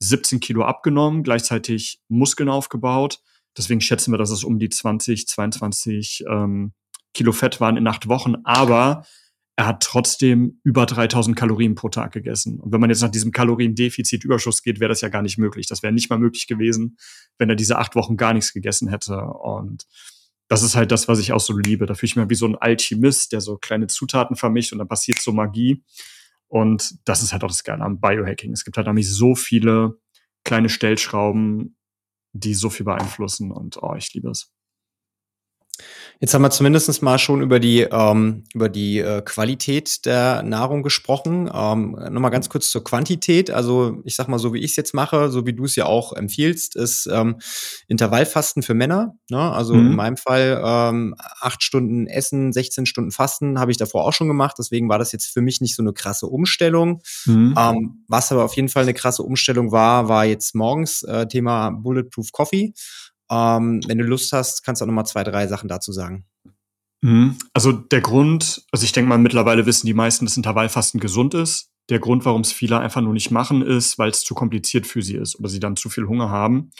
17 0.00 0.40
Kilo 0.40 0.64
abgenommen, 0.64 1.22
gleichzeitig 1.22 2.00
Muskeln 2.08 2.48
aufgebaut. 2.48 3.20
Deswegen 3.56 3.80
schätzen 3.80 4.12
wir, 4.12 4.18
dass 4.18 4.30
es 4.30 4.44
um 4.44 4.58
die 4.58 4.68
20, 4.68 5.26
22 5.26 6.24
ähm, 6.28 6.72
Kilo 7.14 7.32
Fett 7.32 7.60
waren 7.60 7.76
in 7.76 7.86
acht 7.86 8.08
Wochen. 8.08 8.36
Aber 8.44 9.04
er 9.56 9.66
hat 9.66 9.82
trotzdem 9.82 10.60
über 10.64 10.84
3000 10.84 11.34
Kalorien 11.34 11.74
pro 11.74 11.88
Tag 11.88 12.12
gegessen. 12.12 12.60
Und 12.60 12.72
wenn 12.72 12.80
man 12.80 12.90
jetzt 12.90 13.00
nach 13.00 13.10
diesem 13.10 13.32
Kaloriendefizit 13.32 14.22
Überschuss 14.22 14.62
geht, 14.62 14.80
wäre 14.80 14.90
das 14.90 15.00
ja 15.00 15.08
gar 15.08 15.22
nicht 15.22 15.38
möglich. 15.38 15.66
Das 15.66 15.82
wäre 15.82 15.94
nicht 15.94 16.10
mal 16.10 16.18
möglich 16.18 16.46
gewesen, 16.46 16.98
wenn 17.38 17.48
er 17.48 17.56
diese 17.56 17.78
acht 17.78 17.94
Wochen 17.94 18.18
gar 18.18 18.34
nichts 18.34 18.52
gegessen 18.52 18.88
hätte. 18.88 19.18
Und 19.18 19.86
das 20.48 20.62
ist 20.62 20.76
halt 20.76 20.92
das, 20.92 21.08
was 21.08 21.18
ich 21.18 21.32
auch 21.32 21.40
so 21.40 21.56
liebe. 21.56 21.86
Da 21.86 21.94
fühle 21.94 22.08
ich 22.08 22.16
mich 22.16 22.28
wie 22.28 22.34
so 22.34 22.46
ein 22.46 22.54
Alchemist, 22.54 23.32
der 23.32 23.40
so 23.40 23.56
kleine 23.56 23.86
Zutaten 23.86 24.36
vermischt 24.36 24.72
und 24.72 24.78
dann 24.78 24.88
passiert 24.88 25.20
so 25.20 25.32
Magie. 25.32 25.82
Und 26.48 26.96
das 27.08 27.22
ist 27.22 27.32
halt 27.32 27.44
auch 27.44 27.48
das 27.48 27.64
Geile 27.64 27.82
am 27.82 28.00
Biohacking. 28.00 28.52
Es 28.52 28.64
gibt 28.64 28.76
halt 28.76 28.86
nämlich 28.86 29.12
so 29.12 29.34
viele 29.34 29.98
kleine 30.44 30.68
Stellschrauben, 30.68 31.76
die 32.32 32.54
so 32.54 32.70
viel 32.70 32.84
beeinflussen 32.84 33.50
und 33.50 33.82
oh, 33.82 33.94
ich 33.96 34.12
liebe 34.14 34.30
es. 34.30 34.52
Jetzt 36.18 36.32
haben 36.32 36.42
wir 36.42 36.50
zumindest 36.50 37.02
mal 37.02 37.18
schon 37.18 37.42
über 37.42 37.60
die, 37.60 37.80
ähm, 37.82 38.44
über 38.54 38.70
die 38.70 39.00
äh, 39.00 39.20
Qualität 39.22 40.06
der 40.06 40.42
Nahrung 40.42 40.82
gesprochen. 40.82 41.50
Ähm, 41.52 41.90
Nochmal 42.10 42.30
ganz 42.30 42.48
kurz 42.48 42.70
zur 42.70 42.82
Quantität. 42.82 43.50
Also 43.50 44.00
ich 44.04 44.16
sag 44.16 44.28
mal, 44.28 44.38
so 44.38 44.54
wie 44.54 44.60
ich 44.60 44.70
es 44.70 44.76
jetzt 44.76 44.94
mache, 44.94 45.30
so 45.30 45.44
wie 45.44 45.52
du 45.52 45.64
es 45.64 45.76
ja 45.76 45.84
auch 45.84 46.14
empfiehlst, 46.14 46.74
ist 46.74 47.06
ähm, 47.12 47.36
Intervallfasten 47.86 48.62
für 48.62 48.72
Männer. 48.72 49.14
Ne? 49.28 49.38
Also 49.38 49.74
mhm. 49.74 49.88
in 49.88 49.96
meinem 49.96 50.16
Fall 50.16 50.62
ähm, 50.64 51.14
acht 51.18 51.62
Stunden 51.62 52.06
Essen, 52.06 52.50
16 52.52 52.86
Stunden 52.86 53.10
Fasten 53.10 53.60
habe 53.60 53.70
ich 53.70 53.76
davor 53.76 54.06
auch 54.06 54.14
schon 54.14 54.28
gemacht. 54.28 54.56
Deswegen 54.58 54.88
war 54.88 54.98
das 54.98 55.12
jetzt 55.12 55.26
für 55.26 55.42
mich 55.42 55.60
nicht 55.60 55.76
so 55.76 55.82
eine 55.82 55.92
krasse 55.92 56.28
Umstellung. 56.28 57.02
Mhm. 57.26 57.54
Ähm, 57.58 58.04
was 58.08 58.32
aber 58.32 58.44
auf 58.44 58.56
jeden 58.56 58.70
Fall 58.70 58.84
eine 58.84 58.94
krasse 58.94 59.22
Umstellung 59.22 59.70
war, 59.70 60.08
war 60.08 60.24
jetzt 60.24 60.54
morgens 60.54 61.02
äh, 61.02 61.26
Thema 61.26 61.70
Bulletproof 61.70 62.32
Coffee. 62.32 62.72
Ähm, 63.30 63.80
wenn 63.86 63.98
du 63.98 64.04
Lust 64.04 64.32
hast, 64.32 64.64
kannst 64.64 64.80
du 64.80 64.84
auch 64.84 64.86
noch 64.86 64.94
mal 64.94 65.04
zwei, 65.04 65.24
drei 65.24 65.46
Sachen 65.46 65.68
dazu 65.68 65.92
sagen. 65.92 66.26
Mhm. 67.02 67.36
Also 67.52 67.72
der 67.72 68.00
Grund, 68.00 68.64
also 68.72 68.84
ich 68.84 68.92
denke 68.92 69.08
mal, 69.08 69.18
mittlerweile 69.18 69.66
wissen 69.66 69.86
die 69.86 69.94
meisten, 69.94 70.24
dass 70.24 70.36
Intervallfasten 70.36 71.00
gesund 71.00 71.34
ist. 71.34 71.70
Der 71.88 72.00
Grund, 72.00 72.24
warum 72.24 72.40
es 72.40 72.52
viele 72.52 72.80
einfach 72.80 73.00
nur 73.00 73.12
nicht 73.12 73.30
machen, 73.30 73.62
ist, 73.62 73.98
weil 73.98 74.10
es 74.10 74.24
zu 74.24 74.34
kompliziert 74.34 74.86
für 74.86 75.02
sie 75.02 75.14
ist 75.14 75.38
oder 75.38 75.48
sie 75.48 75.60
dann 75.60 75.76
zu 75.76 75.88
viel 75.88 76.06
Hunger 76.06 76.30
haben. 76.30 76.70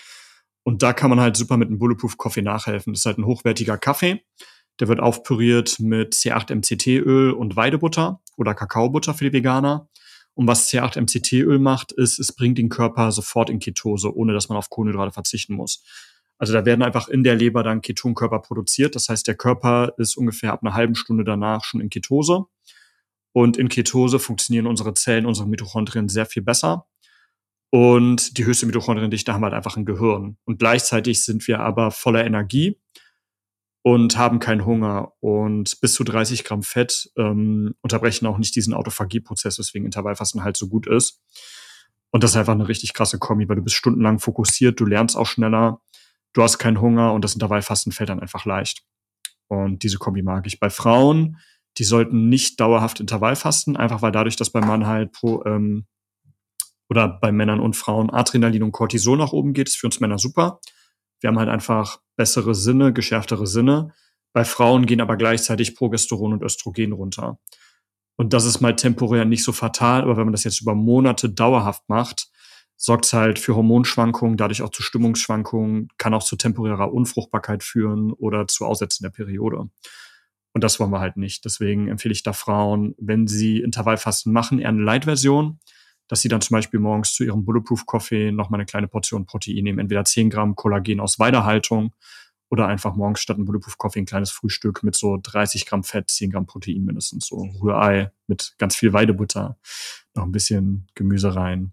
Und 0.64 0.82
da 0.82 0.92
kann 0.92 1.10
man 1.10 1.20
halt 1.20 1.36
super 1.36 1.56
mit 1.56 1.68
einem 1.68 1.78
Bulletproof 1.78 2.16
Coffee 2.18 2.42
nachhelfen. 2.42 2.92
Das 2.92 3.02
ist 3.02 3.06
halt 3.06 3.18
ein 3.18 3.26
hochwertiger 3.26 3.78
Kaffee. 3.78 4.24
Der 4.80 4.88
wird 4.88 4.98
aufpüriert 4.98 5.78
mit 5.78 6.14
C8-MCT-Öl 6.14 7.30
und 7.30 7.54
Weidebutter 7.54 8.20
oder 8.36 8.52
Kakaobutter 8.52 9.14
für 9.14 9.24
die 9.24 9.32
Veganer. 9.32 9.88
Und 10.34 10.48
was 10.48 10.68
C8-MCT-Öl 10.68 11.60
macht, 11.60 11.92
ist, 11.92 12.18
es 12.18 12.32
bringt 12.32 12.58
den 12.58 12.68
Körper 12.68 13.12
sofort 13.12 13.48
in 13.48 13.60
Ketose, 13.60 14.14
ohne 14.14 14.32
dass 14.32 14.48
man 14.48 14.58
auf 14.58 14.68
Kohlenhydrate 14.68 15.12
verzichten 15.12 15.54
muss. 15.54 15.84
Also 16.38 16.52
da 16.52 16.64
werden 16.64 16.82
einfach 16.82 17.08
in 17.08 17.24
der 17.24 17.34
Leber 17.34 17.62
dann 17.62 17.80
Ketonkörper 17.80 18.40
produziert. 18.40 18.94
Das 18.94 19.08
heißt, 19.08 19.26
der 19.26 19.36
Körper 19.36 19.94
ist 19.96 20.16
ungefähr 20.16 20.52
ab 20.52 20.62
einer 20.62 20.74
halben 20.74 20.94
Stunde 20.94 21.24
danach 21.24 21.64
schon 21.64 21.80
in 21.80 21.88
Ketose. 21.88 22.44
Und 23.32 23.56
in 23.56 23.68
Ketose 23.68 24.18
funktionieren 24.18 24.66
unsere 24.66 24.94
Zellen, 24.94 25.26
unsere 25.26 25.48
Mitochondrien 25.48 26.08
sehr 26.08 26.26
viel 26.26 26.42
besser. 26.42 26.86
Und 27.70 28.38
die 28.38 28.44
höchste 28.44 28.66
Mitochondriendichte 28.66 29.32
haben 29.32 29.40
wir 29.40 29.46
halt 29.46 29.54
einfach 29.54 29.76
im 29.76 29.84
Gehirn. 29.84 30.36
Und 30.44 30.58
gleichzeitig 30.58 31.24
sind 31.24 31.46
wir 31.46 31.60
aber 31.60 31.90
voller 31.90 32.24
Energie 32.24 32.78
und 33.82 34.16
haben 34.16 34.38
keinen 34.38 34.64
Hunger. 34.64 35.12
Und 35.20 35.80
bis 35.80 35.94
zu 35.94 36.04
30 36.04 36.44
Gramm 36.44 36.62
Fett 36.62 37.10
ähm, 37.16 37.74
unterbrechen 37.82 38.26
auch 38.26 38.38
nicht 38.38 38.56
diesen 38.56 38.74
Autophagieprozess, 38.74 39.58
weswegen 39.58 39.86
Intervallfasten 39.86 40.44
halt 40.44 40.56
so 40.56 40.68
gut 40.68 40.86
ist. 40.86 41.20
Und 42.10 42.24
das 42.24 42.30
ist 42.30 42.36
einfach 42.36 42.54
eine 42.54 42.68
richtig 42.68 42.94
krasse 42.94 43.18
Kombi, 43.18 43.48
weil 43.48 43.56
du 43.56 43.62
bist 43.62 43.76
stundenlang 43.76 44.18
fokussiert, 44.18 44.80
du 44.80 44.86
lernst 44.86 45.16
auch 45.16 45.26
schneller 45.26 45.80
du 46.36 46.42
hast 46.42 46.58
keinen 46.58 46.80
Hunger 46.80 47.14
und 47.14 47.24
das 47.24 47.32
Intervallfasten 47.32 47.92
fällt 47.92 48.10
dann 48.10 48.20
einfach 48.20 48.44
leicht. 48.44 48.84
Und 49.48 49.82
diese 49.82 49.96
Kombi 49.96 50.22
mag 50.22 50.46
ich. 50.46 50.60
Bei 50.60 50.68
Frauen, 50.68 51.38
die 51.78 51.84
sollten 51.84 52.28
nicht 52.28 52.60
dauerhaft 52.60 53.00
Intervallfasten, 53.00 53.76
einfach 53.76 54.02
weil 54.02 54.12
dadurch, 54.12 54.36
dass 54.36 54.50
beim 54.50 54.66
Mann 54.66 54.86
halt 54.86 55.12
pro, 55.12 55.42
ähm, 55.46 55.86
oder 56.90 57.08
bei 57.08 57.32
Männern 57.32 57.60
und 57.60 57.74
Frauen 57.74 58.10
Adrenalin 58.10 58.62
und 58.62 58.72
Cortisol 58.72 59.16
nach 59.16 59.32
oben 59.32 59.54
geht, 59.54 59.68
ist 59.68 59.76
für 59.76 59.86
uns 59.86 60.00
Männer 60.00 60.18
super. 60.18 60.60
Wir 61.20 61.28
haben 61.28 61.38
halt 61.38 61.48
einfach 61.48 62.00
bessere 62.16 62.54
Sinne, 62.54 62.92
geschärftere 62.92 63.46
Sinne. 63.46 63.94
Bei 64.34 64.44
Frauen 64.44 64.84
gehen 64.84 65.00
aber 65.00 65.16
gleichzeitig 65.16 65.74
Progesteron 65.74 66.34
und 66.34 66.42
Östrogen 66.42 66.92
runter. 66.92 67.38
Und 68.16 68.34
das 68.34 68.44
ist 68.44 68.60
mal 68.60 68.76
temporär 68.76 69.24
nicht 69.24 69.42
so 69.42 69.52
fatal, 69.52 70.02
aber 70.02 70.18
wenn 70.18 70.24
man 70.24 70.32
das 70.32 70.44
jetzt 70.44 70.60
über 70.60 70.74
Monate 70.74 71.30
dauerhaft 71.30 71.88
macht, 71.88 72.28
sorgt 72.76 73.06
es 73.06 73.12
halt 73.12 73.38
für 73.38 73.56
Hormonschwankungen, 73.56 74.36
dadurch 74.36 74.62
auch 74.62 74.70
zu 74.70 74.82
Stimmungsschwankungen, 74.82 75.88
kann 75.98 76.14
auch 76.14 76.22
zu 76.22 76.36
temporärer 76.36 76.92
Unfruchtbarkeit 76.92 77.62
führen 77.62 78.12
oder 78.12 78.46
zu 78.46 78.66
Aussetzen 78.66 79.02
der 79.02 79.10
Periode. 79.10 79.70
Und 80.52 80.64
das 80.64 80.78
wollen 80.80 80.90
wir 80.90 81.00
halt 81.00 81.16
nicht. 81.16 81.44
Deswegen 81.44 81.88
empfehle 81.88 82.12
ich 82.12 82.22
da 82.22 82.32
Frauen, 82.32 82.94
wenn 82.98 83.26
sie 83.26 83.60
Intervallfasten 83.60 84.32
machen, 84.32 84.58
eher 84.58 84.70
eine 84.70 84.82
Light-Version, 84.82 85.58
dass 86.08 86.22
sie 86.22 86.28
dann 86.28 86.40
zum 86.40 86.54
Beispiel 86.54 86.80
morgens 86.80 87.14
zu 87.14 87.24
ihrem 87.24 87.44
Bulletproof-Coffee 87.44 88.32
nochmal 88.32 88.60
eine 88.60 88.66
kleine 88.66 88.88
Portion 88.88 89.26
Protein 89.26 89.64
nehmen, 89.64 89.78
entweder 89.78 90.04
10 90.04 90.30
Gramm 90.30 90.54
Kollagen 90.54 91.00
aus 91.00 91.18
Weidehaltung 91.18 91.94
oder 92.48 92.68
einfach 92.68 92.94
morgens 92.94 93.20
statt 93.20 93.36
einem 93.36 93.46
Bulletproof-Coffee 93.46 94.00
ein 94.00 94.06
kleines 94.06 94.30
Frühstück 94.30 94.82
mit 94.82 94.94
so 94.94 95.18
30 95.20 95.66
Gramm 95.66 95.82
Fett, 95.82 96.10
10 96.10 96.30
Gramm 96.30 96.46
Protein 96.46 96.84
mindestens, 96.84 97.26
so 97.26 97.48
Rührei 97.60 98.12
mit 98.26 98.54
ganz 98.58 98.76
viel 98.76 98.92
Weidebutter, 98.92 99.58
noch 100.14 100.24
ein 100.24 100.32
bisschen 100.32 100.86
Gemüse 100.94 101.34
rein 101.34 101.72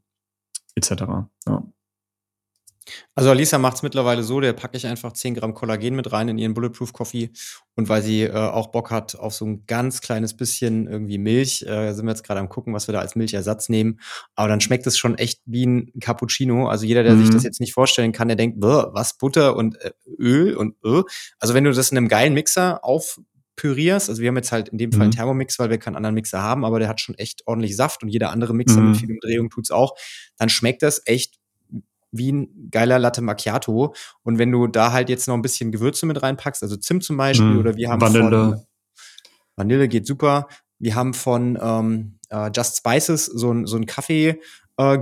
etc. 0.76 1.04
Ja. 1.48 1.64
Also 3.16 3.30
Alisa 3.30 3.58
macht 3.58 3.78
es 3.78 3.84
mittlerweile 3.84 4.24
so, 4.24 4.40
der 4.42 4.54
packe 4.54 4.78
ich 4.78 4.88
einfach 4.88 5.14
10 5.14 5.36
Gramm 5.36 5.54
Kollagen 5.54 5.96
mit 5.96 6.12
rein 6.12 6.30
in 6.30 6.38
ihren 6.38 6.54
Bulletproof 6.54 6.94
Coffee. 6.94 7.32
Und 7.76 7.90
weil 7.90 8.02
sie 8.02 8.24
äh, 8.24 8.32
auch 8.34 8.68
Bock 8.68 8.92
hat 8.92 9.16
auf 9.16 9.34
so 9.34 9.46
ein 9.46 9.66
ganz 9.66 10.02
kleines 10.02 10.36
bisschen 10.36 10.88
irgendwie 10.88 11.18
Milch, 11.18 11.64
äh, 11.64 11.94
sind 11.94 12.06
wir 12.06 12.12
jetzt 12.12 12.24
gerade 12.24 12.40
am 12.40 12.50
gucken, 12.50 12.74
was 12.74 12.88
wir 12.88 12.94
da 12.94 13.00
als 13.00 13.16
Milchersatz 13.16 13.70
nehmen. 13.70 14.00
Aber 14.36 14.48
dann 14.48 14.62
schmeckt 14.62 14.86
es 14.88 14.98
schon 14.98 15.18
echt 15.18 15.42
wie 15.46 15.66
ein 15.66 15.92
Cappuccino. 16.00 16.68
Also 16.68 16.86
jeder, 16.86 17.04
der 17.04 17.14
mhm. 17.14 17.22
sich 17.22 17.30
das 17.30 17.44
jetzt 17.44 17.62
nicht 17.62 17.74
vorstellen 17.74 18.12
kann, 18.12 18.28
der 18.28 18.38
denkt, 18.38 18.58
was 18.60 19.18
Butter 19.18 19.56
und 19.56 19.80
äh, 19.82 19.92
Öl 20.20 20.56
und 20.56 20.76
äh. 20.84 21.04
Also 21.40 21.54
wenn 21.54 21.64
du 21.64 21.72
das 21.72 21.92
in 21.92 21.98
einem 21.98 22.08
geilen 22.08 22.34
Mixer 22.34 22.84
auf 22.84 23.20
pürierst, 23.56 24.10
also 24.10 24.22
wir 24.22 24.30
haben 24.30 24.36
jetzt 24.36 24.52
halt 24.52 24.70
in 24.70 24.78
dem 24.78 24.92
Fall 24.92 25.02
einen 25.02 25.10
mhm. 25.10 25.16
Thermomix, 25.16 25.60
weil 25.60 25.70
wir 25.70 25.78
keinen 25.78 25.96
anderen 25.96 26.16
Mixer 26.16 26.42
haben, 26.42 26.66
aber 26.66 26.80
der 26.80 26.88
hat 26.88 27.00
schon 27.00 27.16
echt 27.16 27.44
ordentlich 27.46 27.76
Saft 27.76 28.04
und 28.04 28.10
jeder 28.10 28.32
andere 28.32 28.54
Mixer 28.54 28.82
mhm. 28.82 28.92
mit 28.92 28.98
viel 28.98 29.12
Umdrehung 29.12 29.50
tut's 29.50 29.72
auch, 29.72 29.96
dann 30.38 30.50
schmeckt 30.50 30.82
das 30.82 31.02
echt 31.06 31.40
wie 32.14 32.32
ein 32.32 32.70
geiler 32.72 33.00
Latte 33.00 33.22
Macchiato. 33.22 33.94
Und 34.22 34.38
wenn 34.38 34.52
du 34.52 34.68
da 34.68 34.92
halt 34.92 35.10
jetzt 35.10 35.28
noch 35.28 35.34
ein 35.36 35.42
bisschen 35.42 35.72
Gewürze 35.72 36.06
mit 36.06 36.22
reinpackst, 36.22 36.64
also 36.64 36.78
Zimt 36.78 37.04
zum 37.04 37.18
Beispiel, 37.18 37.48
mhm. 37.48 37.60
oder 37.60 37.76
wir 37.76 37.90
haben 37.90 38.02
Vanille. 38.02 38.30
Von, 38.30 38.66
Vanille 39.56 39.88
geht 39.88 40.08
super. 40.08 40.48
Wir 40.80 40.96
haben 40.96 41.14
von 41.14 41.58
ähm, 41.62 42.20
uh, 42.32 42.50
Just 42.54 42.78
Spices 42.78 43.26
so 43.26 43.52
ein, 43.52 43.66
so 43.66 43.78
ein 43.78 43.86
Kaffee-Gewürz. 43.86 44.44
Äh, 44.78 44.98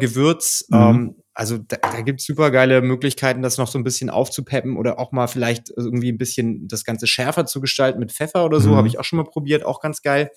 mhm. 0.75 0.79
ähm, 0.79 1.15
also 1.33 1.57
da, 1.57 1.77
da 1.77 2.01
gibt 2.01 2.19
es 2.19 2.25
super 2.25 2.51
geile 2.51 2.81
Möglichkeiten, 2.81 3.41
das 3.41 3.57
noch 3.57 3.67
so 3.67 3.79
ein 3.79 3.83
bisschen 3.83 4.09
aufzupeppen 4.09 4.77
oder 4.77 4.99
auch 4.99 5.11
mal 5.11 5.27
vielleicht 5.27 5.71
irgendwie 5.75 6.11
ein 6.11 6.17
bisschen 6.17 6.67
das 6.67 6.83
Ganze 6.83 7.07
schärfer 7.07 7.45
zu 7.45 7.61
gestalten 7.61 7.99
mit 7.99 8.11
Pfeffer 8.11 8.45
oder 8.45 8.59
so. 8.59 8.71
Mhm. 8.71 8.75
Habe 8.75 8.87
ich 8.87 8.99
auch 8.99 9.05
schon 9.05 9.17
mal 9.17 9.23
probiert, 9.23 9.63
auch 9.63 9.79
ganz 9.79 10.01
geil. 10.01 10.31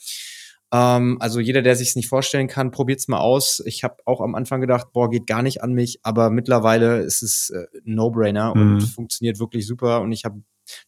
Ähm, 0.73 1.19
also 1.21 1.41
jeder, 1.41 1.63
der 1.63 1.77
sich 1.77 1.97
nicht 1.97 2.09
vorstellen 2.09 2.49
kann, 2.49 2.71
probiert's 2.71 3.09
mal 3.09 3.19
aus. 3.19 3.63
Ich 3.67 3.85
habe 3.85 3.97
auch 4.05 4.21
am 4.21 4.35
Anfang 4.35 4.61
gedacht, 4.61 4.89
boah, 4.93 5.11
geht 5.11 5.27
gar 5.27 5.43
nicht 5.43 5.63
an 5.63 5.73
mich, 5.73 6.01
aber 6.03 6.31
mittlerweile 6.31 6.99
ist 7.01 7.23
es 7.23 7.51
äh, 7.51 7.67
No-Brainer 7.85 8.55
mhm. 8.55 8.75
und 8.75 8.81
funktioniert 8.83 9.39
wirklich 9.39 9.67
super. 9.67 10.01
Und 10.01 10.13
ich 10.13 10.25
habe 10.25 10.43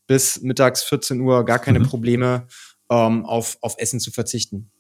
bis 0.07 0.41
mittags 0.41 0.83
14 0.85 1.21
Uhr 1.21 1.45
gar 1.45 1.59
keine 1.59 1.81
mhm. 1.81 1.87
Probleme, 1.87 2.47
ähm, 2.91 3.25
auf, 3.27 3.59
auf 3.61 3.75
Essen 3.79 4.01
zu 4.01 4.11
verzichten. 4.11 4.71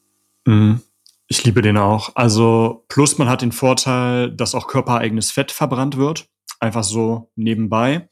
Mhm. 0.46 0.80
Ich 1.29 1.45
liebe 1.45 1.61
den 1.61 1.77
auch. 1.77 2.11
Also, 2.14 2.85
plus 2.89 3.18
man 3.18 3.29
hat 3.29 3.43
den 3.43 3.53
Vorteil, 3.53 4.31
dass 4.31 4.55
auch 4.55 4.68
körpereigenes 4.68 5.33
Fett 5.33 5.51
verbrannt 5.51 5.97
wird. 5.97 6.29
Einfach 6.61 6.85
so 6.85 7.33
nebenbei. 7.35 8.09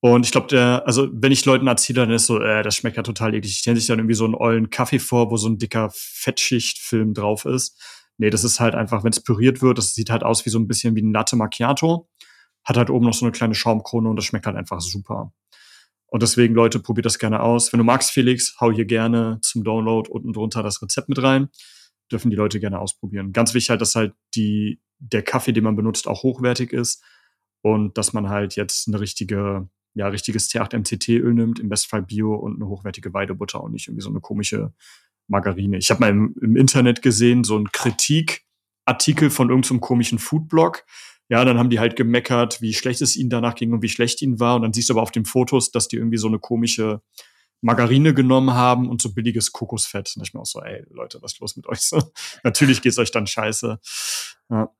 Und 0.00 0.24
ich 0.24 0.32
glaube, 0.32 0.48
der, 0.48 0.82
also 0.86 1.08
wenn 1.12 1.30
ich 1.30 1.44
Leuten 1.44 1.66
erzähle, 1.66 2.00
dann 2.00 2.10
ist 2.10 2.26
so, 2.26 2.40
äh, 2.40 2.62
das 2.62 2.74
schmeckt 2.74 2.96
ja 2.96 3.02
total 3.02 3.34
eklig. 3.34 3.52
Ich 3.52 3.58
stelle 3.58 3.76
sich 3.76 3.86
dann 3.86 3.98
irgendwie 3.98 4.14
so 4.14 4.24
einen 4.24 4.34
ollen 4.34 4.70
Kaffee 4.70 4.98
vor, 4.98 5.30
wo 5.30 5.36
so 5.36 5.48
ein 5.48 5.58
dicker 5.58 5.90
Fettschichtfilm 5.94 7.14
drauf 7.14 7.44
ist. 7.44 7.80
Nee, 8.16 8.30
das 8.30 8.44
ist 8.44 8.60
halt 8.60 8.74
einfach, 8.74 9.04
wenn 9.04 9.12
es 9.12 9.22
püriert 9.22 9.62
wird, 9.62 9.78
das 9.78 9.94
sieht 9.94 10.10
halt 10.10 10.24
aus 10.24 10.44
wie 10.46 10.50
so 10.50 10.58
ein 10.58 10.66
bisschen 10.66 10.96
wie 10.96 11.02
ein 11.02 11.12
Latte 11.12 11.36
Macchiato. 11.36 12.08
Hat 12.64 12.76
halt 12.76 12.90
oben 12.90 13.06
noch 13.06 13.14
so 13.14 13.26
eine 13.26 13.32
kleine 13.32 13.54
Schaumkrone 13.54 14.08
und 14.08 14.16
das 14.16 14.24
schmeckt 14.24 14.46
halt 14.46 14.56
einfach 14.56 14.80
super. 14.80 15.32
Und 16.06 16.22
deswegen, 16.22 16.54
Leute, 16.54 16.80
probiert 16.80 17.06
das 17.06 17.18
gerne 17.18 17.40
aus. 17.40 17.72
Wenn 17.72 17.78
du 17.78 17.84
magst, 17.84 18.10
Felix, 18.10 18.56
hau 18.60 18.72
hier 18.72 18.86
gerne 18.86 19.38
zum 19.42 19.64
Download 19.64 20.10
unten 20.10 20.32
drunter 20.32 20.62
das 20.62 20.82
Rezept 20.82 21.08
mit 21.08 21.22
rein 21.22 21.48
dürfen 22.12 22.30
die 22.30 22.36
Leute 22.36 22.60
gerne 22.60 22.78
ausprobieren. 22.78 23.32
Ganz 23.32 23.54
wichtig 23.54 23.70
halt, 23.70 23.80
dass 23.80 23.94
halt 23.94 24.14
die, 24.34 24.80
der 24.98 25.22
Kaffee, 25.22 25.52
den 25.52 25.64
man 25.64 25.76
benutzt, 25.76 26.06
auch 26.06 26.22
hochwertig 26.22 26.72
ist 26.72 27.02
und 27.62 27.96
dass 27.98 28.12
man 28.12 28.28
halt 28.28 28.56
jetzt 28.56 28.88
eine 28.88 29.00
richtige, 29.00 29.68
ja, 29.94 30.08
richtiges 30.08 30.50
T8-MCT-Öl 30.50 31.34
nimmt, 31.34 31.58
im 31.58 31.68
Bestfall 31.68 32.02
Bio 32.02 32.34
und 32.34 32.56
eine 32.56 32.68
hochwertige 32.68 33.12
Weidebutter 33.12 33.62
und 33.62 33.72
nicht 33.72 33.88
irgendwie 33.88 34.02
so 34.02 34.10
eine 34.10 34.20
komische 34.20 34.72
Margarine. 35.28 35.78
Ich 35.78 35.90
habe 35.90 36.00
mal 36.00 36.10
im, 36.10 36.34
im, 36.40 36.56
Internet 36.56 37.02
gesehen, 37.02 37.44
so 37.44 37.56
ein 37.58 37.70
Kritikartikel 37.72 39.30
von 39.30 39.48
irgendeinem 39.48 39.78
so 39.78 39.80
komischen 39.80 40.18
Foodblog. 40.18 40.84
Ja, 41.28 41.44
dann 41.44 41.58
haben 41.58 41.70
die 41.70 41.80
halt 41.80 41.96
gemeckert, 41.96 42.60
wie 42.60 42.74
schlecht 42.74 43.00
es 43.00 43.16
ihnen 43.16 43.30
danach 43.30 43.54
ging 43.54 43.72
und 43.72 43.82
wie 43.82 43.88
schlecht 43.88 44.20
ihnen 44.20 44.38
war. 44.38 44.56
Und 44.56 44.62
dann 44.62 44.72
siehst 44.72 44.90
du 44.90 44.94
aber 44.94 45.02
auf 45.02 45.12
den 45.12 45.24
Fotos, 45.24 45.70
dass 45.70 45.88
die 45.88 45.96
irgendwie 45.96 46.18
so 46.18 46.28
eine 46.28 46.38
komische 46.38 47.00
Margarine 47.62 48.12
genommen 48.12 48.52
haben 48.52 48.90
und 48.90 49.00
so 49.00 49.14
billiges 49.14 49.52
Kokosfett. 49.52 50.12
Und 50.16 50.22
ich 50.22 50.34
mir 50.34 50.40
auch 50.40 50.46
so, 50.46 50.60
ey, 50.60 50.84
Leute, 50.90 51.22
was 51.22 51.32
ist 51.32 51.40
los 51.40 51.56
mit 51.56 51.66
euch? 51.66 51.80
So, 51.92 52.02
natürlich 52.42 52.80
geht's 52.82 52.98
euch 52.98 53.10
dann 53.10 53.26
scheiße. 53.26 53.78
Ja. 54.50 54.70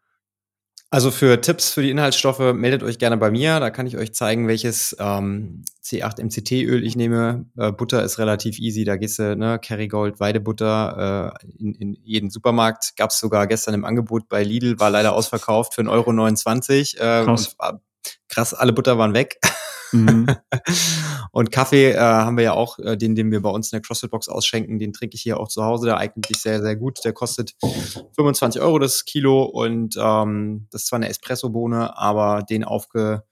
Also 0.93 1.11
für 1.11 1.41
Tipps 1.41 1.71
für 1.71 1.81
die 1.81 1.91
Inhaltsstoffe 1.91 2.53
meldet 2.55 2.83
euch 2.83 2.99
gerne 2.99 3.17
bei 3.17 3.31
mir. 3.31 3.61
Da 3.61 3.71
kann 3.71 3.87
ich 3.87 3.97
euch 3.97 4.13
zeigen, 4.13 4.47
welches 4.47 4.95
ähm, 4.99 5.65
C8 5.83 6.23
MCT-Öl 6.23 6.85
ich 6.85 6.97
nehme. 6.97 7.47
Äh, 7.57 7.73
Butter 7.73 8.03
ist 8.03 8.19
relativ 8.19 8.59
easy. 8.59 8.85
Da 8.85 8.97
gehst 8.97 9.19
du, 9.19 9.35
ne, 9.35 9.59
Kerrygold, 9.59 10.21
Weidebutter 10.21 11.35
äh, 11.41 11.47
in, 11.59 11.75
in 11.75 11.95
jeden 12.05 12.29
Supermarkt. 12.29 12.95
Gab's 12.97 13.19
sogar 13.19 13.47
gestern 13.47 13.73
im 13.73 13.87
Angebot 13.87 14.29
bei 14.29 14.43
Lidl, 14.43 14.79
war 14.81 14.91
leider 14.91 15.15
ausverkauft 15.15 15.75
für 15.75 15.81
1,29 15.81 17.01
Euro. 17.01 17.23
Äh, 17.23 17.25
krass. 17.25 17.57
Und, 17.59 17.81
krass, 18.29 18.53
alle 18.53 18.75
Butter 18.75 18.99
waren 18.99 19.15
weg. 19.15 19.39
Mhm. 19.93 20.27
und 21.33 21.53
Kaffee 21.53 21.93
äh, 21.93 21.99
haben 21.99 22.37
wir 22.37 22.45
ja 22.45 22.53
auch, 22.53 22.79
äh, 22.79 22.97
den, 22.97 23.15
den 23.15 23.31
wir 23.31 23.41
bei 23.41 23.51
uns 23.51 23.73
in 23.73 23.77
der 23.77 23.83
CrossFit-Box 23.83 24.29
ausschenken, 24.29 24.79
den 24.79 24.93
trinke 24.93 25.15
ich 25.15 25.23
hier 25.23 25.39
auch 25.39 25.49
zu 25.49 25.65
Hause. 25.65 25.87
Der 25.87 25.99
eignet 25.99 26.27
sich 26.27 26.39
sehr, 26.39 26.63
sehr 26.63 26.77
gut. 26.77 27.05
Der 27.05 27.13
kostet 27.13 27.55
25 28.17 28.61
Euro 28.61 28.79
das 28.79 29.05
Kilo 29.05 29.45
und 29.45 29.97
ähm, 29.99 30.67
das 30.71 30.83
ist 30.83 30.89
zwar 30.89 30.99
eine 30.99 31.09
Espresso-Bohne, 31.09 31.97
aber 31.97 32.43
den 32.43 32.65
aufge 32.65 33.25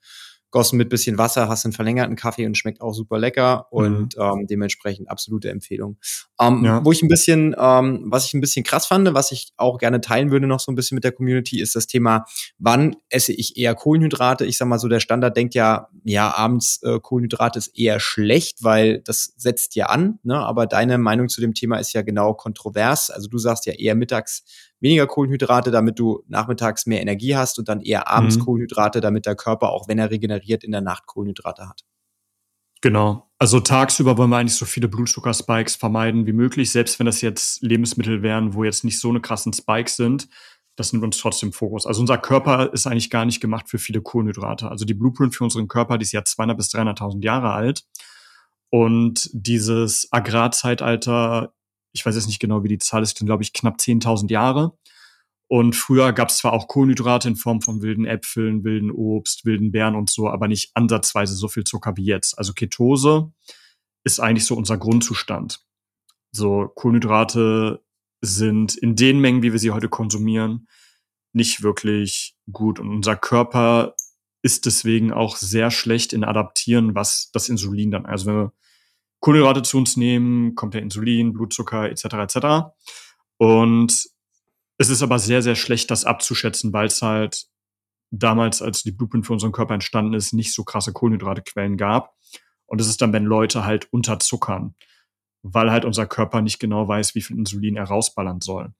gossen 0.51 0.77
mit 0.77 0.89
bisschen 0.89 1.17
Wasser, 1.17 1.47
hast 1.47 1.65
einen 1.65 1.73
verlängerten 1.73 2.15
Kaffee 2.15 2.45
und 2.45 2.57
schmeckt 2.57 2.81
auch 2.81 2.93
super 2.93 3.17
lecker 3.17 3.67
und 3.71 4.15
mhm. 4.17 4.21
ähm, 4.21 4.47
dementsprechend 4.47 5.09
absolute 5.09 5.49
Empfehlung. 5.49 5.97
Ähm, 6.39 6.63
ja. 6.63 6.83
Wo 6.83 6.91
ich 6.91 7.01
ein 7.01 7.07
bisschen, 7.07 7.55
ähm, 7.57 8.03
was 8.05 8.25
ich 8.25 8.33
ein 8.33 8.41
bisschen 8.41 8.63
krass 8.63 8.85
fand, 8.85 9.13
was 9.13 9.31
ich 9.31 9.53
auch 9.57 9.77
gerne 9.77 10.01
teilen 10.01 10.29
würde 10.29 10.47
noch 10.47 10.59
so 10.59 10.71
ein 10.71 10.75
bisschen 10.75 10.95
mit 10.95 11.03
der 11.03 11.13
Community, 11.13 11.61
ist 11.61 11.75
das 11.75 11.87
Thema, 11.87 12.25
wann 12.59 12.97
esse 13.09 13.31
ich 13.31 13.57
eher 13.57 13.73
Kohlenhydrate? 13.75 14.45
Ich 14.45 14.57
sag 14.57 14.67
mal 14.67 14.79
so, 14.79 14.89
der 14.89 14.99
Standard 14.99 15.35
denkt 15.37 15.55
ja, 15.55 15.87
ja, 16.03 16.35
abends 16.35 16.81
äh, 16.83 16.99
Kohlenhydrate 16.99 17.57
ist 17.57 17.77
eher 17.77 17.99
schlecht, 17.99 18.63
weil 18.63 18.99
das 18.99 19.33
setzt 19.37 19.75
ja 19.75 19.87
an, 19.87 20.19
ne? 20.23 20.37
aber 20.37 20.67
deine 20.67 20.97
Meinung 20.97 21.29
zu 21.29 21.39
dem 21.39 21.53
Thema 21.53 21.77
ist 21.77 21.93
ja 21.93 22.01
genau 22.01 22.33
kontrovers. 22.33 23.09
Also 23.09 23.29
du 23.29 23.37
sagst 23.37 23.65
ja 23.65 23.73
eher 23.73 23.95
mittags 23.95 24.43
weniger 24.81 25.07
Kohlenhydrate, 25.07 25.71
damit 25.71 25.99
du 25.99 26.23
nachmittags 26.27 26.85
mehr 26.85 27.01
Energie 27.01 27.35
hast 27.35 27.59
und 27.59 27.69
dann 27.69 27.81
eher 27.81 28.09
abends 28.09 28.37
mhm. 28.37 28.41
Kohlenhydrate, 28.45 28.99
damit 28.99 29.25
der 29.25 29.35
Körper, 29.35 29.69
auch 29.69 29.87
wenn 29.87 29.99
er 29.99 30.11
regeneriert, 30.11 30.63
in 30.63 30.71
der 30.71 30.81
Nacht 30.81 31.05
Kohlenhydrate 31.05 31.69
hat. 31.69 31.83
Genau. 32.81 33.29
Also 33.37 33.59
tagsüber 33.59 34.17
wollen 34.17 34.31
wir 34.31 34.37
eigentlich 34.37 34.55
so 34.55 34.65
viele 34.65 34.87
Blutzuckerspikes 34.87 35.75
vermeiden 35.75 36.25
wie 36.25 36.33
möglich, 36.33 36.71
selbst 36.71 36.97
wenn 36.99 37.05
das 37.05 37.21
jetzt 37.21 37.61
Lebensmittel 37.61 38.23
wären, 38.23 38.55
wo 38.55 38.63
jetzt 38.63 38.83
nicht 38.83 38.99
so 38.99 39.09
eine 39.09 39.21
krassen 39.21 39.53
Spikes 39.53 39.95
sind. 39.95 40.27
Das 40.75 40.91
nimmt 40.91 41.03
uns 41.03 41.17
trotzdem 41.17 41.53
Fokus. 41.53 41.85
Also 41.85 42.01
unser 42.01 42.17
Körper 42.17 42.73
ist 42.73 42.87
eigentlich 42.87 43.11
gar 43.11 43.25
nicht 43.25 43.39
gemacht 43.39 43.69
für 43.69 43.77
viele 43.77 44.01
Kohlenhydrate. 44.01 44.69
Also 44.69 44.85
die 44.85 44.95
Blueprint 44.95 45.35
für 45.35 45.43
unseren 45.43 45.67
Körper, 45.67 45.99
die 45.99 46.03
ist 46.03 46.11
ja 46.11 46.23
200 46.23 46.57
bis 46.57 46.69
300.000 46.73 47.23
Jahre 47.23 47.51
alt. 47.51 47.83
Und 48.69 49.29
dieses 49.33 50.07
Agrarzeitalter 50.11 51.53
ich 51.93 52.05
weiß 52.05 52.15
jetzt 52.15 52.27
nicht 52.27 52.39
genau, 52.39 52.63
wie 52.63 52.69
die 52.69 52.77
Zahl 52.77 53.03
ist, 53.03 53.19
glaube 53.19 53.43
ich, 53.43 53.53
knapp 53.53 53.77
10.000 53.77 54.29
Jahre. 54.31 54.77
Und 55.47 55.75
früher 55.75 56.13
gab 56.13 56.29
es 56.29 56.37
zwar 56.37 56.53
auch 56.53 56.69
Kohlenhydrate 56.69 57.27
in 57.27 57.35
Form 57.35 57.61
von 57.61 57.81
wilden 57.81 58.05
Äpfeln, 58.05 58.63
wilden 58.63 58.89
Obst, 58.89 59.45
wilden 59.45 59.71
Beeren 59.71 59.95
und 59.95 60.09
so, 60.09 60.29
aber 60.29 60.47
nicht 60.47 60.71
ansatzweise 60.75 61.35
so 61.35 61.49
viel 61.49 61.65
Zucker 61.65 61.97
wie 61.97 62.05
jetzt. 62.05 62.37
Also 62.37 62.53
Ketose 62.53 63.33
ist 64.05 64.21
eigentlich 64.21 64.45
so 64.45 64.55
unser 64.55 64.77
Grundzustand. 64.77 65.59
So 66.31 66.71
Kohlenhydrate 66.73 67.83
sind 68.21 68.77
in 68.77 68.95
den 68.95 69.19
Mengen, 69.19 69.43
wie 69.43 69.51
wir 69.51 69.59
sie 69.59 69.71
heute 69.71 69.89
konsumieren, 69.89 70.69
nicht 71.33 71.63
wirklich 71.63 72.37
gut. 72.51 72.79
Und 72.79 72.89
unser 72.89 73.17
Körper 73.17 73.95
ist 74.43 74.65
deswegen 74.65 75.11
auch 75.11 75.35
sehr 75.35 75.69
schlecht 75.69 76.13
in 76.13 76.23
Adaptieren, 76.23 76.95
was 76.95 77.29
das 77.33 77.49
Insulin 77.49 77.91
dann, 77.91 78.05
also 78.05 78.25
wenn 78.27 78.35
wir 78.35 78.53
Kohlenhydrate 79.21 79.61
zu 79.61 79.77
uns 79.77 79.97
nehmen, 79.97 80.55
kommt 80.55 80.73
der 80.73 80.81
Insulin, 80.81 81.31
Blutzucker 81.31 81.89
etc. 81.89 82.05
etc. 82.05 82.37
Und 83.37 84.09
es 84.77 84.89
ist 84.89 85.03
aber 85.03 85.19
sehr, 85.19 85.41
sehr 85.41 85.55
schlecht, 85.55 85.91
das 85.91 86.05
abzuschätzen, 86.05 86.73
weil 86.73 86.87
es 86.87 87.01
halt 87.01 87.45
damals, 88.09 88.61
als 88.61 88.83
die 88.83 88.91
Blueprint 88.91 89.25
für 89.25 89.33
unseren 89.33 89.51
Körper 89.51 89.75
entstanden 89.75 90.15
ist, 90.15 90.33
nicht 90.33 90.53
so 90.53 90.63
krasse 90.63 90.91
Kohlenhydratequellen 90.91 91.77
gab. 91.77 92.15
Und 92.65 92.81
es 92.81 92.87
ist 92.87 93.01
dann, 93.01 93.13
wenn 93.13 93.25
Leute 93.25 93.63
halt 93.63 93.91
unterzuckern, 93.93 94.75
weil 95.43 95.71
halt 95.71 95.85
unser 95.85 96.07
Körper 96.07 96.41
nicht 96.41 96.59
genau 96.59 96.87
weiß, 96.87 97.13
wie 97.13 97.21
viel 97.21 97.37
Insulin 97.37 97.75
er 97.75 97.85
rausballern 97.85 98.41
soll. 98.41 98.73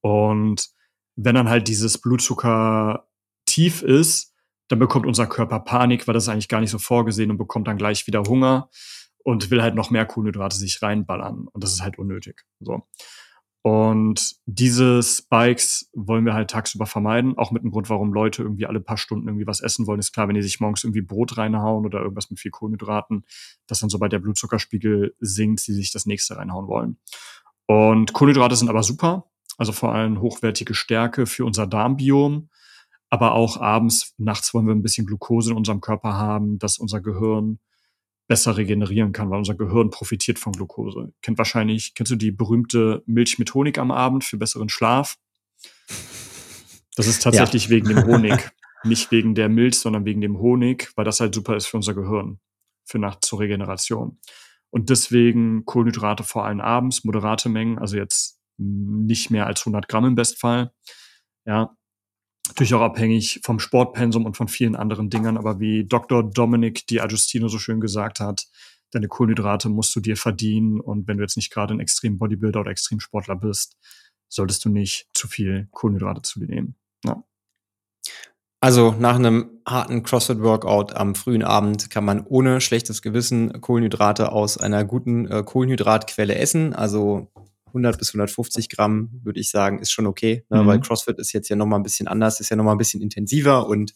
Und 0.00 0.68
wenn 1.14 1.36
dann 1.36 1.48
halt 1.48 1.68
dieses 1.68 1.98
Blutzucker 1.98 3.08
tief 3.46 3.82
ist, 3.82 4.34
dann 4.68 4.80
bekommt 4.80 5.06
unser 5.06 5.28
Körper 5.28 5.60
Panik, 5.60 6.06
weil 6.06 6.14
das 6.14 6.24
ist 6.24 6.28
eigentlich 6.28 6.48
gar 6.48 6.60
nicht 6.60 6.70
so 6.70 6.78
vorgesehen 6.78 7.30
und 7.30 7.38
bekommt 7.38 7.68
dann 7.68 7.78
gleich 7.78 8.06
wieder 8.08 8.24
Hunger 8.24 8.70
und 9.26 9.50
will 9.50 9.60
halt 9.60 9.74
noch 9.74 9.90
mehr 9.90 10.06
Kohlenhydrate 10.06 10.54
sich 10.56 10.80
reinballern. 10.80 11.48
Und 11.48 11.64
das 11.64 11.72
ist 11.72 11.82
halt 11.82 11.98
unnötig. 11.98 12.44
So. 12.60 12.86
Und 13.62 14.36
diese 14.46 15.02
Spikes 15.02 15.90
wollen 15.94 16.24
wir 16.24 16.32
halt 16.32 16.48
tagsüber 16.48 16.86
vermeiden. 16.86 17.36
Auch 17.36 17.50
mit 17.50 17.64
dem 17.64 17.72
Grund, 17.72 17.90
warum 17.90 18.12
Leute 18.12 18.44
irgendwie 18.44 18.66
alle 18.66 18.78
paar 18.78 18.96
Stunden 18.96 19.26
irgendwie 19.26 19.48
was 19.48 19.60
essen 19.60 19.88
wollen. 19.88 19.98
Ist 19.98 20.12
klar, 20.12 20.28
wenn 20.28 20.36
die 20.36 20.42
sich 20.42 20.60
morgens 20.60 20.84
irgendwie 20.84 21.00
Brot 21.00 21.38
reinhauen 21.38 21.84
oder 21.84 22.02
irgendwas 22.02 22.30
mit 22.30 22.38
viel 22.38 22.52
Kohlenhydraten, 22.52 23.24
dass 23.66 23.80
dann 23.80 23.90
sobald 23.90 24.12
der 24.12 24.20
Blutzuckerspiegel 24.20 25.16
sinkt, 25.18 25.58
sie 25.58 25.74
sich 25.74 25.90
das 25.90 26.06
nächste 26.06 26.36
reinhauen 26.36 26.68
wollen. 26.68 26.98
Und 27.66 28.12
Kohlenhydrate 28.12 28.54
sind 28.54 28.68
aber 28.68 28.84
super. 28.84 29.26
Also 29.58 29.72
vor 29.72 29.92
allem 29.92 30.20
hochwertige 30.20 30.74
Stärke 30.74 31.26
für 31.26 31.44
unser 31.44 31.66
Darmbiom. 31.66 32.48
Aber 33.10 33.32
auch 33.32 33.60
abends, 33.60 34.14
nachts 34.18 34.54
wollen 34.54 34.68
wir 34.68 34.74
ein 34.76 34.82
bisschen 34.82 35.04
Glucose 35.04 35.50
in 35.50 35.56
unserem 35.56 35.80
Körper 35.80 36.12
haben, 36.12 36.60
dass 36.60 36.78
unser 36.78 37.00
Gehirn 37.00 37.58
besser 38.26 38.56
regenerieren 38.56 39.12
kann, 39.12 39.30
weil 39.30 39.38
unser 39.38 39.54
Gehirn 39.54 39.90
profitiert 39.90 40.38
von 40.38 40.52
Glucose. 40.52 41.12
Kennt 41.22 41.38
wahrscheinlich, 41.38 41.94
kennst 41.94 42.12
du 42.12 42.16
die 42.16 42.32
berühmte 42.32 43.02
Milch 43.06 43.38
mit 43.38 43.54
Honig 43.54 43.78
am 43.78 43.90
Abend 43.90 44.24
für 44.24 44.36
besseren 44.36 44.68
Schlaf? 44.68 45.16
Das 46.96 47.06
ist 47.06 47.22
tatsächlich 47.22 47.64
ja. 47.64 47.70
wegen 47.76 47.88
dem 47.88 48.04
Honig. 48.04 48.50
Nicht 48.84 49.10
wegen 49.10 49.34
der 49.34 49.48
Milch, 49.48 49.78
sondern 49.78 50.04
wegen 50.04 50.20
dem 50.20 50.38
Honig, 50.38 50.92
weil 50.96 51.04
das 51.04 51.20
halt 51.20 51.34
super 51.34 51.56
ist 51.56 51.66
für 51.66 51.76
unser 51.76 51.94
Gehirn, 51.94 52.40
für 52.84 52.98
Nacht 52.98 53.24
zur 53.24 53.40
Regeneration. 53.40 54.18
Und 54.70 54.90
deswegen 54.90 55.64
Kohlenhydrate 55.64 56.24
vor 56.24 56.44
allem 56.44 56.60
abends, 56.60 57.04
moderate 57.04 57.48
Mengen, 57.48 57.78
also 57.78 57.96
jetzt 57.96 58.40
nicht 58.58 59.30
mehr 59.30 59.46
als 59.46 59.60
100 59.60 59.88
Gramm 59.88 60.04
im 60.04 60.14
Bestfall. 60.14 60.72
Ja, 61.44 61.75
natürlich 62.48 62.74
auch 62.74 62.82
abhängig 62.82 63.40
vom 63.42 63.58
Sportpensum 63.58 64.24
und 64.24 64.36
von 64.36 64.48
vielen 64.48 64.76
anderen 64.76 65.10
Dingen. 65.10 65.36
Aber 65.36 65.60
wie 65.60 65.84
Dr. 65.84 66.22
Dominic 66.22 66.86
Di 66.86 67.00
Agostino 67.00 67.48
so 67.48 67.58
schön 67.58 67.80
gesagt 67.80 68.20
hat, 68.20 68.46
deine 68.90 69.08
Kohlenhydrate 69.08 69.68
musst 69.68 69.94
du 69.96 70.00
dir 70.00 70.16
verdienen. 70.16 70.80
Und 70.80 71.08
wenn 71.08 71.16
du 71.16 71.22
jetzt 71.22 71.36
nicht 71.36 71.52
gerade 71.52 71.74
ein 71.74 71.80
extrem 71.80 72.18
Bodybuilder 72.18 72.60
oder 72.60 72.70
Extremsportler 72.70 73.36
bist, 73.36 73.76
solltest 74.28 74.64
du 74.64 74.68
nicht 74.68 75.08
zu 75.14 75.28
viel 75.28 75.68
Kohlenhydrate 75.70 76.22
zu 76.22 76.40
dir 76.40 76.46
nehmen. 76.46 76.76
Ja. 77.04 77.22
Also 78.60 78.92
nach 78.98 79.16
einem 79.16 79.60
harten 79.66 80.02
CrossFit-Workout 80.02 80.94
am 80.94 81.14
frühen 81.14 81.42
Abend 81.42 81.90
kann 81.90 82.04
man 82.04 82.26
ohne 82.26 82.60
schlechtes 82.60 83.02
Gewissen 83.02 83.60
Kohlenhydrate 83.60 84.32
aus 84.32 84.58
einer 84.58 84.84
guten 84.84 85.26
äh, 85.28 85.42
Kohlenhydratquelle 85.44 86.34
essen. 86.34 86.72
Also 86.72 87.30
100 87.76 87.98
bis 87.98 88.10
150 88.10 88.68
Gramm, 88.68 89.20
würde 89.22 89.38
ich 89.38 89.50
sagen, 89.50 89.78
ist 89.78 89.92
schon 89.92 90.06
okay, 90.06 90.44
ne? 90.48 90.62
mhm. 90.62 90.66
weil 90.66 90.80
CrossFit 90.80 91.18
ist 91.18 91.32
jetzt 91.32 91.48
ja 91.48 91.56
nochmal 91.56 91.78
ein 91.78 91.82
bisschen 91.82 92.08
anders, 92.08 92.40
ist 92.40 92.48
ja 92.48 92.56
nochmal 92.56 92.74
ein 92.74 92.78
bisschen 92.78 93.02
intensiver 93.02 93.68
und 93.68 93.94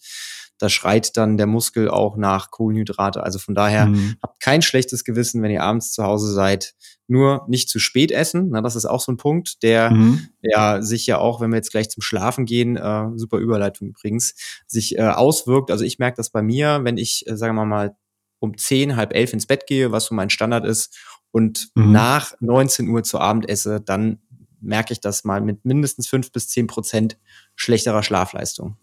da 0.60 0.68
schreit 0.68 1.16
dann 1.16 1.38
der 1.38 1.46
Muskel 1.46 1.88
auch 1.88 2.16
nach 2.18 2.50
Kohlenhydrate. 2.50 3.22
Also 3.22 3.38
von 3.38 3.54
daher 3.54 3.86
mhm. 3.86 4.16
habt 4.22 4.40
kein 4.40 4.60
schlechtes 4.60 5.04
Gewissen, 5.04 5.42
wenn 5.42 5.50
ihr 5.50 5.62
abends 5.62 5.92
zu 5.92 6.04
Hause 6.04 6.32
seid. 6.32 6.74
Nur 7.08 7.46
nicht 7.48 7.70
zu 7.70 7.78
spät 7.78 8.12
essen. 8.12 8.50
Na, 8.50 8.60
das 8.60 8.76
ist 8.76 8.84
auch 8.84 9.00
so 9.00 9.10
ein 9.10 9.16
Punkt, 9.16 9.62
der 9.62 9.90
mhm. 9.90 10.28
ja 10.42 10.82
sich 10.82 11.06
ja 11.06 11.18
auch, 11.18 11.40
wenn 11.40 11.50
wir 11.50 11.56
jetzt 11.56 11.72
gleich 11.72 11.88
zum 11.88 12.02
Schlafen 12.02 12.44
gehen, 12.44 12.76
äh, 12.76 13.06
super 13.16 13.38
Überleitung 13.38 13.88
übrigens, 13.88 14.34
sich 14.66 14.98
äh, 14.98 15.02
auswirkt. 15.02 15.70
Also 15.70 15.84
ich 15.84 15.98
merke 15.98 16.18
das 16.18 16.28
bei 16.28 16.42
mir, 16.42 16.80
wenn 16.82 16.98
ich, 16.98 17.26
äh, 17.26 17.36
sagen 17.36 17.56
wir 17.56 17.64
mal, 17.64 17.96
um 18.38 18.56
zehn, 18.56 18.96
halb 18.96 19.14
elf 19.14 19.32
ins 19.32 19.46
Bett 19.46 19.66
gehe, 19.66 19.92
was 19.92 20.06
so 20.06 20.14
mein 20.14 20.30
Standard 20.30 20.64
ist, 20.64 20.96
und 21.32 21.70
mhm. 21.74 21.92
nach 21.92 22.32
19 22.40 22.88
Uhr 22.88 23.02
zu 23.02 23.18
Abend 23.18 23.48
esse, 23.48 23.80
dann 23.80 24.18
merke 24.60 24.92
ich 24.92 25.00
das 25.00 25.24
mal 25.24 25.40
mit 25.40 25.64
mindestens 25.64 26.08
fünf 26.08 26.32
bis 26.32 26.48
zehn 26.48 26.66
Prozent 26.66 27.18
schlechterer 27.54 28.02
Schlafleistung. 28.02 28.76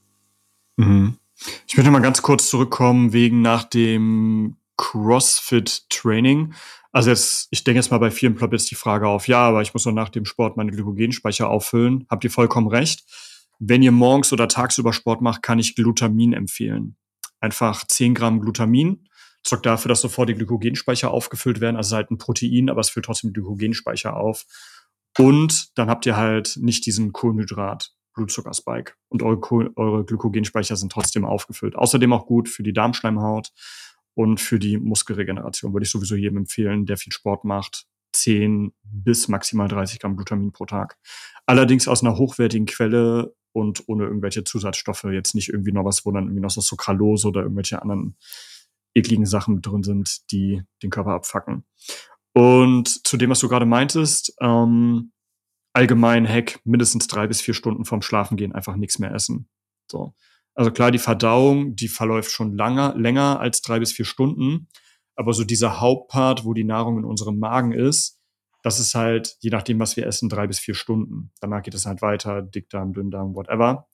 Mhm. 0.78 1.18
Ich 1.68 1.78
möchte 1.78 1.92
mal 1.92 2.02
ganz 2.02 2.22
kurz 2.22 2.50
zurückkommen 2.50 3.14
wegen 3.14 3.42
nach 3.42 3.64
dem 3.64 4.58
CrossFit-Training. 4.78 6.54
Also 6.92 7.10
jetzt, 7.10 7.48
ich 7.52 7.64
denke 7.64 7.78
jetzt 7.78 7.92
mal 7.92 8.00
bei 8.00 8.12
vielen 8.12 8.36
ploppt 8.36 8.54
jetzt 8.54 8.72
die 8.72 8.76
Frage 8.76 9.08
auf, 9.08 9.28
ja, 9.28 9.40
aber 9.40 9.62
ich 9.62 9.74
muss 9.74 9.84
doch 9.84 9.92
nach 9.92 10.10
dem 10.10 10.26
Sport 10.26 10.58
meine 10.58 10.72
Glykogenspeicher 10.72 11.50
auffüllen. 11.50 12.06
Habt 12.10 12.24
ihr 12.24 12.32
vollkommen 12.32 12.68
recht. 12.68 13.06
Wenn 13.60 13.84
ihr 13.84 13.92
morgens 13.92 14.34
oder 14.34 14.48
tagsüber 14.48 14.94
Sport 14.94 15.22
macht, 15.22 15.44
kann 15.44 15.60
ich 15.60 15.76
Glutamin 15.76 16.34
empfehlen. 16.34 16.96
Einfach 17.40 17.86
10 17.86 18.14
Gramm 18.16 18.40
Glutamin 18.40 19.07
sorgt 19.48 19.66
dafür, 19.66 19.90
dass 19.90 20.02
sofort 20.02 20.30
die 20.30 20.36
Glykogenspeicher 20.36 21.12
aufgefüllt 21.12 21.62
werden. 21.62 21.78
Also 21.78 21.96
halt 21.96 22.12
ein 22.12 22.18
Protein, 22.18 22.70
aber 22.70 22.82
es 22.82 22.90
füllt 22.90 23.06
trotzdem 23.06 23.34
Glykogenspeicher 23.34 24.16
auf. 24.16 24.46
Und 25.18 25.78
dann 25.78 25.90
habt 25.90 26.06
ihr 26.06 26.18
halt 26.18 26.58
nicht 26.58 26.86
diesen 26.86 27.14
Kohlenhydrat. 27.14 27.94
Blutzuckerspike. 28.18 28.94
Und 29.10 29.24
eure, 29.24 29.72
eure 29.78 30.04
Glykogenspeicher 30.04 30.76
sind 30.76 30.92
trotzdem 30.92 31.24
aufgefüllt. 31.24 31.76
Außerdem 31.76 32.12
auch 32.12 32.26
gut 32.26 32.50
für 32.50 32.64
die 32.64 32.74
Darmschleimhaut 32.74 33.52
und 34.16 34.42
für 34.42 34.60
die 34.60 34.78
Muskelregeneration. 34.78 35.74
Würde 35.74 35.86
ich 35.86 35.92
sowieso 35.92 36.16
jedem 36.16 36.40
empfehlen, 36.40 36.86
der 36.86 36.98
viel 36.98 37.14
Sport 37.14 37.46
macht. 37.46 37.86
10 38.14 38.74
bis 38.84 39.28
maximal 39.28 39.68
30 39.68 40.00
Gramm 40.00 40.16
Glutamin 40.16 40.52
pro 40.52 40.66
Tag. 40.66 40.98
Allerdings 41.46 41.88
aus 41.88 42.04
einer 42.04 42.18
hochwertigen 42.18 42.66
Quelle 42.66 43.36
und 43.52 43.84
ohne 43.88 44.06
irgendwelche 44.06 44.44
Zusatzstoffe. 44.44 45.04
Jetzt 45.04 45.36
nicht 45.36 45.50
irgendwie 45.50 45.72
noch 45.72 45.86
was, 45.86 46.06
wo 46.06 46.12
dann 46.12 46.26
irgendwie 46.26 46.42
noch 46.42 46.50
so 46.50 46.62
Sucralose 46.62 47.28
oder 47.28 47.42
irgendwelche 47.42 47.82
anderen 47.82 48.16
ekligen 48.98 49.26
Sachen 49.26 49.62
drin 49.62 49.84
sind, 49.84 50.32
die 50.32 50.64
den 50.84 50.90
Körper 50.90 51.12
abfacken. 51.12 51.66
Und 52.34 53.08
zu 53.08 53.18
dem, 53.18 53.30
was 53.30 53.40
du 53.40 53.48
gerade 53.48 53.66
meintest, 53.66 54.34
ähm, 54.42 55.12
allgemein 55.74 56.28
Hack, 56.28 56.60
mindestens 56.64 57.08
drei 57.08 57.28
bis 57.28 57.42
vier 57.42 57.54
Stunden 57.54 57.86
vorm 57.86 58.02
Schlafengehen 58.02 58.54
einfach 58.54 58.76
nichts 58.76 59.00
mehr 59.00 59.14
essen. 59.14 59.50
So. 59.92 60.14
Also 60.56 60.72
klar, 60.72 60.92
die 60.92 60.98
Verdauung, 60.98 61.76
die 61.76 61.88
verläuft 61.88 62.32
schon 62.32 62.56
lange, 62.56 62.94
länger 62.98 63.40
als 63.40 63.62
drei 63.62 63.80
bis 63.80 63.92
vier 63.92 64.06
Stunden. 64.06 64.70
Aber 65.16 65.34
so 65.34 65.44
dieser 65.44 65.80
Hauptpart, 65.80 66.46
wo 66.46 66.54
die 66.54 66.64
Nahrung 66.64 66.98
in 66.98 67.06
unserem 67.06 67.38
Magen 67.38 67.74
ist, 67.74 68.20
das 68.64 68.80
ist 68.80 68.96
halt, 68.96 69.38
je 69.40 69.50
nachdem, 69.52 69.80
was 69.80 69.96
wir 69.98 70.08
essen, 70.08 70.30
drei 70.30 70.48
bis 70.48 70.60
vier 70.60 70.74
Stunden. 70.74 71.32
Danach 71.40 71.62
geht 71.62 71.74
es 71.76 71.86
halt 71.86 72.02
weiter, 72.02 72.42
Dickdarm, 72.42 72.94
Dünndarm, 72.94 73.36
whatever. 73.36 73.88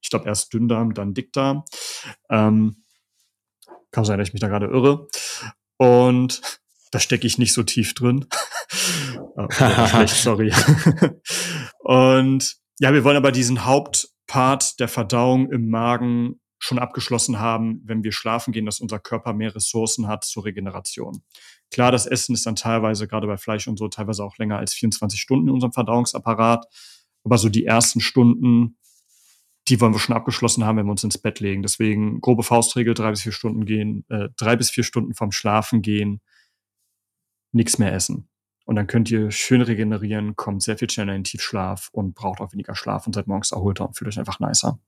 Ich 0.00 0.10
glaube 0.10 0.26
erst 0.26 0.52
Dünndarm, 0.52 0.94
dann 0.94 1.12
Dickdarm. 1.12 1.64
Ähm, 2.30 2.84
kann 3.90 4.04
sein, 4.04 4.18
dass 4.18 4.28
ich 4.28 4.34
mich 4.34 4.40
da 4.40 4.48
gerade 4.48 4.66
irre. 4.66 5.08
Und 5.76 6.40
da 6.90 7.00
stecke 7.00 7.26
ich 7.26 7.38
nicht 7.38 7.52
so 7.52 7.62
tief 7.62 7.94
drin. 7.94 8.26
oh, 9.36 9.48
schlecht, 9.50 10.14
sorry. 10.22 10.52
Und 11.80 12.56
ja, 12.78 12.92
wir 12.92 13.04
wollen 13.04 13.16
aber 13.16 13.32
diesen 13.32 13.64
Hauptpart 13.64 14.78
der 14.80 14.88
Verdauung 14.88 15.50
im 15.50 15.68
Magen 15.68 16.40
schon 16.58 16.78
abgeschlossen 16.78 17.38
haben, 17.38 17.82
wenn 17.84 18.02
wir 18.02 18.12
schlafen 18.12 18.52
gehen, 18.52 18.66
dass 18.66 18.80
unser 18.80 18.98
Körper 18.98 19.32
mehr 19.34 19.54
Ressourcen 19.54 20.08
hat 20.08 20.24
zur 20.24 20.44
Regeneration. 20.44 21.22
Klar, 21.70 21.92
das 21.92 22.06
Essen 22.06 22.34
ist 22.34 22.46
dann 22.46 22.56
teilweise, 22.56 23.06
gerade 23.06 23.26
bei 23.26 23.36
Fleisch 23.36 23.68
und 23.68 23.78
so, 23.78 23.88
teilweise 23.88 24.24
auch 24.24 24.38
länger 24.38 24.58
als 24.58 24.72
24 24.74 25.20
Stunden 25.20 25.48
in 25.48 25.54
unserem 25.54 25.72
Verdauungsapparat. 25.72 26.66
Aber 27.24 27.38
so 27.38 27.48
die 27.48 27.64
ersten 27.66 28.00
Stunden, 28.00 28.78
die 29.68 29.80
wollen 29.80 29.92
wir 29.92 29.98
schon 29.98 30.14
abgeschlossen 30.14 30.64
haben, 30.64 30.78
wenn 30.78 30.86
wir 30.86 30.92
uns 30.92 31.04
ins 31.04 31.18
Bett 31.18 31.40
legen. 31.40 31.62
Deswegen 31.62 32.20
grobe 32.20 32.42
Faustregel, 32.42 32.94
drei 32.94 33.10
bis 33.10 33.22
vier 33.22 33.32
Stunden 33.32 33.64
gehen, 33.64 34.04
äh, 34.08 34.28
drei 34.36 34.56
bis 34.56 34.70
vier 34.70 34.84
Stunden 34.84 35.14
vom 35.14 35.32
Schlafen 35.32 35.82
gehen, 35.82 36.20
nichts 37.52 37.78
mehr 37.78 37.92
essen. 37.92 38.28
Und 38.64 38.76
dann 38.76 38.86
könnt 38.86 39.10
ihr 39.10 39.30
schön 39.30 39.62
regenerieren, 39.62 40.34
kommt 40.36 40.62
sehr 40.62 40.76
viel 40.76 40.90
schneller 40.90 41.14
in 41.14 41.20
den 41.20 41.24
Tiefschlaf 41.24 41.88
und 41.92 42.14
braucht 42.14 42.40
auch 42.40 42.52
weniger 42.52 42.74
Schlaf 42.74 43.06
und 43.06 43.14
seid 43.14 43.26
morgens 43.28 43.52
erholter 43.52 43.86
und 43.86 43.96
fühlt 43.96 44.08
euch 44.08 44.18
einfach 44.18 44.40
nicer. 44.40 44.78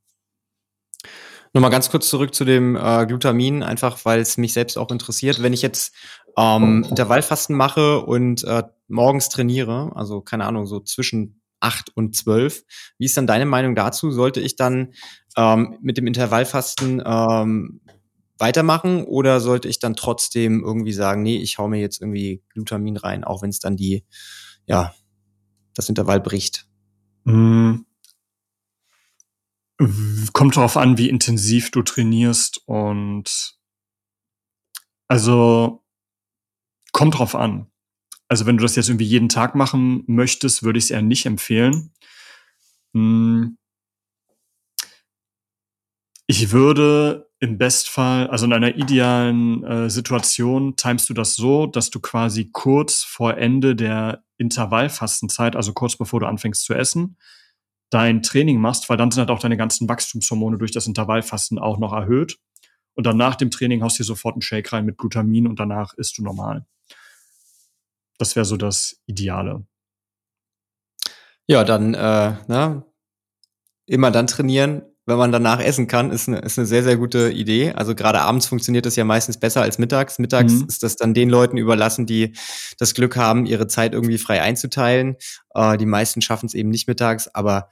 Nochmal 1.54 1.70
ganz 1.70 1.90
kurz 1.90 2.08
zurück 2.08 2.34
zu 2.34 2.44
dem 2.44 2.76
äh, 2.76 3.06
Glutamin, 3.06 3.62
einfach 3.62 4.04
weil 4.04 4.20
es 4.20 4.36
mich 4.36 4.52
selbst 4.52 4.76
auch 4.76 4.90
interessiert. 4.90 5.42
Wenn 5.42 5.52
ich 5.52 5.62
jetzt 5.62 5.94
ähm, 6.36 6.84
Intervallfasten 6.88 7.56
mache 7.56 8.00
und 8.04 8.44
äh, 8.44 8.64
morgens 8.88 9.28
trainiere, 9.28 9.92
also 9.94 10.20
keine 10.20 10.44
Ahnung, 10.44 10.66
so 10.66 10.80
zwischen 10.80 11.40
acht 11.60 11.90
und 11.96 12.16
zwölf, 12.16 12.64
wie 12.98 13.06
ist 13.06 13.16
dann 13.16 13.26
deine 13.26 13.46
Meinung 13.46 13.74
dazu? 13.74 14.10
Sollte 14.10 14.40
ich 14.40 14.56
dann 14.56 14.92
ähm, 15.36 15.78
mit 15.80 15.96
dem 15.96 16.06
Intervallfasten 16.06 17.02
ähm, 17.04 17.80
weitermachen 18.38 19.04
oder 19.04 19.40
sollte 19.40 19.68
ich 19.68 19.78
dann 19.80 19.96
trotzdem 19.96 20.62
irgendwie 20.64 20.92
sagen, 20.92 21.22
nee, 21.22 21.38
ich 21.38 21.58
hau 21.58 21.68
mir 21.68 21.80
jetzt 21.80 22.00
irgendwie 22.00 22.42
Glutamin 22.50 22.96
rein, 22.96 23.24
auch 23.24 23.42
wenn 23.42 23.50
es 23.50 23.58
dann 23.58 23.76
die, 23.76 24.04
ja, 24.66 24.94
das 25.74 25.88
Intervall 25.88 26.20
bricht? 26.20 26.66
Mm, 27.24 27.78
Kommt 30.32 30.56
darauf 30.56 30.76
an, 30.76 30.98
wie 30.98 31.08
intensiv 31.08 31.70
du 31.70 31.82
trainierst 31.82 32.62
und 32.66 33.56
also 35.06 35.84
kommt 36.92 37.18
drauf 37.18 37.36
an. 37.36 37.70
Also 38.28 38.46
wenn 38.46 38.58
du 38.58 38.62
das 38.62 38.76
jetzt 38.76 38.88
irgendwie 38.88 39.06
jeden 39.06 39.28
Tag 39.28 39.54
machen 39.54 40.04
möchtest, 40.06 40.62
würde 40.62 40.78
ich 40.78 40.84
es 40.86 40.90
eher 40.90 41.02
nicht 41.02 41.26
empfehlen. 41.26 41.92
Hm. 42.94 43.56
Ich 46.26 46.50
würde 46.52 47.30
im 47.40 47.56
Bestfall, 47.56 48.28
also 48.28 48.44
in 48.44 48.52
einer 48.52 48.76
idealen 48.76 49.64
äh, 49.64 49.90
Situation, 49.90 50.76
timest 50.76 51.08
du 51.08 51.14
das 51.14 51.36
so, 51.36 51.66
dass 51.66 51.88
du 51.90 52.00
quasi 52.00 52.50
kurz 52.52 53.02
vor 53.02 53.38
Ende 53.38 53.74
der 53.74 54.24
Intervallfastenzeit, 54.36 55.56
also 55.56 55.72
kurz 55.72 55.96
bevor 55.96 56.20
du 56.20 56.26
anfängst 56.26 56.64
zu 56.64 56.74
essen, 56.74 57.16
dein 57.90 58.22
Training 58.22 58.60
machst, 58.60 58.88
weil 58.90 58.96
dann 58.96 59.10
sind 59.10 59.20
halt 59.20 59.30
auch 59.30 59.38
deine 59.38 59.56
ganzen 59.56 59.88
Wachstumshormone 59.88 60.58
durch 60.58 60.72
das 60.72 60.86
Intervallfasten 60.86 61.58
auch 61.58 61.78
noch 61.78 61.92
erhöht. 61.92 62.38
Und 62.94 63.06
dann 63.06 63.16
nach 63.16 63.36
dem 63.36 63.50
Training 63.50 63.82
haust 63.82 63.98
du 63.98 64.02
dir 64.02 64.08
sofort 64.08 64.34
einen 64.34 64.42
Shake 64.42 64.72
rein 64.72 64.84
mit 64.84 64.98
Glutamin 64.98 65.46
und 65.46 65.60
danach 65.60 65.94
isst 65.94 66.18
du 66.18 66.22
normal. 66.22 66.66
Das 68.18 68.36
wäre 68.36 68.44
so 68.44 68.56
das 68.56 69.00
Ideale. 69.06 69.64
Ja, 71.46 71.64
dann 71.64 71.94
äh, 71.94 72.34
na, 72.46 72.84
immer 73.86 74.10
dann 74.10 74.26
trainieren, 74.26 74.82
wenn 75.08 75.16
man 75.16 75.32
danach 75.32 75.60
essen 75.60 75.86
kann, 75.86 76.10
ist 76.10 76.28
eine, 76.28 76.40
ist 76.40 76.58
eine 76.58 76.66
sehr, 76.66 76.82
sehr 76.82 76.98
gute 76.98 77.30
Idee. 77.30 77.72
Also 77.72 77.94
gerade 77.94 78.20
abends 78.20 78.46
funktioniert 78.46 78.84
das 78.84 78.94
ja 78.94 79.04
meistens 79.04 79.40
besser 79.40 79.62
als 79.62 79.78
mittags. 79.78 80.18
Mittags 80.18 80.52
mhm. 80.52 80.66
ist 80.68 80.82
das 80.82 80.96
dann 80.96 81.14
den 81.14 81.30
Leuten 81.30 81.56
überlassen, 81.56 82.04
die 82.04 82.34
das 82.78 82.92
Glück 82.92 83.16
haben, 83.16 83.46
ihre 83.46 83.66
Zeit 83.68 83.94
irgendwie 83.94 84.18
frei 84.18 84.42
einzuteilen. 84.42 85.16
Äh, 85.54 85.78
die 85.78 85.86
meisten 85.86 86.20
schaffen 86.20 86.44
es 86.44 86.52
eben 86.52 86.68
nicht 86.68 86.88
mittags, 86.88 87.26
aber 87.28 87.70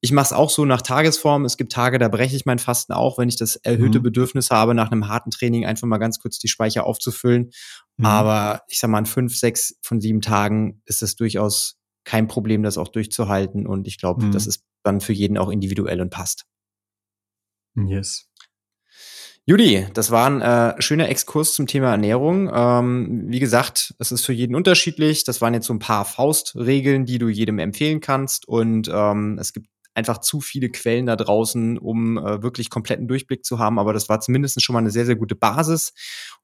ich 0.00 0.12
mache 0.12 0.26
es 0.26 0.32
auch 0.32 0.50
so 0.50 0.64
nach 0.64 0.82
Tagesform. 0.82 1.44
Es 1.44 1.56
gibt 1.56 1.72
Tage, 1.72 1.98
da 1.98 2.08
breche 2.08 2.36
ich 2.36 2.46
mein 2.46 2.58
Fasten 2.58 2.92
auch, 2.92 3.18
wenn 3.18 3.28
ich 3.28 3.36
das 3.36 3.56
erhöhte 3.56 3.98
mhm. 3.98 4.04
Bedürfnis 4.04 4.50
habe, 4.50 4.74
nach 4.74 4.92
einem 4.92 5.08
harten 5.08 5.30
Training 5.30 5.66
einfach 5.66 5.88
mal 5.88 5.98
ganz 5.98 6.20
kurz 6.20 6.38
die 6.38 6.48
Speicher 6.48 6.86
aufzufüllen. 6.86 7.50
Mhm. 7.96 8.04
Aber 8.04 8.62
ich 8.68 8.78
sag 8.78 8.90
mal, 8.90 9.00
in 9.00 9.06
fünf, 9.06 9.36
sechs 9.36 9.76
von 9.82 10.00
sieben 10.00 10.20
Tagen 10.20 10.82
ist 10.84 11.02
es 11.02 11.16
durchaus 11.16 11.78
kein 12.04 12.28
Problem, 12.28 12.62
das 12.62 12.78
auch 12.78 12.88
durchzuhalten. 12.88 13.66
Und 13.66 13.88
ich 13.88 13.98
glaube, 13.98 14.26
mhm. 14.26 14.32
das 14.32 14.46
ist 14.46 14.64
dann 14.84 15.00
für 15.00 15.12
jeden 15.12 15.36
auch 15.36 15.50
individuell 15.50 16.00
und 16.00 16.10
passt. 16.10 16.44
Yes. 17.74 18.28
Judy, 19.46 19.86
das 19.94 20.10
war 20.10 20.28
ein 20.28 20.42
äh, 20.42 20.80
schöner 20.80 21.08
Exkurs 21.08 21.54
zum 21.54 21.66
Thema 21.66 21.90
Ernährung. 21.90 22.50
Ähm, 22.52 23.24
wie 23.28 23.40
gesagt, 23.40 23.94
es 23.98 24.12
ist 24.12 24.24
für 24.24 24.34
jeden 24.34 24.54
unterschiedlich. 24.54 25.24
Das 25.24 25.40
waren 25.40 25.54
jetzt 25.54 25.66
so 25.66 25.72
ein 25.72 25.78
paar 25.78 26.04
Faustregeln, 26.04 27.06
die 27.06 27.18
du 27.18 27.28
jedem 27.28 27.58
empfehlen 27.58 28.00
kannst. 28.00 28.46
Und 28.46 28.90
ähm, 28.92 29.38
es 29.40 29.54
gibt 29.54 29.68
einfach 29.98 30.18
zu 30.18 30.40
viele 30.40 30.70
Quellen 30.70 31.06
da 31.06 31.16
draußen, 31.16 31.76
um 31.76 32.16
äh, 32.16 32.42
wirklich 32.42 32.70
kompletten 32.70 33.08
Durchblick 33.08 33.44
zu 33.44 33.58
haben. 33.58 33.78
Aber 33.78 33.92
das 33.92 34.08
war 34.08 34.20
zumindest 34.20 34.62
schon 34.62 34.72
mal 34.72 34.78
eine 34.78 34.90
sehr, 34.90 35.04
sehr 35.04 35.16
gute 35.16 35.34
Basis. 35.34 35.92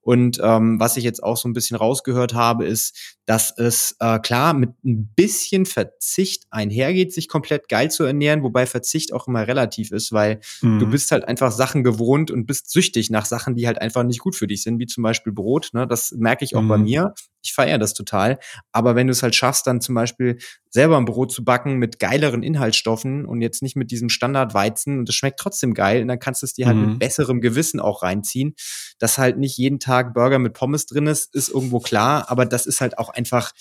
Und 0.01 0.39
ähm, 0.43 0.79
was 0.79 0.99
ich 0.99 1.05
jetzt 1.05 1.23
auch 1.23 1.37
so 1.37 1.49
ein 1.49 1.55
bisschen 1.55 1.77
rausgehört 1.77 2.35
habe, 2.35 2.67
ist, 2.67 3.17
dass 3.25 3.57
es 3.57 3.97
äh, 4.01 4.19
klar 4.19 4.53
mit 4.53 4.71
ein 4.85 5.07
bisschen 5.15 5.65
Verzicht 5.65 6.45
einhergeht, 6.51 7.15
sich 7.15 7.29
komplett 7.29 7.69
geil 7.69 7.91
zu 7.91 8.05
ernähren, 8.05 8.43
wobei 8.43 8.67
Verzicht 8.67 9.15
auch 9.15 9.29
immer 9.29 9.47
relativ 9.47 9.93
ist, 9.93 10.13
weil 10.13 10.41
mhm. 10.61 10.81
du 10.81 10.87
bist 10.89 11.11
halt 11.11 11.27
einfach 11.27 11.53
Sachen 11.53 11.85
gewohnt 11.85 12.31
und 12.31 12.45
bist 12.45 12.71
süchtig 12.71 13.09
nach 13.09 13.25
Sachen, 13.25 13.55
die 13.55 13.67
halt 13.67 13.81
einfach 13.81 14.03
nicht 14.03 14.19
gut 14.19 14.37
für 14.37 14.47
dich 14.47 14.63
sind, 14.63 14.79
wie 14.79 14.87
zum 14.87 15.03
Beispiel 15.03 15.33
Brot. 15.33 15.71
Ne? 15.73 15.87
Das 15.87 16.13
merke 16.13 16.45
ich 16.45 16.55
auch 16.55 16.63
mhm. 16.63 16.69
bei 16.69 16.79
mir. 16.79 17.15
Ich 17.45 17.53
feiere 17.53 17.79
das 17.79 17.95
total. 17.95 18.39
Aber 18.73 18.97
wenn 18.97 19.07
du 19.07 19.13
es 19.13 19.23
halt 19.23 19.35
schaffst, 19.35 19.67
dann 19.67 19.81
zum 19.81 19.95
Beispiel 19.95 20.39
selber 20.75 20.97
ein 20.97 21.05
Brot 21.05 21.31
zu 21.31 21.45
backen 21.45 21.77
mit 21.77 22.01
geileren 22.01 22.43
Inhaltsstoffen 22.43 23.27
und 23.27 23.41
jetzt 23.41 23.63
nicht 23.63 23.77
mit 23.77 23.93
diesem 23.93 24.09
Standardweizen 24.09 24.99
und 24.99 25.09
es 25.09 25.15
schmeckt 25.15 25.39
trotzdem 25.39 25.73
geil, 25.73 26.03
und 26.03 26.09
dann 26.09 26.19
kannst 26.19 26.43
du 26.43 26.47
es 26.47 26.55
dir 26.55 26.67
halt 26.67 26.77
mhm. 26.77 26.91
mit 26.91 26.99
besserem 26.99 27.41
Gewissen 27.41 27.79
auch 27.79 28.03
reinziehen, 28.03 28.55
dass 28.99 29.17
halt 29.17 29.39
nicht 29.39 29.57
jeden 29.57 29.79
Tag 29.79 30.15
Burger 30.15 30.41
mit 30.41 30.53
Pommes 30.53 30.87
drin 30.87 31.07
ist, 31.07 31.33
ist 31.33 31.49
irgendwo 31.49 31.79
klar, 31.79 32.29
aber 32.29 32.45
das 32.45 32.67
ist 32.67 32.81
halt 32.81 32.99
auch 32.99 33.09
einfach, 33.11 33.53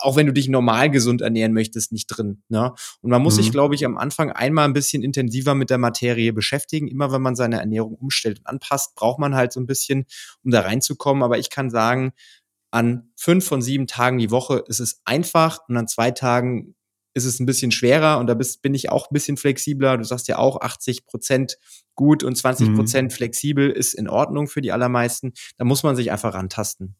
auch 0.00 0.16
wenn 0.16 0.26
du 0.26 0.34
dich 0.34 0.48
normal 0.48 0.90
gesund 0.90 1.22
ernähren 1.22 1.54
möchtest, 1.54 1.92
nicht 1.92 2.08
drin. 2.08 2.42
Ne? 2.50 2.74
Und 3.00 3.10
man 3.10 3.22
muss 3.22 3.38
mhm. 3.38 3.42
sich, 3.42 3.52
glaube 3.52 3.74
ich, 3.74 3.86
am 3.86 3.96
Anfang 3.96 4.30
einmal 4.30 4.66
ein 4.66 4.74
bisschen 4.74 5.02
intensiver 5.02 5.54
mit 5.54 5.70
der 5.70 5.78
Materie 5.78 6.34
beschäftigen. 6.34 6.88
Immer 6.88 7.10
wenn 7.10 7.22
man 7.22 7.36
seine 7.36 7.58
Ernährung 7.58 7.94
umstellt 7.94 8.40
und 8.40 8.46
anpasst, 8.46 8.94
braucht 8.94 9.18
man 9.18 9.34
halt 9.34 9.54
so 9.54 9.60
ein 9.60 9.66
bisschen, 9.66 10.04
um 10.44 10.50
da 10.50 10.60
reinzukommen. 10.60 11.22
Aber 11.22 11.38
ich 11.38 11.48
kann 11.48 11.70
sagen, 11.70 12.12
an 12.70 13.10
fünf 13.16 13.46
von 13.46 13.62
sieben 13.62 13.86
Tagen 13.86 14.18
die 14.18 14.30
Woche 14.30 14.64
ist 14.66 14.80
es 14.80 15.00
einfach 15.04 15.60
und 15.68 15.76
an 15.76 15.88
zwei 15.88 16.10
Tagen 16.10 16.74
ist 17.14 17.24
es 17.24 17.40
ein 17.40 17.46
bisschen 17.46 17.72
schwerer 17.72 18.18
und 18.18 18.28
da 18.28 18.34
bist, 18.34 18.62
bin 18.62 18.74
ich 18.74 18.90
auch 18.90 19.10
ein 19.10 19.14
bisschen 19.14 19.36
flexibler. 19.36 19.98
Du 19.98 20.04
sagst 20.04 20.28
ja 20.28 20.38
auch 20.38 20.60
80 20.60 21.06
Prozent 21.06 21.58
gut 21.94 22.22
und 22.22 22.36
20 22.36 22.74
Prozent 22.74 23.10
mhm. 23.10 23.14
flexibel 23.16 23.70
ist 23.70 23.94
in 23.94 24.08
Ordnung 24.08 24.46
für 24.46 24.60
die 24.60 24.72
allermeisten. 24.72 25.32
Da 25.58 25.64
muss 25.64 25.82
man 25.82 25.96
sich 25.96 26.12
einfach 26.12 26.34
rantasten. 26.34 26.96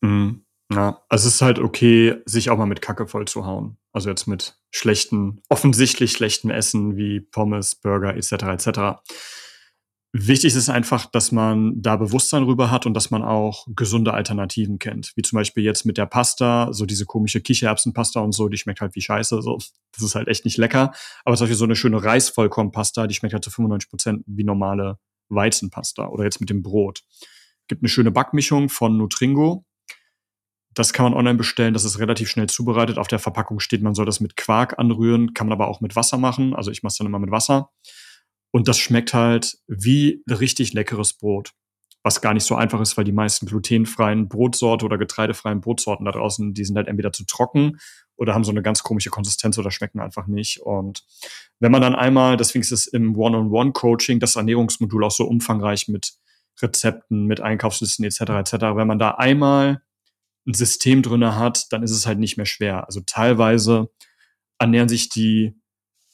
Mhm. 0.00 0.44
Ja, 0.72 1.02
also 1.10 1.28
es 1.28 1.34
ist 1.34 1.42
halt 1.42 1.58
okay, 1.58 2.16
sich 2.24 2.48
auch 2.48 2.56
mal 2.56 2.66
mit 2.66 2.80
Kacke 2.80 3.06
voll 3.06 3.26
zu 3.26 3.44
hauen. 3.44 3.76
Also 3.92 4.08
jetzt 4.08 4.26
mit 4.26 4.58
schlechten, 4.70 5.42
offensichtlich 5.50 6.12
schlechten 6.12 6.50
Essen 6.50 6.96
wie 6.96 7.20
Pommes, 7.20 7.74
Burger 7.74 8.16
etc. 8.16 8.32
etc. 8.32 8.68
Wichtig 10.14 10.54
ist 10.54 10.68
einfach, 10.68 11.06
dass 11.06 11.32
man 11.32 11.80
da 11.80 11.96
Bewusstsein 11.96 12.42
rüber 12.42 12.70
hat 12.70 12.84
und 12.84 12.92
dass 12.92 13.10
man 13.10 13.22
auch 13.22 13.66
gesunde 13.74 14.12
Alternativen 14.12 14.78
kennt. 14.78 15.12
Wie 15.16 15.22
zum 15.22 15.38
Beispiel 15.38 15.64
jetzt 15.64 15.86
mit 15.86 15.96
der 15.96 16.04
Pasta, 16.04 16.70
so 16.70 16.84
diese 16.84 17.06
komische 17.06 17.40
Kichererbsenpasta 17.40 18.20
und 18.20 18.32
so, 18.32 18.50
die 18.50 18.58
schmeckt 18.58 18.82
halt 18.82 18.94
wie 18.94 19.00
Scheiße. 19.00 19.40
So, 19.40 19.56
das 19.56 20.02
ist 20.02 20.14
halt 20.14 20.28
echt 20.28 20.44
nicht 20.44 20.58
lecker. 20.58 20.92
Aber 21.24 21.34
zum 21.34 21.44
Beispiel 21.44 21.56
so 21.56 21.64
eine 21.64 21.76
schöne 21.76 22.04
Reisvollkornpasta, 22.04 23.06
die 23.06 23.14
schmeckt 23.14 23.32
halt 23.32 23.42
zu 23.42 23.50
95 23.50 23.88
Prozent 23.88 24.22
wie 24.26 24.44
normale 24.44 24.98
Weizenpasta. 25.30 26.06
Oder 26.08 26.24
jetzt 26.24 26.40
mit 26.40 26.50
dem 26.50 26.62
Brot. 26.62 27.04
Gibt 27.66 27.80
eine 27.80 27.88
schöne 27.88 28.10
Backmischung 28.10 28.68
von 28.68 28.98
Nutringo. 28.98 29.64
Das 30.74 30.92
kann 30.92 31.04
man 31.04 31.14
online 31.14 31.38
bestellen. 31.38 31.72
Das 31.72 31.84
ist 31.84 31.98
relativ 31.98 32.28
schnell 32.28 32.50
zubereitet. 32.50 32.98
Auf 32.98 33.08
der 33.08 33.18
Verpackung 33.18 33.60
steht, 33.60 33.82
man 33.82 33.94
soll 33.94 34.04
das 34.04 34.20
mit 34.20 34.36
Quark 34.36 34.78
anrühren. 34.78 35.32
Kann 35.32 35.46
man 35.46 35.54
aber 35.54 35.68
auch 35.68 35.80
mit 35.80 35.96
Wasser 35.96 36.18
machen. 36.18 36.54
Also 36.54 36.70
ich 36.70 36.82
mache 36.82 36.92
es 36.92 36.98
dann 36.98 37.06
immer 37.06 37.18
mit 37.18 37.30
Wasser. 37.30 37.70
Und 38.52 38.68
das 38.68 38.78
schmeckt 38.78 39.14
halt 39.14 39.58
wie 39.66 40.22
richtig 40.30 40.72
leckeres 40.74 41.14
Brot. 41.14 41.52
Was 42.04 42.20
gar 42.20 42.34
nicht 42.34 42.44
so 42.44 42.54
einfach 42.54 42.80
ist, 42.80 42.96
weil 42.96 43.04
die 43.04 43.12
meisten 43.12 43.46
glutenfreien 43.46 44.28
Brotsorte 44.28 44.84
oder 44.84 44.98
getreidefreien 44.98 45.60
Brotsorten 45.60 46.04
da 46.04 46.12
draußen, 46.12 46.52
die 46.52 46.64
sind 46.64 46.76
halt 46.76 46.88
entweder 46.88 47.12
zu 47.12 47.24
trocken 47.24 47.78
oder 48.16 48.34
haben 48.34 48.44
so 48.44 48.50
eine 48.50 48.62
ganz 48.62 48.82
komische 48.82 49.10
Konsistenz 49.10 49.56
oder 49.56 49.70
schmecken 49.70 50.00
einfach 50.00 50.26
nicht. 50.26 50.60
Und 50.60 51.04
wenn 51.60 51.72
man 51.72 51.80
dann 51.80 51.94
einmal, 51.94 52.36
deswegen 52.36 52.62
ist 52.62 52.72
es 52.72 52.86
im 52.86 53.16
One-on-One-Coaching 53.16 54.20
das 54.20 54.36
Ernährungsmodul 54.36 55.04
auch 55.04 55.10
so 55.10 55.24
umfangreich 55.24 55.88
mit 55.88 56.14
Rezepten, 56.60 57.26
mit 57.26 57.40
Einkaufslisten 57.40 58.04
etc. 58.04 58.20
etc. 58.20 58.52
Wenn 58.74 58.88
man 58.88 58.98
da 58.98 59.12
einmal 59.12 59.82
ein 60.46 60.54
System 60.54 61.02
drinne 61.02 61.36
hat, 61.36 61.72
dann 61.72 61.82
ist 61.82 61.92
es 61.92 62.06
halt 62.06 62.18
nicht 62.18 62.36
mehr 62.36 62.46
schwer. 62.46 62.86
Also 62.86 63.00
teilweise 63.06 63.90
ernähren 64.58 64.88
sich 64.88 65.08
die 65.08 65.54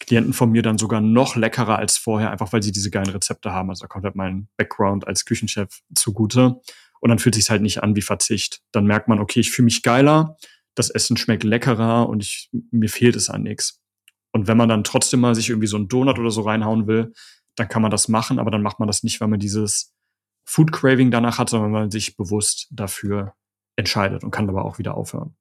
Klienten 0.00 0.32
von 0.32 0.50
mir 0.50 0.62
dann 0.62 0.78
sogar 0.78 1.00
noch 1.00 1.36
leckerer 1.36 1.78
als 1.78 1.96
vorher, 1.96 2.30
einfach 2.30 2.52
weil 2.52 2.62
sie 2.62 2.72
diese 2.72 2.90
geilen 2.90 3.10
Rezepte 3.10 3.52
haben. 3.52 3.70
Also 3.70 3.82
da 3.82 3.88
kommt 3.88 4.04
halt 4.04 4.14
mein 4.14 4.48
Background 4.56 5.06
als 5.06 5.24
Küchenchef 5.24 5.80
zugute. 5.94 6.60
Und 7.00 7.10
dann 7.10 7.18
fühlt 7.18 7.34
sich 7.34 7.50
halt 7.50 7.62
nicht 7.62 7.82
an 7.82 7.96
wie 7.96 8.02
Verzicht. 8.02 8.60
Dann 8.72 8.86
merkt 8.86 9.08
man, 9.08 9.20
okay, 9.20 9.40
ich 9.40 9.50
fühle 9.50 9.64
mich 9.64 9.82
geiler, 9.82 10.36
das 10.74 10.90
Essen 10.90 11.16
schmeckt 11.16 11.44
leckerer 11.44 12.08
und 12.08 12.22
ich, 12.22 12.50
mir 12.70 12.88
fehlt 12.88 13.16
es 13.16 13.30
an 13.30 13.42
nichts. 13.42 13.80
Und 14.32 14.46
wenn 14.46 14.56
man 14.56 14.68
dann 14.68 14.84
trotzdem 14.84 15.20
mal 15.20 15.34
sich 15.34 15.48
irgendwie 15.48 15.66
so 15.66 15.76
einen 15.76 15.88
Donut 15.88 16.18
oder 16.18 16.30
so 16.30 16.42
reinhauen 16.42 16.86
will, 16.86 17.12
dann 17.56 17.68
kann 17.68 17.82
man 17.82 17.90
das 17.90 18.08
machen, 18.08 18.38
aber 18.38 18.50
dann 18.50 18.62
macht 18.62 18.78
man 18.78 18.86
das 18.86 19.02
nicht, 19.02 19.20
weil 19.20 19.28
man 19.28 19.40
dieses 19.40 19.94
Food 20.44 20.72
Craving 20.72 21.10
danach 21.10 21.38
hat, 21.38 21.50
sondern 21.50 21.72
weil 21.72 21.82
man 21.82 21.90
sich 21.90 22.16
bewusst 22.16 22.68
dafür 22.70 23.34
entscheidet 23.76 24.24
und 24.24 24.30
kann 24.30 24.48
aber 24.48 24.64
auch 24.64 24.78
wieder 24.78 24.94
aufhören. 24.96 25.36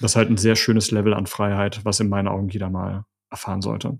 Das 0.00 0.12
ist 0.12 0.16
halt 0.16 0.30
ein 0.30 0.36
sehr 0.36 0.56
schönes 0.56 0.90
Level 0.90 1.14
an 1.14 1.26
Freiheit, 1.26 1.84
was 1.84 2.00
in 2.00 2.08
meinen 2.08 2.28
Augen 2.28 2.48
jeder 2.48 2.70
mal 2.70 3.04
erfahren 3.30 3.62
sollte. 3.62 3.98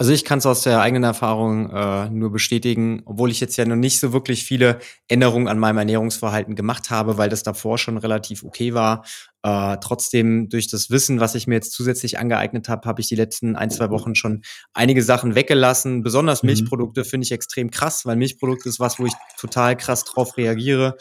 Also 0.00 0.12
ich 0.12 0.24
kann 0.24 0.38
es 0.38 0.46
aus 0.46 0.62
der 0.62 0.80
eigenen 0.80 1.02
Erfahrung 1.02 1.70
äh, 1.70 2.08
nur 2.08 2.30
bestätigen, 2.30 3.02
obwohl 3.04 3.32
ich 3.32 3.40
jetzt 3.40 3.56
ja 3.56 3.64
noch 3.64 3.74
nicht 3.74 3.98
so 3.98 4.12
wirklich 4.12 4.44
viele 4.44 4.78
Änderungen 5.08 5.48
an 5.48 5.58
meinem 5.58 5.78
Ernährungsverhalten 5.78 6.54
gemacht 6.54 6.90
habe, 6.90 7.18
weil 7.18 7.28
das 7.28 7.42
davor 7.42 7.78
schon 7.78 7.98
relativ 7.98 8.44
okay 8.44 8.74
war. 8.74 9.04
Äh, 9.42 9.76
trotzdem 9.80 10.48
durch 10.50 10.68
das 10.68 10.90
Wissen, 10.90 11.18
was 11.18 11.34
ich 11.34 11.48
mir 11.48 11.56
jetzt 11.56 11.72
zusätzlich 11.72 12.16
angeeignet 12.16 12.68
habe, 12.68 12.88
habe 12.88 13.00
ich 13.00 13.08
die 13.08 13.16
letzten 13.16 13.56
ein, 13.56 13.70
zwei 13.70 13.90
Wochen 13.90 14.14
schon 14.14 14.42
einige 14.72 15.02
Sachen 15.02 15.34
weggelassen. 15.34 16.04
Besonders 16.04 16.44
mhm. 16.44 16.48
Milchprodukte 16.50 17.04
finde 17.04 17.24
ich 17.24 17.32
extrem 17.32 17.72
krass, 17.72 18.06
weil 18.06 18.14
Milchprodukte 18.14 18.68
ist 18.68 18.78
was, 18.78 19.00
wo 19.00 19.06
ich 19.06 19.14
total 19.36 19.76
krass 19.76 20.04
drauf 20.04 20.36
reagiere. 20.36 20.96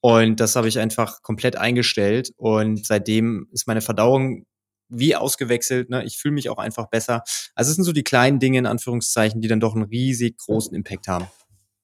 Und 0.00 0.40
das 0.40 0.56
habe 0.56 0.68
ich 0.68 0.78
einfach 0.78 1.22
komplett 1.22 1.56
eingestellt. 1.56 2.32
Und 2.36 2.86
seitdem 2.86 3.48
ist 3.52 3.66
meine 3.66 3.80
Verdauung 3.82 4.46
wie 4.88 5.14
ausgewechselt. 5.14 5.90
Ne? 5.90 6.04
Ich 6.04 6.18
fühle 6.18 6.34
mich 6.34 6.48
auch 6.48 6.58
einfach 6.58 6.88
besser. 6.88 7.22
Also 7.54 7.70
es 7.70 7.76
sind 7.76 7.84
so 7.84 7.92
die 7.92 8.02
kleinen 8.02 8.38
Dinge 8.38 8.58
in 8.58 8.66
Anführungszeichen, 8.66 9.40
die 9.40 9.48
dann 9.48 9.60
doch 9.60 9.74
einen 9.74 9.84
riesig 9.84 10.38
großen 10.38 10.74
Impact 10.74 11.08
haben. 11.08 11.26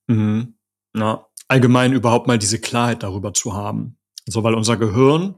Mhm. 0.09 0.57
Ja, 0.95 1.27
allgemein 1.49 1.93
überhaupt 1.93 2.27
mal 2.27 2.39
diese 2.39 2.59
Klarheit 2.59 3.03
darüber 3.03 3.33
zu 3.33 3.55
haben. 3.55 3.99
So, 4.27 4.43
weil 4.43 4.55
unser 4.55 4.77
Gehirn 4.77 5.37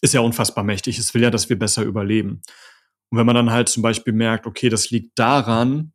ist 0.00 0.14
ja 0.14 0.20
unfassbar 0.20 0.64
mächtig. 0.64 0.98
Es 0.98 1.12
will 1.14 1.22
ja, 1.22 1.30
dass 1.30 1.48
wir 1.48 1.58
besser 1.58 1.82
überleben. 1.82 2.42
Und 3.10 3.18
wenn 3.18 3.26
man 3.26 3.34
dann 3.34 3.50
halt 3.50 3.68
zum 3.68 3.82
Beispiel 3.82 4.12
merkt, 4.12 4.46
okay, 4.46 4.68
das 4.68 4.90
liegt 4.90 5.18
daran, 5.18 5.92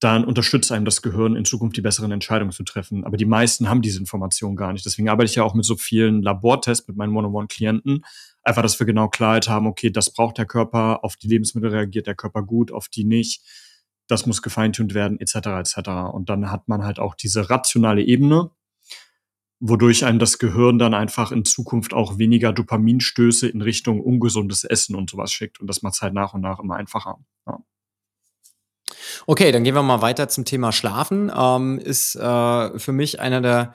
dann 0.00 0.24
unterstützt 0.24 0.70
einem 0.70 0.84
das 0.84 1.02
Gehirn 1.02 1.34
in 1.34 1.44
Zukunft 1.44 1.76
die 1.76 1.80
besseren 1.80 2.12
Entscheidungen 2.12 2.52
zu 2.52 2.62
treffen. 2.62 3.04
Aber 3.04 3.16
die 3.16 3.24
meisten 3.24 3.68
haben 3.68 3.82
diese 3.82 3.98
Information 3.98 4.54
gar 4.54 4.72
nicht. 4.72 4.86
Deswegen 4.86 5.08
arbeite 5.08 5.30
ich 5.30 5.36
ja 5.36 5.42
auch 5.42 5.54
mit 5.54 5.64
so 5.64 5.76
vielen 5.76 6.22
Labortests 6.22 6.86
mit 6.86 6.96
meinen 6.96 7.16
One-on-One-Klienten, 7.16 8.04
Einfach, 8.48 8.62
dass 8.62 8.78
wir 8.80 8.86
genau 8.86 9.08
Klarheit 9.08 9.46
haben, 9.46 9.66
okay, 9.66 9.90
das 9.90 10.10
braucht 10.10 10.38
der 10.38 10.46
Körper, 10.46 11.04
auf 11.04 11.16
die 11.16 11.28
Lebensmittel 11.28 11.68
reagiert 11.68 12.06
der 12.06 12.14
Körper 12.14 12.42
gut, 12.42 12.72
auf 12.72 12.88
die 12.88 13.04
nicht. 13.04 13.42
Das 14.06 14.24
muss 14.24 14.40
gefeintuned 14.40 14.94
werden, 14.94 15.20
etc. 15.20 15.34
etc. 15.34 15.90
Und 16.14 16.30
dann 16.30 16.50
hat 16.50 16.66
man 16.66 16.82
halt 16.82 16.98
auch 16.98 17.14
diese 17.14 17.50
rationale 17.50 18.02
Ebene, 18.02 18.50
wodurch 19.60 20.06
einem 20.06 20.18
das 20.18 20.38
Gehirn 20.38 20.78
dann 20.78 20.94
einfach 20.94 21.30
in 21.30 21.44
Zukunft 21.44 21.92
auch 21.92 22.16
weniger 22.16 22.54
Dopaminstöße 22.54 23.46
in 23.48 23.60
Richtung 23.60 24.00
ungesundes 24.00 24.64
Essen 24.64 24.96
und 24.96 25.10
sowas 25.10 25.30
schickt. 25.30 25.60
Und 25.60 25.66
das 25.66 25.82
macht 25.82 25.96
es 25.96 26.00
halt 26.00 26.14
nach 26.14 26.32
und 26.32 26.40
nach 26.40 26.58
immer 26.58 26.76
einfacher. 26.76 27.18
Ja. 27.46 27.58
Okay, 29.26 29.52
dann 29.52 29.64
gehen 29.64 29.74
wir 29.74 29.82
mal 29.82 30.02
weiter 30.02 30.28
zum 30.28 30.44
Thema 30.44 30.72
Schlafen. 30.72 31.32
Ähm, 31.36 31.78
ist 31.78 32.14
äh, 32.16 32.78
für 32.78 32.92
mich 32.92 33.20
einer 33.20 33.40
der 33.40 33.74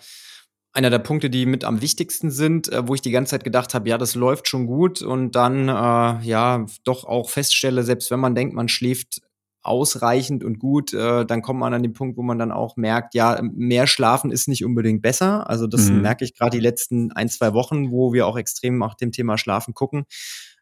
einer 0.75 0.89
der 0.89 0.99
Punkte, 0.99 1.29
die 1.29 1.45
mit 1.45 1.63
am 1.63 1.81
wichtigsten 1.81 2.31
sind, 2.31 2.71
äh, 2.71 2.87
wo 2.87 2.95
ich 2.95 3.01
die 3.01 3.11
ganze 3.11 3.31
Zeit 3.31 3.43
gedacht 3.43 3.75
habe, 3.75 3.87
ja, 3.87 3.99
das 3.99 4.15
läuft 4.15 4.47
schon 4.47 4.65
gut 4.65 5.03
und 5.03 5.35
dann 5.35 5.69
äh, 5.69 6.25
ja 6.25 6.65
doch 6.83 7.05
auch 7.05 7.29
feststelle, 7.29 7.83
selbst 7.83 8.09
wenn 8.09 8.19
man 8.19 8.33
denkt, 8.33 8.55
man 8.55 8.67
schläft 8.67 9.21
ausreichend 9.61 10.43
und 10.43 10.59
gut, 10.59 10.93
äh, 10.93 11.25
dann 11.25 11.41
kommt 11.41 11.59
man 11.59 11.73
an 11.73 11.83
den 11.83 11.93
Punkt, 11.93 12.17
wo 12.17 12.21
man 12.21 12.37
dann 12.37 12.51
auch 12.51 12.75
merkt, 12.75 13.13
ja, 13.13 13.39
mehr 13.41 13.87
schlafen 13.87 14.31
ist 14.31 14.47
nicht 14.47 14.65
unbedingt 14.65 15.01
besser. 15.01 15.49
Also 15.49 15.67
das 15.67 15.89
mhm. 15.89 16.01
merke 16.01 16.25
ich 16.25 16.35
gerade 16.35 16.57
die 16.57 16.61
letzten 16.61 17.11
ein, 17.13 17.29
zwei 17.29 17.53
Wochen, 17.53 17.91
wo 17.91 18.11
wir 18.11 18.27
auch 18.27 18.37
extrem 18.37 18.77
nach 18.77 18.95
dem 18.95 19.11
Thema 19.11 19.37
Schlafen 19.37 19.73
gucken. 19.73 20.03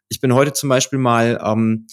Ich 0.08 0.20
bin 0.20 0.34
heute 0.34 0.52
zum 0.52 0.68
Beispiel 0.68 0.98
mal 0.98 1.40
ähm, 1.42 1.86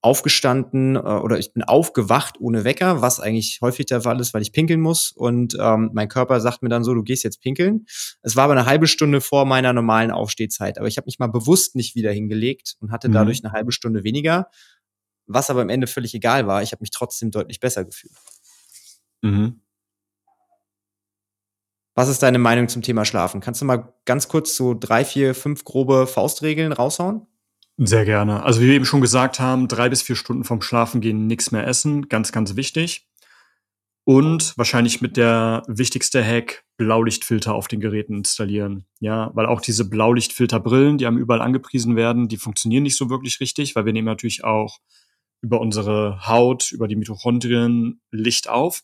aufgestanden 0.00 0.96
äh, 0.96 0.98
oder 0.98 1.38
ich 1.38 1.52
bin 1.52 1.62
aufgewacht 1.62 2.36
ohne 2.40 2.64
Wecker, 2.64 3.02
was 3.02 3.18
eigentlich 3.18 3.58
häufig 3.60 3.86
der 3.86 4.02
Fall 4.02 4.20
ist, 4.20 4.32
weil 4.32 4.42
ich 4.42 4.52
pinkeln 4.52 4.80
muss. 4.80 5.10
Und 5.10 5.56
ähm, 5.60 5.90
mein 5.92 6.08
Körper 6.08 6.40
sagt 6.40 6.62
mir 6.62 6.68
dann 6.68 6.84
so, 6.84 6.94
du 6.94 7.02
gehst 7.02 7.24
jetzt 7.24 7.40
pinkeln. 7.40 7.86
Es 8.22 8.36
war 8.36 8.44
aber 8.44 8.52
eine 8.52 8.66
halbe 8.66 8.86
Stunde 8.86 9.20
vor 9.20 9.44
meiner 9.44 9.72
normalen 9.72 10.10
Aufstehzeit. 10.10 10.78
Aber 10.78 10.86
ich 10.86 10.96
habe 10.96 11.06
mich 11.06 11.18
mal 11.18 11.26
bewusst 11.26 11.74
nicht 11.74 11.96
wieder 11.96 12.12
hingelegt 12.12 12.76
und 12.80 12.92
hatte 12.92 13.08
mhm. 13.08 13.14
dadurch 13.14 13.44
eine 13.44 13.52
halbe 13.52 13.72
Stunde 13.72 14.04
weniger, 14.04 14.48
was 15.26 15.50
aber 15.50 15.62
am 15.62 15.68
Ende 15.68 15.86
völlig 15.86 16.14
egal 16.14 16.46
war. 16.46 16.62
Ich 16.62 16.72
habe 16.72 16.82
mich 16.82 16.90
trotzdem 16.90 17.30
deutlich 17.30 17.58
besser 17.58 17.84
gefühlt. 17.84 18.14
Mhm. 19.22 19.60
Was 21.96 22.08
ist 22.08 22.22
deine 22.22 22.38
Meinung 22.38 22.68
zum 22.68 22.82
Thema 22.82 23.04
Schlafen? 23.04 23.40
Kannst 23.40 23.60
du 23.60 23.64
mal 23.64 23.92
ganz 24.04 24.28
kurz 24.28 24.54
so 24.54 24.72
drei, 24.72 25.04
vier, 25.04 25.34
fünf 25.34 25.64
grobe 25.64 26.06
Faustregeln 26.06 26.72
raushauen? 26.72 27.26
Sehr 27.80 28.04
gerne. 28.04 28.42
Also 28.42 28.60
wie 28.60 28.66
wir 28.66 28.74
eben 28.74 28.84
schon 28.84 29.00
gesagt 29.00 29.38
haben, 29.38 29.68
drei 29.68 29.88
bis 29.88 30.02
vier 30.02 30.16
Stunden 30.16 30.42
vom 30.42 30.60
Schlafen 30.60 31.00
gehen 31.00 31.28
nichts 31.28 31.52
mehr 31.52 31.64
essen. 31.64 32.08
Ganz, 32.08 32.32
ganz 32.32 32.56
wichtig. 32.56 33.06
Und 34.04 34.56
wahrscheinlich 34.58 35.00
mit 35.00 35.16
der 35.16 35.62
wichtigste 35.68 36.24
Hack, 36.24 36.64
Blaulichtfilter 36.76 37.54
auf 37.54 37.68
den 37.68 37.78
Geräten 37.78 38.16
installieren. 38.16 38.86
Ja, 38.98 39.30
weil 39.34 39.46
auch 39.46 39.60
diese 39.60 39.88
Blaulichtfilterbrillen, 39.88 40.98
die 40.98 41.06
einem 41.06 41.18
überall 41.18 41.40
angepriesen 41.40 41.94
werden, 41.94 42.26
die 42.26 42.36
funktionieren 42.38 42.82
nicht 42.82 42.96
so 42.96 43.10
wirklich 43.10 43.38
richtig, 43.38 43.76
weil 43.76 43.84
wir 43.84 43.92
nehmen 43.92 44.06
natürlich 44.06 44.42
auch 44.42 44.78
über 45.40 45.60
unsere 45.60 46.26
Haut, 46.26 46.72
über 46.72 46.88
die 46.88 46.96
Mitochondrien 46.96 48.00
Licht 48.10 48.48
auf. 48.48 48.82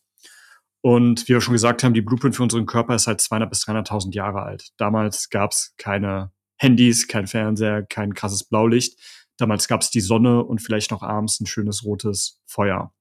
Und 0.82 1.24
wie 1.24 1.32
wir 1.32 1.40
schon 1.40 1.55
gesagt 1.55 1.82
haben, 1.82 1.95
die 1.95 2.03
Blueprint 2.03 2.36
für 2.36 2.42
unseren 2.45 2.66
Körper 2.66 2.95
ist 2.95 3.07
halt 3.09 3.20
200 3.20 3.51
bis 3.51 3.64
300.000 3.66 4.14
Jahre 4.14 4.42
alt. 4.42 4.68
Damals 4.76 5.30
gab 5.30 5.51
es 5.51 5.74
keine 5.78 6.34
Handys, 6.57 7.09
kein 7.09 7.26
Fernseher, 7.26 7.82
kein 7.82 8.14
krasses 8.14 8.44
Blaulicht. 8.44 8.98
Damals 9.36 9.68
gab 9.68 9.82
es 9.82 9.90
die 9.90 10.00
Sonne 10.00 10.44
und 10.44 10.62
vielleicht 10.62 10.90
noch 10.90 11.02
abends 11.02 11.40
ein 11.40 11.46
schönes 11.46 11.84
rotes 11.84 12.40
Feuer. 12.46 12.92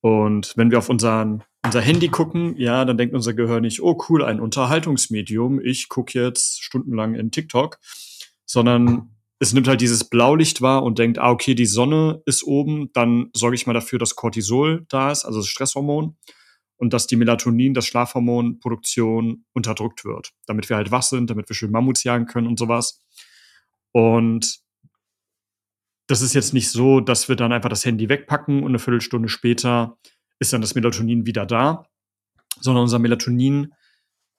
Und 0.00 0.52
wenn 0.56 0.70
wir 0.70 0.78
auf 0.78 0.88
unseren, 0.88 1.42
unser 1.64 1.80
Handy 1.80 2.08
gucken, 2.08 2.56
ja, 2.56 2.84
dann 2.84 2.98
denkt 2.98 3.14
unser 3.14 3.34
Gehirn 3.34 3.62
nicht, 3.62 3.82
oh 3.82 3.98
cool, 4.08 4.24
ein 4.24 4.40
Unterhaltungsmedium, 4.40 5.60
ich 5.60 5.88
gucke 5.88 6.18
jetzt 6.18 6.62
stundenlang 6.62 7.14
in 7.14 7.30
TikTok, 7.30 7.78
sondern 8.44 9.16
es 9.40 9.52
nimmt 9.52 9.68
halt 9.68 9.80
dieses 9.80 10.04
Blaulicht 10.04 10.62
wahr 10.62 10.82
und 10.82 10.98
denkt, 10.98 11.18
ah, 11.18 11.30
okay, 11.30 11.54
die 11.54 11.66
Sonne 11.66 12.22
ist 12.26 12.44
oben, 12.44 12.90
dann 12.92 13.30
sorge 13.34 13.56
ich 13.56 13.66
mal 13.66 13.72
dafür, 13.72 13.98
dass 13.98 14.16
Cortisol 14.16 14.84
da 14.88 15.10
ist, 15.10 15.24
also 15.24 15.40
das 15.40 15.48
Stresshormon 15.48 16.16
und 16.78 16.92
dass 16.92 17.06
die 17.06 17.16
Melatonin, 17.16 17.74
das 17.74 17.86
Schlafhormonproduktion 17.86 19.44
unterdrückt 19.52 20.04
wird, 20.04 20.32
damit 20.46 20.68
wir 20.68 20.76
halt 20.76 20.90
wach 20.90 21.02
sind, 21.02 21.28
damit 21.28 21.48
wir 21.48 21.54
schön 21.54 21.72
Mammuts 21.72 22.04
jagen 22.04 22.26
können 22.26 22.46
und 22.46 22.58
sowas. 22.58 23.02
Und 23.92 24.60
das 26.06 26.22
ist 26.22 26.34
jetzt 26.34 26.54
nicht 26.54 26.70
so, 26.70 27.00
dass 27.00 27.28
wir 27.28 27.36
dann 27.36 27.52
einfach 27.52 27.68
das 27.68 27.84
Handy 27.84 28.08
wegpacken 28.08 28.62
und 28.62 28.68
eine 28.68 28.78
Viertelstunde 28.78 29.28
später 29.28 29.98
ist 30.38 30.52
dann 30.52 30.60
das 30.60 30.74
Melatonin 30.74 31.26
wieder 31.26 31.44
da, 31.44 31.84
sondern 32.60 32.84
unser 32.84 32.98
Melatonin 32.98 33.74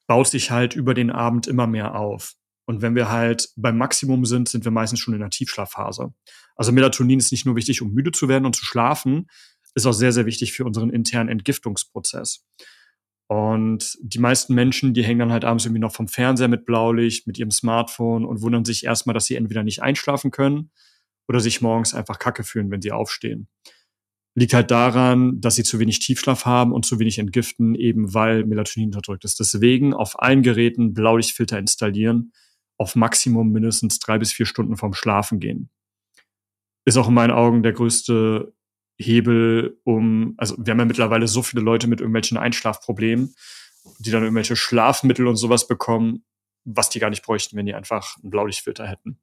baut 0.08 0.28
sich 0.28 0.50
halt 0.50 0.76
über 0.76 0.94
den 0.94 1.12
Abend 1.12 1.46
immer 1.46 1.68
mehr 1.68 1.96
auf. 1.96 2.36
Und 2.66 2.82
wenn 2.82 2.96
wir 2.96 3.10
halt 3.10 3.50
beim 3.56 3.78
Maximum 3.78 4.26
sind, 4.26 4.48
sind 4.48 4.64
wir 4.64 4.72
meistens 4.72 5.00
schon 5.00 5.14
in 5.14 5.20
der 5.20 5.30
Tiefschlafphase. 5.30 6.14
Also 6.56 6.72
Melatonin 6.72 7.20
ist 7.20 7.32
nicht 7.32 7.46
nur 7.46 7.56
wichtig, 7.56 7.82
um 7.82 7.92
müde 7.92 8.12
zu 8.12 8.28
werden 8.28 8.46
und 8.46 8.56
zu 8.56 8.66
schlafen, 8.66 9.28
ist 9.80 9.86
auch 9.88 9.93
sehr, 9.93 10.11
sehr 10.11 10.25
wichtig 10.25 10.53
für 10.53 10.65
unseren 10.65 10.89
internen 10.89 11.30
Entgiftungsprozess. 11.30 12.45
Und 13.32 13.95
die 14.01 14.17
meisten 14.17 14.55
Menschen, 14.55 14.95
die 14.95 15.03
hängen 15.03 15.19
dann 15.19 15.32
halt 15.32 15.45
abends 15.45 15.65
irgendwie 15.65 15.82
noch 15.82 15.93
vom 15.93 16.07
Fernseher 16.07 16.47
mit 16.47 16.65
Blaulicht, 16.65 17.27
mit 17.27 17.38
ihrem 17.38 17.51
Smartphone 17.51 18.25
und 18.25 18.41
wundern 18.41 18.65
sich 18.65 18.86
erstmal, 18.86 19.13
dass 19.13 19.25
sie 19.25 19.36
entweder 19.36 19.61
nicht 19.63 19.84
einschlafen 19.84 20.32
können 20.32 20.71
oder 21.27 21.39
sich 21.39 21.61
morgens 21.61 21.93
einfach 21.93 22.17
kacke 22.17 22.43
fühlen, 22.43 22.71
wenn 22.71 22.82
sie 22.82 22.91
aufstehen. 22.91 23.47
liegt 24.36 24.53
halt 24.53 24.71
daran, 24.71 25.41
dass 25.41 25.55
sie 25.55 25.63
zu 25.63 25.80
wenig 25.80 25.99
Tiefschlaf 25.99 26.45
haben 26.45 26.71
und 26.73 26.86
zu 26.86 26.97
wenig 26.99 27.19
entgiften, 27.19 27.75
eben 27.75 28.13
weil 28.13 28.45
Melatonin 28.45 28.89
unterdrückt 28.89 29.25
ist. 29.25 29.39
Deswegen 29.39 29.93
auf 29.93 30.19
allen 30.19 30.41
Geräten 30.41 30.93
Blaulichtfilter 30.93 31.59
installieren, 31.59 32.32
auf 32.80 32.95
Maximum 32.95 33.51
mindestens 33.51 33.99
drei 33.99 34.17
bis 34.17 34.32
vier 34.32 34.45
Stunden 34.47 34.77
vorm 34.77 34.93
Schlafen 34.93 35.39
gehen. 35.39 35.69
Ist 36.86 36.97
auch 36.97 37.09
in 37.09 37.13
meinen 37.13 37.32
Augen 37.32 37.61
der 37.61 37.73
größte 37.73 38.53
Hebel, 39.00 39.80
um, 39.86 40.36
also 40.38 40.56
wir 40.58 40.72
haben 40.72 40.80
ja 40.80 40.86
mittlerweile 40.86 41.28
so 41.28 41.41
viele 41.41 41.64
Leute 41.64 41.88
mit 41.88 42.02
irgendwelchen 42.02 42.38
Einschlafproblemen, 42.38 43.34
die 44.00 44.12
dann 44.12 44.24
irgendwelche 44.24 44.58
Schlafmittel 44.58 45.26
und 45.26 45.38
sowas 45.38 45.68
bekommen, 45.68 46.26
was 46.66 46.89
die 46.89 47.00
gar 47.00 47.10
nicht 47.10 47.24
bräuchten, 47.24 47.56
wenn 47.56 47.66
die 47.66 47.74
einfach 47.74 48.18
einen 48.22 48.30
Blaulichtfilter 48.30 48.86
hätten. 48.86 49.20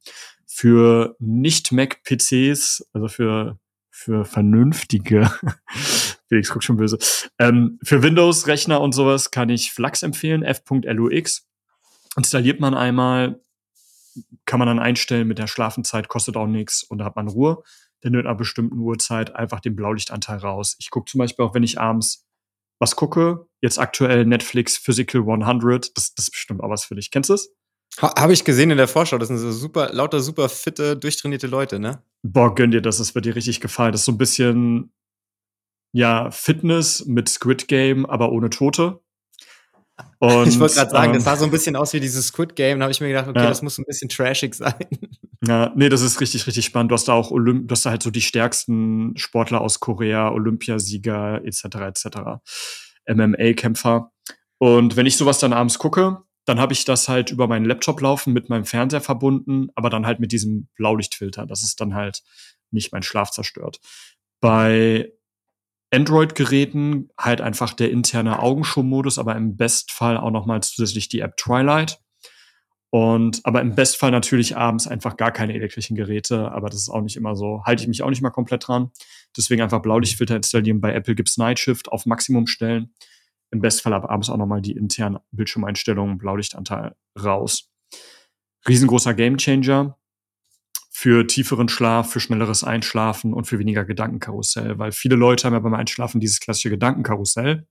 Für 0.47 1.17
Nicht-Mac-PCs, 1.19 2.89
also 2.95 3.09
für, 3.09 3.59
für 3.91 4.25
vernünftige, 4.25 5.31
Felix 6.29 6.51
guckt 6.51 6.65
schon 6.65 6.79
böse, 6.79 6.99
ähm, 7.39 7.79
für 7.83 8.03
Windows-Rechner 8.03 8.81
und 8.81 8.93
sowas 8.93 9.31
kann 9.31 9.51
ich 9.51 9.73
Flux 9.73 10.03
empfehlen, 10.03 10.43
f.lux. 10.43 11.47
Installiert 12.17 12.61
man 12.61 12.75
einmal, 12.75 13.41
kann 14.47 14.59
man 14.59 14.69
dann 14.69 14.79
einstellen 14.79 15.29
mit 15.29 15.39
der 15.39 15.47
Schlafenzeit, 15.47 16.09
kostet 16.09 16.37
auch 16.39 16.47
nichts 16.47 16.83
und 16.83 16.99
da 16.99 17.05
hat 17.05 17.17
man 17.17 17.29
Ruhe. 17.29 17.63
In 18.07 18.17
einer 18.17 18.35
bestimmten 18.35 18.79
Uhrzeit 18.79 19.35
einfach 19.35 19.61
den 19.61 19.77
Blaulichtanteil 19.77 20.39
raus. 20.39 20.77
Ich 20.79 20.91
gucke 20.91 21.11
zum 21.11 21.19
Beispiel 21.19 21.45
auch, 21.45 21.55
wenn 21.55 21.63
ich 21.63 21.81
abends 21.81 22.27
was 22.79 22.97
gucke, 22.97 23.47
jetzt 23.63 23.79
aktuell 23.79 24.27
Netflix 24.27 24.77
Physical 24.77 25.23
100, 25.23 25.97
das, 25.97 26.15
das 26.15 26.27
ist 26.27 26.31
bestimmt 26.31 26.63
auch 26.63 26.71
was 26.71 26.85
für 26.85 26.95
dich. 26.95 27.11
Kennst 27.11 27.31
du 27.31 27.35
es? 27.35 27.51
Ha, 28.01 28.15
Habe 28.21 28.33
ich 28.33 28.45
gesehen 28.45 28.71
in 28.71 28.77
der 28.77 28.89
Vorschau. 28.89 29.19
Das 29.19 29.29
sind 29.29 29.39
so 29.39 29.51
super, 29.51 29.93
lauter 29.93 30.21
super 30.21 30.49
fitte, 30.49 30.97
durchtrainierte 30.97 31.47
Leute, 31.47 31.79
ne? 31.79 32.03
Boah, 32.23 32.55
gönn 32.55 32.71
dir 32.71 32.83
das, 32.83 32.99
das 32.99 33.15
wird 33.15 33.25
dir 33.25 33.35
richtig 33.35 33.61
gefallen. 33.61 33.93
Das 33.93 34.03
ist 34.03 34.07
so 34.07 34.13
ein 34.13 34.19
bisschen, 34.19 34.93
ja, 35.93 36.31
Fitness 36.31 37.07
mit 37.07 37.29
Squid 37.29 37.69
Game, 37.69 38.05
aber 38.05 38.33
ohne 38.33 38.51
Tote. 38.51 39.01
Und, 40.19 40.49
ich 40.49 40.59
wollte 40.59 40.75
gerade 40.75 40.91
sagen, 40.91 41.11
ähm, 41.11 41.15
das 41.15 41.25
sah 41.25 41.37
so 41.37 41.45
ein 41.45 41.51
bisschen 41.51 41.77
aus 41.77 41.93
wie 41.93 42.01
dieses 42.01 42.29
Squid 42.29 42.57
Game. 42.57 42.79
Da 42.79 42.85
habe 42.85 42.93
ich 42.93 43.01
mir 43.01 43.09
gedacht, 43.09 43.29
okay, 43.29 43.41
ja. 43.41 43.49
das 43.49 43.63
muss 43.63 43.79
ein 43.79 43.85
bisschen 43.87 44.09
trashig 44.09 44.55
sein. 44.55 44.75
Ja, 45.47 45.73
nee, 45.77 45.89
das 45.89 46.01
ist 46.01 46.21
richtig, 46.21 46.47
richtig 46.47 46.65
spannend. 46.65 46.91
Du 46.91 46.95
hast 46.95 47.09
da 47.09 47.13
auch 47.13 47.31
Olymp 47.31 47.69
du 47.69 47.73
hast 47.73 47.85
da 47.87 47.91
halt 47.91 48.03
so 48.03 48.11
die 48.11 48.23
stärksten 48.23 49.17
Sportler 49.17 49.61
aus 49.61 49.81
Korea, 49.81 50.31
Olympiasieger 50.31 51.45
etc. 51.45 51.65
etc. 51.65 52.07
MMA-Kämpfer. 53.07 54.11
Und 54.59 54.97
wenn 54.97 55.07
ich 55.07 55.17
sowas 55.17 55.39
dann 55.39 55.53
abends 55.53 55.79
gucke, 55.79 56.23
dann 56.47 56.61
habe 56.61 56.73
ich 56.73 56.85
das 56.85 57.09
halt 57.09 57.31
über 57.31 57.49
meinen 57.49 57.67
Laptop 57.67 58.01
laufen, 58.01 58.33
mit 58.33 58.49
meinem 58.49 58.65
Fernseher 58.65 59.01
verbunden, 59.01 59.69
aber 59.75 59.91
dann 59.91 60.07
halt 60.07 60.21
mit 60.21 60.33
diesem 60.33 60.69
Blaulichtfilter. 60.77 61.47
Das 61.47 61.63
ist 61.63 61.81
dann 61.81 61.95
halt 61.95 62.23
nicht 62.71 62.93
mein 62.93 63.03
Schlaf 63.03 63.31
zerstört. 63.31 63.81
Bei 64.41 65.13
Android-Geräten 65.91 67.11
halt 67.19 67.41
einfach 67.41 67.73
der 67.73 67.91
interne 67.91 68.41
Augenschirmmodus, 68.41 69.19
aber 69.19 69.37
im 69.37 69.57
Bestfall 69.57 70.17
auch 70.17 70.31
nochmal 70.31 70.63
zusätzlich 70.63 71.09
die 71.09 71.21
App 71.21 71.37
Twilight. 71.37 72.01
Und 72.91 73.41
aber 73.45 73.61
im 73.61 73.75
Bestfall 73.75 74.11
natürlich 74.11 74.57
abends 74.57 74.87
einfach 74.87 75.17
gar 75.17 75.31
keine 75.31 75.55
elektrischen 75.55 75.97
Geräte, 75.97 76.51
aber 76.53 76.69
das 76.69 76.81
ist 76.81 76.89
auch 76.89 77.03
nicht 77.03 77.17
immer 77.17 77.37
so, 77.37 77.63
halte 77.65 77.83
ich 77.83 77.89
mich 77.89 78.03
auch 78.03 78.11
nicht 78.11 78.23
mal 78.23 78.31
komplett 78.31 78.67
dran. 78.67 78.91
Deswegen 79.37 79.63
einfach 79.63 79.83
Blaulichtfilter 79.83 80.37
installieren. 80.37 80.81
Bei 80.81 80.95
Apple 80.95 81.15
gibt's 81.15 81.37
Night 81.37 81.59
Shift 81.59 81.89
auf 81.91 82.07
Maximum 82.07 82.47
stellen. 82.47 82.95
Im 83.51 83.61
Bestfall 83.61 83.93
aber 83.93 84.11
abends 84.11 84.31
auch 84.31 84.37
nochmal 84.37 84.63
die 84.63 84.73
internen 84.73 85.19
Bildschirmeinstellungen, 85.31 86.19
Blaulichtanteil 86.19 86.95
raus. 87.23 87.71
Riesengroßer 88.67 89.15
Gamechanger 89.15 89.99
für 90.99 91.27
tieferen 91.27 91.69
Schlaf, 91.69 92.11
für 92.11 92.21
schnelleres 92.21 92.65
Einschlafen 92.65 93.35
und 93.35 93.47
für 93.47 93.59
weniger 93.59 93.85
Gedankenkarussell, 93.85 94.79
weil 94.79 94.93
viele 94.93 95.15
Leute 95.15 95.45
haben 95.45 95.53
ja 95.53 95.59
beim 95.59 95.75
Einschlafen 95.75 96.23
dieses 96.23 96.41
klassische 96.41 96.71
Gedankenkarussell. 96.71 97.67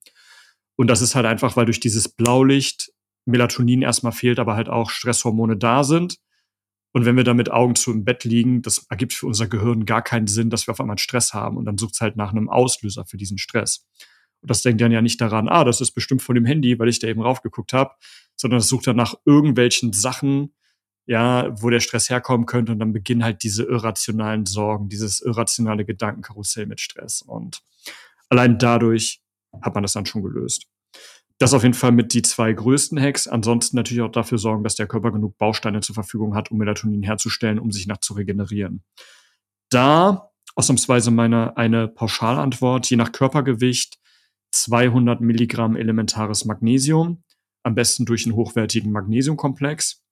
Und 0.75 0.91
das 0.91 1.01
ist 1.01 1.15
halt 1.15 1.25
einfach, 1.25 1.57
weil 1.57 1.65
durch 1.65 1.79
dieses 1.79 2.07
Blaulicht 2.07 2.91
Melatonin 3.25 3.81
erstmal 3.81 4.11
fehlt, 4.11 4.37
aber 4.37 4.55
halt 4.55 4.69
auch 4.69 4.91
Stresshormone 4.91 5.57
da 5.57 5.83
sind. 5.83 6.19
Und 6.91 7.05
wenn 7.05 7.17
wir 7.17 7.23
dann 7.23 7.37
mit 7.37 7.49
Augen 7.49 7.73
zu 7.73 7.91
im 7.91 8.05
Bett 8.05 8.25
liegen, 8.25 8.61
das 8.61 8.85
ergibt 8.91 9.13
für 9.13 9.25
unser 9.25 9.47
Gehirn 9.47 9.85
gar 9.85 10.03
keinen 10.03 10.27
Sinn, 10.27 10.51
dass 10.51 10.67
wir 10.67 10.73
auf 10.73 10.79
einmal 10.79 10.99
Stress 10.99 11.33
haben. 11.33 11.57
Und 11.57 11.65
dann 11.65 11.79
sucht 11.79 11.95
es 11.95 12.01
halt 12.01 12.17
nach 12.17 12.29
einem 12.29 12.47
Auslöser 12.47 13.05
für 13.07 13.17
diesen 13.17 13.39
Stress. 13.39 13.87
Und 14.41 14.51
das 14.51 14.61
denkt 14.61 14.81
dann 14.81 14.91
ja 14.91 15.01
nicht 15.01 15.19
daran, 15.19 15.49
ah, 15.49 15.63
das 15.63 15.81
ist 15.81 15.93
bestimmt 15.93 16.21
von 16.21 16.35
dem 16.35 16.45
Handy, 16.45 16.77
weil 16.77 16.89
ich 16.89 16.99
da 16.99 17.07
eben 17.07 17.23
raufgeguckt 17.23 17.73
habe, 17.73 17.89
sondern 18.35 18.59
es 18.59 18.67
sucht 18.67 18.85
dann 18.85 18.97
nach 18.97 19.15
irgendwelchen 19.25 19.93
Sachen, 19.93 20.53
ja, 21.05 21.49
wo 21.61 21.69
der 21.69 21.79
Stress 21.79 22.09
herkommen 22.09 22.45
könnte 22.45 22.71
und 22.71 22.79
dann 22.79 22.93
beginnen 22.93 23.23
halt 23.23 23.43
diese 23.43 23.63
irrationalen 23.63 24.45
Sorgen, 24.45 24.89
dieses 24.89 25.21
irrationale 25.21 25.85
Gedankenkarussell 25.85 26.65
mit 26.65 26.81
Stress 26.81 27.21
und 27.21 27.61
allein 28.29 28.57
dadurch 28.57 29.21
hat 29.61 29.73
man 29.75 29.83
das 29.83 29.93
dann 29.93 30.05
schon 30.05 30.23
gelöst. 30.23 30.67
Das 31.37 31.53
auf 31.53 31.63
jeden 31.63 31.73
Fall 31.73 31.91
mit 31.91 32.13
die 32.13 32.21
zwei 32.21 32.53
größten 32.53 32.99
Hacks. 32.99 33.27
Ansonsten 33.27 33.75
natürlich 33.75 34.01
auch 34.01 34.11
dafür 34.11 34.37
sorgen, 34.37 34.63
dass 34.63 34.75
der 34.75 34.87
Körper 34.87 35.11
genug 35.11 35.37
Bausteine 35.37 35.81
zur 35.81 35.93
Verfügung 35.93 36.33
hat, 36.33 36.49
um 36.49 36.57
Melatonin 36.57 37.03
herzustellen, 37.03 37.59
um 37.59 37.71
sich 37.71 37.87
nach 37.87 37.97
zu 37.97 38.13
regenerieren. 38.13 38.83
Da 39.69 40.31
ausnahmsweise 40.55 41.11
meine 41.11 41.57
eine 41.57 41.89
Pauschalantwort, 41.89 42.89
je 42.89 42.95
nach 42.95 43.11
Körpergewicht 43.11 43.99
200 44.51 45.19
Milligramm 45.19 45.75
elementares 45.75 46.45
Magnesium, 46.45 47.23
am 47.63 47.75
besten 47.75 48.05
durch 48.05 48.25
einen 48.25 48.35
hochwertigen 48.35 48.91
Magnesiumkomplex 48.93 50.04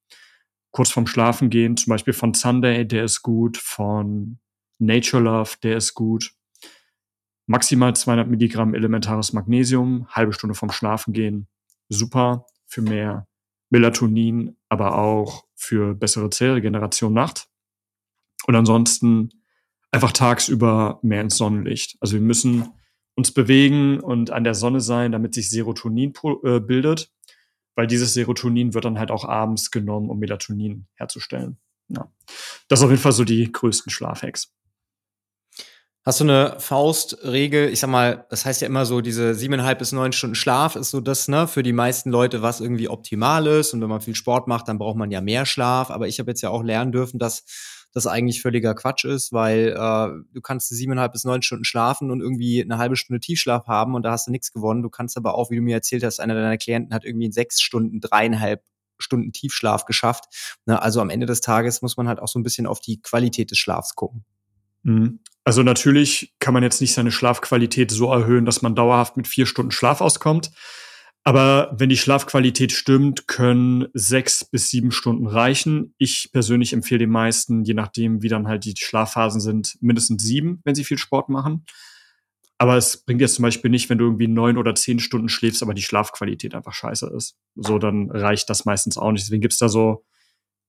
kurz 0.73 0.89
vorm 0.89 1.07
Schlafen 1.07 1.49
gehen, 1.49 1.77
zum 1.77 1.91
Beispiel 1.91 2.13
von 2.13 2.33
Sunday, 2.33 2.85
der 2.85 3.05
ist 3.05 3.21
gut, 3.21 3.57
von 3.57 4.39
Nature 4.79 5.23
Love, 5.23 5.51
der 5.61 5.77
ist 5.77 5.93
gut. 5.93 6.33
Maximal 7.45 7.95
200 7.95 8.27
Milligramm 8.27 8.73
elementares 8.73 9.33
Magnesium, 9.33 10.07
halbe 10.09 10.33
Stunde 10.33 10.55
vorm 10.55 10.71
Schlafen 10.71 11.13
gehen, 11.13 11.47
super 11.89 12.47
für 12.65 12.81
mehr 12.81 13.27
Melatonin, 13.69 14.57
aber 14.67 14.97
auch 14.97 15.45
für 15.55 15.93
bessere 15.93 16.29
Zellregeneration 16.29 17.13
Nacht. 17.13 17.47
Und 18.47 18.55
ansonsten 18.55 19.29
einfach 19.91 20.11
tagsüber 20.11 20.99
mehr 21.03 21.21
ins 21.21 21.37
Sonnenlicht. 21.37 21.97
Also 21.99 22.15
wir 22.15 22.21
müssen 22.21 22.69
uns 23.15 23.31
bewegen 23.31 23.99
und 23.99 24.31
an 24.31 24.43
der 24.43 24.55
Sonne 24.55 24.81
sein, 24.81 25.11
damit 25.11 25.35
sich 25.35 25.51
Serotonin 25.51 26.13
äh, 26.43 26.59
bildet 26.59 27.11
weil 27.75 27.87
dieses 27.87 28.13
Serotonin 28.13 28.73
wird 28.73 28.85
dann 28.85 28.99
halt 28.99 29.11
auch 29.11 29.25
abends 29.25 29.71
genommen, 29.71 30.09
um 30.09 30.19
Melatonin 30.19 30.87
herzustellen. 30.95 31.57
Ja. 31.89 32.11
Das 32.67 32.79
ist 32.79 32.83
auf 32.83 32.91
jeden 32.91 33.01
Fall 33.01 33.11
so 33.11 33.23
die 33.23 33.51
größten 33.51 33.91
Schlafhacks. 33.91 34.53
Hast 36.05 36.19
du 36.19 36.25
eine 36.25 36.59
Faustregel? 36.59 37.69
Ich 37.69 37.79
sag 37.79 37.89
mal, 37.89 38.25
das 38.29 38.45
heißt 38.45 38.61
ja 38.61 38.67
immer 38.67 38.85
so, 38.85 38.99
diese 38.99 39.35
siebeneinhalb 39.35 39.79
bis 39.79 39.93
neun 39.93 40.11
Stunden 40.11 40.35
Schlaf 40.35 40.75
ist 40.75 40.91
so 40.91 40.99
das, 40.99 41.29
ne, 41.29 41.47
für 41.47 41.63
die 41.63 41.71
meisten 41.71 42.11
Leute, 42.11 42.41
was 42.41 42.59
irgendwie 42.59 42.89
optimal 42.89 43.47
ist. 43.47 43.73
Und 43.73 43.79
wenn 43.79 43.87
man 43.87 44.01
viel 44.01 44.15
Sport 44.15 44.49
macht, 44.49 44.67
dann 44.67 44.79
braucht 44.79 44.97
man 44.97 45.11
ja 45.11 45.21
mehr 45.21 45.45
Schlaf. 45.45 45.91
Aber 45.91 46.09
ich 46.09 46.19
habe 46.19 46.29
jetzt 46.29 46.41
ja 46.41 46.49
auch 46.49 46.61
lernen 46.61 46.91
dürfen, 46.91 47.19
dass 47.19 47.45
das 47.93 48.07
eigentlich 48.07 48.41
völliger 48.41 48.73
Quatsch 48.73 49.05
ist, 49.05 49.31
weil 49.31 49.69
äh, 49.69 50.23
du 50.33 50.41
kannst 50.41 50.69
siebeneinhalb 50.69 51.11
bis 51.11 51.23
neun 51.23 51.43
Stunden 51.43 51.63
schlafen 51.63 52.09
und 52.09 52.21
irgendwie 52.21 52.61
eine 52.61 52.79
halbe 52.79 52.95
Stunde 52.95 53.19
Tiefschlaf 53.19 53.67
haben 53.67 53.93
und 53.93 54.03
da 54.03 54.11
hast 54.11 54.27
du 54.27 54.31
nichts 54.31 54.51
gewonnen. 54.51 54.81
Du 54.81 54.89
kannst 54.89 55.15
aber 55.15 55.35
auch, 55.35 55.51
wie 55.51 55.55
du 55.55 55.61
mir 55.61 55.75
erzählt 55.75 56.03
hast, 56.03 56.19
einer 56.19 56.33
deiner 56.33 56.57
Klienten 56.57 56.93
hat 56.93 57.05
irgendwie 57.05 57.27
in 57.27 57.31
sechs 57.31 57.61
Stunden 57.61 58.01
dreieinhalb 58.01 58.63
Stunden 58.97 59.31
Tiefschlaf 59.31 59.85
geschafft. 59.85 60.25
Ne, 60.65 60.81
also 60.81 61.01
am 61.01 61.09
Ende 61.09 61.25
des 61.25 61.41
Tages 61.41 61.81
muss 61.81 61.97
man 61.97 62.07
halt 62.07 62.19
auch 62.19 62.27
so 62.27 62.39
ein 62.39 62.43
bisschen 62.43 62.65
auf 62.65 62.79
die 62.79 63.01
Qualität 63.01 63.51
des 63.51 63.59
Schlafs 63.59 63.95
gucken. 63.95 64.25
Mhm. 64.83 65.19
Also 65.43 65.61
natürlich 65.61 66.33
kann 66.39 66.53
man 66.53 66.63
jetzt 66.63 66.81
nicht 66.81 66.93
seine 66.93 67.11
Schlafqualität 67.11 67.91
so 67.91 68.11
erhöhen, 68.11 68.45
dass 68.45 68.61
man 68.61 68.75
dauerhaft 68.75 69.17
mit 69.17 69.27
vier 69.27 69.45
Stunden 69.45 69.71
Schlaf 69.71 70.01
auskommt. 70.01 70.51
Aber 71.25 71.73
wenn 71.77 71.89
die 71.89 71.97
Schlafqualität 71.97 72.73
stimmt, 72.73 73.27
können 73.27 73.87
sechs 73.93 74.43
bis 74.43 74.69
sieben 74.69 74.91
Stunden 74.91 75.25
reichen. 75.25 75.95
Ich 75.97 76.29
persönlich 76.33 76.73
empfehle 76.73 76.99
den 76.99 77.11
meisten, 77.11 77.63
je 77.63 77.73
nachdem, 77.73 78.21
wie 78.21 78.27
dann 78.27 78.47
halt 78.47 78.65
die 78.65 78.75
Schlafphasen 78.77 79.39
sind, 79.39 79.77
mindestens 79.79 80.23
sieben, 80.23 80.59
wenn 80.65 80.75
sie 80.75 80.83
viel 80.83 80.97
Sport 80.97 81.29
machen. 81.29 81.65
Aber 82.57 82.75
es 82.75 83.05
bringt 83.05 83.21
jetzt 83.21 83.35
zum 83.35 83.43
Beispiel 83.43 83.71
nicht, 83.71 83.89
wenn 83.89 83.97
du 83.97 84.05
irgendwie 84.05 84.27
neun 84.27 84.57
oder 84.57 84.75
zehn 84.75 84.99
Stunden 84.99 85.29
schläfst, 85.29 85.63
aber 85.63 85.73
die 85.73 85.81
Schlafqualität 85.81 86.55
einfach 86.55 86.73
scheiße 86.73 87.07
ist. 87.15 87.37
So, 87.55 87.79
dann 87.79 88.11
reicht 88.11 88.49
das 88.49 88.65
meistens 88.65 88.97
auch 88.97 89.11
nicht. 89.11 89.25
Deswegen 89.25 89.41
gibt's 89.41 89.57
da 89.57 89.69
so, 89.69 90.05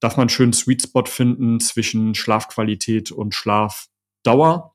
darf 0.01 0.17
man 0.17 0.25
einen 0.25 0.31
schönen 0.31 0.53
Sweet 0.53 0.83
Spot 0.83 1.05
finden 1.05 1.61
zwischen 1.61 2.15
Schlafqualität 2.15 3.11
und 3.11 3.35
Schlafdauer 3.35 4.74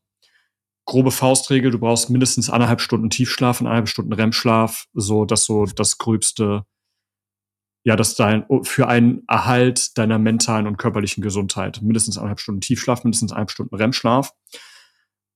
grobe 0.89 1.11
Faustregel, 1.11 1.69
du 1.69 1.77
brauchst 1.77 2.09
mindestens 2.09 2.49
anderthalb 2.49 2.81
Stunden 2.81 3.11
Tiefschlaf 3.11 3.61
und 3.61 3.67
anderthalb 3.67 3.89
Stunden 3.89 4.11
REM-Schlaf, 4.11 4.85
so 4.93 5.23
dass 5.23 5.45
so 5.45 5.65
das 5.65 5.99
gröbste, 5.99 6.65
ja, 7.85 7.95
dass 7.95 8.15
dein, 8.15 8.43
für 8.63 8.87
einen 8.87 9.21
Erhalt 9.27 9.97
deiner 9.99 10.17
mentalen 10.17 10.65
und 10.65 10.77
körperlichen 10.77 11.21
Gesundheit. 11.21 11.83
Mindestens 11.83 12.17
anderthalb 12.17 12.39
Stunden 12.39 12.61
Tiefschlaf, 12.61 13.03
mindestens 13.03 13.31
anderthalb 13.31 13.51
Stunden 13.51 13.75
REM-Schlaf. 13.75 14.33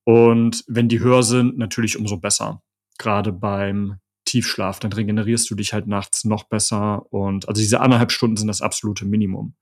Und 0.05 0.63
wenn 0.67 0.89
die 0.89 0.99
höher 0.99 1.21
sind, 1.21 1.55
natürlich 1.57 1.99
umso 1.99 2.17
besser. 2.17 2.63
Gerade 2.97 3.31
beim 3.31 3.99
Tiefschlaf, 4.25 4.79
dann 4.79 4.91
regenerierst 4.91 5.49
du 5.51 5.55
dich 5.55 5.71
halt 5.71 5.85
nachts 5.85 6.25
noch 6.25 6.45
besser. 6.45 7.05
Und 7.13 7.47
also 7.47 7.61
diese 7.61 7.79
anderthalb 7.79 8.11
Stunden 8.11 8.37
sind 8.37 8.47
das 8.47 8.63
absolute 8.63 9.05
Minimum. 9.05 9.55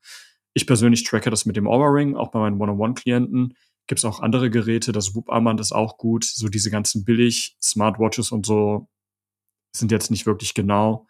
Ich 0.53 0.65
persönlich 0.65 1.03
tracke 1.03 1.29
das 1.29 1.45
mit 1.45 1.57
dem 1.57 1.67
Aura 1.67 1.89
Ring, 1.89 2.15
auch 2.15 2.31
bei 2.31 2.39
meinen 2.39 2.61
One-on-One-Klienten 2.61 3.55
Gibt's 3.87 4.05
auch 4.05 4.19
andere 4.19 4.49
Geräte, 4.49 4.91
das 4.91 5.15
Whoop-Armband 5.15 5.59
ist 5.59 5.71
auch 5.71 5.97
gut. 5.97 6.23
So 6.23 6.47
diese 6.47 6.71
ganzen 6.71 7.03
billig 7.03 7.57
Smartwatches 7.61 8.31
und 8.31 8.45
so 8.45 8.87
sind 9.75 9.91
jetzt 9.91 10.11
nicht 10.11 10.25
wirklich 10.25 10.53
genau. 10.53 11.07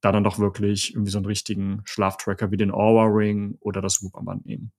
Da 0.00 0.12
dann 0.12 0.24
doch 0.24 0.38
wirklich 0.38 0.92
irgendwie 0.92 1.10
so 1.10 1.18
einen 1.18 1.26
richtigen 1.26 1.80
Schlaftracker 1.84 2.50
wie 2.50 2.56
den 2.56 2.70
Aura 2.70 3.06
Ring 3.06 3.56
oder 3.60 3.80
das 3.80 4.02
Whoop-Armband 4.02 4.46
nehmen. 4.46 4.72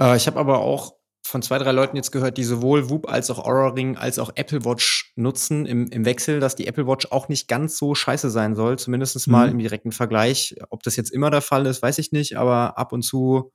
Äh, 0.00 0.16
ich 0.16 0.26
habe 0.26 0.40
aber 0.40 0.58
auch 0.58 0.94
von 1.22 1.42
zwei, 1.42 1.58
drei 1.58 1.72
Leuten 1.72 1.96
jetzt 1.96 2.10
gehört, 2.10 2.38
die 2.38 2.44
sowohl 2.44 2.90
Whoop 2.90 3.08
als 3.08 3.30
auch 3.30 3.38
Aura 3.38 3.68
Ring 3.68 3.96
als 3.96 4.18
auch 4.18 4.32
Apple 4.34 4.64
Watch 4.64 5.12
nutzen 5.16 5.66
im, 5.66 5.86
im 5.88 6.04
Wechsel, 6.04 6.40
dass 6.40 6.56
die 6.56 6.66
Apple 6.66 6.86
Watch 6.86 7.06
auch 7.10 7.28
nicht 7.28 7.46
ganz 7.46 7.78
so 7.78 7.94
scheiße 7.94 8.30
sein 8.30 8.56
soll, 8.56 8.78
zumindest 8.78 9.28
mal 9.28 9.46
mhm. 9.46 9.52
im 9.52 9.58
direkten 9.60 9.92
Vergleich. 9.92 10.56
Ob 10.70 10.82
das 10.82 10.96
jetzt 10.96 11.10
immer 11.10 11.30
der 11.30 11.42
Fall 11.42 11.66
ist, 11.66 11.82
weiß 11.82 11.98
ich 11.98 12.10
nicht, 12.10 12.36
aber 12.36 12.78
ab 12.78 12.92
und 12.92 13.02
zu 13.02 13.52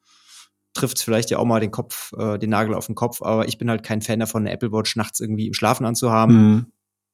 trifft 0.75 0.97
es 0.97 1.03
vielleicht 1.03 1.31
ja 1.31 1.39
auch 1.39 1.45
mal 1.45 1.59
den 1.59 1.71
Kopf, 1.71 2.13
äh, 2.17 2.37
den 2.37 2.51
Nagel 2.51 2.75
auf 2.75 2.85
den 2.85 2.95
Kopf. 2.95 3.21
Aber 3.21 3.47
ich 3.47 3.57
bin 3.57 3.69
halt 3.69 3.83
kein 3.83 4.01
Fan 4.01 4.19
davon, 4.19 4.43
eine 4.43 4.51
Apple 4.51 4.71
Watch 4.71 4.95
nachts 4.95 5.19
irgendwie 5.19 5.47
im 5.47 5.53
Schlafen 5.53 5.85
anzuhaben. 5.85 6.35
Mhm. 6.35 6.65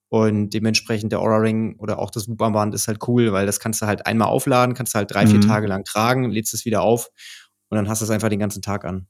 Und 0.09 0.49
dementsprechend 0.49 1.13
der 1.13 1.21
Aura 1.21 1.37
Ring 1.37 1.77
oder 1.77 1.97
auch 1.99 2.11
das 2.11 2.27
Whoop-Armband 2.27 2.75
ist 2.75 2.89
halt 2.89 3.07
cool, 3.07 3.31
weil 3.31 3.45
das 3.45 3.61
kannst 3.61 3.81
du 3.81 3.85
halt 3.85 4.05
einmal 4.05 4.27
aufladen, 4.27 4.75
kannst 4.75 4.93
du 4.93 4.97
halt 4.97 5.13
drei, 5.13 5.25
mhm. 5.25 5.29
vier 5.29 5.41
Tage 5.41 5.67
lang 5.67 5.85
tragen, 5.85 6.29
lädst 6.29 6.53
es 6.53 6.65
wieder 6.65 6.81
auf 6.81 7.09
und 7.69 7.77
dann 7.77 7.87
hast 7.87 8.01
du 8.01 8.05
es 8.05 8.11
einfach 8.11 8.27
den 8.27 8.39
ganzen 8.39 8.61
Tag 8.61 8.83
an. 8.83 9.07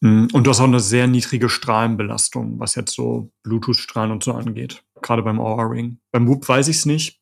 Mhm. 0.00 0.28
Und 0.32 0.44
du 0.44 0.50
hast 0.50 0.60
auch 0.60 0.64
eine 0.64 0.78
sehr 0.78 1.08
niedrige 1.08 1.48
Strahlenbelastung, 1.48 2.60
was 2.60 2.76
jetzt 2.76 2.94
so 2.94 3.32
Bluetooth-Strahlen 3.42 4.12
und 4.12 4.22
so 4.22 4.32
angeht. 4.32 4.84
Gerade 5.02 5.22
beim 5.22 5.40
Aura 5.40 5.64
Ring. 5.64 5.98
Beim 6.12 6.28
Whoop 6.28 6.48
weiß 6.48 6.68
ich 6.68 6.76
es 6.76 6.86
nicht. 6.86 7.20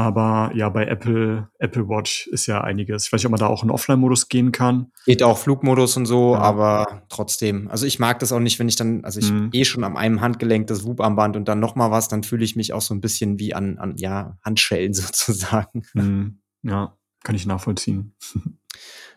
Aber 0.00 0.50
ja, 0.54 0.68
bei 0.68 0.86
Apple, 0.86 1.48
Apple 1.58 1.88
Watch 1.88 2.26
ist 2.28 2.46
ja 2.46 2.60
einiges. 2.60 3.06
Ich 3.06 3.12
weiß 3.12 3.20
nicht, 3.20 3.26
ob 3.26 3.32
man 3.32 3.40
da 3.40 3.46
auch 3.46 3.62
in 3.62 3.70
Offline-Modus 3.70 4.28
gehen 4.28 4.52
kann. 4.52 4.90
Geht 5.06 5.22
auch 5.22 5.38
Flugmodus 5.38 5.96
und 5.96 6.06
so, 6.06 6.34
ja. 6.34 6.40
aber 6.40 7.02
trotzdem. 7.08 7.68
Also 7.68 7.86
ich 7.86 7.98
mag 7.98 8.18
das 8.18 8.32
auch 8.32 8.40
nicht, 8.40 8.58
wenn 8.58 8.68
ich 8.68 8.76
dann, 8.76 9.04
also 9.04 9.20
ich 9.20 9.30
mhm. 9.30 9.50
eh 9.52 9.64
schon 9.64 9.84
an 9.84 9.96
einem 9.96 10.20
Handgelenk 10.20 10.66
das 10.66 10.84
Whoop-Armband 10.84 11.36
und 11.36 11.48
dann 11.48 11.60
noch 11.60 11.74
mal 11.74 11.90
was, 11.90 12.08
dann 12.08 12.22
fühle 12.22 12.44
ich 12.44 12.56
mich 12.56 12.72
auch 12.72 12.80
so 12.80 12.94
ein 12.94 13.00
bisschen 13.00 13.38
wie 13.38 13.54
an, 13.54 13.78
an 13.78 13.96
ja, 13.96 14.38
Handschellen 14.42 14.92
sozusagen. 14.94 15.82
Mhm. 15.94 16.40
Ja, 16.62 16.96
kann 17.22 17.34
ich 17.34 17.46
nachvollziehen. 17.46 18.14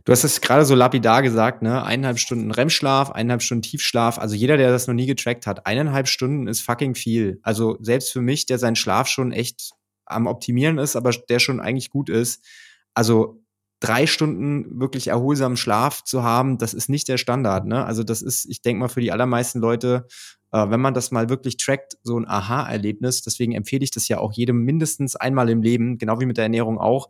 Du 0.05 0.11
hast 0.11 0.25
es 0.25 0.41
gerade 0.41 0.65
so 0.65 0.75
lapidar 0.75 1.21
gesagt, 1.21 1.61
ne? 1.61 1.81
Eineinhalb 1.83 2.19
Stunden 2.19 2.51
REM-Schlaf, 2.51 3.11
eineinhalb 3.11 3.41
Stunden 3.41 3.61
Tiefschlaf. 3.61 4.19
Also 4.19 4.35
jeder, 4.35 4.57
der 4.57 4.69
das 4.69 4.87
noch 4.87 4.93
nie 4.93 5.05
getrackt 5.05 5.47
hat, 5.47 5.65
eineinhalb 5.65 6.09
Stunden 6.09 6.47
ist 6.47 6.59
fucking 6.59 6.95
viel. 6.95 7.39
Also 7.41 7.77
selbst 7.79 8.11
für 8.11 8.19
mich, 8.19 8.45
der 8.45 8.59
seinen 8.59 8.75
Schlaf 8.75 9.07
schon 9.07 9.31
echt 9.31 9.71
am 10.05 10.27
Optimieren 10.27 10.77
ist, 10.77 10.95
aber 10.95 11.11
der 11.11 11.39
schon 11.39 11.59
eigentlich 11.59 11.89
gut 11.89 12.09
ist. 12.09 12.43
Also 12.93 13.43
drei 13.79 14.07
Stunden 14.07 14.79
wirklich 14.79 15.07
erholsamen 15.07 15.57
Schlaf 15.57 16.03
zu 16.03 16.23
haben, 16.23 16.57
das 16.57 16.73
ist 16.73 16.89
nicht 16.89 17.07
der 17.09 17.17
Standard. 17.17 17.65
Ne? 17.65 17.83
Also 17.85 18.03
das 18.03 18.21
ist, 18.21 18.45
ich 18.45 18.61
denke 18.61 18.79
mal, 18.79 18.87
für 18.87 19.01
die 19.01 19.11
allermeisten 19.11 19.59
Leute, 19.59 20.07
äh, 20.53 20.69
wenn 20.69 20.79
man 20.79 20.93
das 20.93 21.11
mal 21.11 21.29
wirklich 21.29 21.57
trackt, 21.57 21.97
so 22.01 22.17
ein 22.17 22.27
Aha-Erlebnis. 22.27 23.23
Deswegen 23.23 23.51
empfehle 23.51 23.83
ich 23.83 23.91
das 23.91 24.07
ja 24.07 24.19
auch 24.19 24.31
jedem 24.31 24.63
mindestens 24.63 25.17
einmal 25.17 25.49
im 25.49 25.61
Leben, 25.61 25.97
genau 25.97 26.19
wie 26.21 26.25
mit 26.25 26.37
der 26.37 26.45
Ernährung 26.45 26.77
auch 26.77 27.09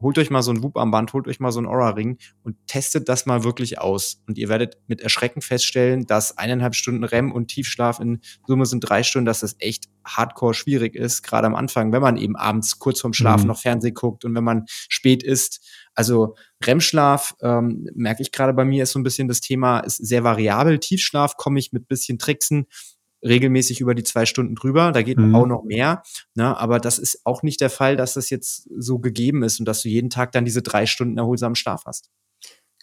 holt 0.00 0.18
euch 0.18 0.30
mal 0.30 0.42
so 0.42 0.50
ein 0.50 0.62
Whoop-Armband, 0.62 1.12
holt 1.12 1.28
euch 1.28 1.40
mal 1.40 1.52
so 1.52 1.60
ein 1.60 1.66
Aura-Ring 1.66 2.18
und 2.42 2.56
testet 2.66 3.08
das 3.08 3.26
mal 3.26 3.44
wirklich 3.44 3.78
aus. 3.78 4.22
Und 4.26 4.38
ihr 4.38 4.48
werdet 4.48 4.78
mit 4.86 5.00
Erschrecken 5.00 5.42
feststellen, 5.42 6.06
dass 6.06 6.38
eineinhalb 6.38 6.74
Stunden 6.74 7.04
REM 7.04 7.32
und 7.32 7.48
Tiefschlaf 7.48 8.00
in 8.00 8.20
Summe 8.46 8.66
sind 8.66 8.80
drei 8.80 9.02
Stunden, 9.02 9.26
dass 9.26 9.40
das 9.40 9.56
echt 9.58 9.88
hardcore 10.04 10.54
schwierig 10.54 10.94
ist, 10.94 11.22
gerade 11.22 11.46
am 11.46 11.54
Anfang, 11.54 11.92
wenn 11.92 12.02
man 12.02 12.16
eben 12.16 12.36
abends 12.36 12.78
kurz 12.78 13.00
vorm 13.00 13.12
Schlafen 13.12 13.42
mhm. 13.42 13.48
noch 13.48 13.60
Fernsehen 13.60 13.94
guckt 13.94 14.24
und 14.24 14.34
wenn 14.34 14.44
man 14.44 14.64
spät 14.68 15.22
isst. 15.22 15.66
Also 15.94 16.36
REM-Schlaf, 16.64 17.34
ähm, 17.42 17.88
merke 17.94 18.22
ich 18.22 18.32
gerade 18.32 18.54
bei 18.54 18.64
mir, 18.64 18.84
ist 18.84 18.92
so 18.92 18.98
ein 18.98 19.02
bisschen 19.04 19.28
das 19.28 19.40
Thema, 19.40 19.80
ist 19.80 19.96
sehr 19.96 20.24
variabel. 20.24 20.78
Tiefschlaf 20.78 21.36
komme 21.36 21.58
ich 21.58 21.72
mit 21.72 21.88
bisschen 21.88 22.18
Tricksen 22.18 22.66
regelmäßig 23.24 23.80
über 23.80 23.94
die 23.94 24.02
zwei 24.02 24.26
Stunden 24.26 24.54
drüber. 24.54 24.92
Da 24.92 25.02
geht 25.02 25.18
mhm. 25.18 25.34
auch 25.34 25.46
noch 25.46 25.64
mehr. 25.64 26.02
Ne? 26.34 26.56
Aber 26.56 26.78
das 26.78 26.98
ist 26.98 27.20
auch 27.24 27.42
nicht 27.42 27.60
der 27.60 27.70
Fall, 27.70 27.96
dass 27.96 28.14
das 28.14 28.30
jetzt 28.30 28.68
so 28.76 28.98
gegeben 28.98 29.42
ist 29.42 29.60
und 29.60 29.66
dass 29.66 29.82
du 29.82 29.88
jeden 29.88 30.10
Tag 30.10 30.32
dann 30.32 30.44
diese 30.44 30.62
drei 30.62 30.86
Stunden 30.86 31.18
erholsamen 31.18 31.54
Schlaf 31.54 31.84
hast. 31.86 32.10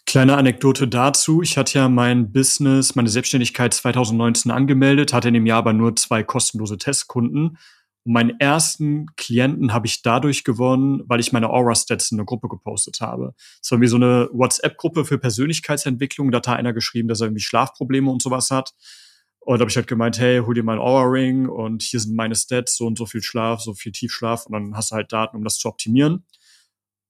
Kleine 0.06 0.38
Anekdote 0.38 0.88
dazu. 0.88 1.42
Ich 1.42 1.58
hatte 1.58 1.78
ja 1.78 1.88
mein 1.90 2.32
Business, 2.32 2.94
meine 2.94 3.10
Selbstständigkeit 3.10 3.74
2019 3.74 4.50
angemeldet, 4.50 5.12
hatte 5.12 5.28
in 5.28 5.34
dem 5.34 5.44
Jahr 5.44 5.58
aber 5.58 5.74
nur 5.74 5.96
zwei 5.96 6.22
kostenlose 6.22 6.78
Testkunden. 6.78 7.58
Und 8.04 8.12
meinen 8.14 8.40
ersten 8.40 9.14
Klienten 9.16 9.74
habe 9.74 9.86
ich 9.86 10.00
dadurch 10.00 10.44
gewonnen, 10.44 11.02
weil 11.06 11.20
ich 11.20 11.32
meine 11.32 11.50
Aura-Stats 11.50 12.10
in 12.10 12.18
eine 12.18 12.24
Gruppe 12.24 12.48
gepostet 12.48 13.02
habe. 13.02 13.34
Es 13.62 13.70
war 13.70 13.82
wie 13.82 13.86
so 13.86 13.96
eine 13.96 14.30
WhatsApp-Gruppe 14.32 15.04
für 15.04 15.18
Persönlichkeitsentwicklung. 15.18 16.30
Da 16.30 16.38
hat 16.38 16.48
einer 16.48 16.72
geschrieben, 16.72 17.08
dass 17.08 17.20
er 17.20 17.26
irgendwie 17.26 17.42
Schlafprobleme 17.42 18.10
und 18.10 18.22
sowas 18.22 18.50
hat. 18.50 18.72
Und 19.48 19.58
da 19.58 19.62
habe 19.62 19.70
ich 19.70 19.76
halt 19.76 19.86
gemeint, 19.86 20.18
hey, 20.18 20.42
hol 20.44 20.52
dir 20.52 20.62
mal 20.62 20.74
ein 20.74 20.78
Aura 20.78 21.04
Ring 21.04 21.48
und 21.48 21.80
hier 21.80 22.00
sind 22.00 22.14
meine 22.14 22.34
Stats, 22.34 22.76
so 22.76 22.86
und 22.86 22.98
so 22.98 23.06
viel 23.06 23.22
Schlaf, 23.22 23.62
so 23.62 23.72
viel 23.72 23.92
Tiefschlaf 23.92 24.44
und 24.44 24.52
dann 24.52 24.76
hast 24.76 24.90
du 24.90 24.96
halt 24.96 25.10
Daten, 25.10 25.38
um 25.38 25.42
das 25.42 25.56
zu 25.56 25.68
optimieren. 25.68 26.26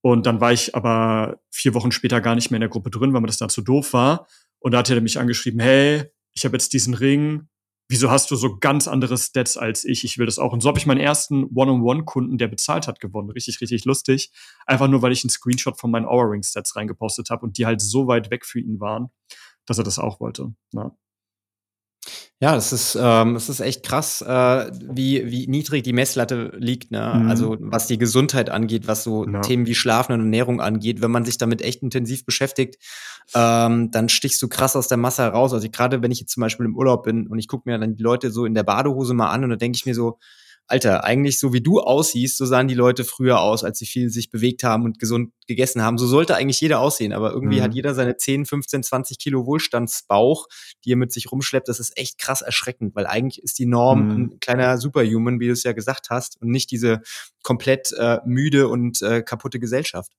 Und 0.03 0.25
dann 0.25 0.41
war 0.41 0.53
ich 0.53 0.73
aber 0.77 1.41
vier 1.51 1.75
Wochen 1.75 1.91
später 1.91 2.21
gar 2.21 2.37
nicht 2.37 2.53
mehr 2.53 2.59
in 2.59 2.61
der 2.61 2.69
Gruppe 2.69 2.91
drin, 2.91 3.13
weil 3.13 3.23
mir 3.23 3.27
das 3.27 3.39
da 3.39 3.49
zu 3.49 3.61
doof 3.61 3.93
war. 3.93 4.29
Und 4.61 4.71
da 4.71 4.79
hat 4.79 4.89
er 4.89 5.01
mich 5.01 5.19
angeschrieben, 5.19 5.59
hey, 5.59 6.05
ich 6.33 6.45
habe 6.45 6.55
jetzt 6.55 6.73
diesen 6.73 6.95
Ring, 6.95 7.49
wieso 7.89 8.09
hast 8.09 8.31
du 8.31 8.37
so 8.37 8.57
ganz 8.57 8.87
andere 8.87 9.19
Stats 9.19 9.57
als 9.57 9.85
ich? 9.85 10.05
Ich 10.05 10.17
will 10.17 10.27
das 10.27 10.39
auch. 10.39 10.53
Und 10.53 10.61
so 10.61 10.69
habe 10.69 10.79
ich 10.79 10.87
meinen 10.87 11.01
ersten 11.01 11.47
One-on-One-Kunden, 11.53 12.39
der 12.39 12.47
bezahlt 12.47 12.87
hat, 12.87 13.01
gewonnen. 13.01 13.31
Richtig, 13.31 13.61
richtig 13.61 13.85
lustig. 13.85 14.31
Einfach 14.65 14.87
nur, 14.87 15.03
weil 15.03 15.11
ich 15.11 15.25
einen 15.25 15.31
Screenshot 15.31 15.77
von 15.77 15.91
meinen 15.91 16.07
Aura 16.07 16.29
Ring 16.29 16.45
Stats 16.45 16.77
reingepostet 16.77 17.31
habe 17.31 17.45
und 17.45 17.59
die 17.59 17.67
halt 17.67 17.81
so 17.81 18.07
weit 18.07 18.31
weg 18.31 18.47
für 18.47 18.61
ihn 18.61 18.79
waren, 18.79 19.09
dass 19.67 19.79
er 19.79 19.83
das 19.85 19.99
auch 19.99 20.21
wollte. 20.21 20.55
Ja. 20.73 20.97
Ja, 22.41 22.55
das 22.55 22.73
ist, 22.73 22.97
ähm, 23.01 23.35
das 23.35 23.49
ist 23.49 23.59
echt 23.59 23.83
krass, 23.83 24.23
äh, 24.23 24.71
wie, 24.73 25.29
wie 25.29 25.49
niedrig 25.49 25.83
die 25.83 25.93
Messlatte 25.93 26.53
liegt, 26.57 26.93
ne? 26.93 27.21
Mhm. 27.21 27.29
Also 27.29 27.57
was 27.59 27.89
die 27.89 27.99
Gesundheit 27.99 28.49
angeht, 28.49 28.87
was 28.87 29.03
so 29.03 29.27
ja. 29.27 29.41
Themen 29.41 29.67
wie 29.67 29.75
Schlafen 29.75 30.13
und 30.13 30.21
Ernährung 30.21 30.61
angeht. 30.61 31.03
Wenn 31.03 31.11
man 31.11 31.25
sich 31.25 31.37
damit 31.37 31.63
echt 31.63 31.83
intensiv 31.83 32.25
beschäftigt, 32.25 32.77
ähm, 33.35 33.91
dann 33.91 34.09
stichst 34.09 34.41
du 34.41 34.47
krass 34.47 34.77
aus 34.77 34.87
der 34.87 34.99
Masse 34.99 35.23
heraus. 35.23 35.53
Also 35.53 35.69
gerade 35.69 36.01
wenn 36.01 36.13
ich 36.13 36.21
jetzt 36.21 36.33
zum 36.33 36.41
Beispiel 36.43 36.67
im 36.67 36.77
Urlaub 36.77 37.03
bin 37.03 37.27
und 37.27 37.41
ich 37.41 37.49
gucke 37.49 37.69
mir 37.69 37.77
dann 37.77 37.97
die 37.97 38.03
Leute 38.05 38.31
so 38.31 38.45
in 38.45 38.55
der 38.55 38.63
Badehose 38.63 39.15
mal 39.15 39.31
an 39.31 39.43
und 39.43 39.51
dann 39.51 39.59
denke 39.59 39.75
ich 39.75 39.85
mir 39.85 39.95
so, 39.97 40.21
Alter, 40.71 41.03
eigentlich 41.03 41.39
so 41.41 41.55
wie 41.55 41.63
du 41.63 41.81
aussiehst, 41.81 42.37
so 42.37 42.45
sahen 42.45 42.69
die 42.69 42.75
Leute 42.75 43.05
früher 43.05 43.41
aus, 43.41 43.65
als 43.65 43.79
sie 43.79 43.87
viel 43.87 44.11
sich 44.11 44.31
bewegt 44.31 44.63
haben 44.65 44.85
und 44.85 44.99
gesund 44.99 45.33
gegessen 45.47 45.81
haben. 45.83 45.97
So 45.97 46.07
sollte 46.07 46.37
eigentlich 46.37 46.61
jeder 46.61 46.81
aussehen, 46.81 47.15
aber 47.15 47.33
irgendwie 47.33 47.59
mhm. 47.59 47.63
hat 47.63 47.75
jeder 47.75 47.95
seine 47.95 48.19
10, 48.19 48.45
15, 48.45 48.83
20 48.83 49.19
Kilo 49.19 49.47
Wohlstandsbauch, 49.47 50.47
die 50.85 50.93
er 50.93 50.97
mit 50.97 51.11
sich 51.11 51.33
rumschleppt. 51.33 51.69
Das 51.69 51.81
ist 51.81 51.97
echt 51.97 52.19
krass 52.19 52.43
erschreckend, 52.43 52.95
weil 52.95 53.07
eigentlich 53.07 53.43
ist 53.43 53.59
die 53.59 53.65
Norm 53.65 54.05
mhm. 54.05 54.11
ein 54.11 54.41
kleiner 54.41 54.77
Superhuman, 54.77 55.41
wie 55.41 55.47
du 55.47 55.53
es 55.53 55.63
ja 55.63 55.73
gesagt 55.73 56.11
hast, 56.11 56.41
und 56.43 56.51
nicht 56.51 56.71
diese 56.71 57.01
komplett 57.43 57.93
äh, 57.93 58.19
müde 58.27 58.69
und 58.69 59.01
äh, 59.01 59.23
kaputte 59.23 59.59
Gesellschaft. 59.59 60.13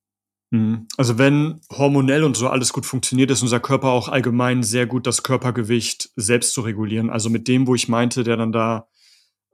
Mhm. 0.52 0.88
Also 0.98 1.20
wenn 1.20 1.62
hormonell 1.72 2.24
und 2.24 2.36
so 2.36 2.48
alles 2.48 2.74
gut 2.74 2.88
funktioniert, 2.88 3.30
ist 3.30 3.44
unser 3.44 3.60
Körper 3.60 3.90
auch 3.90 4.08
allgemein 4.08 4.64
sehr 4.64 4.88
gut, 4.88 5.06
das 5.06 5.22
Körpergewicht 5.22 6.10
selbst 6.16 6.54
zu 6.54 6.62
regulieren. 6.62 7.12
Also 7.12 7.30
mit 7.30 7.48
dem, 7.48 7.68
wo 7.68 7.76
ich 7.76 7.88
meinte, 7.88 8.24
der 8.24 8.38
dann 8.38 8.52
da 8.52 8.88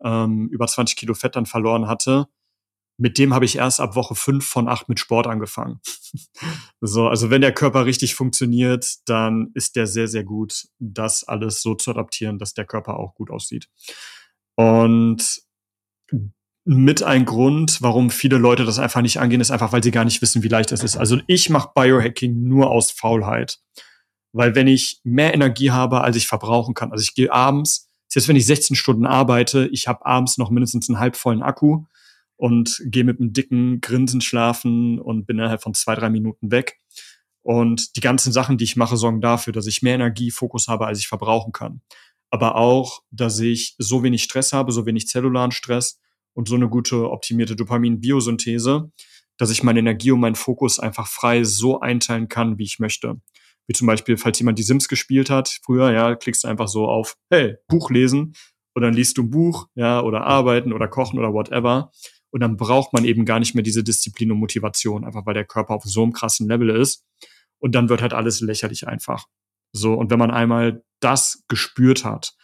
ähm, 0.05 0.47
über 0.49 0.67
20 0.67 0.95
Kilo 0.95 1.13
Fett 1.13 1.35
dann 1.35 1.45
verloren 1.45 1.87
hatte, 1.87 2.27
mit 2.97 3.17
dem 3.17 3.33
habe 3.33 3.43
ich 3.43 3.57
erst 3.57 3.81
ab 3.81 3.95
Woche 3.95 4.15
fünf 4.15 4.45
von 4.45 4.69
acht 4.69 4.87
mit 4.87 4.99
Sport 4.99 5.27
angefangen. 5.27 5.81
so, 6.81 7.07
also 7.07 7.29
wenn 7.29 7.41
der 7.41 7.53
Körper 7.53 7.85
richtig 7.85 8.15
funktioniert, 8.15 8.95
dann 9.05 9.51
ist 9.53 9.75
der 9.75 9.85
sehr, 9.85 10.07
sehr 10.07 10.23
gut, 10.23 10.67
das 10.79 11.25
alles 11.25 11.61
so 11.61 11.75
zu 11.75 11.91
adaptieren, 11.91 12.39
dass 12.39 12.53
der 12.53 12.65
Körper 12.65 12.97
auch 12.97 13.15
gut 13.15 13.31
aussieht. 13.31 13.67
Und 14.55 15.41
mit 16.63 17.03
ein 17.03 17.25
Grund, 17.25 17.81
warum 17.81 18.09
viele 18.09 18.37
Leute 18.37 18.63
das 18.65 18.79
einfach 18.79 19.01
nicht 19.01 19.19
angehen, 19.19 19.41
ist 19.41 19.51
einfach, 19.51 19.73
weil 19.73 19.83
sie 19.83 19.91
gar 19.91 20.05
nicht 20.05 20.21
wissen, 20.21 20.41
wie 20.41 20.47
leicht 20.47 20.71
es 20.71 20.83
ist. 20.83 20.95
Also 20.95 21.19
ich 21.27 21.49
mache 21.49 21.71
Biohacking 21.75 22.43
nur 22.43 22.71
aus 22.71 22.91
Faulheit. 22.91 23.59
Weil 24.33 24.55
wenn 24.55 24.67
ich 24.67 24.99
mehr 25.03 25.33
Energie 25.33 25.71
habe, 25.71 26.01
als 26.01 26.15
ich 26.15 26.27
verbrauchen 26.27 26.73
kann, 26.73 26.91
also 26.91 27.01
ich 27.01 27.13
gehe 27.13 27.31
abends 27.31 27.89
selbst 28.15 28.29
wenn 28.29 28.37
ich 28.37 28.45
16 28.45 28.77
Stunden 28.77 29.05
arbeite, 29.05 29.67
ich 29.73 29.89
habe 29.89 30.05
abends 30.05 30.37
noch 30.37 30.49
mindestens 30.49 30.87
einen 30.87 30.99
halbvollen 30.99 31.43
Akku 31.43 31.83
und 32.37 32.81
gehe 32.85 33.03
mit 33.03 33.19
einem 33.19 33.33
dicken 33.33 33.81
Grinsen 33.81 34.21
schlafen 34.21 35.01
und 35.01 35.25
bin 35.25 35.37
innerhalb 35.37 35.61
von 35.61 35.73
zwei, 35.73 35.95
drei 35.95 36.09
Minuten 36.09 36.49
weg. 36.49 36.79
Und 37.41 37.97
die 37.97 37.99
ganzen 37.99 38.31
Sachen, 38.31 38.57
die 38.57 38.63
ich 38.63 38.77
mache, 38.77 38.95
sorgen 38.95 39.19
dafür, 39.19 39.51
dass 39.51 39.67
ich 39.67 39.81
mehr 39.81 39.95
Energie, 39.95 40.31
Fokus 40.31 40.69
habe, 40.69 40.87
als 40.87 40.99
ich 40.99 41.09
verbrauchen 41.09 41.51
kann. 41.51 41.81
Aber 42.29 42.55
auch, 42.55 43.01
dass 43.11 43.37
ich 43.41 43.75
so 43.79 44.01
wenig 44.01 44.23
Stress 44.23 44.53
habe, 44.53 44.71
so 44.71 44.85
wenig 44.85 45.09
zellularen 45.09 45.51
Stress 45.51 45.99
und 46.31 46.47
so 46.47 46.55
eine 46.55 46.69
gute 46.69 47.11
optimierte 47.11 47.57
Dopamin-Biosynthese, 47.57 48.91
dass 49.35 49.51
ich 49.51 49.61
meine 49.61 49.79
Energie 49.79 50.11
und 50.11 50.21
meinen 50.21 50.35
Fokus 50.35 50.79
einfach 50.79 51.07
frei 51.07 51.43
so 51.43 51.81
einteilen 51.81 52.29
kann, 52.29 52.57
wie 52.59 52.63
ich 52.63 52.79
möchte. 52.79 53.19
Wie 53.67 53.73
zum 53.73 53.87
Beispiel, 53.87 54.17
falls 54.17 54.39
jemand 54.39 54.59
die 54.59 54.63
Sims 54.63 54.87
gespielt 54.87 55.29
hat, 55.29 55.59
früher, 55.63 55.91
ja, 55.91 56.15
klickst 56.15 56.43
du 56.43 56.47
einfach 56.47 56.67
so 56.67 56.87
auf, 56.87 57.17
hey, 57.29 57.55
Buch 57.67 57.89
lesen 57.89 58.33
und 58.73 58.81
dann 58.81 58.93
liest 58.93 59.17
du 59.17 59.23
ein 59.23 59.29
Buch, 59.29 59.67
ja, 59.75 60.01
oder 60.01 60.25
arbeiten 60.25 60.73
oder 60.73 60.87
kochen 60.87 61.17
oder 61.17 61.33
whatever. 61.33 61.91
Und 62.31 62.41
dann 62.41 62.57
braucht 62.57 62.91
man 62.91 63.05
eben 63.05 63.25
gar 63.25 63.39
nicht 63.39 63.55
mehr 63.55 63.63
diese 63.63 63.83
Disziplin 63.83 64.31
und 64.31 64.39
Motivation, 64.39 65.05
einfach 65.05 65.25
weil 65.25 65.33
der 65.33 65.45
Körper 65.45 65.75
auf 65.75 65.83
so 65.83 66.03
einem 66.03 66.11
krassen 66.11 66.47
Level 66.47 66.69
ist. 66.69 67.05
Und 67.59 67.73
dann 67.73 67.87
wird 67.87 68.01
halt 68.01 68.13
alles 68.13 68.41
lächerlich 68.41 68.87
einfach. 68.87 69.25
So, 69.71 69.93
und 69.93 70.11
wenn 70.11 70.19
man 70.19 70.31
einmal 70.31 70.83
das 70.99 71.43
gespürt 71.47 72.03
hat, 72.03 72.35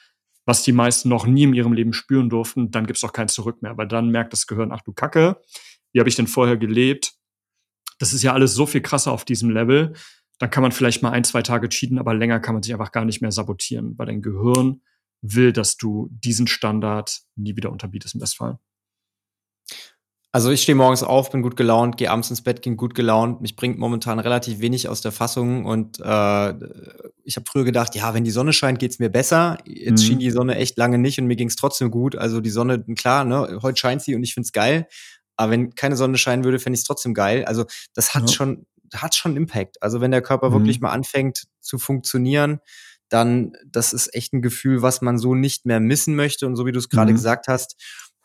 was 0.46 0.64
die 0.64 0.72
meisten 0.72 1.10
noch 1.10 1.26
nie 1.26 1.44
in 1.44 1.54
ihrem 1.54 1.74
Leben 1.74 1.94
spüren 1.94 2.30
durften, 2.30 2.72
dann 2.72 2.88
gibt's 2.88 3.04
auch 3.04 3.14
kein 3.14 3.28
Zurück 3.28 3.62
mehr, 3.62 3.78
weil 3.78 3.88
dann 3.88 4.10
merkt 4.10 4.34
das 4.34 4.48
Gehirn, 4.48 4.72
ach 4.72 4.82
du 4.82 4.94
Kacke, 4.94 5.42
wie 5.94 6.00
habe 6.00 6.10
ich 6.10 6.16
denn 6.16 6.28
vorher 6.28 6.58
gelebt? 6.58 7.14
Das 8.00 8.14
ist 8.14 8.24
ja 8.24 8.34
alles 8.34 8.54
so 8.54 8.66
viel 8.66 8.82
krasser 8.82 9.12
auf 9.12 9.26
diesem 9.26 9.50
Level. 9.50 9.94
Dann 10.42 10.50
kann 10.50 10.64
man 10.64 10.72
vielleicht 10.72 11.04
mal 11.04 11.12
ein, 11.12 11.24
zwei 11.24 11.44
Tage 11.44 11.70
cheaten, 11.70 12.00
aber 12.00 12.16
länger 12.16 12.40
kann 12.40 12.56
man 12.56 12.64
sich 12.64 12.74
einfach 12.74 12.92
gar 12.92 13.06
nicht 13.06 13.22
mehr 13.22 13.32
sabotieren, 13.32 13.94
weil 14.00 14.08
dein 14.08 14.24
Gehirn 14.24 14.82
will, 15.22 15.54
dass 15.54 15.78
du 15.78 16.10
diesen 16.10 16.48
Standard 16.48 17.22
nie 17.36 17.56
wieder 17.56 17.72
unterbietest 17.72 18.16
im 18.16 18.22
Bestfall. 18.22 18.58
Also 20.32 20.50
ich 20.50 20.64
stehe 20.64 20.76
morgens 20.76 21.04
auf, 21.04 21.30
bin 21.30 21.44
gut 21.44 21.56
gelaunt, 21.58 21.98
gehe 21.98 22.10
abends 22.10 22.32
ins 22.32 22.42
Bett, 22.42 22.64
bin 22.64 22.76
gut 22.76 22.96
gelaunt. 22.96 23.42
Mich 23.42 23.56
bringt 23.56 23.78
momentan 23.78 24.18
relativ 24.18 24.62
wenig 24.62 24.90
aus 24.90 25.02
der 25.02 25.12
Fassung 25.12 25.66
und 25.66 26.00
äh, 26.00 26.54
ich 27.24 27.36
habe 27.36 27.46
früher 27.48 27.64
gedacht, 27.64 27.94
ja, 27.94 28.16
wenn 28.16 28.24
die 28.24 28.32
Sonne 28.32 28.52
scheint, 28.52 28.80
geht's 28.80 28.98
mir 28.98 29.10
besser. 29.10 29.60
Jetzt 29.66 30.02
mhm. 30.02 30.08
schien 30.08 30.20
die 30.20 30.32
Sonne 30.32 30.56
echt 30.56 30.76
lange 30.76 30.98
nicht 30.98 31.20
und 31.20 31.28
mir 31.28 31.36
ging's 31.36 31.56
trotzdem 31.56 31.92
gut. 31.92 32.16
Also 32.16 32.42
die 32.42 32.50
Sonne, 32.50 32.84
klar, 32.96 33.26
ne, 33.26 33.60
heute 33.62 33.78
scheint 33.78 34.02
sie 34.02 34.16
und 34.16 34.24
ich 34.24 34.34
find's 34.34 34.54
geil. 34.54 34.88
Aber 35.36 35.52
wenn 35.52 35.76
keine 35.76 35.96
Sonne 35.96 36.18
scheinen 36.18 36.44
würde, 36.44 36.58
fände 36.58 36.76
ich 36.76 36.82
es 36.82 36.88
trotzdem 36.88 37.14
geil. 37.14 37.46
Also 37.46 37.66
das 37.94 38.16
hat 38.16 38.24
ja. 38.24 38.28
schon, 38.36 38.66
hat 38.96 39.16
schon 39.16 39.38
Impact. 39.38 39.82
Also 39.82 40.02
wenn 40.02 40.12
der 40.12 40.22
Körper 40.22 40.50
mhm. 40.50 40.54
wirklich 40.54 40.82
mal 40.82 40.92
anfängt 40.92 41.48
zu 41.60 41.78
funktionieren, 41.78 42.60
dann 43.10 43.54
das 43.66 43.94
ist 43.94 44.14
echt 44.16 44.34
ein 44.34 44.42
Gefühl, 44.42 44.82
was 44.82 45.02
man 45.02 45.18
so 45.18 45.36
nicht 45.36 45.66
mehr 45.66 45.80
missen 45.80 46.16
möchte. 46.16 46.48
Und 46.48 46.56
so 46.56 46.66
wie 46.66 46.72
du 46.72 46.80
es 46.80 46.90
gerade 46.90 47.12
mhm. 47.12 47.16
gesagt 47.16 47.48
hast, 47.48 47.76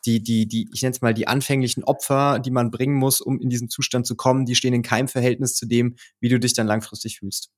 die, 0.07 0.23
die, 0.23 0.47
die, 0.47 0.69
ich 0.73 0.83
nenne 0.83 0.95
es 0.95 1.01
mal 1.01 1.14
die 1.14 1.27
anfänglichen 1.27 1.83
Opfer, 1.83 2.39
die 2.39 2.53
man 2.53 2.71
bringen 2.71 2.95
muss, 2.95 3.21
um 3.21 3.41
in 3.41 3.51
diesen 3.51 3.69
Zustand 3.69 4.07
zu 4.07 4.14
kommen, 4.14 4.47
die 4.47 4.55
stehen 4.55 4.73
in 4.73 4.83
keinem 4.83 5.09
Verhältnis 5.09 5.55
zu 5.55 5.67
dem, 5.67 5.97
wie 6.21 6.29
du 6.29 6.39
dich 6.39 6.55
dann 6.55 6.69
langfristig 6.69 7.19
fühlst. 7.19 7.51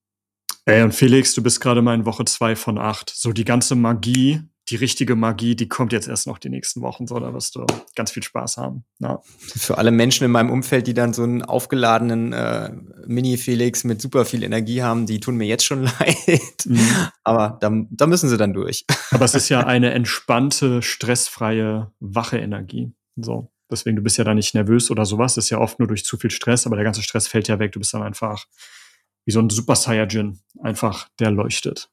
Ey, 0.65 0.83
und 0.83 0.95
Felix, 0.95 1.35
du 1.35 1.43
bist 1.43 1.61
gerade 1.61 1.83
mal 1.83 1.95
in 1.95 2.07
Woche 2.07 2.25
zwei 2.25 2.57
von 2.57 2.79
acht. 2.79 3.11
So 3.15 3.33
die 3.33 3.45
ganze 3.45 3.75
Magie, 3.75 4.43
die 4.71 4.77
richtige 4.77 5.17
Magie, 5.17 5.57
die 5.57 5.69
kommt 5.69 5.93
jetzt 5.93 6.09
erst 6.09 6.27
noch 6.27 6.39
die 6.39 6.51
nächsten 6.51 6.83
Wochen, 6.83 7.07
so 7.07 7.19
da 7.19 7.33
wirst 7.33 7.57
du 7.57 7.65
ganz 7.97 8.11
viel 8.11 8.23
Spaß 8.23 8.59
haben. 8.59 8.85
Ja. 8.99 9.21
Für 9.39 9.79
alle 9.79 9.91
Menschen 9.91 10.25
in 10.25 10.31
meinem 10.31 10.51
Umfeld, 10.51 10.87
die 10.87 10.95
dann 10.95 11.13
so 11.13 11.23
einen 11.23 11.43
aufgeladenen 11.43 12.33
äh, 12.33 12.71
Mini-Felix 13.07 13.85
mit 13.85 14.03
super 14.03 14.25
viel 14.25 14.43
Energie 14.43 14.83
haben, 14.83 15.07
die 15.07 15.21
tun 15.21 15.37
mir 15.37 15.47
jetzt 15.47 15.65
schon 15.65 15.83
leid. 16.01 16.67
Mhm. 16.67 16.89
Aber 17.25 17.57
da, 17.61 17.71
da 17.91 18.07
müssen 18.07 18.29
sie 18.29 18.37
dann 18.37 18.53
durch. 18.53 18.85
Aber 19.11 19.25
es 19.25 19.35
ist 19.35 19.49
ja 19.49 19.61
eine 19.67 19.93
entspannte, 19.93 20.83
stressfreie, 20.83 21.91
wache 22.01 22.39
Energie. 22.39 22.93
So. 23.17 23.51
Deswegen, 23.71 23.97
du 23.97 24.03
bist 24.03 24.17
ja 24.17 24.25
da 24.25 24.35
nicht 24.35 24.55
nervös 24.55 24.91
oder 24.91 25.05
sowas. 25.05 25.35
Das 25.35 25.45
ist 25.45 25.51
ja 25.51 25.59
oft 25.59 25.79
nur 25.79 25.89
durch 25.89 26.05
zu 26.05 26.17
viel 26.17 26.31
Stress, 26.31 26.67
aber 26.67 26.77
der 26.77 26.85
ganze 26.85 27.03
Stress 27.03 27.29
fällt 27.29 27.49
ja 27.49 27.59
weg. 27.59 27.73
Du 27.73 27.79
bist 27.79 27.93
dann 27.93 28.03
einfach 28.03 28.47
wie 29.25 29.33
so 29.33 29.41
ein 29.41 29.51
Super 29.51 29.77
Saiyajin. 29.77 30.39
Einfach, 30.63 31.09
der 31.19 31.31
leuchtet. 31.31 31.91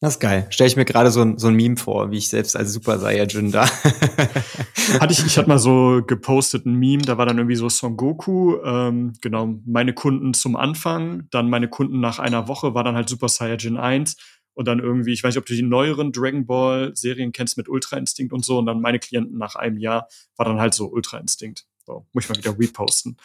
Das 0.00 0.14
ist 0.14 0.20
geil. 0.20 0.46
Stelle 0.50 0.68
ich 0.68 0.76
mir 0.76 0.84
gerade 0.84 1.10
so 1.10 1.22
ein, 1.22 1.38
so 1.38 1.48
ein 1.48 1.54
Meme 1.54 1.76
vor, 1.76 2.10
wie 2.10 2.18
ich 2.18 2.28
selbst 2.28 2.54
als 2.54 2.72
Super 2.72 2.98
Saiyajin 2.98 3.50
da. 3.50 3.66
hatte 5.00 5.12
ich, 5.12 5.24
ich 5.24 5.38
hatte 5.38 5.48
mal 5.48 5.58
so 5.58 6.02
gepostet 6.06 6.66
ein 6.66 6.74
Meme, 6.74 7.02
da 7.02 7.16
war 7.16 7.24
dann 7.24 7.38
irgendwie 7.38 7.56
so 7.56 7.70
Son 7.70 7.96
Goku, 7.96 8.58
ähm, 8.62 9.14
genau, 9.22 9.54
meine 9.64 9.94
Kunden 9.94 10.34
zum 10.34 10.54
Anfang, 10.54 11.26
dann 11.30 11.48
meine 11.48 11.68
Kunden 11.68 12.00
nach 12.00 12.18
einer 12.18 12.46
Woche 12.46 12.74
war 12.74 12.84
dann 12.84 12.94
halt 12.94 13.08
Super 13.08 13.28
Saiyajin 13.28 13.78
1 13.78 14.16
und 14.52 14.68
dann 14.68 14.80
irgendwie, 14.80 15.12
ich 15.12 15.22
weiß 15.22 15.34
nicht, 15.34 15.40
ob 15.40 15.46
du 15.46 15.54
die 15.54 15.62
neueren 15.62 16.12
Dragon 16.12 16.44
Ball 16.46 16.94
Serien 16.94 17.32
kennst 17.32 17.56
mit 17.56 17.68
Ultra 17.68 17.96
Instinct 17.96 18.34
und 18.34 18.44
so 18.44 18.58
und 18.58 18.66
dann 18.66 18.82
meine 18.82 18.98
Klienten 18.98 19.38
nach 19.38 19.54
einem 19.54 19.78
Jahr 19.78 20.08
war 20.36 20.44
dann 20.44 20.60
halt 20.60 20.74
so 20.74 20.88
Ultra 20.88 21.18
Instinct. 21.18 21.66
So, 21.86 22.04
muss 22.12 22.24
ich 22.24 22.30
mal 22.30 22.36
wieder 22.36 22.58
reposten. 22.58 23.16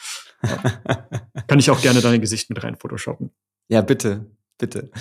Ja. 0.44 0.58
Kann 1.48 1.60
ich 1.60 1.70
auch 1.72 1.82
gerne 1.82 2.00
dein 2.00 2.22
Gesicht 2.22 2.50
mit 2.50 2.64
rein 2.64 2.78
photoshoppen. 2.78 3.32
Ja, 3.70 3.82
bitte, 3.82 4.26
bitte. 4.58 4.92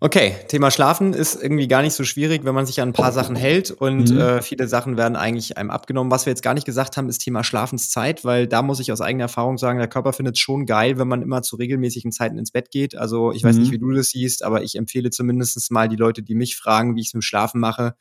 Okay, 0.00 0.34
Thema 0.48 0.70
Schlafen 0.70 1.12
ist 1.12 1.40
irgendwie 1.40 1.68
gar 1.68 1.82
nicht 1.82 1.94
so 1.94 2.04
schwierig, 2.04 2.44
wenn 2.44 2.54
man 2.54 2.66
sich 2.66 2.80
an 2.80 2.90
ein 2.90 2.92
paar 2.92 3.12
Sachen 3.12 3.36
hält 3.36 3.70
und 3.70 4.10
mhm. 4.10 4.20
äh, 4.20 4.42
viele 4.42 4.66
Sachen 4.68 4.96
werden 4.96 5.16
eigentlich 5.16 5.56
einem 5.56 5.70
abgenommen. 5.70 6.10
Was 6.10 6.26
wir 6.26 6.30
jetzt 6.30 6.42
gar 6.42 6.54
nicht 6.54 6.64
gesagt 6.64 6.96
haben, 6.96 7.08
ist 7.08 7.18
Thema 7.18 7.44
Schlafenszeit, 7.44 8.24
weil 8.24 8.46
da 8.46 8.62
muss 8.62 8.80
ich 8.80 8.92
aus 8.92 9.00
eigener 9.00 9.24
Erfahrung 9.24 9.58
sagen, 9.58 9.78
der 9.78 9.88
Körper 9.88 10.12
findet 10.12 10.36
es 10.36 10.40
schon 10.40 10.66
geil, 10.66 10.98
wenn 10.98 11.08
man 11.08 11.22
immer 11.22 11.42
zu 11.42 11.56
regelmäßigen 11.56 12.12
Zeiten 12.12 12.38
ins 12.38 12.50
Bett 12.50 12.70
geht. 12.70 12.96
Also 12.96 13.32
ich 13.32 13.44
weiß 13.44 13.56
mhm. 13.56 13.62
nicht, 13.62 13.72
wie 13.72 13.78
du 13.78 13.90
das 13.92 14.08
siehst, 14.08 14.44
aber 14.44 14.62
ich 14.62 14.76
empfehle 14.76 15.10
zumindest 15.10 15.70
mal 15.70 15.88
die 15.88 15.96
Leute, 15.96 16.22
die 16.22 16.34
mich 16.34 16.56
fragen, 16.56 16.96
wie 16.96 17.00
ich 17.00 17.08
es 17.08 17.14
mit 17.14 17.24
Schlafen 17.24 17.60
mache, 17.60 17.94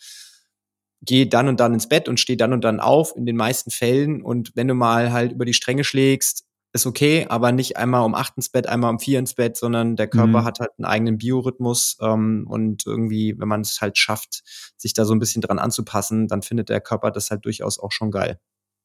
geh 1.02 1.26
dann 1.26 1.48
und 1.48 1.60
dann 1.60 1.74
ins 1.74 1.90
Bett 1.90 2.08
und 2.08 2.20
steh 2.20 2.36
dann 2.36 2.54
und 2.54 2.64
dann 2.64 2.80
auf, 2.80 3.16
in 3.16 3.26
den 3.26 3.36
meisten 3.36 3.72
Fällen. 3.72 4.22
Und 4.22 4.52
wenn 4.56 4.68
du 4.68 4.76
mal 4.76 5.12
halt 5.12 5.32
über 5.32 5.46
die 5.46 5.54
Stränge 5.54 5.84
schlägst, 5.84 6.46
ist 6.74 6.86
okay, 6.86 7.26
aber 7.30 7.52
nicht 7.52 7.78
einmal 7.78 8.06
um 8.06 8.16
acht 8.16 8.38
ins 8.38 8.50
Bett, 8.50 8.68
einmal 8.68 8.92
um 8.92 9.00
vier 9.00 9.20
ins 9.20 9.34
Bett, 9.34 9.58
sondern 9.58 9.96
der 9.96 10.08
Körper 10.08 10.42
mhm. 10.42 10.46
hat 10.46 10.60
halt 10.60 10.72
einen 10.78 10.86
eigenen 10.86 11.18
Biorhythmus 11.18 11.98
ähm, 12.02 12.46
und 12.48 12.86
irgendwie, 12.86 13.36
wenn 13.38 13.48
man 13.48 13.62
es 13.62 13.82
halt 13.82 13.98
schafft, 13.98 14.44
sich 14.78 14.94
da 14.94 15.06
so 15.06 15.14
ein 15.14 15.20
bisschen 15.20 15.42
dran 15.42 15.60
anzupassen, 15.60 16.28
dann 16.28 16.42
findet 16.42 16.70
der 16.70 16.80
Körper 16.80 17.12
das 17.12 17.30
halt 17.30 17.46
durchaus 17.46 17.78
auch 17.78 17.92
schon 17.92 18.12
geil. 18.12 18.40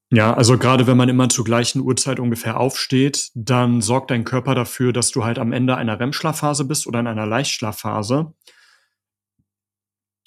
Ja, 0.09 0.33
also 0.33 0.57
gerade 0.57 0.87
wenn 0.87 0.95
man 0.95 1.09
immer 1.09 1.27
zur 1.27 1.43
gleichen 1.43 1.81
Uhrzeit 1.81 2.19
ungefähr 2.19 2.59
aufsteht, 2.59 3.29
dann 3.35 3.81
sorgt 3.81 4.11
dein 4.11 4.23
Körper 4.23 4.55
dafür, 4.55 4.93
dass 4.93 5.11
du 5.11 5.25
halt 5.25 5.37
am 5.37 5.51
Ende 5.51 5.75
einer 5.75 5.99
REM-Schlafphase 5.99 6.63
bist 6.63 6.87
oder 6.87 7.01
in 7.01 7.07
einer 7.07 7.25
Leichtschlafphase. 7.25 8.33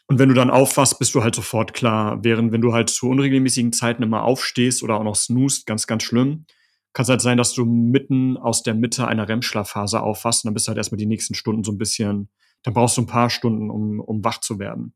Und 0.06 0.18
wenn 0.18 0.28
du 0.28 0.34
dann 0.34 0.50
aufwachst, 0.50 0.98
bist 0.98 1.14
du 1.14 1.22
halt 1.22 1.34
sofort 1.34 1.72
klar. 1.72 2.18
Während 2.22 2.52
wenn 2.52 2.60
du 2.60 2.72
halt 2.74 2.90
zu 2.90 3.08
unregelmäßigen 3.08 3.72
Zeiten 3.72 4.02
immer 4.02 4.24
aufstehst 4.24 4.82
oder 4.82 4.96
auch 4.96 5.04
noch 5.04 5.16
snoost, 5.16 5.66
ganz, 5.66 5.86
ganz 5.86 6.02
schlimm, 6.02 6.46
kann 6.92 7.04
es 7.04 7.08
halt 7.08 7.20
sein, 7.20 7.38
dass 7.38 7.52
du 7.52 7.64
mitten 7.64 8.36
aus 8.36 8.62
der 8.62 8.74
Mitte 8.74 9.06
einer 9.06 9.28
REM-Schlafphase 9.28 10.00
aufwachst 10.00 10.44
und 10.44 10.48
dann 10.48 10.54
bist 10.54 10.66
du 10.66 10.70
halt 10.70 10.78
erstmal 10.78 10.98
die 10.98 11.06
nächsten 11.06 11.34
Stunden 11.34 11.64
so 11.64 11.72
ein 11.72 11.78
bisschen, 11.78 12.28
dann 12.62 12.74
brauchst 12.74 12.96
du 12.96 13.02
ein 13.02 13.06
paar 13.06 13.30
Stunden, 13.30 13.70
um, 13.70 14.00
um 14.00 14.24
wach 14.24 14.40
zu 14.40 14.58
werden, 14.58 14.94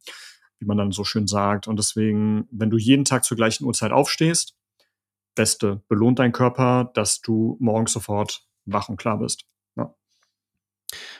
wie 0.58 0.66
man 0.66 0.76
dann 0.76 0.92
so 0.92 1.04
schön 1.04 1.26
sagt. 1.26 1.68
Und 1.68 1.78
deswegen, 1.78 2.46
wenn 2.50 2.70
du 2.70 2.78
jeden 2.78 3.04
Tag 3.04 3.24
zur 3.24 3.36
gleichen 3.36 3.64
Uhrzeit 3.64 3.92
aufstehst, 3.92 4.56
Beste, 5.34 5.82
belohnt 5.88 6.18
dein 6.18 6.32
Körper, 6.32 6.90
dass 6.94 7.20
du 7.20 7.56
morgens 7.60 7.92
sofort 7.92 8.46
wach 8.66 8.88
und 8.88 8.96
klar 8.96 9.18
bist. 9.18 9.46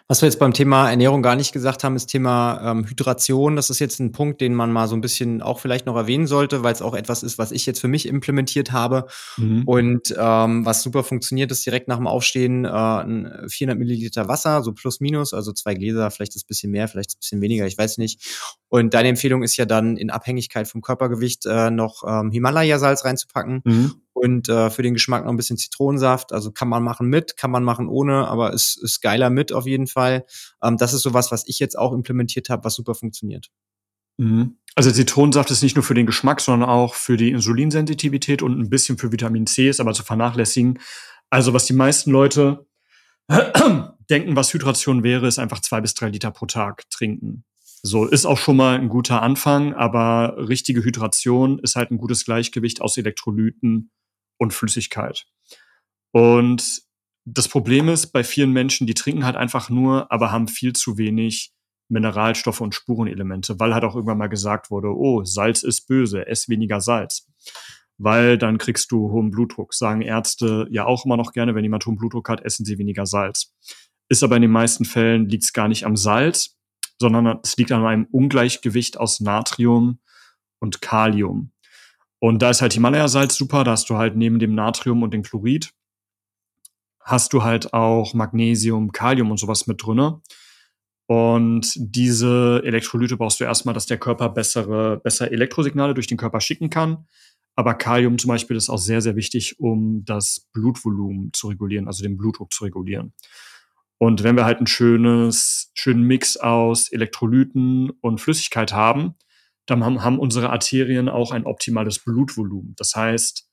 Was 0.06 0.20
wir 0.20 0.26
jetzt 0.26 0.38
beim 0.38 0.52
Thema 0.52 0.90
Ernährung 0.90 1.22
gar 1.22 1.34
nicht 1.34 1.52
gesagt 1.52 1.82
haben, 1.82 1.96
ist 1.96 2.06
Thema 2.06 2.60
ähm, 2.62 2.86
Hydration. 2.86 3.56
Das 3.56 3.70
ist 3.70 3.78
jetzt 3.78 4.00
ein 4.00 4.12
Punkt, 4.12 4.40
den 4.40 4.54
man 4.54 4.70
mal 4.70 4.86
so 4.86 4.94
ein 4.94 5.00
bisschen 5.00 5.40
auch 5.40 5.60
vielleicht 5.60 5.86
noch 5.86 5.96
erwähnen 5.96 6.26
sollte, 6.26 6.62
weil 6.62 6.74
es 6.74 6.82
auch 6.82 6.94
etwas 6.94 7.22
ist, 7.22 7.38
was 7.38 7.52
ich 7.52 7.64
jetzt 7.64 7.80
für 7.80 7.88
mich 7.88 8.06
implementiert 8.06 8.72
habe. 8.72 9.06
Mhm. 9.38 9.62
Und 9.64 10.14
ähm, 10.18 10.66
was 10.66 10.82
super 10.82 11.04
funktioniert, 11.04 11.50
ist 11.50 11.64
direkt 11.64 11.88
nach 11.88 11.96
dem 11.96 12.06
Aufstehen 12.06 12.66
äh, 12.66 13.48
400 13.48 13.78
Milliliter 13.78 14.28
Wasser, 14.28 14.62
so 14.62 14.72
plus 14.72 15.00
minus, 15.00 15.32
also 15.32 15.52
zwei 15.52 15.74
Gläser, 15.74 16.10
vielleicht 16.10 16.36
ist 16.36 16.44
ein 16.44 16.48
bisschen 16.48 16.70
mehr, 16.70 16.86
vielleicht 16.86 17.12
ein 17.12 17.20
bisschen 17.20 17.40
weniger, 17.40 17.66
ich 17.66 17.78
weiß 17.78 17.96
nicht. 17.98 18.20
Und 18.68 18.92
deine 18.92 19.08
Empfehlung 19.08 19.42
ist 19.42 19.56
ja 19.56 19.64
dann 19.64 19.96
in 19.96 20.10
Abhängigkeit 20.10 20.68
vom 20.68 20.82
Körpergewicht 20.82 21.46
äh, 21.46 21.70
noch 21.70 22.02
ähm, 22.06 22.30
Himalaya-Salz 22.30 23.04
reinzupacken. 23.04 23.62
Mhm 23.64 23.94
und 24.14 24.48
äh, 24.48 24.70
für 24.70 24.82
den 24.82 24.94
Geschmack 24.94 25.24
noch 25.24 25.30
ein 25.30 25.36
bisschen 25.36 25.58
Zitronensaft. 25.58 26.32
Also 26.32 26.52
kann 26.52 26.68
man 26.68 26.82
machen 26.82 27.08
mit, 27.08 27.36
kann 27.36 27.50
man 27.50 27.64
machen 27.64 27.88
ohne, 27.88 28.28
aber 28.28 28.52
ist, 28.52 28.80
ist 28.82 29.02
geiler 29.02 29.28
mit 29.28 29.52
auf 29.52 29.66
jeden 29.66 29.88
Fall. 29.88 30.24
Ähm, 30.62 30.76
das 30.78 30.94
ist 30.94 31.02
sowas, 31.02 31.30
was 31.30 31.46
ich 31.46 31.58
jetzt 31.58 31.76
auch 31.76 31.92
implementiert 31.92 32.48
habe, 32.48 32.64
was 32.64 32.76
super 32.76 32.94
funktioniert. 32.94 33.50
Mhm. 34.16 34.56
Also 34.76 34.90
Zitronensaft 34.90 35.50
ist 35.50 35.62
nicht 35.62 35.76
nur 35.76 35.82
für 35.82 35.94
den 35.94 36.06
Geschmack, 36.06 36.40
sondern 36.40 36.68
auch 36.68 36.94
für 36.94 37.16
die 37.16 37.30
Insulinsensitivität 37.30 38.42
und 38.42 38.58
ein 38.58 38.70
bisschen 38.70 38.98
für 38.98 39.12
Vitamin 39.12 39.46
C 39.46 39.68
ist 39.68 39.80
aber 39.80 39.92
zu 39.92 40.04
vernachlässigen. 40.04 40.78
Also 41.28 41.52
was 41.52 41.66
die 41.66 41.72
meisten 41.72 42.10
Leute 42.12 42.66
denken, 44.10 44.36
was 44.36 44.54
Hydration 44.54 45.02
wäre, 45.02 45.26
ist 45.26 45.38
einfach 45.38 45.60
zwei 45.60 45.80
bis 45.80 45.94
drei 45.94 46.08
Liter 46.08 46.30
pro 46.30 46.46
Tag 46.46 46.88
trinken. 46.90 47.44
So 47.82 48.06
ist 48.06 48.26
auch 48.26 48.38
schon 48.38 48.56
mal 48.56 48.78
ein 48.78 48.88
guter 48.88 49.22
Anfang, 49.22 49.74
aber 49.74 50.36
richtige 50.48 50.84
Hydration 50.84 51.58
ist 51.58 51.76
halt 51.76 51.90
ein 51.90 51.98
gutes 51.98 52.24
Gleichgewicht 52.24 52.80
aus 52.80 52.96
Elektrolyten 52.96 53.90
und 54.38 54.52
Flüssigkeit. 54.52 55.26
Und 56.12 56.82
das 57.24 57.48
Problem 57.48 57.88
ist, 57.88 58.08
bei 58.08 58.22
vielen 58.22 58.52
Menschen, 58.52 58.86
die 58.86 58.94
trinken 58.94 59.24
halt 59.24 59.36
einfach 59.36 59.70
nur, 59.70 60.12
aber 60.12 60.30
haben 60.30 60.46
viel 60.48 60.74
zu 60.74 60.98
wenig 60.98 61.52
Mineralstoffe 61.88 62.60
und 62.60 62.74
Spurenelemente, 62.74 63.58
weil 63.60 63.74
halt 63.74 63.84
auch 63.84 63.94
irgendwann 63.94 64.18
mal 64.18 64.28
gesagt 64.28 64.70
wurde, 64.70 64.88
oh, 64.88 65.24
Salz 65.24 65.62
ist 65.62 65.86
böse, 65.86 66.26
ess 66.26 66.48
weniger 66.48 66.80
Salz. 66.80 67.28
Weil 67.96 68.38
dann 68.38 68.58
kriegst 68.58 68.90
du 68.90 69.10
hohen 69.10 69.30
Blutdruck. 69.30 69.72
Sagen 69.72 70.02
Ärzte 70.02 70.66
ja 70.70 70.84
auch 70.84 71.04
immer 71.04 71.16
noch 71.16 71.32
gerne, 71.32 71.54
wenn 71.54 71.62
jemand 71.62 71.86
hohen 71.86 71.96
Blutdruck 71.96 72.28
hat, 72.28 72.42
essen 72.42 72.64
sie 72.64 72.78
weniger 72.78 73.06
Salz. 73.06 73.54
Ist 74.08 74.22
aber 74.22 74.36
in 74.36 74.42
den 74.42 74.50
meisten 74.50 74.84
Fällen 74.84 75.28
liegt 75.28 75.44
es 75.44 75.52
gar 75.52 75.68
nicht 75.68 75.84
am 75.84 75.96
Salz, 75.96 76.58
sondern 76.98 77.40
es 77.42 77.56
liegt 77.56 77.72
an 77.72 77.84
einem 77.84 78.06
Ungleichgewicht 78.10 78.98
aus 78.98 79.20
Natrium 79.20 80.00
und 80.58 80.80
Kalium. 80.82 81.53
Und 82.24 82.40
da 82.40 82.48
ist 82.48 82.62
halt 82.62 82.72
Himalaya-Salz 82.72 83.36
super, 83.36 83.64
da 83.64 83.72
hast 83.72 83.90
du 83.90 83.98
halt 83.98 84.16
neben 84.16 84.38
dem 84.38 84.54
Natrium 84.54 85.02
und 85.02 85.12
dem 85.12 85.22
Chlorid 85.22 85.74
hast 87.00 87.34
du 87.34 87.44
halt 87.44 87.74
auch 87.74 88.14
Magnesium, 88.14 88.92
Kalium 88.92 89.30
und 89.30 89.36
sowas 89.36 89.66
mit 89.66 89.84
drinne. 89.84 90.22
Und 91.04 91.74
diese 91.76 92.62
Elektrolyte 92.64 93.18
brauchst 93.18 93.40
du 93.40 93.44
erstmal, 93.44 93.74
dass 93.74 93.84
der 93.84 93.98
Körper 93.98 94.30
bessere, 94.30 95.00
bessere 95.04 95.32
Elektrosignale 95.32 95.92
durch 95.92 96.06
den 96.06 96.16
Körper 96.16 96.40
schicken 96.40 96.70
kann. 96.70 97.06
Aber 97.56 97.74
Kalium 97.74 98.16
zum 98.16 98.28
Beispiel 98.28 98.56
ist 98.56 98.70
auch 98.70 98.78
sehr, 98.78 99.02
sehr 99.02 99.16
wichtig, 99.16 99.60
um 99.60 100.02
das 100.06 100.48
Blutvolumen 100.54 101.30
zu 101.34 101.48
regulieren, 101.48 101.88
also 101.88 102.02
den 102.02 102.16
Blutdruck 102.16 102.54
zu 102.54 102.64
regulieren. 102.64 103.12
Und 103.98 104.22
wenn 104.22 104.36
wir 104.36 104.46
halt 104.46 104.62
ein 104.62 104.66
schönes, 104.66 105.70
schönen 105.74 106.04
Mix 106.04 106.38
aus 106.38 106.90
Elektrolyten 106.90 107.90
und 108.00 108.22
Flüssigkeit 108.22 108.72
haben, 108.72 109.14
dann 109.66 109.84
haben, 109.84 110.02
haben 110.02 110.18
unsere 110.18 110.50
Arterien 110.50 111.08
auch 111.08 111.32
ein 111.32 111.46
optimales 111.46 111.98
Blutvolumen. 111.98 112.74
Das 112.76 112.94
heißt, 112.94 113.48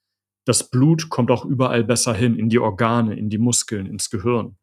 das 0.45 0.69
Blut 0.69 1.09
kommt 1.09 1.31
auch 1.31 1.45
überall 1.45 1.83
besser 1.83 2.13
hin, 2.13 2.37
in 2.37 2.49
die 2.49 2.59
Organe, 2.59 3.15
in 3.15 3.29
die 3.29 3.37
Muskeln, 3.37 3.85
ins 3.85 4.09
Gehirn. 4.09 4.57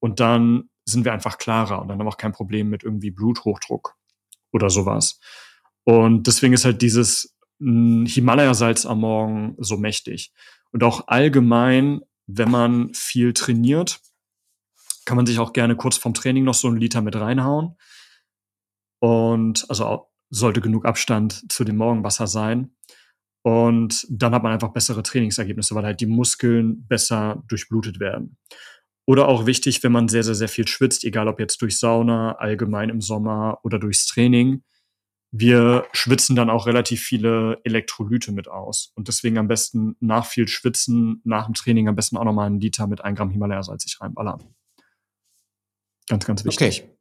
Und 0.00 0.20
dann 0.20 0.70
sind 0.84 1.04
wir 1.04 1.12
einfach 1.12 1.38
klarer 1.38 1.82
und 1.82 1.88
dann 1.88 1.98
haben 1.98 2.06
wir 2.06 2.10
auch 2.10 2.16
kein 2.16 2.32
Problem 2.32 2.68
mit 2.70 2.84
irgendwie 2.84 3.10
Bluthochdruck 3.10 3.96
oder 4.52 4.70
sowas. 4.70 5.20
Und 5.84 6.26
deswegen 6.26 6.54
ist 6.54 6.64
halt 6.64 6.82
dieses 6.82 7.36
hm, 7.60 8.06
Himalaya-Salz 8.06 8.86
am 8.86 9.00
Morgen 9.00 9.56
so 9.58 9.76
mächtig. 9.76 10.32
Und 10.70 10.84
auch 10.84 11.08
allgemein, 11.08 12.02
wenn 12.26 12.50
man 12.50 12.94
viel 12.94 13.32
trainiert, 13.32 14.00
kann 15.04 15.16
man 15.16 15.26
sich 15.26 15.38
auch 15.38 15.52
gerne 15.52 15.76
kurz 15.76 15.96
vorm 15.96 16.14
Training 16.14 16.44
noch 16.44 16.54
so 16.54 16.68
einen 16.68 16.76
Liter 16.76 17.00
mit 17.00 17.16
reinhauen. 17.16 17.76
Und 19.00 19.68
also 19.70 20.08
sollte 20.30 20.60
genug 20.60 20.84
Abstand 20.84 21.50
zu 21.50 21.64
dem 21.64 21.76
Morgenwasser 21.76 22.26
sein. 22.26 22.74
Und 23.42 24.06
dann 24.10 24.34
hat 24.34 24.42
man 24.42 24.52
einfach 24.52 24.72
bessere 24.72 25.02
Trainingsergebnisse, 25.02 25.74
weil 25.74 25.84
halt 25.84 26.00
die 26.00 26.06
Muskeln 26.06 26.86
besser 26.86 27.42
durchblutet 27.48 28.00
werden. 28.00 28.36
Oder 29.06 29.26
auch 29.28 29.46
wichtig, 29.46 29.82
wenn 29.82 29.92
man 29.92 30.08
sehr, 30.08 30.22
sehr, 30.22 30.34
sehr 30.34 30.48
viel 30.50 30.68
schwitzt, 30.68 31.02
egal 31.04 31.28
ob 31.28 31.40
jetzt 31.40 31.62
durch 31.62 31.78
Sauna, 31.78 32.32
allgemein 32.32 32.90
im 32.90 33.00
Sommer 33.00 33.58
oder 33.62 33.78
durchs 33.78 34.06
Training. 34.06 34.62
Wir 35.30 35.86
schwitzen 35.92 36.36
dann 36.36 36.50
auch 36.50 36.66
relativ 36.66 37.02
viele 37.02 37.58
Elektrolyte 37.64 38.32
mit 38.32 38.48
aus. 38.48 38.92
Und 38.96 39.08
deswegen 39.08 39.38
am 39.38 39.48
besten 39.48 39.96
nach 40.00 40.26
viel 40.26 40.48
Schwitzen, 40.48 41.22
nach 41.24 41.46
dem 41.46 41.54
Training 41.54 41.88
am 41.88 41.94
besten 41.94 42.18
auch 42.18 42.24
nochmal 42.24 42.46
einen 42.46 42.60
Liter 42.60 42.86
mit 42.86 43.02
1 43.02 43.16
Gramm 43.16 43.30
Himalaya-Salz 43.30 43.84
sich 43.84 44.00
reinballern. 44.00 44.42
Ganz, 46.08 46.24
ganz 46.26 46.44
wichtig. 46.44 46.82
Okay. 46.82 46.98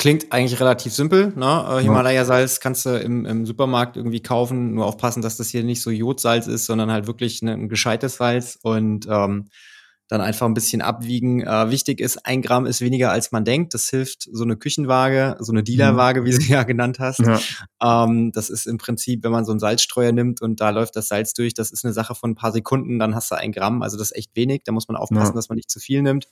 Klingt 0.00 0.32
eigentlich 0.32 0.58
relativ 0.58 0.94
simpel. 0.94 1.30
Ne? 1.36 1.66
Äh, 1.68 1.82
Himalaya-Salz 1.82 2.60
kannst 2.60 2.86
du 2.86 2.98
im, 2.98 3.26
im, 3.26 3.44
Supermarkt 3.44 3.98
irgendwie 3.98 4.22
kaufen. 4.22 4.72
Nur 4.72 4.86
aufpassen, 4.86 5.20
dass 5.20 5.36
das 5.36 5.50
hier 5.50 5.62
nicht 5.62 5.82
so 5.82 5.90
Jodsalz 5.90 6.46
ist, 6.46 6.64
sondern 6.64 6.90
halt 6.90 7.06
wirklich 7.06 7.42
ne, 7.42 7.52
ein 7.52 7.68
gescheites 7.68 8.16
Salz 8.16 8.58
und 8.62 9.06
ähm, 9.10 9.50
dann 10.08 10.22
einfach 10.22 10.46
ein 10.46 10.54
bisschen 10.54 10.80
abwiegen. 10.80 11.42
Äh, 11.42 11.70
wichtig 11.70 12.00
ist, 12.00 12.24
ein 12.24 12.40
Gramm 12.40 12.64
ist 12.64 12.80
weniger 12.80 13.12
als 13.12 13.30
man 13.30 13.44
denkt. 13.44 13.74
Das 13.74 13.90
hilft 13.90 14.26
so 14.32 14.42
eine 14.42 14.56
Küchenwaage, 14.56 15.36
so 15.38 15.52
eine 15.52 15.62
Dealerwaage, 15.62 16.24
wie 16.24 16.30
du 16.30 16.40
sie 16.40 16.52
ja 16.52 16.62
genannt 16.62 16.98
hast. 16.98 17.18
Ja. 17.18 17.38
Ähm, 17.82 18.32
das 18.32 18.48
ist 18.48 18.66
im 18.66 18.78
Prinzip, 18.78 19.22
wenn 19.22 19.32
man 19.32 19.44
so 19.44 19.52
einen 19.52 19.60
Salzstreuer 19.60 20.12
nimmt 20.12 20.40
und 20.40 20.62
da 20.62 20.70
läuft 20.70 20.96
das 20.96 21.08
Salz 21.08 21.34
durch, 21.34 21.52
das 21.52 21.72
ist 21.72 21.84
eine 21.84 21.92
Sache 21.92 22.14
von 22.14 22.30
ein 22.30 22.36
paar 22.36 22.52
Sekunden, 22.52 22.98
dann 22.98 23.14
hast 23.14 23.30
du 23.30 23.34
ein 23.34 23.52
Gramm. 23.52 23.82
Also 23.82 23.98
das 23.98 24.12
ist 24.12 24.16
echt 24.16 24.34
wenig. 24.34 24.62
Da 24.64 24.72
muss 24.72 24.88
man 24.88 24.96
aufpassen, 24.96 25.32
ja. 25.32 25.34
dass 25.34 25.50
man 25.50 25.56
nicht 25.56 25.70
zu 25.70 25.78
viel 25.78 26.00
nimmt. 26.00 26.26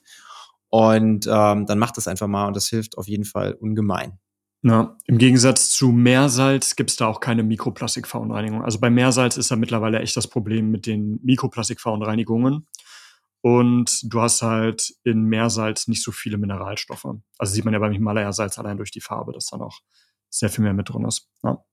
Und 0.70 1.27
ähm, 1.27 1.66
dann 1.66 1.78
macht 1.78 1.97
das 1.97 2.09
einfach 2.09 2.27
mal 2.27 2.47
und 2.47 2.57
das 2.57 2.69
hilft 2.69 2.99
auf 2.99 3.09
jeden 3.09 3.24
Fall 3.24 3.55
ungemein. 3.55 4.19
Ja, 4.62 4.97
im 5.07 5.19
Gegensatz 5.19 5.70
zu 5.70 5.93
Meersalz 5.93 6.74
gibt 6.74 6.90
es 6.90 6.97
da 6.97 7.07
auch 7.07 7.20
keine 7.20 7.45
Mikroplastikverunreinigung. 7.45 8.62
Also 8.65 8.81
bei 8.81 8.90
Meersalz 8.90 9.36
ist 9.36 9.51
da 9.51 9.57
mittlerweile 9.57 10.01
echt 10.01 10.16
das 10.16 10.27
Problem 10.27 10.70
mit 10.70 10.86
den 10.86 11.20
Mikroplastikverunreinigungen. 11.23 12.66
Und 13.40 14.12
du 14.12 14.20
hast 14.20 14.43
halt 14.43 14.95
in 15.05 15.24
Meersalz 15.24 15.86
nicht 15.86 16.03
so 16.03 16.11
viele 16.11 16.39
Mineralstoffe. 16.39 17.07
Also 17.39 17.53
sieht 17.53 17.65
man 17.65 17.73
ja 17.73 17.78
beim 17.78 17.93
Himalaya-Salz 17.93 18.59
allein 18.59 18.78
durch 18.78 18.90
die 18.90 19.01
Farbe, 19.01 19.32
dass 19.32 19.47
da 19.47 19.59
noch 19.59 19.81
sehr 20.28 20.51
viel 20.51 20.65
mehr 20.65 20.74
mit 20.74 20.89
drin 20.89 21.05
ist. 21.05 21.31
Ja. 21.45 21.65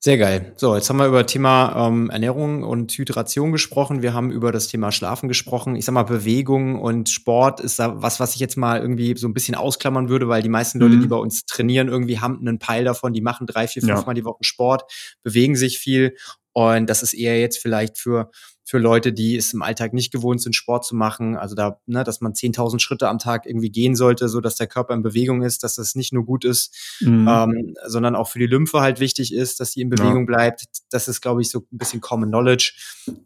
Sehr 0.00 0.16
geil. 0.16 0.52
So, 0.56 0.76
jetzt 0.76 0.88
haben 0.88 0.98
wir 0.98 1.08
über 1.08 1.26
Thema 1.26 1.88
ähm, 1.88 2.08
Ernährung 2.08 2.62
und 2.62 2.92
Hydration 2.92 3.50
gesprochen. 3.50 4.00
Wir 4.00 4.14
haben 4.14 4.30
über 4.30 4.52
das 4.52 4.68
Thema 4.68 4.92
Schlafen 4.92 5.28
gesprochen. 5.28 5.74
Ich 5.74 5.86
sag 5.86 5.92
mal, 5.92 6.04
Bewegung 6.04 6.80
und 6.80 7.08
Sport 7.08 7.58
ist 7.58 7.80
da 7.80 8.00
was, 8.00 8.20
was 8.20 8.34
ich 8.34 8.40
jetzt 8.40 8.56
mal 8.56 8.80
irgendwie 8.80 9.16
so 9.16 9.26
ein 9.26 9.34
bisschen 9.34 9.56
ausklammern 9.56 10.08
würde, 10.08 10.28
weil 10.28 10.40
die 10.40 10.48
meisten 10.48 10.78
Leute, 10.78 10.94
mhm. 10.94 11.00
die 11.00 11.08
bei 11.08 11.16
uns 11.16 11.46
trainieren, 11.46 11.88
irgendwie 11.88 12.20
haben 12.20 12.38
einen 12.38 12.60
Peil 12.60 12.84
davon. 12.84 13.12
Die 13.12 13.20
machen 13.20 13.48
drei, 13.48 13.66
vier, 13.66 13.82
fünf 13.82 14.06
ja. 14.06 14.14
Die 14.14 14.24
Woche 14.24 14.44
Sport, 14.44 14.84
bewegen 15.24 15.56
sich 15.56 15.78
viel. 15.78 16.14
Und 16.52 16.88
das 16.88 17.02
ist 17.02 17.14
eher 17.14 17.40
jetzt 17.40 17.58
vielleicht 17.58 17.98
für 17.98 18.30
für 18.68 18.76
Leute, 18.76 19.14
die 19.14 19.34
es 19.34 19.54
im 19.54 19.62
Alltag 19.62 19.94
nicht 19.94 20.12
gewohnt 20.12 20.42
sind, 20.42 20.54
Sport 20.54 20.84
zu 20.84 20.94
machen. 20.94 21.38
Also 21.38 21.54
da, 21.54 21.80
ne, 21.86 22.04
dass 22.04 22.20
man 22.20 22.34
10.000 22.34 22.80
Schritte 22.80 23.08
am 23.08 23.18
Tag 23.18 23.46
irgendwie 23.46 23.70
gehen 23.70 23.96
sollte, 23.96 24.28
so 24.28 24.42
dass 24.42 24.56
der 24.56 24.66
Körper 24.66 24.92
in 24.92 25.00
Bewegung 25.00 25.40
ist, 25.40 25.64
dass 25.64 25.76
das 25.76 25.94
nicht 25.94 26.12
nur 26.12 26.26
gut 26.26 26.44
ist, 26.44 26.76
mhm. 27.00 27.26
ähm, 27.26 27.74
sondern 27.86 28.14
auch 28.14 28.28
für 28.28 28.38
die 28.38 28.46
Lymphe 28.46 28.82
halt 28.82 29.00
wichtig 29.00 29.32
ist, 29.32 29.58
dass 29.60 29.72
sie 29.72 29.80
in 29.80 29.88
Bewegung 29.88 30.28
ja. 30.28 30.36
bleibt. 30.36 30.64
Das 30.90 31.08
ist, 31.08 31.22
glaube 31.22 31.40
ich, 31.40 31.48
so 31.48 31.60
ein 31.60 31.78
bisschen 31.78 32.02
Common 32.02 32.28
Knowledge. 32.28 32.74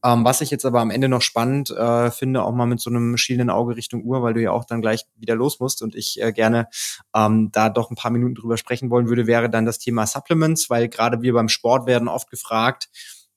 Ähm, 0.04 0.24
was 0.24 0.42
ich 0.42 0.52
jetzt 0.52 0.64
aber 0.64 0.80
am 0.80 0.90
Ende 0.90 1.08
noch 1.08 1.22
spannend 1.22 1.70
äh, 1.70 2.12
finde, 2.12 2.44
auch 2.44 2.54
mal 2.54 2.66
mit 2.66 2.78
so 2.78 2.90
einem 2.90 3.16
schielenden 3.16 3.50
Auge 3.50 3.74
Richtung 3.74 4.04
Uhr, 4.04 4.22
weil 4.22 4.34
du 4.34 4.42
ja 4.42 4.52
auch 4.52 4.64
dann 4.64 4.80
gleich 4.80 5.06
wieder 5.16 5.34
los 5.34 5.58
musst 5.58 5.82
und 5.82 5.96
ich 5.96 6.22
äh, 6.22 6.30
gerne 6.30 6.68
ähm, 7.16 7.50
da 7.50 7.68
doch 7.68 7.90
ein 7.90 7.96
paar 7.96 8.12
Minuten 8.12 8.36
drüber 8.36 8.58
sprechen 8.58 8.90
wollen 8.90 9.08
würde, 9.08 9.26
wäre 9.26 9.50
dann 9.50 9.66
das 9.66 9.80
Thema 9.80 10.06
Supplements, 10.06 10.70
weil 10.70 10.88
gerade 10.88 11.20
wir 11.20 11.32
beim 11.32 11.48
Sport 11.48 11.88
werden 11.88 12.06
oft 12.06 12.30
gefragt, 12.30 12.88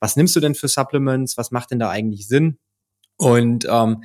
was 0.06 0.16
nimmst 0.16 0.36
du 0.36 0.40
denn 0.40 0.54
für 0.54 0.68
Supplements, 0.68 1.36
was 1.36 1.50
macht 1.50 1.72
denn 1.72 1.80
da 1.80 1.90
eigentlich 1.90 2.28
Sinn? 2.28 2.60
Und 3.18 3.66
ähm, 3.68 4.04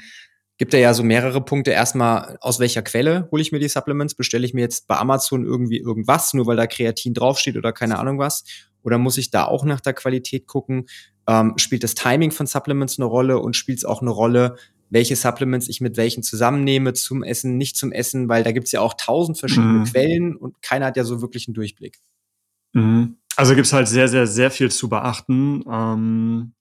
gibt 0.56 0.72
er 0.72 0.80
ja 0.80 0.94
so 0.94 1.02
mehrere 1.02 1.44
Punkte. 1.44 1.72
Erstmal, 1.72 2.38
aus 2.40 2.58
welcher 2.58 2.80
Quelle 2.80 3.28
hole 3.30 3.42
ich 3.42 3.52
mir 3.52 3.58
die 3.58 3.68
Supplements? 3.68 4.14
Bestelle 4.14 4.46
ich 4.46 4.54
mir 4.54 4.62
jetzt 4.62 4.88
bei 4.88 4.96
Amazon 4.96 5.44
irgendwie 5.44 5.76
irgendwas, 5.76 6.32
nur 6.32 6.46
weil 6.46 6.56
da 6.56 6.66
Kreatin 6.66 7.12
draufsteht 7.12 7.58
oder 7.58 7.74
keine 7.74 7.98
Ahnung 7.98 8.18
was? 8.18 8.44
Oder 8.82 8.96
muss 8.96 9.18
ich 9.18 9.30
da 9.30 9.44
auch 9.44 9.62
nach 9.66 9.82
der 9.82 9.92
Qualität 9.92 10.46
gucken? 10.46 10.86
Ähm, 11.26 11.58
spielt 11.58 11.84
das 11.84 11.94
Timing 11.94 12.30
von 12.30 12.46
Supplements 12.46 12.98
eine 12.98 13.04
Rolle 13.04 13.38
und 13.38 13.54
spielt 13.54 13.76
es 13.76 13.84
auch 13.84 14.00
eine 14.00 14.10
Rolle, 14.10 14.56
welche 14.88 15.16
Supplements 15.16 15.68
ich 15.68 15.82
mit 15.82 15.98
welchen 15.98 16.22
zusammennehme, 16.22 16.94
zum 16.94 17.22
Essen, 17.22 17.58
nicht 17.58 17.76
zum 17.76 17.92
Essen, 17.92 18.30
weil 18.30 18.42
da 18.42 18.52
gibt 18.52 18.68
es 18.68 18.72
ja 18.72 18.80
auch 18.80 18.94
tausend 18.94 19.36
verschiedene 19.38 19.80
mhm. 19.80 19.84
Quellen 19.84 20.34
und 20.34 20.62
keiner 20.62 20.86
hat 20.86 20.96
ja 20.96 21.04
so 21.04 21.20
wirklich 21.20 21.46
einen 21.46 21.54
Durchblick. 21.54 21.98
Mhm. 22.72 23.19
Also 23.40 23.54
gibt 23.54 23.68
es 23.68 23.72
halt 23.72 23.88
sehr, 23.88 24.06
sehr, 24.06 24.26
sehr 24.26 24.50
viel 24.50 24.70
zu 24.70 24.90
beachten. 24.90 25.64
Ähm, 25.66 26.52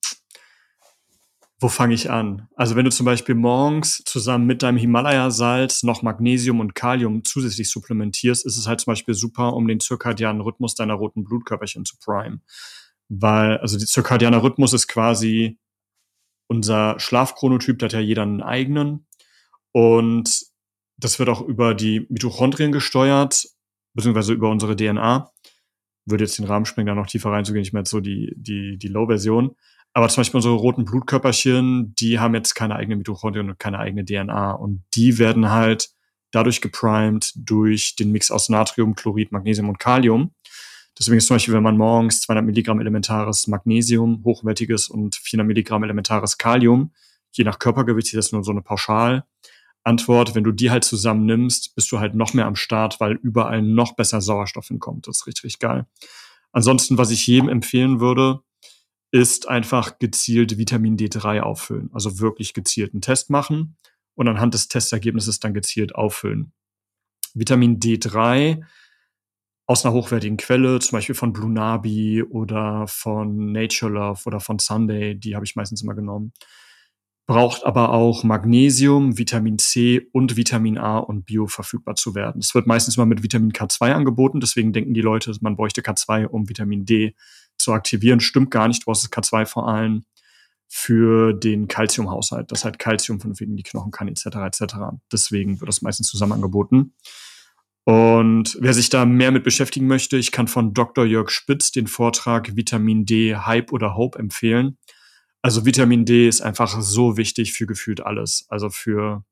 wo 1.60 1.68
fange 1.68 1.94
ich 1.94 2.10
an? 2.10 2.48
Also 2.56 2.78
wenn 2.78 2.86
du 2.86 2.90
zum 2.90 3.06
Beispiel 3.06 3.36
morgens 3.36 4.02
zusammen 4.06 4.46
mit 4.46 4.64
deinem 4.64 4.78
Himalaya-Salz 4.78 5.84
noch 5.84 6.04
Magnesium 6.04 6.62
und 6.62 6.76
Kalium 6.76 7.26
zusätzlich 7.26 7.70
supplementierst, 7.70 8.46
ist 8.46 8.56
es 8.56 8.66
halt 8.66 8.80
zum 8.80 8.92
Beispiel 8.92 9.14
super, 9.14 9.56
um 9.56 9.68
den 9.68 9.82
zirkadianen 9.82 10.42
Rhythmus 10.42 10.74
deiner 10.74 10.94
roten 10.94 11.26
Blutkörperchen 11.26 11.84
zu 11.84 11.98
prime. 11.98 12.40
Weil, 13.10 13.58
also 13.58 13.78
der 13.78 13.86
zirkadianer 13.86 14.42
Rhythmus 14.42 14.72
ist 14.72 14.88
quasi 14.88 15.60
unser 16.48 16.98
Schlafchronotyp, 16.98 17.78
da 17.80 17.88
hat 17.88 17.94
ja 17.94 18.00
jeder 18.00 18.22
einen 18.22 18.42
eigenen. 18.42 19.06
Und 19.74 20.46
das 20.96 21.20
wird 21.20 21.28
auch 21.28 21.42
über 21.42 21.76
die 21.76 22.08
Mitochondrien 22.08 22.72
gesteuert, 22.72 23.48
beziehungsweise 23.94 24.32
über 24.32 24.50
unsere 24.50 24.78
DNA 24.78 25.30
würde 26.10 26.24
jetzt 26.24 26.38
den 26.38 26.46
Rahmen 26.46 26.66
sprengen, 26.66 26.88
da 26.88 26.96
noch 26.96 27.08
tiefer 27.08 27.32
reinzugehen. 27.32 27.64
Ich 27.64 27.74
meine 27.74 27.82
jetzt 27.82 27.92
so 27.92 28.00
die, 28.00 28.34
die, 28.36 28.78
die 28.78 28.88
Low-Version. 28.88 29.56
Aber 29.94 30.08
zum 30.10 30.22
Beispiel 30.22 30.38
unsere 30.38 30.54
roten 30.56 30.86
Blutkörperchen, 30.86 31.96
die 31.96 32.20
haben 32.20 32.36
jetzt 32.36 32.54
keine 32.54 32.76
eigene 32.76 32.96
Mitochondrien 32.96 33.50
und 33.50 33.60
keine 33.60 33.80
eigene 33.80 34.06
DNA. 34.06 34.52
Und 34.52 34.84
die 34.94 35.18
werden 35.18 35.50
halt 35.50 35.90
dadurch 36.32 36.62
geprimed 36.62 37.34
durch 37.36 37.96
den 37.96 38.12
Mix 38.12 38.30
aus 38.30 38.50
Natrium, 38.50 38.96
Chlorid, 38.96 39.32
Magnesium 39.32 39.70
und 39.70 39.80
Kalium. 39.80 40.32
Deswegen 40.98 41.18
ist 41.18 41.28
zum 41.28 41.36
Beispiel, 41.36 41.54
wenn 41.54 41.64
man 41.64 41.78
morgens 41.78 42.22
200 42.22 42.46
Milligramm 42.46 42.82
elementares 42.82 43.48
Magnesium, 43.48 44.22
hochwertiges 44.26 44.90
und 44.90 45.16
400 45.16 45.48
Milligramm 45.48 45.84
elementares 45.84 46.38
Kalium, 46.38 46.92
je 47.32 47.46
nach 47.46 47.58
Körpergewicht, 47.58 48.14
das 48.14 48.28
ist 48.28 48.34
nur 48.34 48.44
so 48.44 48.52
eine 48.52 48.62
Pauschal, 48.62 49.24
Antwort, 49.90 50.36
wenn 50.36 50.44
du 50.44 50.52
die 50.52 50.70
halt 50.70 50.84
zusammen 50.84 51.26
nimmst, 51.26 51.76
bist 51.76 51.92
du 51.92 52.00
halt 52.00 52.14
noch 52.14 52.36
mehr 52.36 52.46
am 52.46 52.56
Start, 52.56 53.00
weil 53.00 53.14
überall 53.14 53.64
noch 53.64 53.96
besser 53.96 54.22
Sauerstoff 54.22 54.68
hinkommt. 54.68 55.08
Das 55.08 55.18
ist 55.18 55.28
richtig, 55.28 55.46
richtig 55.46 55.60
geil. 55.60 55.88
Ansonsten, 56.52 56.98
was 57.00 57.10
ich 57.10 57.26
jedem 57.26 57.50
empfehlen 57.50 58.00
würde, 58.00 58.42
ist 59.12 59.50
einfach 59.50 59.98
gezielt 59.98 60.60
Vitamin 60.60 60.96
D3 60.96 61.42
auffüllen. 61.42 61.90
Also 61.92 62.20
wirklich 62.20 62.54
gezielt 62.54 62.94
einen 62.94 63.02
Test 63.02 63.32
machen 63.32 63.78
und 64.14 64.28
anhand 64.28 64.54
des 64.54 64.68
Testergebnisses 64.68 65.40
dann 65.40 65.56
gezielt 65.56 65.96
auffüllen. 65.96 66.54
Vitamin 67.34 67.80
D3 67.80 68.64
aus 69.66 69.86
einer 69.86 69.94
hochwertigen 69.96 70.38
Quelle, 70.38 70.80
zum 70.80 70.98
Beispiel 70.98 71.16
von 71.16 71.34
Blue 71.34 71.52
Nabi 71.52 72.24
oder 72.24 72.88
von 72.88 73.52
Nature 73.52 73.92
Love 73.92 74.22
oder 74.26 74.40
von 74.40 74.60
Sunday, 74.60 75.16
die 75.16 75.36
habe 75.36 75.46
ich 75.46 75.56
meistens 75.56 75.82
immer 75.82 75.96
genommen 75.96 76.32
braucht 77.30 77.64
aber 77.64 77.92
auch 77.92 78.24
Magnesium, 78.24 79.20
Vitamin 79.20 79.60
C 79.60 80.10
und 80.14 80.36
Vitamin 80.36 80.80
A 80.80 80.98
und 80.98 81.28
Bio 81.28 81.46
verfügbar 81.46 81.94
zu 81.94 82.16
werden. 82.16 82.40
Es 82.40 82.56
wird 82.56 82.66
meistens 82.66 82.98
mal 82.98 83.06
mit 83.06 83.22
Vitamin 83.22 83.52
K2 83.52 83.92
angeboten, 83.92 84.40
deswegen 84.40 84.74
denken 84.74 84.96
die 84.96 85.02
Leute, 85.02 85.32
man 85.42 85.56
bräuchte 85.56 85.82
K2, 85.82 86.26
um 86.26 86.50
Vitamin 86.50 86.86
D 86.86 87.14
zu 87.60 87.72
aktivieren. 87.72 88.20
Stimmt 88.20 88.50
gar 88.50 88.68
nicht, 88.68 88.82
du 88.82 88.86
brauchst 88.86 89.04
das 89.04 89.12
K2 89.12 89.46
vor 89.46 89.68
allem 89.68 90.06
für 90.68 91.34
den 91.34 91.68
Kalziumhaushalt, 91.68 92.52
das 92.52 92.66
halt 92.66 92.80
Kalzium 92.80 93.20
von 93.20 93.40
wegen 93.40 93.56
die 93.56 93.62
Knochen 93.62 93.92
kann, 93.92 94.08
etc. 94.08 94.26
etc. 94.26 94.76
Deswegen 95.12 95.60
wird 95.60 95.70
das 95.70 95.84
meistens 95.84 96.08
zusammen 96.08 96.34
angeboten. 96.34 96.96
Und 97.84 98.58
wer 98.60 98.74
sich 98.74 98.90
da 98.90 99.06
mehr 99.06 99.30
mit 99.30 99.44
beschäftigen 99.44 99.86
möchte, 99.86 100.18
ich 100.18 100.32
kann 100.32 100.48
von 100.48 100.74
Dr. 100.74 101.06
Jörg 101.06 101.30
Spitz 101.30 101.72
den 101.72 101.86
Vortrag 101.86 102.56
Vitamin 102.56 103.06
D 103.06 103.36
Hype 103.36 103.72
oder 103.72 103.96
Hope 103.96 104.18
empfehlen. 104.18 104.80
Also 105.42 105.66
Vitamin 105.66 106.06
D 106.06 106.28
ist 106.28 106.42
einfach 106.42 106.82
so 106.82 107.18
wichtig 107.18 107.54
für 107.54 107.66
gefühlt 107.66 108.02
alles. 108.02 108.46
Also 108.50 108.70
für 108.70 109.24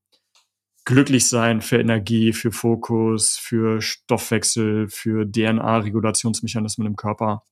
glücklich 0.85 1.27
sein, 1.27 1.61
für 1.61 1.79
Energie, 1.79 2.31
für 2.31 2.51
Fokus, 2.53 3.37
für 3.37 3.81
Stoffwechsel, 3.81 4.87
für 4.87 5.25
DNA-Regulationsmechanismen 5.29 6.87
im 6.87 6.95
Körper. 6.95 7.43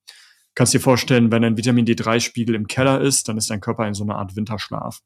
Kannst 0.56 0.73
dir 0.73 0.80
vorstellen, 0.80 1.32
wenn 1.34 1.44
ein 1.44 1.57
Vitamin 1.57 1.86
D3-Spiegel 1.86 2.56
im 2.56 2.68
Keller 2.68 3.02
ist, 3.02 3.27
dann 3.27 3.38
ist 3.38 3.49
dein 3.49 3.60
Körper 3.60 3.86
in 3.88 3.94
so 3.94 4.06
einer 4.06 4.15
Art 4.15 4.38
Winterschlaf. 4.38 5.02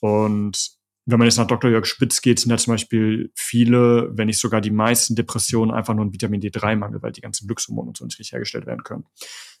Und 0.00 0.77
wenn 1.10 1.18
man 1.18 1.26
jetzt 1.26 1.38
nach 1.38 1.46
Dr. 1.46 1.70
Jörg 1.70 1.86
Spitz 1.86 2.20
geht, 2.20 2.38
sind 2.38 2.50
ja 2.50 2.58
zum 2.58 2.74
Beispiel 2.74 3.32
viele, 3.34 4.10
wenn 4.12 4.26
nicht 4.26 4.38
sogar 4.38 4.60
die 4.60 4.70
meisten 4.70 5.14
Depressionen 5.16 5.74
einfach 5.74 5.94
nur 5.94 6.04
ein 6.04 6.12
Vitamin 6.12 6.42
D3-Mangel, 6.42 7.00
weil 7.00 7.12
die 7.12 7.22
ganzen 7.22 7.46
Glückshormone 7.46 7.88
und 7.88 7.96
so 7.96 8.04
nicht 8.04 8.18
richtig 8.18 8.32
hergestellt 8.32 8.66
werden 8.66 8.84
können. 8.84 9.06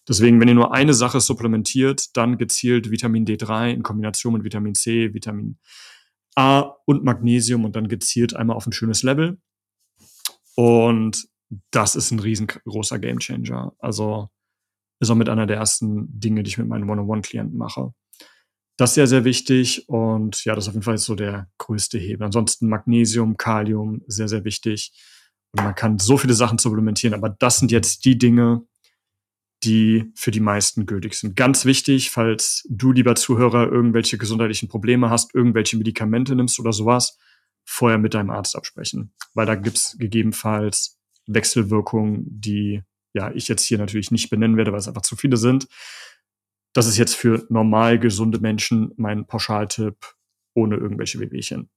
Deswegen, 0.06 0.40
wenn 0.40 0.48
ihr 0.48 0.54
nur 0.54 0.74
eine 0.74 0.92
Sache 0.92 1.20
supplementiert, 1.20 2.14
dann 2.18 2.36
gezielt 2.36 2.90
Vitamin 2.90 3.24
D3 3.24 3.72
in 3.72 3.82
Kombination 3.82 4.34
mit 4.34 4.44
Vitamin 4.44 4.74
C, 4.74 5.14
Vitamin 5.14 5.56
A 6.34 6.74
und 6.84 7.02
Magnesium 7.02 7.64
und 7.64 7.74
dann 7.74 7.88
gezielt 7.88 8.36
einmal 8.36 8.56
auf 8.56 8.66
ein 8.66 8.72
schönes 8.72 9.02
Level. 9.02 9.38
Und 10.54 11.28
das 11.70 11.96
ist 11.96 12.10
ein 12.10 12.18
riesengroßer 12.18 12.98
Gamechanger. 12.98 13.72
Also 13.78 14.28
ist 15.00 15.08
auch 15.08 15.14
mit 15.14 15.30
einer 15.30 15.46
der 15.46 15.56
ersten 15.56 16.20
Dinge, 16.20 16.42
die 16.42 16.48
ich 16.50 16.58
mit 16.58 16.68
meinen 16.68 16.90
One-on-One-Klienten 16.90 17.56
mache. 17.56 17.94
Das 18.78 18.90
ist 18.90 18.94
sehr, 18.94 19.08
sehr 19.08 19.24
wichtig 19.24 19.88
und 19.88 20.44
ja, 20.44 20.54
das 20.54 20.64
ist 20.64 20.68
auf 20.68 20.74
jeden 20.74 20.84
Fall 20.84 20.98
so 20.98 21.16
der 21.16 21.50
größte 21.58 21.98
Hebel. 21.98 22.24
Ansonsten 22.24 22.68
Magnesium, 22.68 23.36
Kalium, 23.36 24.02
sehr, 24.06 24.28
sehr 24.28 24.44
wichtig. 24.44 24.92
Und 25.50 25.64
man 25.64 25.74
kann 25.74 25.98
so 25.98 26.16
viele 26.16 26.34
Sachen 26.34 26.58
supplementieren, 26.58 27.12
aber 27.12 27.28
das 27.28 27.58
sind 27.58 27.72
jetzt 27.72 28.04
die 28.04 28.16
Dinge, 28.16 28.62
die 29.64 30.12
für 30.14 30.30
die 30.30 30.38
meisten 30.38 30.86
gültig 30.86 31.14
sind. 31.14 31.34
Ganz 31.34 31.64
wichtig, 31.64 32.10
falls 32.12 32.64
du, 32.68 32.92
lieber 32.92 33.16
Zuhörer, 33.16 33.66
irgendwelche 33.66 34.16
gesundheitlichen 34.16 34.68
Probleme 34.68 35.10
hast, 35.10 35.34
irgendwelche 35.34 35.76
Medikamente 35.76 36.36
nimmst 36.36 36.60
oder 36.60 36.72
sowas, 36.72 37.18
vorher 37.64 37.98
mit 37.98 38.14
deinem 38.14 38.30
Arzt 38.30 38.54
absprechen. 38.54 39.12
Weil 39.34 39.46
da 39.46 39.56
gibt's 39.56 39.98
gegebenenfalls 39.98 41.00
Wechselwirkungen, 41.26 42.26
die 42.28 42.82
ja 43.12 43.32
ich 43.32 43.48
jetzt 43.48 43.64
hier 43.64 43.78
natürlich 43.78 44.12
nicht 44.12 44.30
benennen 44.30 44.56
werde, 44.56 44.70
weil 44.70 44.78
es 44.78 44.86
einfach 44.86 45.02
zu 45.02 45.16
viele 45.16 45.36
sind. 45.36 45.66
Das 46.72 46.86
ist 46.86 46.98
jetzt 46.98 47.14
für 47.14 47.46
normal 47.48 47.98
gesunde 47.98 48.40
Menschen 48.40 48.92
mein 48.96 49.26
Pauschaltipp 49.26 50.14
ohne 50.54 50.76
irgendwelche 50.76 51.20
Wehwehchen. 51.20 51.70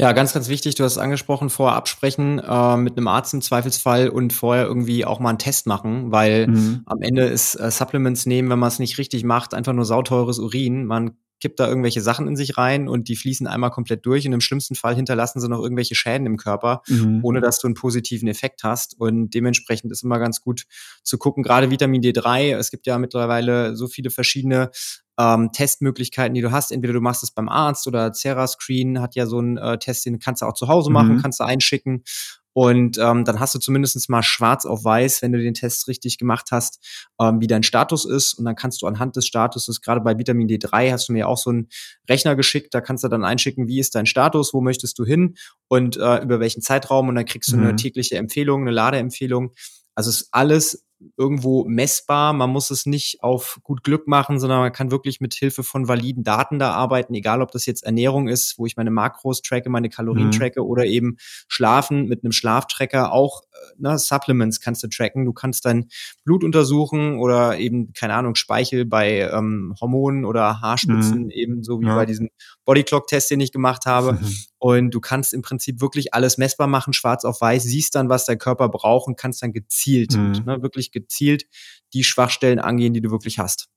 Ja, 0.00 0.12
ganz, 0.12 0.32
ganz 0.32 0.48
wichtig, 0.48 0.76
du 0.76 0.84
hast 0.84 0.92
es 0.92 0.98
angesprochen, 0.98 1.50
vorher 1.50 1.76
absprechen 1.76 2.38
äh, 2.38 2.76
mit 2.78 2.96
einem 2.96 3.06
Arzt 3.06 3.34
im 3.34 3.42
Zweifelsfall 3.42 4.08
und 4.08 4.32
vorher 4.32 4.64
irgendwie 4.64 5.04
auch 5.04 5.20
mal 5.20 5.28
einen 5.28 5.38
Test 5.38 5.66
machen, 5.66 6.10
weil 6.10 6.46
mhm. 6.46 6.80
am 6.86 7.02
Ende 7.02 7.24
ist 7.26 7.54
äh, 7.56 7.70
Supplements 7.70 8.24
nehmen, 8.24 8.48
wenn 8.48 8.58
man 8.58 8.68
es 8.68 8.78
nicht 8.78 8.96
richtig 8.96 9.24
macht, 9.24 9.52
einfach 9.52 9.74
nur 9.74 9.84
sauteures 9.84 10.38
Urin. 10.38 10.86
Man 10.86 11.18
kippt 11.40 11.58
da 11.58 11.68
irgendwelche 11.68 12.00
Sachen 12.00 12.28
in 12.28 12.36
sich 12.36 12.56
rein 12.56 12.88
und 12.88 13.08
die 13.08 13.16
fließen 13.16 13.46
einmal 13.46 13.70
komplett 13.70 14.06
durch 14.06 14.26
und 14.26 14.32
im 14.32 14.40
schlimmsten 14.40 14.74
Fall 14.74 14.94
hinterlassen 14.94 15.40
sie 15.40 15.48
noch 15.48 15.62
irgendwelche 15.62 15.94
Schäden 15.94 16.26
im 16.26 16.36
Körper, 16.36 16.82
mhm. 16.86 17.20
ohne 17.22 17.40
dass 17.40 17.58
du 17.58 17.66
einen 17.66 17.74
positiven 17.74 18.28
Effekt 18.28 18.62
hast. 18.62 18.98
Und 18.98 19.30
dementsprechend 19.30 19.90
ist 19.90 20.02
immer 20.02 20.18
ganz 20.18 20.40
gut 20.40 20.64
zu 21.02 21.18
gucken, 21.18 21.42
gerade 21.42 21.70
Vitamin 21.70 22.02
D3, 22.02 22.56
es 22.56 22.70
gibt 22.70 22.86
ja 22.86 22.98
mittlerweile 22.98 23.76
so 23.76 23.88
viele 23.88 24.10
verschiedene 24.10 24.70
ähm, 25.18 25.50
Testmöglichkeiten, 25.52 26.34
die 26.34 26.40
du 26.40 26.50
hast. 26.50 26.72
Entweder 26.72 26.94
du 26.94 27.00
machst 27.00 27.22
es 27.22 27.30
beim 27.30 27.48
Arzt 27.48 27.86
oder 27.86 28.12
Screen 28.14 29.00
hat 29.00 29.14
ja 29.14 29.26
so 29.26 29.38
einen 29.38 29.58
äh, 29.58 29.78
Test, 29.78 30.06
den 30.06 30.18
kannst 30.18 30.42
du 30.42 30.46
auch 30.46 30.54
zu 30.54 30.68
Hause 30.68 30.90
machen, 30.90 31.16
mhm. 31.16 31.22
kannst 31.22 31.40
du 31.40 31.44
einschicken. 31.44 32.04
Und 32.52 32.98
ähm, 32.98 33.24
dann 33.24 33.38
hast 33.38 33.54
du 33.54 33.58
zumindest 33.58 34.08
mal 34.08 34.22
schwarz 34.22 34.66
auf 34.66 34.84
weiß, 34.84 35.22
wenn 35.22 35.32
du 35.32 35.38
den 35.40 35.54
Test 35.54 35.86
richtig 35.86 36.18
gemacht 36.18 36.48
hast, 36.50 36.84
ähm, 37.20 37.40
wie 37.40 37.46
dein 37.46 37.62
Status 37.62 38.04
ist. 38.04 38.34
Und 38.34 38.44
dann 38.44 38.56
kannst 38.56 38.82
du 38.82 38.86
anhand 38.86 39.16
des 39.16 39.26
Statuses, 39.26 39.80
gerade 39.80 40.00
bei 40.00 40.18
Vitamin 40.18 40.48
D3, 40.48 40.90
hast 40.90 41.08
du 41.08 41.12
mir 41.12 41.28
auch 41.28 41.38
so 41.38 41.50
einen 41.50 41.68
Rechner 42.08 42.34
geschickt, 42.34 42.74
da 42.74 42.80
kannst 42.80 43.04
du 43.04 43.08
dann 43.08 43.24
einschicken, 43.24 43.68
wie 43.68 43.78
ist 43.78 43.94
dein 43.94 44.06
Status, 44.06 44.52
wo 44.52 44.60
möchtest 44.60 44.98
du 44.98 45.04
hin 45.04 45.36
und 45.68 45.96
äh, 45.96 46.22
über 46.22 46.40
welchen 46.40 46.62
Zeitraum. 46.62 47.08
Und 47.08 47.14
dann 47.14 47.24
kriegst 47.24 47.52
du 47.52 47.56
mhm. 47.56 47.62
eine 47.62 47.76
tägliche 47.76 48.16
Empfehlung, 48.16 48.62
eine 48.62 48.72
Ladeempfehlung. 48.72 49.52
Also 49.94 50.10
ist 50.10 50.28
alles 50.32 50.84
irgendwo 51.16 51.64
messbar. 51.64 52.32
Man 52.32 52.50
muss 52.50 52.70
es 52.70 52.86
nicht 52.86 53.22
auf 53.22 53.58
gut 53.62 53.82
Glück 53.82 54.06
machen, 54.06 54.38
sondern 54.38 54.60
man 54.60 54.72
kann 54.72 54.90
wirklich 54.90 55.20
mit 55.20 55.34
Hilfe 55.34 55.62
von 55.62 55.88
validen 55.88 56.24
Daten 56.24 56.58
da 56.58 56.72
arbeiten, 56.72 57.14
egal 57.14 57.42
ob 57.42 57.50
das 57.52 57.66
jetzt 57.66 57.84
Ernährung 57.84 58.28
ist, 58.28 58.58
wo 58.58 58.66
ich 58.66 58.76
meine 58.76 58.90
Makros 58.90 59.42
tracke, 59.42 59.70
meine 59.70 59.88
Kalorien 59.88 60.26
mhm. 60.26 60.32
tracke 60.32 60.64
oder 60.64 60.84
eben 60.84 61.16
Schlafen 61.48 62.06
mit 62.06 62.24
einem 62.24 62.32
Schlaftracker. 62.32 63.12
Auch 63.12 63.42
äh, 63.42 63.56
ne, 63.78 63.98
Supplements 63.98 64.60
kannst 64.60 64.82
du 64.82 64.88
tracken. 64.88 65.24
Du 65.24 65.32
kannst 65.32 65.64
dein 65.64 65.88
Blut 66.24 66.44
untersuchen 66.44 67.18
oder 67.18 67.58
eben, 67.58 67.92
keine 67.92 68.14
Ahnung, 68.14 68.34
Speichel 68.34 68.84
bei 68.84 69.20
ähm, 69.20 69.74
Hormonen 69.80 70.24
oder 70.24 70.60
Haarspitzen, 70.60 71.24
mhm. 71.24 71.30
eben 71.30 71.62
so 71.62 71.80
wie 71.80 71.86
ja. 71.86 71.94
bei 71.94 72.06
diesem 72.06 72.28
Bodyclock-Test, 72.64 73.30
den 73.30 73.40
ich 73.40 73.52
gemacht 73.52 73.86
habe. 73.86 74.18
Mhm. 74.30 74.49
Und 74.60 74.90
du 74.90 75.00
kannst 75.00 75.32
im 75.32 75.40
Prinzip 75.40 75.80
wirklich 75.80 76.12
alles 76.12 76.36
messbar 76.36 76.66
machen, 76.66 76.92
schwarz 76.92 77.24
auf 77.24 77.40
weiß, 77.40 77.62
siehst 77.62 77.94
dann, 77.94 78.10
was 78.10 78.26
der 78.26 78.36
Körper 78.36 78.68
braucht 78.68 79.08
und 79.08 79.18
kannst 79.18 79.42
dann 79.42 79.52
gezielt, 79.52 80.14
mhm. 80.14 80.42
ne, 80.44 80.62
wirklich 80.62 80.92
gezielt 80.92 81.46
die 81.94 82.04
Schwachstellen 82.04 82.58
angehen, 82.58 82.92
die 82.92 83.00
du 83.00 83.10
wirklich 83.10 83.38
hast. 83.38 83.70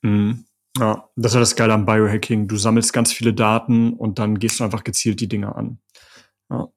Mhm. 0.00 0.46
Ja, 0.78 1.10
das 1.16 1.34
ist 1.34 1.38
das 1.38 1.56
Geile 1.56 1.74
am 1.74 1.84
Biohacking. 1.84 2.48
Du 2.48 2.56
sammelst 2.56 2.94
ganz 2.94 3.12
viele 3.12 3.34
Daten 3.34 3.92
und 3.92 4.18
dann 4.18 4.38
gehst 4.38 4.58
du 4.58 4.64
einfach 4.64 4.84
gezielt 4.84 5.20
die 5.20 5.28
Dinge 5.28 5.54
an. 5.54 5.78
Ja. 6.50 6.68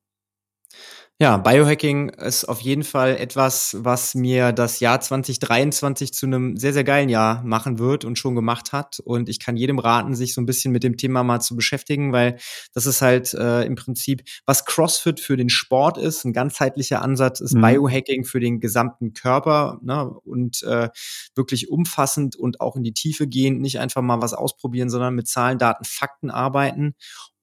Ja, 1.17 1.37
Biohacking 1.37 2.09
ist 2.09 2.43
auf 2.43 2.59
jeden 2.59 2.83
Fall 2.83 3.15
etwas, 3.15 3.77
was 3.79 4.15
mir 4.15 4.51
das 4.51 4.81
Jahr 4.81 4.99
2023 4.99 6.13
zu 6.13 6.25
einem 6.25 6.57
sehr, 6.57 6.73
sehr 6.73 6.83
geilen 6.83 7.07
Jahr 7.07 7.41
machen 7.45 7.79
wird 7.79 8.03
und 8.03 8.19
schon 8.19 8.35
gemacht 8.35 8.73
hat. 8.73 8.99
Und 8.99 9.29
ich 9.29 9.39
kann 9.39 9.55
jedem 9.55 9.79
raten, 9.79 10.13
sich 10.13 10.33
so 10.33 10.41
ein 10.41 10.45
bisschen 10.45 10.73
mit 10.73 10.83
dem 10.83 10.97
Thema 10.97 11.23
mal 11.23 11.39
zu 11.39 11.55
beschäftigen, 11.55 12.11
weil 12.11 12.35
das 12.73 12.85
ist 12.85 13.01
halt 13.01 13.33
äh, 13.33 13.63
im 13.63 13.75
Prinzip, 13.75 14.23
was 14.45 14.65
CrossFit 14.65 15.21
für 15.21 15.37
den 15.37 15.47
Sport 15.47 15.97
ist, 15.97 16.25
ein 16.25 16.33
ganzheitlicher 16.33 17.01
Ansatz 17.01 17.39
ist 17.39 17.53
mhm. 17.53 17.61
Biohacking 17.61 18.25
für 18.25 18.41
den 18.41 18.59
gesamten 18.59 19.13
Körper 19.13 19.79
ne? 19.81 20.09
und 20.09 20.63
äh, 20.63 20.89
wirklich 21.33 21.69
umfassend 21.69 22.35
und 22.35 22.59
auch 22.59 22.75
in 22.75 22.83
die 22.83 22.93
Tiefe 22.93 23.25
gehen, 23.25 23.61
nicht 23.61 23.79
einfach 23.79 24.01
mal 24.01 24.21
was 24.21 24.33
ausprobieren, 24.33 24.89
sondern 24.89 25.15
mit 25.15 25.29
Zahlen, 25.29 25.59
Daten, 25.59 25.85
Fakten 25.85 26.29
arbeiten. 26.29 26.93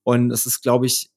Und 0.03 0.31
es 0.31 0.45
ist, 0.45 0.61
glaube 0.61 0.85
ich, 0.85 1.12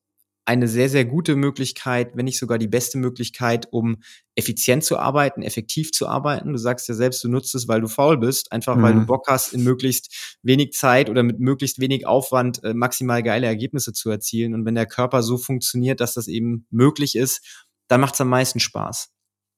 eine 0.47 0.68
sehr, 0.68 0.89
sehr 0.89 1.05
gute 1.05 1.35
Möglichkeit, 1.35 2.12
wenn 2.14 2.24
nicht 2.24 2.39
sogar 2.39 2.56
die 2.56 2.68
beste 2.68 2.98
Möglichkeit, 2.98 3.66
um 3.73 3.97
effizient 4.36 4.85
zu 4.85 4.97
arbeiten, 4.97 5.43
effektiv 5.43 5.90
zu 5.90 6.06
arbeiten. 6.09 6.52
Du 6.52 6.59
sagst 6.59 6.89
ja 6.89 6.94
selbst, 6.94 7.23
du 7.24 7.28
nutzt 7.28 7.55
es, 7.56 7.66
weil 7.66 7.81
du 7.81 7.89
faul 7.89 8.16
bist, 8.16 8.52
einfach 8.52 8.77
mhm. 8.77 8.82
weil 8.82 8.93
du 8.94 9.01
mhm. 9.01 9.06
Bock 9.06 9.27
hast, 9.28 9.52
in 9.52 9.64
möglichst 9.64 10.39
wenig 10.43 10.73
Zeit 10.73 11.10
oder 11.10 11.24
mit 11.24 11.40
möglichst 11.40 11.81
wenig 11.81 12.06
Aufwand 12.06 12.62
äh, 12.62 12.74
maximal 12.74 13.24
geile 13.24 13.47
Ergebnisse 13.47 13.93
zu 13.93 14.09
erzielen. 14.09 14.55
Und 14.55 14.64
wenn 14.64 14.77
der 14.77 14.86
Körper 14.86 15.24
so 15.24 15.36
funktioniert, 15.36 16.01
dass 16.01 16.14
das 16.14 16.28
eben 16.28 16.66
möglich 16.70 17.16
ist, 17.16 17.66
dann 17.89 18.01
macht 18.01 18.14
es 18.14 18.20
am 18.20 18.28
meisten 18.28 18.60
Spaß. 18.60 19.10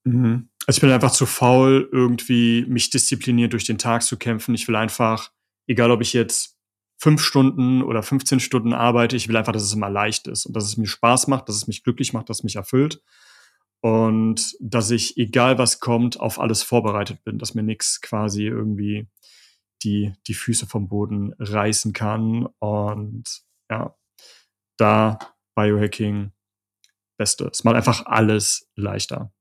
Mhm. 0.05 0.49
Also 0.65 0.77
ich 0.77 0.81
bin 0.81 0.91
einfach 0.91 1.11
zu 1.11 1.27
faul, 1.27 1.87
irgendwie 1.91 2.65
mich 2.67 2.89
diszipliniert 2.89 3.53
durch 3.53 3.65
den 3.65 3.77
Tag 3.77 4.01
zu 4.01 4.17
kämpfen. 4.17 4.55
Ich 4.55 4.67
will 4.67 4.75
einfach, 4.75 5.31
egal 5.67 5.91
ob 5.91 6.01
ich 6.01 6.13
jetzt 6.13 6.58
fünf 6.99 7.21
Stunden 7.23 7.81
oder 7.81 8.03
15 8.03 8.39
Stunden 8.39 8.73
arbeite. 8.73 9.15
Ich 9.15 9.27
will 9.27 9.37
einfach, 9.37 9.53
dass 9.53 9.63
es 9.63 9.73
immer 9.73 9.89
leicht 9.89 10.27
ist 10.27 10.45
und 10.45 10.55
dass 10.55 10.65
es 10.65 10.77
mir 10.77 10.85
Spaß 10.85 11.27
macht, 11.27 11.47
dass 11.47 11.55
es 11.55 11.67
mich 11.67 11.83
glücklich 11.83 12.13
macht, 12.13 12.29
dass 12.29 12.39
es 12.39 12.43
mich 12.43 12.57
erfüllt. 12.57 13.01
Und 13.81 14.57
dass 14.59 14.91
ich, 14.91 15.17
egal 15.17 15.57
was 15.57 15.79
kommt, 15.79 16.19
auf 16.19 16.39
alles 16.39 16.61
vorbereitet 16.63 17.23
bin, 17.23 17.39
dass 17.39 17.55
mir 17.55 17.63
nichts 17.63 18.01
quasi 18.01 18.45
irgendwie 18.45 19.07
die, 19.83 20.13
die 20.27 20.33
Füße 20.33 20.67
vom 20.67 20.89
Boden 20.89 21.33
reißen 21.39 21.93
kann. 21.93 22.47
Und 22.59 23.23
ja, 23.71 23.95
da 24.75 25.17
Biohacking, 25.55 26.33
Beste. 27.17 27.49
Es 27.51 27.63
macht 27.63 27.77
einfach 27.77 28.05
alles 28.05 28.69
leichter. 28.75 29.31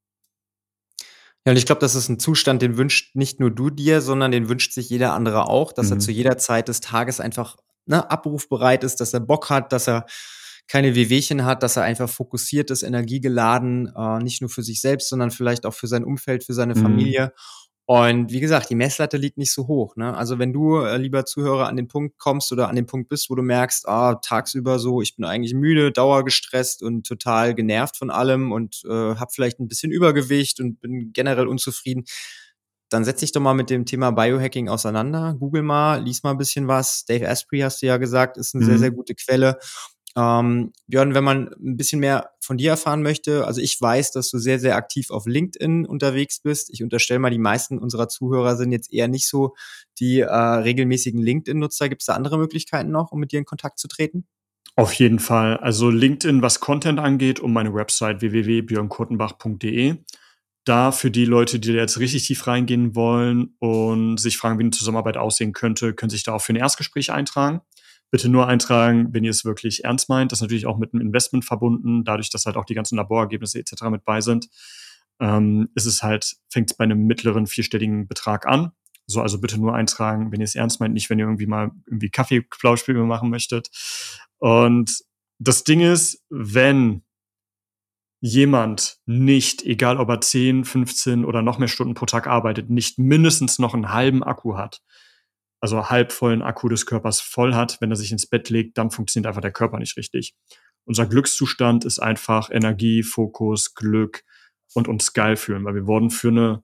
Ja, 1.48 1.52
und 1.52 1.56
ich 1.56 1.64
glaube, 1.64 1.80
das 1.80 1.94
ist 1.94 2.10
ein 2.10 2.18
Zustand, 2.18 2.60
den 2.60 2.76
wünscht 2.76 3.16
nicht 3.16 3.40
nur 3.40 3.50
du 3.50 3.70
dir, 3.70 4.02
sondern 4.02 4.32
den 4.32 4.50
wünscht 4.50 4.74
sich 4.74 4.90
jeder 4.90 5.14
andere 5.14 5.48
auch, 5.48 5.72
dass 5.72 5.86
mhm. 5.86 5.92
er 5.92 5.98
zu 6.00 6.10
jeder 6.10 6.36
Zeit 6.36 6.68
des 6.68 6.82
Tages 6.82 7.20
einfach 7.20 7.56
ne, 7.86 8.10
abrufbereit 8.10 8.84
ist, 8.84 9.00
dass 9.00 9.14
er 9.14 9.20
Bock 9.20 9.48
hat, 9.48 9.72
dass 9.72 9.88
er 9.88 10.04
keine 10.66 10.94
Wehwehchen 10.94 11.46
hat, 11.46 11.62
dass 11.62 11.78
er 11.78 11.84
einfach 11.84 12.10
fokussiert 12.10 12.70
ist, 12.70 12.82
energiegeladen, 12.82 13.90
äh, 13.96 14.18
nicht 14.18 14.42
nur 14.42 14.50
für 14.50 14.62
sich 14.62 14.82
selbst, 14.82 15.08
sondern 15.08 15.30
vielleicht 15.30 15.64
auch 15.64 15.72
für 15.72 15.86
sein 15.86 16.04
Umfeld, 16.04 16.44
für 16.44 16.52
seine 16.52 16.74
mhm. 16.74 16.82
Familie. 16.82 17.32
Und 17.90 18.30
wie 18.30 18.40
gesagt, 18.40 18.68
die 18.68 18.74
Messlatte 18.74 19.16
liegt 19.16 19.38
nicht 19.38 19.50
so 19.50 19.66
hoch. 19.66 19.96
Ne? 19.96 20.14
Also 20.14 20.38
wenn 20.38 20.52
du, 20.52 20.80
äh, 20.80 20.98
lieber 20.98 21.24
Zuhörer, 21.24 21.68
an 21.68 21.76
den 21.76 21.88
Punkt 21.88 22.18
kommst 22.18 22.52
oder 22.52 22.68
an 22.68 22.76
den 22.76 22.84
Punkt 22.84 23.08
bist, 23.08 23.30
wo 23.30 23.34
du 23.34 23.40
merkst, 23.40 23.88
ah, 23.88 24.16
tagsüber 24.16 24.78
so, 24.78 25.00
ich 25.00 25.16
bin 25.16 25.24
eigentlich 25.24 25.54
müde, 25.54 25.90
dauergestresst 25.90 26.82
und 26.82 27.06
total 27.06 27.54
genervt 27.54 27.96
von 27.96 28.10
allem 28.10 28.52
und 28.52 28.82
äh, 28.84 28.90
habe 28.90 29.30
vielleicht 29.32 29.58
ein 29.58 29.68
bisschen 29.68 29.90
Übergewicht 29.90 30.60
und 30.60 30.82
bin 30.82 31.14
generell 31.14 31.46
unzufrieden, 31.46 32.04
dann 32.90 33.06
setz 33.06 33.20
dich 33.20 33.32
doch 33.32 33.40
mal 33.40 33.54
mit 33.54 33.70
dem 33.70 33.86
Thema 33.86 34.10
Biohacking 34.10 34.68
auseinander. 34.68 35.34
Google 35.38 35.62
mal, 35.62 36.02
lies 36.02 36.22
mal 36.22 36.32
ein 36.32 36.38
bisschen 36.38 36.68
was. 36.68 37.06
Dave 37.06 37.26
Asprey, 37.26 37.60
hast 37.60 37.80
du 37.80 37.86
ja 37.86 37.96
gesagt, 37.96 38.36
ist 38.36 38.54
eine 38.54 38.64
mhm. 38.64 38.68
sehr, 38.68 38.78
sehr 38.80 38.90
gute 38.90 39.14
Quelle. 39.14 39.58
Ähm, 40.16 40.72
Björn, 40.86 41.14
wenn 41.14 41.24
man 41.24 41.48
ein 41.48 41.76
bisschen 41.76 42.00
mehr 42.00 42.30
von 42.40 42.56
dir 42.56 42.70
erfahren 42.70 43.02
möchte, 43.02 43.46
also 43.46 43.60
ich 43.60 43.80
weiß, 43.80 44.12
dass 44.12 44.30
du 44.30 44.38
sehr, 44.38 44.58
sehr 44.58 44.76
aktiv 44.76 45.10
auf 45.10 45.26
LinkedIn 45.26 45.86
unterwegs 45.86 46.40
bist. 46.40 46.70
Ich 46.70 46.82
unterstelle 46.82 47.20
mal, 47.20 47.30
die 47.30 47.38
meisten 47.38 47.78
unserer 47.78 48.08
Zuhörer 48.08 48.56
sind 48.56 48.72
jetzt 48.72 48.92
eher 48.92 49.08
nicht 49.08 49.28
so 49.28 49.54
die 49.98 50.20
äh, 50.20 50.32
regelmäßigen 50.32 51.20
LinkedIn-Nutzer. 51.20 51.88
Gibt 51.88 52.02
es 52.02 52.06
da 52.06 52.14
andere 52.14 52.38
Möglichkeiten 52.38 52.90
noch, 52.90 53.12
um 53.12 53.20
mit 53.20 53.32
dir 53.32 53.38
in 53.38 53.44
Kontakt 53.44 53.78
zu 53.78 53.88
treten? 53.88 54.26
Auf 54.76 54.92
jeden 54.92 55.18
Fall. 55.18 55.56
Also 55.56 55.90
LinkedIn, 55.90 56.40
was 56.40 56.60
Content 56.60 57.00
angeht, 57.00 57.40
um 57.40 57.52
meine 57.52 57.74
Website 57.74 58.20
www.björnkurtenbach.de. 58.20 59.96
Da 60.64 60.92
für 60.92 61.10
die 61.10 61.24
Leute, 61.24 61.58
die 61.58 61.72
jetzt 61.72 61.98
richtig 61.98 62.26
tief 62.26 62.46
reingehen 62.46 62.94
wollen 62.94 63.56
und 63.58 64.18
sich 64.18 64.36
fragen, 64.36 64.58
wie 64.58 64.62
eine 64.62 64.70
Zusammenarbeit 64.70 65.16
aussehen 65.16 65.52
könnte, 65.52 65.94
können 65.94 66.10
sich 66.10 66.22
da 66.22 66.34
auch 66.34 66.42
für 66.42 66.52
ein 66.52 66.56
Erstgespräch 66.56 67.10
eintragen. 67.10 67.60
Bitte 68.10 68.28
nur 68.28 68.46
eintragen, 68.46 69.12
wenn 69.12 69.24
ihr 69.24 69.30
es 69.30 69.44
wirklich 69.44 69.84
ernst 69.84 70.08
meint. 70.08 70.32
Das 70.32 70.38
ist 70.38 70.42
natürlich 70.42 70.66
auch 70.66 70.78
mit 70.78 70.94
einem 70.94 71.02
Investment 71.02 71.44
verbunden, 71.44 72.04
dadurch, 72.04 72.30
dass 72.30 72.46
halt 72.46 72.56
auch 72.56 72.64
die 72.64 72.74
ganzen 72.74 72.96
Laborergebnisse 72.96 73.58
etc. 73.58 73.84
mit 73.90 74.04
bei 74.04 74.20
sind. 74.20 74.48
Ähm, 75.20 75.68
ist 75.74 75.86
es 75.86 76.02
halt, 76.02 76.36
fängt 76.48 76.70
es 76.70 76.76
bei 76.76 76.84
einem 76.84 77.06
mittleren 77.06 77.46
vierstelligen 77.46 78.06
Betrag 78.06 78.46
an. 78.46 78.72
So, 79.06 79.20
also 79.20 79.40
bitte 79.40 79.58
nur 79.58 79.74
eintragen, 79.74 80.32
wenn 80.32 80.40
ihr 80.40 80.44
es 80.44 80.54
ernst 80.54 80.80
meint, 80.80 80.94
nicht 80.94 81.08
wenn 81.10 81.18
ihr 81.18 81.24
irgendwie 81.24 81.46
mal 81.46 81.70
irgendwie 81.86 82.10
Kaffeeplauspiele 82.10 83.02
machen 83.04 83.30
möchtet. 83.30 83.70
Und 84.38 85.02
das 85.38 85.64
Ding 85.64 85.80
ist, 85.80 86.24
wenn 86.28 87.02
jemand 88.20 88.98
nicht, 89.06 89.62
egal 89.62 89.98
ob 89.98 90.08
er 90.08 90.20
10, 90.20 90.64
15 90.64 91.24
oder 91.24 91.42
noch 91.42 91.58
mehr 91.58 91.68
Stunden 91.68 91.94
pro 91.94 92.06
Tag 92.06 92.26
arbeitet, 92.26 92.68
nicht 92.68 92.98
mindestens 92.98 93.58
noch 93.58 93.74
einen 93.74 93.92
halben 93.92 94.22
Akku 94.22 94.56
hat, 94.56 94.82
also 95.60 95.90
halb 95.90 96.12
vollen 96.12 96.42
Akku 96.42 96.68
des 96.68 96.86
Körpers 96.86 97.20
voll 97.20 97.54
hat, 97.54 97.80
wenn 97.80 97.90
er 97.90 97.96
sich 97.96 98.12
ins 98.12 98.26
Bett 98.26 98.50
legt, 98.50 98.78
dann 98.78 98.90
funktioniert 98.90 99.26
einfach 99.26 99.40
der 99.40 99.52
Körper 99.52 99.78
nicht 99.78 99.96
richtig. 99.96 100.34
Unser 100.84 101.06
Glückszustand 101.06 101.84
ist 101.84 101.98
einfach 101.98 102.50
Energie, 102.50 103.02
Fokus, 103.02 103.74
Glück 103.74 104.24
und 104.74 104.88
uns 104.88 105.12
geil 105.12 105.36
fühlen, 105.36 105.64
weil 105.64 105.74
wir 105.74 105.86
wurden 105.86 106.10
für 106.10 106.28
eine 106.28 106.62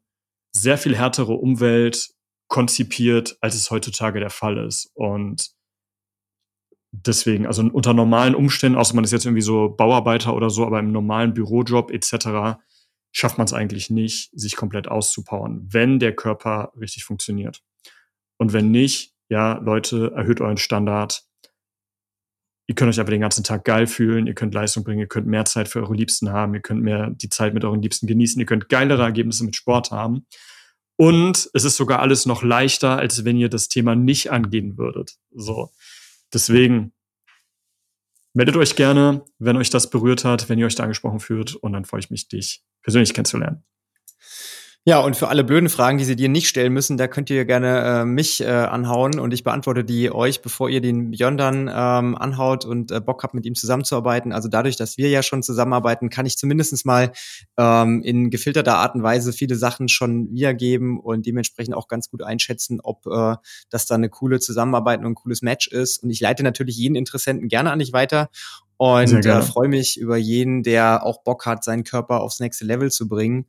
sehr 0.52 0.78
viel 0.78 0.96
härtere 0.96 1.32
Umwelt 1.32 2.10
konzipiert, 2.48 3.36
als 3.40 3.54
es 3.54 3.70
heutzutage 3.70 4.20
der 4.20 4.30
Fall 4.30 4.58
ist. 4.58 4.90
Und 4.94 5.50
deswegen, 6.92 7.46
also 7.46 7.62
unter 7.62 7.92
normalen 7.92 8.34
Umständen, 8.34 8.78
außer 8.78 8.94
man 8.94 9.04
ist 9.04 9.12
jetzt 9.12 9.26
irgendwie 9.26 9.42
so 9.42 9.68
Bauarbeiter 9.68 10.34
oder 10.34 10.50
so, 10.50 10.64
aber 10.64 10.78
im 10.78 10.92
normalen 10.92 11.34
Bürojob 11.34 11.90
etc., 11.90 12.60
schafft 13.12 13.38
man 13.38 13.44
es 13.44 13.52
eigentlich 13.52 13.90
nicht, 13.90 14.30
sich 14.32 14.56
komplett 14.56 14.88
auszupowern, 14.88 15.66
wenn 15.70 15.98
der 15.98 16.14
Körper 16.14 16.72
richtig 16.78 17.04
funktioniert. 17.04 17.62
Und 18.38 18.52
wenn 18.52 18.70
nicht, 18.70 19.14
ja, 19.28 19.58
Leute, 19.58 20.12
erhöht 20.14 20.40
euren 20.40 20.56
Standard. 20.56 21.24
Ihr 22.66 22.74
könnt 22.74 22.90
euch 22.90 23.00
aber 23.00 23.10
den 23.10 23.20
ganzen 23.20 23.44
Tag 23.44 23.64
geil 23.64 23.86
fühlen, 23.86 24.26
ihr 24.26 24.34
könnt 24.34 24.54
Leistung 24.54 24.84
bringen, 24.84 25.00
ihr 25.00 25.06
könnt 25.06 25.26
mehr 25.26 25.44
Zeit 25.44 25.68
für 25.68 25.80
eure 25.80 25.94
Liebsten 25.94 26.30
haben, 26.30 26.54
ihr 26.54 26.60
könnt 26.60 26.82
mehr 26.82 27.10
die 27.10 27.28
Zeit 27.28 27.52
mit 27.52 27.64
euren 27.64 27.82
Liebsten 27.82 28.06
genießen, 28.06 28.40
ihr 28.40 28.46
könnt 28.46 28.68
geilere 28.68 29.02
Ergebnisse 29.02 29.44
mit 29.44 29.54
Sport 29.54 29.90
haben. 29.90 30.26
Und 30.96 31.50
es 31.52 31.64
ist 31.64 31.76
sogar 31.76 32.00
alles 32.00 32.24
noch 32.24 32.42
leichter, 32.42 32.96
als 32.96 33.24
wenn 33.24 33.36
ihr 33.36 33.48
das 33.48 33.68
Thema 33.68 33.96
nicht 33.96 34.30
angehen 34.30 34.78
würdet. 34.78 35.16
So. 35.32 35.72
Deswegen 36.32 36.92
meldet 38.32 38.56
euch 38.56 38.76
gerne, 38.76 39.24
wenn 39.38 39.56
euch 39.56 39.70
das 39.70 39.90
berührt 39.90 40.24
hat, 40.24 40.48
wenn 40.48 40.58
ihr 40.58 40.66
euch 40.66 40.74
da 40.74 40.84
angesprochen 40.84 41.20
fühlt. 41.20 41.54
Und 41.56 41.72
dann 41.72 41.84
freue 41.84 42.00
ich 42.00 42.10
mich, 42.10 42.28
dich 42.28 42.62
persönlich 42.82 43.12
kennenzulernen. 43.12 43.64
Ja, 44.86 44.98
und 45.00 45.16
für 45.16 45.28
alle 45.28 45.44
blöden 45.44 45.70
Fragen, 45.70 45.96
die 45.96 46.04
sie 46.04 46.14
dir 46.14 46.28
nicht 46.28 46.46
stellen 46.46 46.70
müssen, 46.70 46.98
da 46.98 47.08
könnt 47.08 47.30
ihr 47.30 47.46
gerne 47.46 48.02
äh, 48.02 48.04
mich 48.04 48.42
äh, 48.42 48.48
anhauen 48.48 49.18
und 49.18 49.32
ich 49.32 49.42
beantworte 49.42 49.82
die 49.82 50.12
euch, 50.12 50.42
bevor 50.42 50.68
ihr 50.68 50.82
den 50.82 51.10
Björn 51.10 51.38
dann 51.38 51.70
ähm, 51.74 52.14
anhaut 52.14 52.66
und 52.66 52.90
äh, 52.90 53.00
Bock 53.00 53.22
habt, 53.22 53.32
mit 53.32 53.46
ihm 53.46 53.54
zusammenzuarbeiten. 53.54 54.30
Also 54.30 54.50
dadurch, 54.50 54.76
dass 54.76 54.98
wir 54.98 55.08
ja 55.08 55.22
schon 55.22 55.42
zusammenarbeiten, 55.42 56.10
kann 56.10 56.26
ich 56.26 56.36
zumindestens 56.36 56.84
mal 56.84 57.12
ähm, 57.56 58.02
in 58.02 58.28
gefilterter 58.28 58.76
Art 58.76 58.94
und 58.94 59.02
Weise 59.02 59.32
viele 59.32 59.56
Sachen 59.56 59.88
schon 59.88 60.30
wiedergeben 60.34 61.00
und 61.00 61.24
dementsprechend 61.24 61.74
auch 61.74 61.88
ganz 61.88 62.10
gut 62.10 62.22
einschätzen, 62.22 62.80
ob 62.82 63.06
äh, 63.06 63.36
das 63.70 63.86
dann 63.86 64.00
eine 64.00 64.10
coole 64.10 64.38
Zusammenarbeit 64.38 65.00
und 65.00 65.06
ein 65.06 65.14
cooles 65.14 65.40
Match 65.40 65.66
ist. 65.66 66.02
Und 66.02 66.10
ich 66.10 66.20
leite 66.20 66.42
natürlich 66.42 66.76
jeden 66.76 66.94
Interessenten 66.94 67.48
gerne 67.48 67.70
an 67.70 67.78
dich 67.78 67.94
weiter 67.94 68.28
und 68.76 69.24
äh, 69.24 69.40
freue 69.40 69.68
mich 69.68 69.98
über 69.98 70.18
jeden, 70.18 70.62
der 70.62 71.06
auch 71.06 71.22
Bock 71.22 71.46
hat, 71.46 71.64
seinen 71.64 71.84
Körper 71.84 72.20
aufs 72.20 72.40
nächste 72.40 72.66
Level 72.66 72.90
zu 72.90 73.08
bringen. 73.08 73.46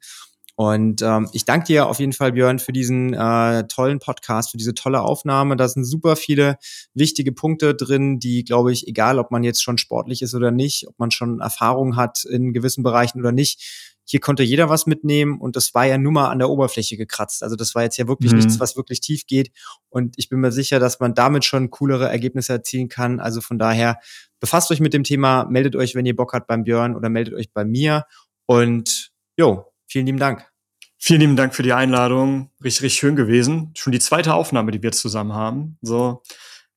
Und 0.56 1.02
ähm, 1.02 1.28
ich 1.34 1.44
danke 1.44 1.68
dir 1.68 1.88
auf 1.88 2.00
jeden 2.00 2.14
Fall, 2.14 2.32
Björn, 2.32 2.60
für 2.60 2.72
diesen 2.72 3.14
äh, 3.14 3.68
tollen 3.68 4.00
Podcast, 4.00 4.52
für 4.52 4.58
diese 4.58 4.74
tolle 4.74 5.02
Aufnahme. 5.02 5.58
Da 5.58 5.68
sind 5.68 5.84
super 5.84 6.16
viele 6.16 6.58
wichtige 6.94 7.34
Punkte 7.34 7.76
drin, 7.76 8.20
die, 8.20 8.46
glaube 8.46 8.72
ich, 8.72 8.88
egal 8.88 9.20
ob 9.20 9.32
man 9.32 9.44
jetzt 9.44 9.62
schon 9.62 9.78
sportlich 9.78 10.22
ist 10.22 10.34
oder 10.34 10.52
nicht, 10.52 10.88
ob 10.88 10.98
man 10.98 11.12
schon 11.12 11.42
Erfahrung 11.42 11.98
hat 11.98 12.24
in 12.24 12.54
gewissen 12.54 12.84
Bereichen 12.84 13.20
oder 13.20 13.34
nicht, 13.34 13.96
hier 14.08 14.20
konnte 14.20 14.44
jeder 14.44 14.70
was 14.70 14.86
mitnehmen 14.86 15.40
und 15.42 15.56
das 15.56 15.74
war 15.74 15.86
ja 15.86 15.98
nur 15.98 16.12
mal 16.12 16.30
an 16.30 16.38
der 16.38 16.50
Oberfläche 16.50 16.96
gekratzt. 16.96 17.42
Also 17.42 17.56
das 17.56 17.74
war 17.74 17.82
jetzt 17.82 17.98
ja 17.98 18.08
wirklich 18.08 18.32
mhm. 18.32 18.38
nichts, 18.38 18.60
was 18.60 18.78
wirklich 18.78 19.02
tief 19.02 19.26
geht. 19.26 19.52
Und 19.90 20.14
ich 20.18 20.30
bin 20.30 20.40
mir 20.40 20.52
sicher, 20.52 20.80
dass 20.80 21.00
man 21.00 21.16
damit 21.16 21.44
schon 21.44 21.72
coolere 21.72 22.08
Ergebnisse 22.08 22.54
erzielen 22.54 22.88
kann. 22.88 23.20
Also 23.20 23.42
von 23.42 23.58
daher 23.58 24.00
befasst 24.40 24.70
euch 24.72 24.80
mit 24.80 24.94
dem 24.94 25.04
Thema, 25.04 25.46
meldet 25.46 25.76
euch, 25.76 25.96
wenn 25.96 26.06
ihr 26.06 26.16
Bock 26.16 26.34
habt 26.34 26.48
beim 26.48 26.64
Björn 26.64 26.96
oder 26.96 27.10
meldet 27.10 27.34
euch 27.34 27.52
bei 27.52 27.66
mir. 27.66 28.06
Und 28.46 29.12
jo, 29.38 29.66
Vielen 29.88 30.06
lieben 30.06 30.20
Dank. 30.20 30.50
Vielen 30.98 31.22
lieben 31.22 31.36
Dank 31.36 31.54
für 31.54 31.64
die 31.64 31.74
Einladung. 31.74 32.52
Richtig, 32.64 32.84
richtig 32.84 33.00
schön 33.00 33.16
gewesen. 33.16 33.72
Schon 33.76 33.92
die 33.92 34.00
zweite 34.00 34.34
Aufnahme, 34.34 34.72
die 34.72 34.82
wir 34.82 34.92
zusammen 34.92 35.34
haben. 35.34 35.78
So, 35.82 36.24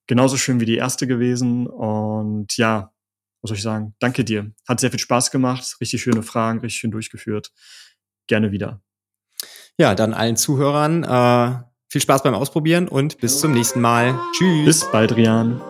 genauso 0.07 0.37
schön 0.37 0.61
wie 0.61 0.67
die 0.67 0.77
erste 0.77 1.07
gewesen. 1.07 1.67
Und 1.67 2.57
ja, 2.57 2.93
was 3.41 3.49
soll 3.49 3.57
ich 3.57 3.63
sagen? 3.63 3.95
Danke 4.01 4.25
dir. 4.25 4.53
Hat 4.67 4.81
sehr 4.81 4.91
viel 4.91 5.01
Spaß 5.01 5.31
gemacht. 5.31 5.77
Richtig 5.81 6.03
schöne 6.03 6.23
Fragen, 6.23 6.61
richtig 6.61 6.81
schön 6.81 6.91
durchgeführt. 6.91 7.53
Gerne 8.27 8.53
wieder. 8.53 8.83
Ja, 9.79 9.95
dann 9.95 10.13
allen 10.13 10.37
Zuhörern 10.37 11.05
äh, 11.05 11.63
viel 11.89 12.03
Spaß 12.03 12.23
beim 12.23 12.35
Ausprobieren 12.35 12.89
und 12.89 13.19
bis 13.19 13.41
zum 13.41 13.53
nächsten 13.53 13.81
Mal. 13.81 14.19
Tschüss. 14.33 14.65
Bis 14.65 14.93
bald, 14.93 15.17
Rian. 15.17 15.61